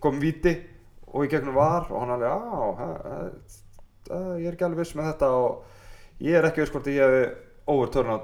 kom 0.03 0.19
viti 0.21 0.57
og 1.11 1.27
í 1.27 1.31
gegnum 1.31 1.55
var 1.55 1.87
og 1.87 2.03
hann 2.03 2.15
alveg, 2.17 2.35
já, 2.35 3.71
ég 4.41 4.49
er 4.49 4.57
ekki 4.57 4.67
alveg 4.67 4.83
viss 4.83 4.97
með 4.99 5.13
þetta. 5.13 5.31
Og 5.39 6.27
ég 6.27 6.39
er 6.39 6.49
ekki 6.49 6.65
viss 6.65 6.75
hvort 6.75 6.91
ég 6.91 7.01
hefði 7.05 7.25
overturn 7.71 8.15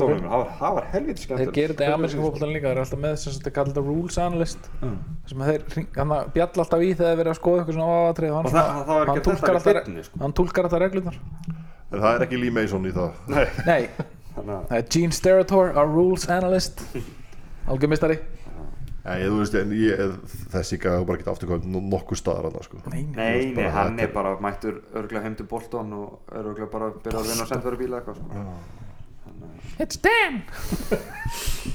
dómum, 0.00 0.22
það 0.26 0.40
var, 0.42 0.50
það 0.60 0.74
var 0.78 0.86
helviti 0.92 1.16
þeir 1.16 1.26
skemmtilegt 1.26 1.56
gerir 1.56 1.74
þetta 1.76 1.86
í 1.90 1.94
amerísku 1.96 2.22
fólkvöldan 2.26 2.52
líka 2.56 2.66
þeir 2.68 2.76
eru 2.76 2.84
alltaf 2.86 3.00
með 3.06 3.14
sem 3.22 3.32
þetta 3.36 3.52
kallar 3.56 3.72
þetta 3.72 3.84
rules 3.86 4.18
analyst 4.26 4.70
Mm. 4.82 4.96
sem 5.26 5.44
þeir 5.46 5.64
bjall 6.36 6.48
alltaf 6.64 6.80
í 6.86 6.90
þegar 6.92 7.10
þeir 7.12 7.20
verið 7.22 7.32
að 7.32 7.38
skoða 7.40 7.62
eitthvað 7.62 7.78
svona 7.78 7.98
áatrið 8.10 8.30
Og 8.36 8.36
hann 8.36 9.08
ekki 9.14 9.26
túlkar 9.30 9.58
þetta 9.60 9.72
í 9.72 9.74
alltaf 10.68 10.80
reglunar 10.84 11.18
en 11.92 12.00
það 12.02 12.08
er 12.14 12.24
ekki 12.26 12.40
Lee 12.42 12.50
Mason 12.50 12.86
í 12.86 12.92
það. 12.92 13.10
Nei, 13.66 13.82
að 14.36 14.48
það 14.68 14.78
er 14.80 14.88
Gene 14.96 15.12
Sterator 15.16 15.70
our 15.78 15.86
rules 15.88 16.26
analyst. 16.28 16.82
Algjörmistari. 17.70 18.18
Þú 19.06 19.36
veist, 19.38 19.54
en 19.54 19.70
ég, 19.78 20.00
þessi 20.50 20.80
gæði 20.82 21.04
bara 21.06 21.20
geta 21.20 21.30
afturkvæmt 21.30 21.66
nokkuð 21.70 22.18
staðar 22.18 22.48
annars 22.48 22.66
sko. 22.66 22.80
nei, 22.90 23.04
nei. 23.14 23.52
Nei, 23.54 23.68
hann 23.70 24.00
er 24.02 24.10
bara 24.10 24.32
mættur 24.42 24.80
örglega 24.98 25.22
heim 25.28 25.36
til 25.38 25.46
Bolton 25.46 25.92
og 25.94 26.32
er 26.34 26.42
örglega 26.42 26.66
bara 26.72 26.88
að 26.90 26.96
byrja 27.04 27.20
að 27.22 27.28
vinna 27.30 27.46
á 27.46 27.50
sendveru 27.52 27.78
bíla 27.84 28.00
eitthvað 28.00 28.18
sko. 28.18 28.48
It's 29.82 29.98
Dan! 30.02 30.42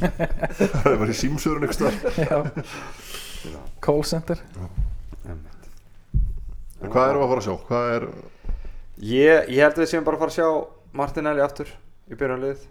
Það 0.01 0.97
bara 0.97 1.11
í 1.11 1.17
símsörun 1.17 1.67
eitthvað 1.67 2.51
call 3.85 4.03
center. 4.07 4.41
Hvað 6.81 7.09
erum 7.11 7.21
við 7.21 7.25
að 7.25 7.31
fara 7.31 7.41
að 7.41 7.47
sjá? 7.47 7.55
Hvað 7.69 7.95
er, 7.95 8.05
Ég, 9.01 9.49
ég 9.49 9.63
held 9.63 9.73
að 9.77 9.83
við 9.83 9.89
séum 9.89 10.05
bara 10.05 10.17
að 10.17 10.23
fara 10.25 10.33
að 10.33 10.37
sjá 10.37 10.47
Martinelli 10.97 11.41
aftur 11.41 11.69
í 12.11 12.17
byrjanlið 12.17 12.63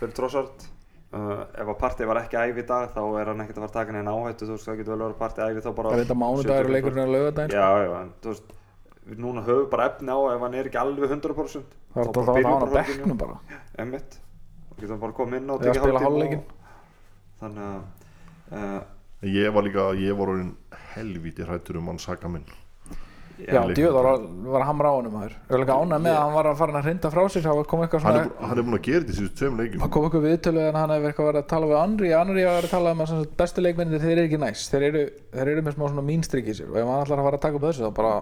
fyrir 0.00 0.14
Trossard. 0.16 0.68
Uh, 1.10 1.42
ef 1.58 1.66
að 1.66 1.76
partið 1.80 2.06
var 2.06 2.20
ekki 2.20 2.38
æfi 2.38 2.62
í 2.62 2.66
dag 2.68 2.92
þá 2.94 3.00
er 3.18 3.28
hann 3.32 3.40
ekkert 3.42 3.56
að 3.58 3.64
fara 3.64 3.70
að 3.70 3.76
taka 3.80 3.94
neina 3.96 4.12
áhættu. 4.14 4.46
Þú 4.46 4.54
veist 4.54 4.68
það 4.68 4.76
getur 4.78 4.92
vel 4.94 5.00
verið 5.00 5.14
að 5.16 5.22
partið 5.24 5.44
æfi 5.48 5.64
þá 5.64 5.70
bara 5.74 5.90
það 5.90 5.96
er 5.96 6.02
þetta 6.04 6.16
mánudagur 6.20 6.68
og 6.68 6.74
leikurinn 6.76 7.02
er 7.02 7.10
lögadaginn 7.10 7.54
Já, 7.56 7.66
já, 7.82 7.94
en 7.98 8.12
þú 8.22 8.30
veist 8.30 8.52
við 9.10 9.22
núna 9.24 9.42
höfum 9.48 9.66
bara 9.72 9.86
efni 9.90 10.14
á 10.14 10.18
ef 10.30 10.44
hann 10.46 10.54
er 10.60 10.68
ekki 10.70 10.78
alveg 10.84 11.14
100% 11.16 11.74
það 11.90 12.02
er 12.04 12.06
þá 12.06 12.20
alltaf 12.20 12.30
að 12.30 12.38
hann 12.46 12.62
á 12.62 12.74
bekknum 12.76 13.18
bara. 13.24 13.38
Einmitt 13.82 14.20
og 14.80 14.86
getum 14.86 15.00
bara 15.02 15.16
komið 15.20 15.40
inn 15.42 15.50
og 15.54 15.60
Eða 15.60 15.74
tekið 15.76 16.40
og- 16.40 16.56
Þannig 17.40 17.66
að 17.66 18.56
uh, 18.56 18.80
ég 19.28 19.52
var 19.54 19.64
líka, 19.64 19.84
ég 19.96 20.16
var 20.16 20.32
orðin 20.34 20.54
helvíti 20.94 21.44
hrættur 21.46 21.78
um 21.80 21.86
hann 21.92 21.98
saka 22.00 22.28
minn. 22.28 22.44
Já, 23.40 23.62
djöð 23.72 23.94
var, 23.96 24.06
var 24.52 24.60
að 24.60 24.66
hamra 24.68 24.88
á 24.92 24.94
honum 24.98 25.14
maður. 25.16 25.32
ég 25.32 25.52
var 25.54 25.60
líka 25.62 25.76
ánægð 25.80 26.02
með 26.04 26.12
að 26.12 26.18
hann 26.20 26.34
var 26.34 26.46
að 26.50 26.58
fara 26.60 26.74
að 26.76 26.84
hrinda 26.84 27.10
frá 27.14 27.22
sér 27.32 27.44
það 27.46 27.60
kom 27.70 27.80
eitthvað 27.86 28.02
hann 28.04 28.18
svona 28.18 28.48
hann 28.50 28.58
er 28.60 28.66
búin 28.66 28.76
að 28.76 28.82
gera 28.84 29.00
þetta 29.00 29.14
í 29.14 29.16
síðustu 29.16 29.38
tveim 29.40 29.56
leikjum. 29.60 29.80
Það 29.80 29.92
kom 29.94 30.04
eitthvað 30.08 30.26
viðtölu 30.28 30.60
en 30.66 30.76
hann 30.76 30.92
hefur 30.92 31.08
eitthvað 31.08 31.28
verið 31.30 31.40
að 31.40 31.48
tala 31.54 31.70
við 31.70 31.78
Andri 31.80 32.10
Andri 32.18 32.44
var 32.44 32.68
að 32.68 32.74
tala 32.74 32.92
um 32.92 33.00
að 33.06 33.22
bestu 33.40 33.64
leikmennir 33.64 34.02
þeir 34.04 34.12
eru 34.18 34.26
ekki 34.28 34.40
næst. 34.44 34.68
Þeir 34.74 34.84
eru, 34.90 35.04
þeir 35.32 35.52
eru 35.54 35.62
með 35.64 35.76
smá 35.78 35.84
svona 35.88 36.04
mínstrik 36.10 36.50
í 36.52 36.56
sér. 36.60 36.68
Og 36.68 36.76
ef 36.82 36.90
hann 36.92 37.00
ætlar 37.06 37.22
að 37.22 37.28
fara 37.30 37.40
að 37.40 37.44
taka 37.46 37.56
upp 37.56 37.64
þessu 37.70 37.86
þá 37.86 37.94
bara 37.96 38.12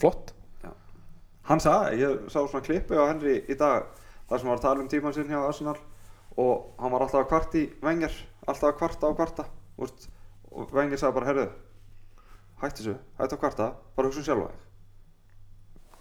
flott. 0.00 0.32
Hann 1.44 1.60
sagði, 1.60 2.00
ég 2.00 2.24
sá 2.32 2.38
svona 2.48 2.64
klippu 2.64 2.96
á 2.96 3.04
Henry 3.12 3.36
í 3.44 3.58
dag 3.60 3.84
þar 4.30 4.38
sem 4.40 4.48
var 4.48 4.56
að 4.56 4.64
tala 4.64 4.80
um 4.80 4.88
tíman 4.88 5.12
sinn 5.12 5.28
hjá 5.28 5.42
Arsenal 5.44 5.76
og 6.40 6.74
hann 6.80 6.94
var 6.94 7.04
alltaf 7.04 7.22
að 7.24 7.30
kvart 7.30 7.58
í 7.60 7.66
vengar 7.84 8.16
alltaf 8.46 8.70
að 8.72 8.78
kvarta 8.80 9.10
á 9.10 9.12
kvarta. 9.18 9.46
Úst, 9.80 10.08
og 10.54 10.72
vengar 10.74 11.00
sagði 11.00 11.18
bara, 11.18 11.30
herðu 11.30 11.46
hættu 12.62 12.82
þessu, 12.82 12.96
hættu 13.18 13.36
að 13.36 13.42
kvarta 13.42 13.70
bara 13.96 14.10
hugsa 14.10 14.22
um 14.22 14.26
sjálfa 14.28 14.50
þig. 14.50 14.60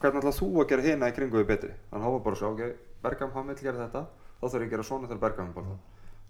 Hvernig 0.04 0.20
ætlað 0.20 0.40
þú 0.40 0.50
að 0.60 0.70
gera 0.72 0.86
hina 0.88 1.10
í 1.10 1.16
kringu 1.16 1.40
við 1.40 1.48
betri? 1.50 1.72
Þannig 1.90 2.02
að 2.02 2.06
hann 2.06 2.16
var 2.18 2.26
bara 2.28 2.40
svo, 2.40 2.52
ok, 2.54 2.62
Bergam 3.04 3.32
hann 3.34 3.50
vil 3.50 3.62
gera 3.62 3.80
þetta. 3.86 4.04
Þá 4.40 4.46
þarf 4.46 4.60
ég 4.60 4.68
að 4.68 4.76
gera 4.76 4.86
svona 4.90 5.10
þegar 5.10 5.24
Bergam 5.24 5.50
er 5.50 5.56
bara 5.58 5.74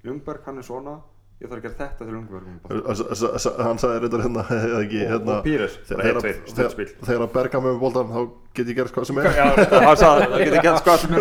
Ljungberg 0.04 0.48
hann 0.48 0.60
er 0.60 0.66
svona 0.68 0.96
ég 1.42 1.50
þarf 1.50 1.58
að 1.58 1.64
gera 1.66 1.78
þetta 1.80 2.00
þegar 2.04 2.14
Ljungberg 2.14 2.44
er 2.48 3.66
hann 3.68 3.80
sagði 3.82 3.98
reyndar 4.04 4.24
hérna, 4.24 4.44
og, 4.78 4.94
hérna 4.94 5.38
og 5.38 5.48
Píres, 5.48 5.78
bara 5.90 6.06
þegar, 6.08 6.28
1-2, 6.30 6.52
stöðspil 6.54 6.90
þegar, 6.94 7.24
að 7.26 7.34
berga 7.38 7.64
með 7.64 7.80
boltan 7.82 8.12
þá 8.14 8.20
get 8.54 8.70
ég 8.70 8.78
gert 8.78 8.94
hvað 8.96 9.10
sem 9.10 9.22
er. 9.24 9.32
Já, 9.34 9.48
hann 9.74 10.00
sagði 10.00 10.30
það 10.30 10.44
getur 10.44 10.68
gett 10.68 10.84
hvað 10.88 10.98
sem 11.04 11.12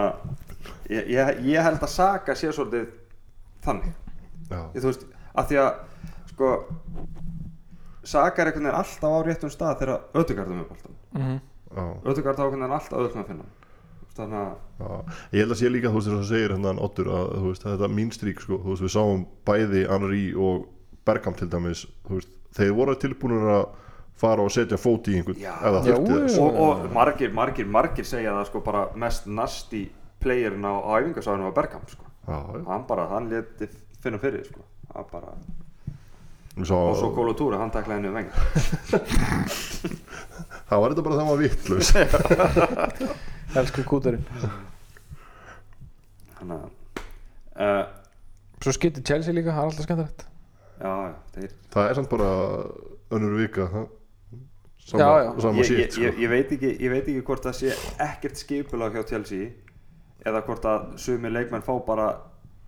er 0.00 0.43
að 0.84 0.94
ég, 0.96 1.10
ég, 1.14 1.42
ég 1.54 1.66
held 1.66 1.82
að 1.82 1.92
Saga 1.94 2.36
sé 2.38 2.52
svolítið 2.52 2.88
þannig. 3.64 3.96
Þú 4.50 4.86
veist, 4.88 5.04
að 5.34 5.50
því 5.50 5.60
að 5.64 5.72
sko 6.34 6.52
Saga 8.04 8.42
er 8.42 8.50
einhvern 8.50 8.68
veginn 8.68 8.78
alltaf 8.78 9.16
á 9.16 9.20
réttum 9.24 9.52
stað 9.52 9.78
þegar 9.80 10.00
ödugardum 10.20 10.60
er 10.60 10.68
boltan 10.68 10.96
mm 11.16 11.36
Já. 11.74 11.84
ödugard 12.04 12.38
á 12.38 12.44
einhvern 12.44 12.60
veginn 12.60 12.76
alltaf 12.76 12.98
með 13.00 13.22
að 13.22 13.30
finna 13.30 13.46
þannig 14.14 14.42
að 14.44 14.52
Já, 14.84 14.90
ég 15.32 15.40
held 15.40 15.54
að 15.54 15.60
sé 15.60 15.70
líka, 15.70 15.90
þú 15.90 15.98
veist, 15.98 16.10
þess 16.10 16.20
að 16.20 16.28
segir 16.30 16.52
hérna 16.54 16.74
Oddur 16.84 17.08
að, 17.10 17.32
þú 17.38 17.48
veist, 17.48 17.64
þetta 17.64 17.88
mín 17.94 18.12
strík, 18.14 18.42
sko, 18.44 18.58
þú 18.62 18.74
veist, 18.74 18.84
við 18.84 18.92
sáum 18.94 19.24
bæði 19.48 19.82
Henry 19.90 20.22
og 20.34 20.68
Bergam 21.08 21.38
til 21.38 21.48
dæmis, 21.50 21.86
veist, 22.10 22.36
þeir 22.54 22.76
voru 22.76 22.94
tilbúinur 23.00 23.50
að 23.56 23.64
fara 24.20 24.44
og 24.44 24.52
setja 24.54 24.78
fót 24.78 25.10
í 25.10 25.16
einhvern 25.18 25.40
Já. 25.40 25.54
eða 25.66 25.82
Já, 25.88 25.96
og, 26.44 26.60
og 26.68 26.86
margir, 26.94 27.32
margir, 27.34 27.66
margir 27.66 28.06
segja 28.06 28.36
það 28.36 28.50
sko 28.52 28.62
bara 28.68 28.84
mest 29.00 29.26
nasty 29.26 29.88
playerin 30.24 30.64
á, 30.66 30.72
á 30.80 30.90
æfingasáðinu 31.00 31.46
var 31.50 31.56
Bergam 31.60 31.84
sko. 31.92 32.04
Hann 32.26 32.86
bara, 32.88 33.04
hann 33.12 33.28
leti 33.32 33.68
finna 34.02 34.18
fyrir 34.22 34.44
sko. 34.48 34.64
Hann 34.94 35.06
bara, 35.12 35.32
sá, 36.64 36.74
og 36.76 36.96
svo 37.00 37.10
Kólatúri, 37.16 37.56
hann 37.60 37.72
taklaði 37.74 37.98
henni 38.00 38.10
um 38.12 38.18
vengar 38.18 38.38
það 40.68 40.80
var 40.82 40.92
þetta 40.94 41.04
bara 41.06 41.18
það 41.18 41.30
var 41.30 41.42
vittlaus 41.42 41.90
elsku 43.60 43.84
kúturinn. 43.88 44.24
Þannig 46.38 46.56
að 46.60 46.70
uh, 47.64 47.82
svo 48.64 48.72
skiptir 48.74 49.04
Chelsea 49.06 49.34
líka, 49.36 49.52
það 49.54 49.60
er 49.66 49.68
alltaf 49.72 49.86
skemmtilegt. 49.88 50.24
já, 50.80 50.92
já, 51.08 51.12
þeir 51.36 51.52
það 51.74 51.90
er 51.90 51.98
samt 52.00 52.10
bara 52.14 52.30
önnur 53.14 53.36
vika 53.42 53.68
það 53.74 53.84
sama, 54.84 54.98
Já, 55.00 55.10
já. 55.24 55.28
sama 55.44 55.60
ég, 55.62 55.68
shit, 55.68 55.78
ég, 55.78 55.92
sko. 55.94 56.02
ég, 56.04 56.18
ég, 56.24 56.28
veit 56.32 56.50
ekki, 56.56 56.70
ég 56.84 56.90
veit 56.92 57.06
ekki 57.08 57.22
hvort 57.28 57.46
það 57.46 57.54
sé 57.60 57.74
ekkert 58.04 58.40
skipulag 58.40 58.96
hjá 58.98 59.04
Chelsea 59.14 59.52
eða 60.24 60.42
hvort 60.46 60.64
að 60.64 60.86
sumi 60.98 61.30
leikmenn 61.30 61.62
fá 61.66 61.74
bara 61.86 62.08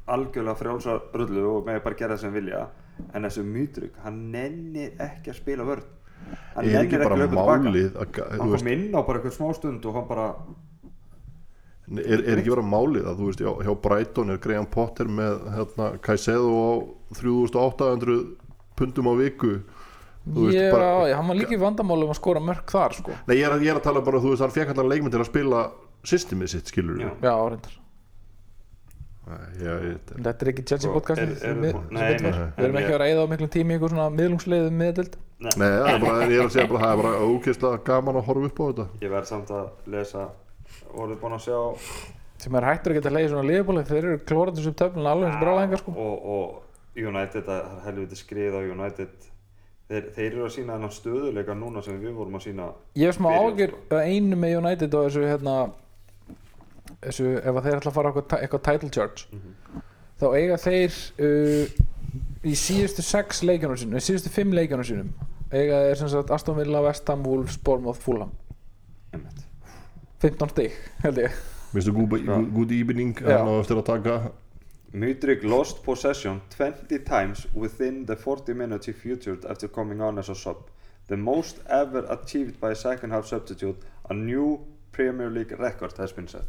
algjörlega 0.09 0.57
frjálsa 0.61 0.99
rullu 1.15 1.45
og 1.57 1.65
með 1.67 1.83
bara 1.85 1.95
gera 1.99 2.15
það 2.17 2.21
sem 2.27 2.33
vilja. 2.37 2.67
En 3.15 3.23
þessu 3.27 3.43
mýtrug, 3.45 3.91
hann 4.05 4.21
nennir 4.33 4.93
ekki 5.03 5.33
að 5.33 5.41
spila 5.41 5.65
vörn. 5.69 5.83
Hann 6.55 6.65
er 6.65 6.85
ekki 6.85 6.97
að 6.97 7.35
málið 7.37 7.97
að, 8.01 8.07
ga- 8.17 8.29
hann 8.31 8.53
kom 8.55 8.69
inn 8.73 8.87
á 8.97 9.01
bara 9.05 9.19
eitthvað 9.21 9.35
smá 9.37 9.51
stund 9.59 9.85
og 9.87 9.95
hann 9.99 10.07
bara 10.09 10.29
er, 12.03 12.23
er 12.25 12.41
ekki 12.41 12.51
bara 12.55 12.65
málið 12.67 13.05
að 13.11 13.21
þú 13.21 13.29
veist, 13.31 13.43
hjá, 13.45 13.51
hjá 13.67 13.75
Brighton 13.85 14.33
er 14.35 14.41
Graham 14.43 14.67
Potter 14.73 15.11
með 15.13 15.45
hérna, 15.55 15.91
Caicedo 16.03 16.55
á 16.57 16.71
3800 17.21 18.17
pundum 18.77 19.11
á 19.11 19.15
viku. 19.21 19.53
Þú 20.27 20.47
veist, 20.49 20.59
já, 20.59 20.71
bara- 20.73 21.09
já, 21.11 21.17
hann 21.21 21.29
var 21.31 21.37
líka 21.39 21.55
í 21.55 21.61
vandamálum 21.63 22.11
að 22.11 22.19
skora 22.19 22.41
mörg 22.43 22.65
þar 22.73 22.97
sko. 22.99 23.13
Nei, 23.29 23.37
ég 23.39 23.47
er, 23.47 23.53
að- 23.55 23.63
ég 23.63 23.71
er 23.75 23.79
að 23.81 23.85
tala 23.87 24.01
bara, 24.03 24.19
þú 24.25 24.33
veist, 24.33 24.43
hann 24.43 24.51
fekk 24.57 24.73
allan 24.75 24.89
leikmynd 24.91 25.13
til 25.15 25.21
að 25.23 25.31
spila 25.31 25.61
systemið 26.07 26.53
sitt, 26.55 26.71
skilur 26.73 27.01
Já. 27.03 27.11
já, 27.27 27.35
ég 29.59 29.81
veit 29.83 30.11
Þetta 30.23 30.45
er 30.45 30.51
ekki 30.53 30.65
Chelsea 30.71 30.87
Sko, 30.87 30.95
podcast 31.01 31.23
er- 31.23 31.33
er- 31.51 31.57
Við 31.59 31.73
nei, 31.91 32.01
nei, 32.01 32.11
við 32.15 32.27
nei, 32.31 32.65
erum 32.67 32.77
ekki 32.81 32.93
að 32.95 33.01
að 33.01 33.07
eyða 33.11 33.23
á 33.27 33.31
miklum 33.33 33.51
tími 33.51 33.73
í 33.73 33.77
einhver 33.77 33.91
svona 33.95 34.11
miðlungsleiðum 34.15 34.77
miðdild 34.83 35.17
Nei, 35.37 35.51
það 35.57 35.89
er 35.93 36.01
bara, 36.05 36.27
ég 36.31 36.39
er 36.41 36.47
að 36.47 36.53
segja 36.55 36.69
bara, 36.71 36.83
það 36.85 36.93
er 36.93 37.03
bara 37.03 37.25
ógeðslega 37.27 37.81
gaman 37.85 38.17
að 38.17 38.25
horfa 38.31 38.47
upp 38.49 38.61
á 38.61 38.65
þetta. 38.71 38.85
Ég 39.03 39.11
verð 39.13 39.27
samt 39.29 39.51
að 39.53 39.67
lesa 39.93 40.23
voruð 40.95 41.19
búin 41.21 41.35
að 41.37 41.43
sjá. 41.45 41.59
Sem 42.41 42.55
er 42.57 42.67
hættur 42.71 42.93
að 42.95 42.97
geta 43.01 43.13
leiði 43.13 43.29
svona 43.35 43.49
liðbóli 43.51 43.83
þeir 43.91 43.99
eru 44.07 44.19
klóraðis 44.31 44.69
upp 44.71 44.79
töflun 44.81 45.11
alveg 45.11 45.29
eins 45.29 45.37
og 45.37 45.43
brálæðingar 45.45 45.83
sko. 45.83 45.93
Og, 46.07 46.25
og 46.25 46.97
United, 46.97 47.45
það 47.45 47.61
er 47.61 47.85
helviti 47.85 48.17
skrið 48.23 48.57
á 48.57 48.61
United. 48.65 49.29
Þeir, 49.91 50.09
þeir 50.17 50.31
eru 50.33 50.47
að 50.49 50.55
sína 50.57 50.73
þennan 50.79 50.95
stöðuleika 50.97 51.55
núna 51.61 51.83
sem 51.85 52.01
við 52.01 52.17
vorum 52.17 52.39
að 52.41 52.47
sína 52.49 52.71
Ég 52.97 53.07
hef 53.13 53.19
smá 53.21 53.29
ágjur 53.37 53.77
sko. 53.77 54.01
einu 54.09 54.37
með 54.41 54.57
United 54.63 54.95
og 54.97 55.05
þessu 55.11 55.27
hérna 55.29 55.59
þessu, 57.03 57.27
ef 57.43 57.55
að 57.61 57.63
þeir 57.69 57.79
ætla 57.81 57.91
að 57.93 57.97
fara 57.99 58.11
á 58.11 58.13
eitthvað, 58.15 58.43
eitthvað 58.47 58.63
title 58.71 58.91
charge 58.91 59.27
Mhm. 59.33 59.83
þá 60.21 60.27
eiga 60.37 60.57
þeir 60.57 60.99
uh, 61.21 61.67
í 62.47 62.55
síðustu 62.57 63.03
sex 63.03 63.43
leikjunum 63.43 63.77
sínum, 63.77 63.99
í 63.99 64.05
síðustu 64.07 64.31
fimm 64.33 64.53
leikjunum 64.57 64.85
sínum 64.89 65.11
eiga 65.53 65.83
þeir 65.89 65.97
sem 66.01 66.09
sagt 66.09 66.31
Aston 66.31 66.57
Villa, 66.57 66.81
West 66.83 67.07
Ham, 67.09 67.23
Wolves, 67.25 67.57
Bournemouth, 67.57 68.01
Fulham. 68.03 68.33
Einmitt. 69.13 69.45
15 70.21 70.49
stig 70.51 70.73
held 71.03 71.19
ég. 71.23 71.31
Minnstu 71.75 71.93
good, 71.93 72.71
evening 72.73 73.15
hann 73.21 73.47
á 73.47 73.55
eftir 73.61 73.77
að 73.77 73.85
taka. 73.91 74.17
Mudryk 74.97 75.43
lost 75.45 75.83
possession 75.85 76.41
20 76.57 76.99
times 77.05 77.47
within 77.55 78.07
the 78.07 78.17
40 78.17 78.55
minutes 78.55 78.87
he 78.87 78.93
featured 78.93 79.45
after 79.45 79.69
coming 79.69 80.01
on 80.01 80.19
as 80.19 80.29
a 80.31 80.35
sub. 80.35 80.71
The 81.09 81.17
most 81.17 81.61
ever 81.69 82.07
achieved 82.11 82.59
by 82.61 82.71
a 82.71 82.75
second 82.75 83.11
half 83.11 83.27
substitute 83.27 83.77
a 84.09 84.15
new 84.15 84.61
Premier 84.93 85.29
League 85.31 85.53
record 85.61 85.93
has 85.99 86.13
been 86.13 86.27
set 86.29 86.47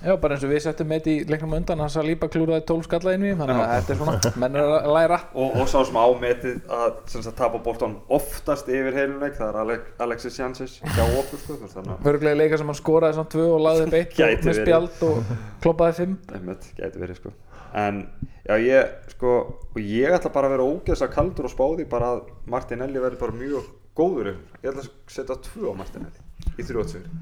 Já, 0.00 0.14
bara 0.16 0.32
eins 0.32 0.44
og 0.46 0.48
við 0.48 0.62
settum 0.64 0.88
með 0.88 1.08
í 1.12 1.14
leiknum 1.28 1.52
undan 1.58 1.80
hans 1.82 1.94
að 2.00 2.06
lípa 2.08 2.28
klúraði 2.32 2.62
12 2.70 2.86
skalla 2.86 3.12
inn 3.18 3.24
í 3.28 3.32
þannig 3.36 3.58
að 3.60 3.72
þetta 3.74 3.92
er 3.92 3.98
svona, 3.98 4.30
menn 4.40 4.54
er 4.56 4.70
að 4.78 4.86
læra. 4.96 5.16
Og, 5.34 5.56
og 5.60 5.66
sá 5.68 5.76
sem 5.84 5.98
ámetið 6.00 6.70
að 6.72 6.94
sem 7.12 7.24
sagt, 7.26 7.36
tapa 7.36 7.58
boltan 7.66 7.98
oftast 8.16 8.70
yfir 8.72 8.96
heiluleik 8.96 9.34
það 9.36 9.50
er 9.50 9.58
Alex, 9.60 9.90
Alexis 10.06 10.38
Jansis 10.40 10.76
hjá 10.80 11.02
okkur 11.04 11.42
sko, 11.42 11.58
að 11.82 11.90
Vörglega 12.06 12.38
leika 12.40 12.60
sem 12.62 12.72
hann 12.72 12.78
skoraði 12.78 13.18
svona 13.18 13.32
tvö 13.34 13.44
og 13.58 13.60
laði 13.66 13.90
beitt 13.92 14.16
og 14.16 14.24
með 14.24 14.48
verið. 14.48 14.60
spjald 14.62 15.04
og 15.10 15.34
kloppaði 15.66 15.96
fimm. 15.98 16.14
Einmitt, 16.38 16.70
gæti 16.78 17.02
verið 17.02 17.20
sko. 17.20 17.34
En 17.82 18.00
já 18.46 18.54
ég 18.56 19.12
sko 19.12 19.34
og 19.68 19.82
ég 19.84 20.16
ætla 20.16 20.32
bara 20.32 20.48
að 20.48 20.56
vera 20.56 20.70
ógeðslega 20.70 21.16
kaldur 21.18 21.50
og 21.50 21.52
spáði 21.52 21.84
bara 21.92 22.14
að 22.14 22.24
Martinelli 22.48 23.04
verði 23.04 23.20
bara 23.20 23.36
mjög 23.36 23.68
góður. 24.00 24.32
Ég 24.64 24.72
ætla 24.72 24.86
að 24.86 24.90
setja 25.12 25.36
tvö 25.50 25.76
á 25.76 25.80
Martinelli 25.84 26.56
í 26.56 26.64
þrjóðsvíður 26.64 27.12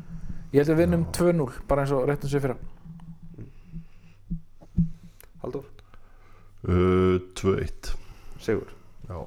Ég 0.52 0.62
held 0.62 0.70
að 0.72 0.76
við 0.78 0.82
vinnum 0.84 1.02
2-0 1.12 1.48
bara 1.68 1.82
eins 1.84 1.92
og 1.92 2.06
réttum 2.08 2.30
sér 2.32 2.40
fyrra. 2.44 2.56
Haldur, 5.42 5.64
uh, 6.66 7.18
2-1 7.38 7.92
Sigur? 8.42 8.70
Já. 9.08 9.18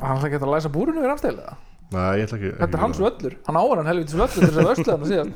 Hann 0.00 0.16
ætla 0.20 0.28
ekki 0.30 0.38
að 0.40 0.52
læsa 0.54 0.70
búrinu 0.72 1.02
við 1.02 1.10
rafstæðilega 1.10 1.56
Nei, 1.92 2.04
ég 2.20 2.28
ætla 2.28 2.38
ekki 2.38 2.52
Þetta 2.60 2.78
er 2.78 2.82
hans 2.84 3.00
völlur, 3.02 3.34
hann 3.48 3.58
áður 3.60 3.80
hann 3.82 3.90
helvitis 3.90 4.16
völlur 4.16 4.36
til 4.38 4.46
þess 4.48 4.60
að 4.62 4.68
vörslega 4.70 4.94
hann 4.96 5.10
síðan. 5.12 5.34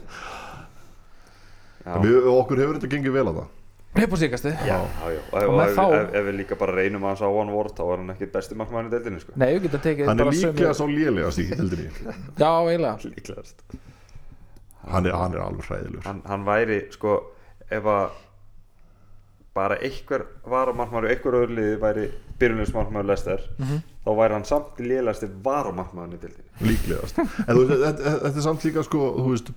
Já, 1.82 1.94
Við, 2.04 2.16
okkur 2.32 2.62
hefur 2.62 2.78
þetta 2.78 2.90
gengið 2.94 3.14
vel 3.18 3.26
að 3.32 3.38
það. 3.42 3.50
Upp 3.92 4.12
á 4.14 4.18
síkasti 4.22 4.50
já, 4.54 4.76
já, 4.78 5.06
já. 5.12 5.20
Og, 5.36 5.52
með 5.52 5.66
ef, 5.66 5.74
þá- 5.76 5.94
ef, 5.98 6.12
ef 6.16 6.26
við 6.30 6.36
líka 6.38 6.56
bara 6.62 6.76
reynum 6.78 7.02
að 7.04 7.10
hans 7.12 7.24
á 7.26 7.28
one 7.28 7.52
word 7.52 7.74
þá 7.76 7.82
er 7.92 7.98
hann 8.00 8.12
ekki 8.14 8.28
besti 8.32 8.56
markmann 8.56 8.88
í 8.88 8.92
deildinni 8.94 9.20
sko. 9.20 9.34
Nei, 9.36 9.48
við 9.58 9.66
getum 9.66 9.82
tekið 9.84 10.08
Hann 10.08 10.22
er 10.22 10.28
bara 10.30 10.36
sömu- 10.38 10.54
líklega 10.56 10.76
sá 10.78 10.84
lélegast 10.88 11.42
í 11.42 11.48
hildinni 11.50 11.88
Já, 12.40 12.52
eiginlega. 12.70 12.94
Líklegast 13.12 13.66
hann 14.90 15.06
er, 15.06 15.12
hann 15.16 15.34
er 15.34 15.40
alveg 15.44 15.64
hræðilegur. 15.68 16.04
Hann, 16.04 16.22
hann 16.26 16.44
væri 16.46 16.80
sko 16.92 17.16
ef 17.70 17.84
að 17.84 18.10
bara 19.54 19.76
einhver 19.84 20.22
varamarkmaður 20.48 21.04
og 21.06 21.10
einhver 21.12 21.34
öðru 21.42 21.56
liði 21.58 21.78
væri 21.82 22.06
byrjunismarkmaður 22.40 23.06
Lester 23.10 23.42
Mhm. 23.58 23.82
þá 24.06 24.10
væri 24.16 24.32
hann 24.38 24.44
samt 24.48 24.78
lélasti 24.80 25.28
varamarkmaðurinn 25.44 26.16
í 26.16 26.20
deildinni. 26.22 26.50
Líklegast. 26.72 27.18
En 27.18 27.56
þú 27.56 27.66
þetta, 27.68 28.14
þetta 28.24 28.36
er 28.36 28.46
samt 28.46 28.64
líka 28.64 28.82
sko 28.84 28.98
þú 29.18 29.28
veist 29.30 29.50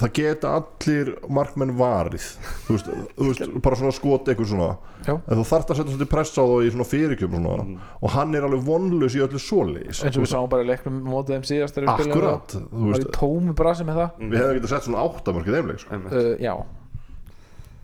það 0.00 0.12
geta 0.16 0.50
allir 0.56 1.08
markmenn 1.28 1.74
varið. 1.76 2.24
Þú 2.66 2.76
veist, 2.76 2.86
þú 3.18 3.26
veist 3.28 3.56
bara 3.66 3.76
svona 3.76 3.92
skot 3.92 4.30
eitthvað 4.32 4.48
svona. 4.52 4.68
Já. 5.02 5.16
en 5.18 5.40
þú 5.40 5.44
þarft 5.48 5.72
að 5.72 5.78
setja 5.80 5.90
svolítið 5.92 6.10
press 6.12 6.32
á 6.38 6.44
það 6.46 6.64
í 6.64 6.70
svona 6.72 6.86
fyrirkjöfum 6.86 7.42
svona. 7.42 7.64
Mhm. 7.66 7.78
og 8.00 8.12
hann 8.14 8.34
er 8.38 8.46
alveg 8.46 8.62
vonlaus 8.68 9.16
í 9.18 9.22
öllu 9.24 9.40
svoleiðis. 9.42 10.02
Eins 10.06 10.16
og 10.16 10.22
við 10.24 10.30
sáum 10.32 10.48
bara 10.52 10.62
í 10.62 10.68
leiknum 10.70 11.00
mótið 11.02 11.34
þeim 11.36 11.46
síðast 11.50 11.80
akkurat, 11.82 12.54
það. 12.54 13.02
í 13.02 13.10
tómu 13.18 13.54
brasi 13.58 13.84
með 13.84 14.00
það. 14.00 14.22
Við 14.22 14.38
hefðum 14.40 14.56
getað 14.60 14.72
sett 14.72 14.86
svona 14.88 15.04
áttamörk 15.04 15.50
í 15.50 15.56
þeim 15.56 15.72
leik 15.72 15.82
sko. 15.82 16.00
Uh, 16.06 16.32
Já, 16.40 16.54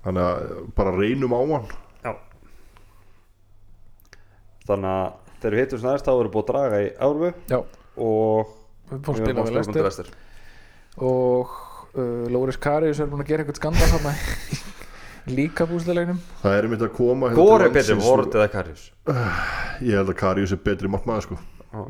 þannig 0.07 0.23
að 0.29 0.73
bara 0.79 0.97
reynum 0.97 1.35
á 1.37 1.41
hann. 1.43 1.69
Já. 2.07 2.13
þannig 4.69 4.91
að 4.95 5.13
þegar 5.43 5.55
við 5.55 5.63
hittum 5.65 5.85
næst 5.87 6.07
þá 6.09 6.13
erum 6.15 6.29
við 6.29 6.35
búið 6.35 6.45
að 6.45 6.51
draga 6.53 6.81
í 6.83 6.89
Árfu 7.09 7.33
já. 7.49 7.59
Og 7.99 8.57
Við 8.89 8.93
erum 8.95 9.03
búin 9.05 9.15
að 9.15 9.23
spila 9.23 9.43
búin 9.43 9.59
Lester 9.59 9.89
Lester 9.89 10.11
og 10.99 11.68
uh, 11.99 12.25
Lóris 12.33 12.59
Karius 12.63 13.03
er 13.03 13.11
búin 13.11 13.25
að 13.25 13.33
gera 13.33 13.45
eitthvað 13.45 13.61
skandal 13.61 14.13
í 14.15 14.65
líka 15.29 15.67
búsleiknum 15.69 16.19
það 16.43 16.57
er 16.57 16.67
einmitt 16.67 16.83
að 16.87 16.95
koma 16.97 17.31
hérna 17.31 17.45
Hvor 17.45 17.61
til 17.61 17.69
er 17.69 17.75
betri, 17.75 17.97
Vort 18.01 18.35
eða 18.39 18.49
Karius? 18.53 18.89
ég 19.89 20.01
held 20.01 20.13
að 20.15 20.19
Karius 20.23 20.55
er 20.55 20.63
betri 20.65 20.91
markmaður 20.91 21.27
sko. 21.27 21.39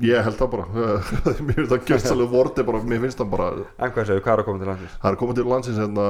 Ég 0.02 0.24
held 0.26 0.34
það 0.40 0.50
bara. 0.56 0.64
Mér 1.46 1.54
finnst 1.54 1.70
það 1.70 1.84
gjössalega 1.92 2.32
vorti 2.32 2.64
bara 2.66 2.82
mér 2.82 3.04
finnst 3.04 3.20
það 3.20 3.30
bara 3.36 3.48
En 3.54 3.92
hvað 3.94 4.08
segir, 4.10 4.24
hvað 4.24 4.32
er 4.34 4.42
að 4.42 4.48
koma 4.48 4.62
til 4.62 4.70
landsins? 4.72 4.98
Það 4.98 5.10
er 5.12 5.18
komið 5.22 5.38
til 5.38 5.48
landsins 5.52 5.78
hérna 5.78 6.06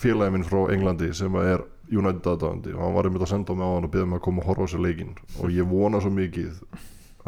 félagi 0.00 0.34
minn 0.34 0.46
frá 0.48 0.60
Englandi 0.74 1.10
sem 1.14 1.36
er 1.42 1.66
United 1.92 2.30
aðdáðandi 2.32 2.72
og 2.74 2.80
hann 2.80 2.94
var 2.96 3.08
einmitt 3.08 3.26
að 3.26 3.32
senda 3.34 3.54
mig 3.54 3.68
á 3.68 3.72
hann 3.74 3.86
og 3.86 3.92
beða 3.92 4.08
mig 4.08 4.18
að 4.18 4.24
koma 4.24 4.42
og 4.42 4.48
horfa 4.48 4.66
á 4.66 4.72
sér 4.72 4.84
leikinn. 4.86 5.12
Og 5.42 5.52
ég 5.52 5.68
vona 5.68 6.00
svo 6.00 6.12
mikið 6.16 6.62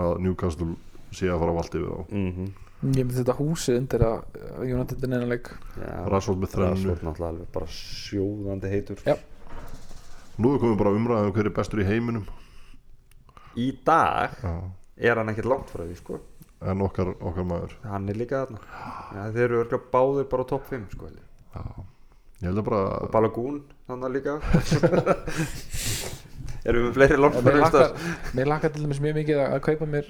að 0.01 0.23
Newcastle 0.25 0.73
sé 1.15 1.29
að 1.29 1.43
fara 1.45 1.53
að 1.53 1.61
valdi 1.61 1.83
við 1.83 1.93
þá. 1.93 2.01
Mm 2.09 2.31
-hmm. 2.33 2.49
Ég 2.85 3.07
myndi 3.07 3.15
þetta 3.17 3.33
húsið 3.39 3.79
undir 3.81 4.03
að 4.05 4.19
United 4.67 5.05
er 5.07 5.11
neina 5.11 5.27
leik. 5.31 5.47
Rashford 6.13 6.43
með 6.43 6.51
þrennu 6.53 6.75
Rashford 6.75 7.05
náttúrulega 7.07 7.31
alveg 7.33 7.47
bara 7.55 7.69
sjóðandi 7.73 8.69
heitur. 8.73 8.99
Já. 9.07 9.15
Nú 10.37 10.51
er 10.53 10.61
komið 10.61 10.77
bara 10.83 10.93
umræðum 10.99 11.33
hver 11.33 11.49
er 11.49 11.55
bestur 11.57 11.81
í 11.81 11.87
heiminum. 11.89 12.27
Í 13.57 13.71
dag 13.89 14.35
Já. 14.43 14.53
er 15.09 15.17
hann 15.23 15.33
ekkert 15.33 15.49
langt 15.49 15.73
frá 15.73 15.83
því 15.87 15.97
sko. 16.03 16.15
En 16.67 16.79
okkar, 16.85 17.09
okkar 17.17 17.47
maður. 17.49 17.73
Hann 17.89 18.11
er 18.13 18.17
líka 18.21 18.43
þarna. 18.45 18.61
Ja, 19.17 19.23
Þeir 19.33 19.45
eru 19.47 19.61
örgulega 19.63 19.91
báðir 19.97 20.27
bara 20.33 20.45
á 20.45 20.47
topp 20.53 20.65
5 20.73 20.85
sko. 20.93 21.05
Já. 21.57 21.63
Ég 22.43 22.47
held 22.51 22.61
að 22.61 22.67
bara 22.69 22.81
Og 23.07 23.11
Balagoon 23.15 23.59
þannig 23.89 24.11
líka. 24.19 24.35
Erum 26.67 26.83
við 26.83 26.89
með 26.91 26.97
fleiri 26.99 27.17
langt 27.23 27.37
Mér 27.39 27.47
frá 27.47 27.59
lakkar, 27.63 27.91
mér 28.37 28.47
lakkar 28.51 28.71
til 28.75 28.83
dæmis 28.85 29.01
mjög 29.01 29.15
mikið 29.21 29.37
að 29.45 29.61
kaupa 29.65 29.87
mér 29.89 30.07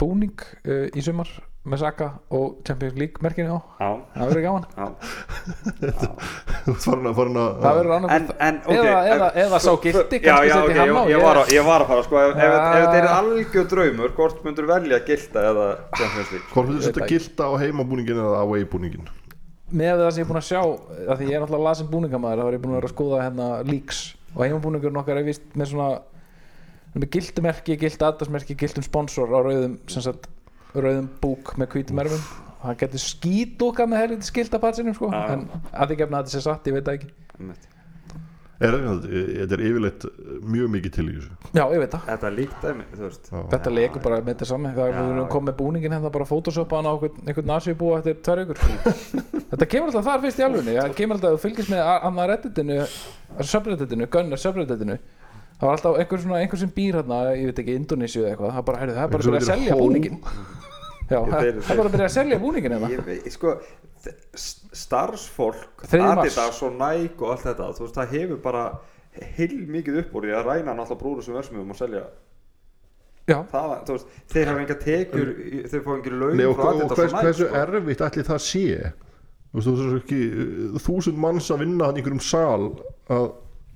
búning 0.00 0.34
uh, 0.64 0.86
í 0.96 1.04
sumar 1.04 1.28
með 1.68 1.82
Saka 1.82 2.06
og 2.32 2.62
Champions 2.64 2.96
League 2.96 3.20
merkinu 3.20 3.52
á. 3.52 3.60
Já, 3.76 3.90
það 4.16 4.30
verður 4.30 4.44
gaman. 4.46 4.64
Það 6.70 7.76
verður 7.76 7.94
En, 8.10 8.26
annað 8.40 9.36
eða, 9.40 9.58
sá 9.60 9.70
gildi 9.82 10.20
Já, 10.20 10.34
kannski 10.40 10.48
já, 10.50 10.56
ok, 10.56 10.70
setja 10.70 10.80
hann 10.80 10.96
á 10.96 11.02
ég, 11.04 11.12
ég, 11.12 11.22
var 11.24 11.40
að, 11.40 11.52
ég 11.54 11.66
var 11.66 11.84
að 11.84 11.90
fara 11.90 12.04
sko, 12.06 12.18
ef, 12.20 12.30
ef, 12.30 12.40
ef 12.40 12.44
Ja. 12.50 12.52
þetta 12.80 12.98
er 13.00 13.08
algjör 13.14 13.66
draumur 13.72 14.14
hvort 14.16 14.42
myndur 14.46 14.68
velja 14.70 15.00
gilda 15.06 15.44
eða 15.50 15.66
Champions 15.98 16.30
League? 16.34 16.48
Hvort 16.52 16.70
myndir 16.70 16.84
Ég 16.86 16.94
þetta 16.94 17.08
gilda 17.12 17.48
á 17.48 17.52
heimabúningin 17.64 18.22
eða 18.24 18.42
away 18.44 18.64
búningin 18.68 19.10
með 19.70 20.00
það 20.02 20.08
sem 20.10 20.18
ég 20.20 20.24
er 20.24 20.30
búin 20.30 20.40
að 20.40 20.48
sjá 20.48 20.60
að 20.60 21.20
því 21.20 21.26
ég 21.28 21.34
er 21.36 21.42
náttúrulega 21.44 21.66
lasin 21.68 21.90
búningamæður 21.92 22.40
þá 22.40 22.46
er 22.48 22.54
ég 22.56 22.62
búin 22.64 22.72
að 22.72 22.78
vera 22.80 22.88
að 22.88 22.94
skoða 22.96 23.20
hérna 23.22 23.48
leaks. 23.68 24.00
Og 24.34 24.40
heimabúningurinn 24.42 24.98
okkar 25.02 25.20
er 25.20 25.26
vist 25.28 25.44
með 25.54 25.70
svona 25.70 25.88
með 26.94 27.08
gildumerki, 27.14 27.78
gild 27.80 28.04
aðdarsmerki 28.06 28.56
gildum 28.58 28.86
sponsor 28.86 29.30
á 29.30 29.38
rauðum 29.38 29.76
sem 29.90 30.04
sagt, 30.04 30.28
rauðum 30.74 31.10
búk 31.22 31.54
með 31.60 31.74
hvítum 31.76 32.02
erfum. 32.02 32.24
Það 32.60 32.78
getur 32.82 33.02
skítoka 33.02 33.86
með 33.88 34.02
helviti 34.04 34.28
skildapatsinum 34.28 34.96
sko. 34.96 35.10
Já. 35.14 35.20
en 35.32 35.46
að 35.72 35.92
því 35.92 36.00
gefna 36.02 36.18
að 36.18 36.24
þetta 36.26 36.34
sé 36.34 36.42
satt, 36.44 36.66
ég 36.68 36.76
veit 36.76 36.88
það 36.88 36.98
ekki. 36.98 37.12
Er, 38.60 38.74
Þetta 38.76 39.56
er 39.56 39.62
yfirleitt 39.64 40.02
mjög 40.44 40.66
mikið 40.74 40.92
til 40.92 41.04
í 41.06 41.12
þessu. 41.14 41.36
Já, 41.56 41.62
ég 41.72 41.80
veit 41.80 41.94
það. 41.94 42.02
Þetta 42.10 42.32
líkt 42.34 42.66
dæmi, 42.66 42.84
þú 42.92 43.04
veist. 43.06 43.30
Þetta 43.54 43.72
leikur 43.72 44.02
bara 44.04 44.18
með 44.20 44.42
þetta 44.42 44.48
er 44.84 44.92
Já. 44.92 45.04
við 45.06 45.20
komið 45.32 45.48
með 45.48 45.56
búningin 45.62 45.94
hérna 45.96 46.10
bara 46.12 46.26
photoshopa 46.28 46.76
hann 46.76 46.90
á 46.90 46.94
einhvern, 47.00 47.48
nasjubúa 47.48 48.02
eftir 48.02 48.18
tvær 48.20 48.42
ykkur 48.44 48.60
Þetta 49.54 49.70
kemur 49.72 49.88
alltaf 49.88 50.04
þar 50.10 50.20
fyrst 50.26 50.42
í 50.42 50.44
alvunni 50.44 50.76
Það 50.76 50.94
kemur 51.00 51.16
alltaf, 51.16 51.32
þú 51.38 51.42
fylgist 51.46 51.72
með 51.72 51.88
annað 52.10 52.30
redditinu 52.34 52.78
subredditinu, 53.40 54.10
gunnar 54.12 54.44
subredditinu 54.44 54.98
Það 55.60 55.66
var 55.68 55.74
alltaf 55.76 55.98
einhver, 56.00 56.20
svona, 56.24 56.38
einhver 56.40 56.60
sem 56.62 56.70
býr 56.72 56.96
hérna 57.00 57.16
ég 57.36 57.50
veit 57.50 57.58
ekki, 57.60 57.74
Indonésiu 57.76 58.22
eða 58.24 58.30
eitthvað 58.32 58.54
það 58.56 58.64
bara, 58.70 58.78
heyrðu, 58.80 58.94
það 58.96 59.04
er 59.04 59.10
bara 59.12 59.20
að 59.20 59.26
byrja 59.28 59.40
að 59.40 59.50
selja 59.50 59.76
búningin 59.76 60.20
Já, 61.10 61.18
það 61.26 61.48
er 61.50 61.58
bara 61.66 61.84
að 61.90 61.94
byrja 61.96 62.06
að 62.06 62.14
selja 62.14 62.38
búningin 62.40 62.74
hérna. 62.76 62.90
Ég 62.94 63.00
veit, 63.04 63.26
sko 63.34 63.54
starfsfólk. 64.72 65.84
Adidas 65.92 66.62
og 66.64 66.76
Nike 66.78 67.20
og 67.24 67.34
allt 67.34 67.44
þetta 67.48 67.68
þú 67.76 67.84
veist, 67.84 67.96
það 67.98 68.14
hefur 68.16 68.40
bara 68.44 68.64
heil 69.36 69.56
mikið 69.74 69.98
upp 70.04 70.14
úr 70.16 70.28
því 70.28 70.34
að 70.38 70.46
ræna 70.48 70.74
náttúrulega 70.78 71.00
brúður 71.02 71.26
sem 71.26 71.36
versmiðum 71.36 71.74
og 71.74 71.80
selja. 71.80 72.02
Já, 73.28 73.36
það, 73.50 73.74
þú 73.88 73.96
veist, 73.96 74.14
þeir 74.32 74.48
hafa 74.50 74.62
enga 74.64 74.76
tekjur 74.86 75.28
í- 75.34 75.62
þeir 75.70 75.84
fá 75.84 75.90
engir 75.96 76.16
laun 76.18 76.38
Nei, 76.38 76.46
og, 76.48 76.56
frá 76.56 76.70
og 76.70 76.80
hvers, 76.80 76.94
og 76.94 77.18
Nike 77.18 77.26
hversu 77.26 77.44
sko. 77.50 77.60
erfitt 77.64 78.04
ætli 78.06 78.24
það 78.30 78.40
sé? 78.46 78.64
Þú 79.50 79.58
veist, 79.58 79.68
þú 79.68 79.74
veist 79.76 80.00
ekki 80.04 80.20
uh, 80.30 80.80
þúsund 80.86 81.20
manns 81.26 81.50
að 81.50 81.62
vinna 81.66 81.90
hann 81.90 81.98
í 81.98 82.02
einhverjum 82.02 82.22
sal 82.24 82.70
að 83.10 83.28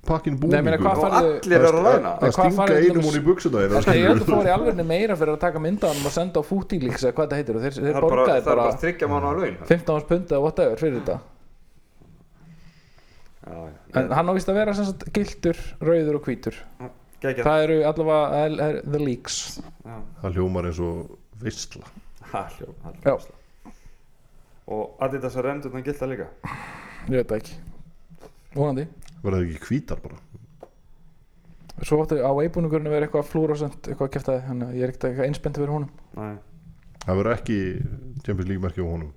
pakkin 0.07 0.37
búningu 0.39 0.89
og 0.89 1.05
allir 1.19 1.55
eru 1.59 1.69
að 1.81 1.87
ræna 1.89 2.11
að 2.21 2.33
stinga 2.35 2.65
einum 2.79 3.05
hún 3.09 3.17
í 3.19 3.23
buksuna 3.25 3.61
En 3.65 3.71
þínar, 3.75 3.95
ég 3.99 4.07
held 4.09 4.21
að 4.21 4.25
skilurðu? 4.25 4.35
fór 4.35 4.49
í 4.49 4.53
alveg 4.55 4.85
meira 4.91 5.15
fyrir 5.19 5.33
að 5.35 5.39
taka 5.45 5.61
mynda 5.65 5.91
hann 5.91 6.09
og 6.09 6.13
senda 6.15 6.39
á 6.39 6.43
Footilix 6.45 7.03
eða 7.05 7.15
hvað 7.19 7.29
það 7.31 7.39
heitir. 7.41 7.55
Og 7.59 7.65
þeir, 7.65 7.73
það 7.75 7.85
þeir 7.85 7.95
er 7.95 8.01
bara, 8.01 8.09
borgaði 8.15 8.29
það 8.29 8.37
er 8.37 8.49
bara 8.51 8.67
bara 8.69 8.81
þryggja 8.85 9.09
mánu 9.11 9.29
að 9.31 9.39
laun 9.41 9.57
15 9.71 9.95
árs 9.95 10.07
pund 10.11 10.31
eða 10.35 10.43
whatever 10.45 10.81
fyrir 10.83 10.99
þetta. 11.01 11.17
Já, 13.45 13.57
en 14.01 14.11
hann 14.17 14.29
á 14.29 14.33
vist 14.33 14.49
að 14.49 14.57
vera 14.57 14.73
sagt 14.77 15.05
gildur, 15.13 15.59
rauður 15.85 16.17
og 16.19 16.25
hvítur. 16.29 16.55
Geggjað. 17.21 17.45
Það 17.45 17.63
eru 17.65 17.77
allavega 17.89 18.39
er, 18.45 18.55
er, 18.67 18.79
the 18.85 18.99
leaks. 19.01 19.37
Já. 19.85 19.95
það 20.23 20.39
hljómar 20.39 20.67
eins 20.69 20.79
og 20.83 21.13
veistla 21.41 21.85
Ha, 22.31 22.41
hljó- 22.57 22.73
ha, 22.83 22.91
Já. 23.05 23.71
og 24.67 24.97
að 25.37 25.45
rendur 25.45 25.71
þannig 25.71 25.85
gilda 25.85 26.07
líka? 26.09 26.27
Ég 27.05 27.19
veit 27.21 27.29
það 27.29 27.37
ekki. 27.37 27.57
Vonandi 28.55 28.87
verða 29.25 29.41
það 29.41 29.53
ekki 29.55 29.69
hvítar 29.69 30.01
bara 30.03 30.21
svo 31.83 31.99
áttu 32.03 32.21
á 32.23 32.31
eibúningurinn 32.39 32.87
að 32.87 32.95
vera 32.95 33.07
eitthvað 33.07 33.29
fluorescent 33.31 33.89
eitthvað 33.89 34.07
að 34.07 34.13
kæfta 34.15 34.37
þannig 34.45 34.69
að 34.69 34.77
ég 34.77 34.85
er 34.85 34.93
ekkert 34.93 35.07
eitthvað 35.09 35.27
einspennt 35.29 35.59
fyrir 35.59 35.73
honum 35.75 35.91
Nei. 36.15 36.35
það 37.03 37.19
verður 37.19 37.35
ekki 37.35 37.57
Champions 38.23 38.49
League 38.51 38.63
merki 38.63 38.85
á 38.85 38.87
honum 38.87 39.11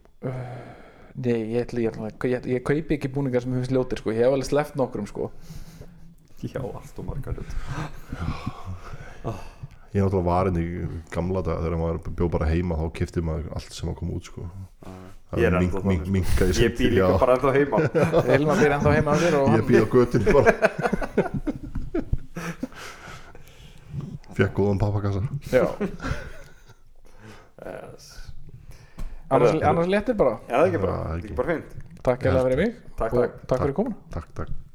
Nei, 1.19 1.39
ég, 1.51 1.65
ætla, 1.65 1.83
ég, 1.83 1.97
ætla, 1.99 2.31
ég, 2.31 2.45
ég 2.47 2.63
kaupi 2.67 2.95
ekki 2.95 3.11
búningar 3.11 3.43
sem 3.43 3.55
hefist 3.57 3.73
ljótir 3.75 3.99
sko. 3.99 4.13
ég 4.15 4.23
hef 4.23 4.35
alveg 4.37 4.47
sleppt 4.47 4.77
nokkrum 4.79 5.07
sko. 5.11 5.31
já, 6.43 6.61
allt 6.63 7.01
og 7.03 7.07
margar 7.09 7.41
ég 9.89 9.99
er 9.99 10.05
náttúrulega 10.05 10.27
varinn 10.29 10.61
í 10.61 10.67
gamla 11.15 11.43
dag 11.43 11.63
þegar 11.65 11.81
maður 11.81 12.11
bjó 12.19 12.29
bara 12.31 12.51
heima 12.51 12.79
þá 12.79 12.87
kifti 13.01 13.25
maður 13.25 13.51
allt 13.57 13.75
sem 13.75 13.91
að 13.91 13.99
koma 14.03 14.19
út 14.19 14.31
sko. 14.31 14.47
Ég 15.37 15.45
er 15.45 15.53
ennþá 15.59 15.81
mink, 15.85 15.85
mink, 15.85 16.05
þannig, 16.07 16.13
minka 16.15 16.45
í 16.49 16.53
ég 16.57 16.73
býr 16.79 16.91
líka 16.95 17.05
Já, 17.05 17.19
bara 17.21 17.35
ennþá 17.37 17.51
heima. 17.57 17.77
Hilma 18.31 18.55
býr 18.57 18.73
ennþá 18.79 18.91
heima 18.97 19.11
á 19.13 19.17
þér 19.21 19.35
og 19.39 19.47
ég 19.53 19.65
býð 19.69 19.83
á 19.85 19.87
göttinni 19.93 20.29
bara. 20.39 20.49
Fekk 24.39 24.53
góðan 24.55 24.79
pappakassa. 24.81 25.23
Já, 25.51 25.67
yes. 27.67 28.05
annars, 29.29 29.59
annars 29.59 29.89
léttir 29.91 30.17
bara. 30.17 30.39
Já, 30.47 30.55
það 30.55 30.63
er 30.63 30.71
ekki 30.71 30.81
bara, 30.87 30.97
það 31.03 31.11
er 31.11 31.19
ekki. 31.19 31.37
bara 31.43 31.49
fint 31.57 31.71
takk 32.09 32.25
fyrir 32.25 32.57
mig 32.57 32.73
Takk, 32.97 33.13
og 33.13 33.21
takk. 33.21 33.37
takk 33.51 33.61
fyrir 33.67 33.77
komuna. 33.83 34.01
Takk, 34.15 34.33
takk 34.39 34.68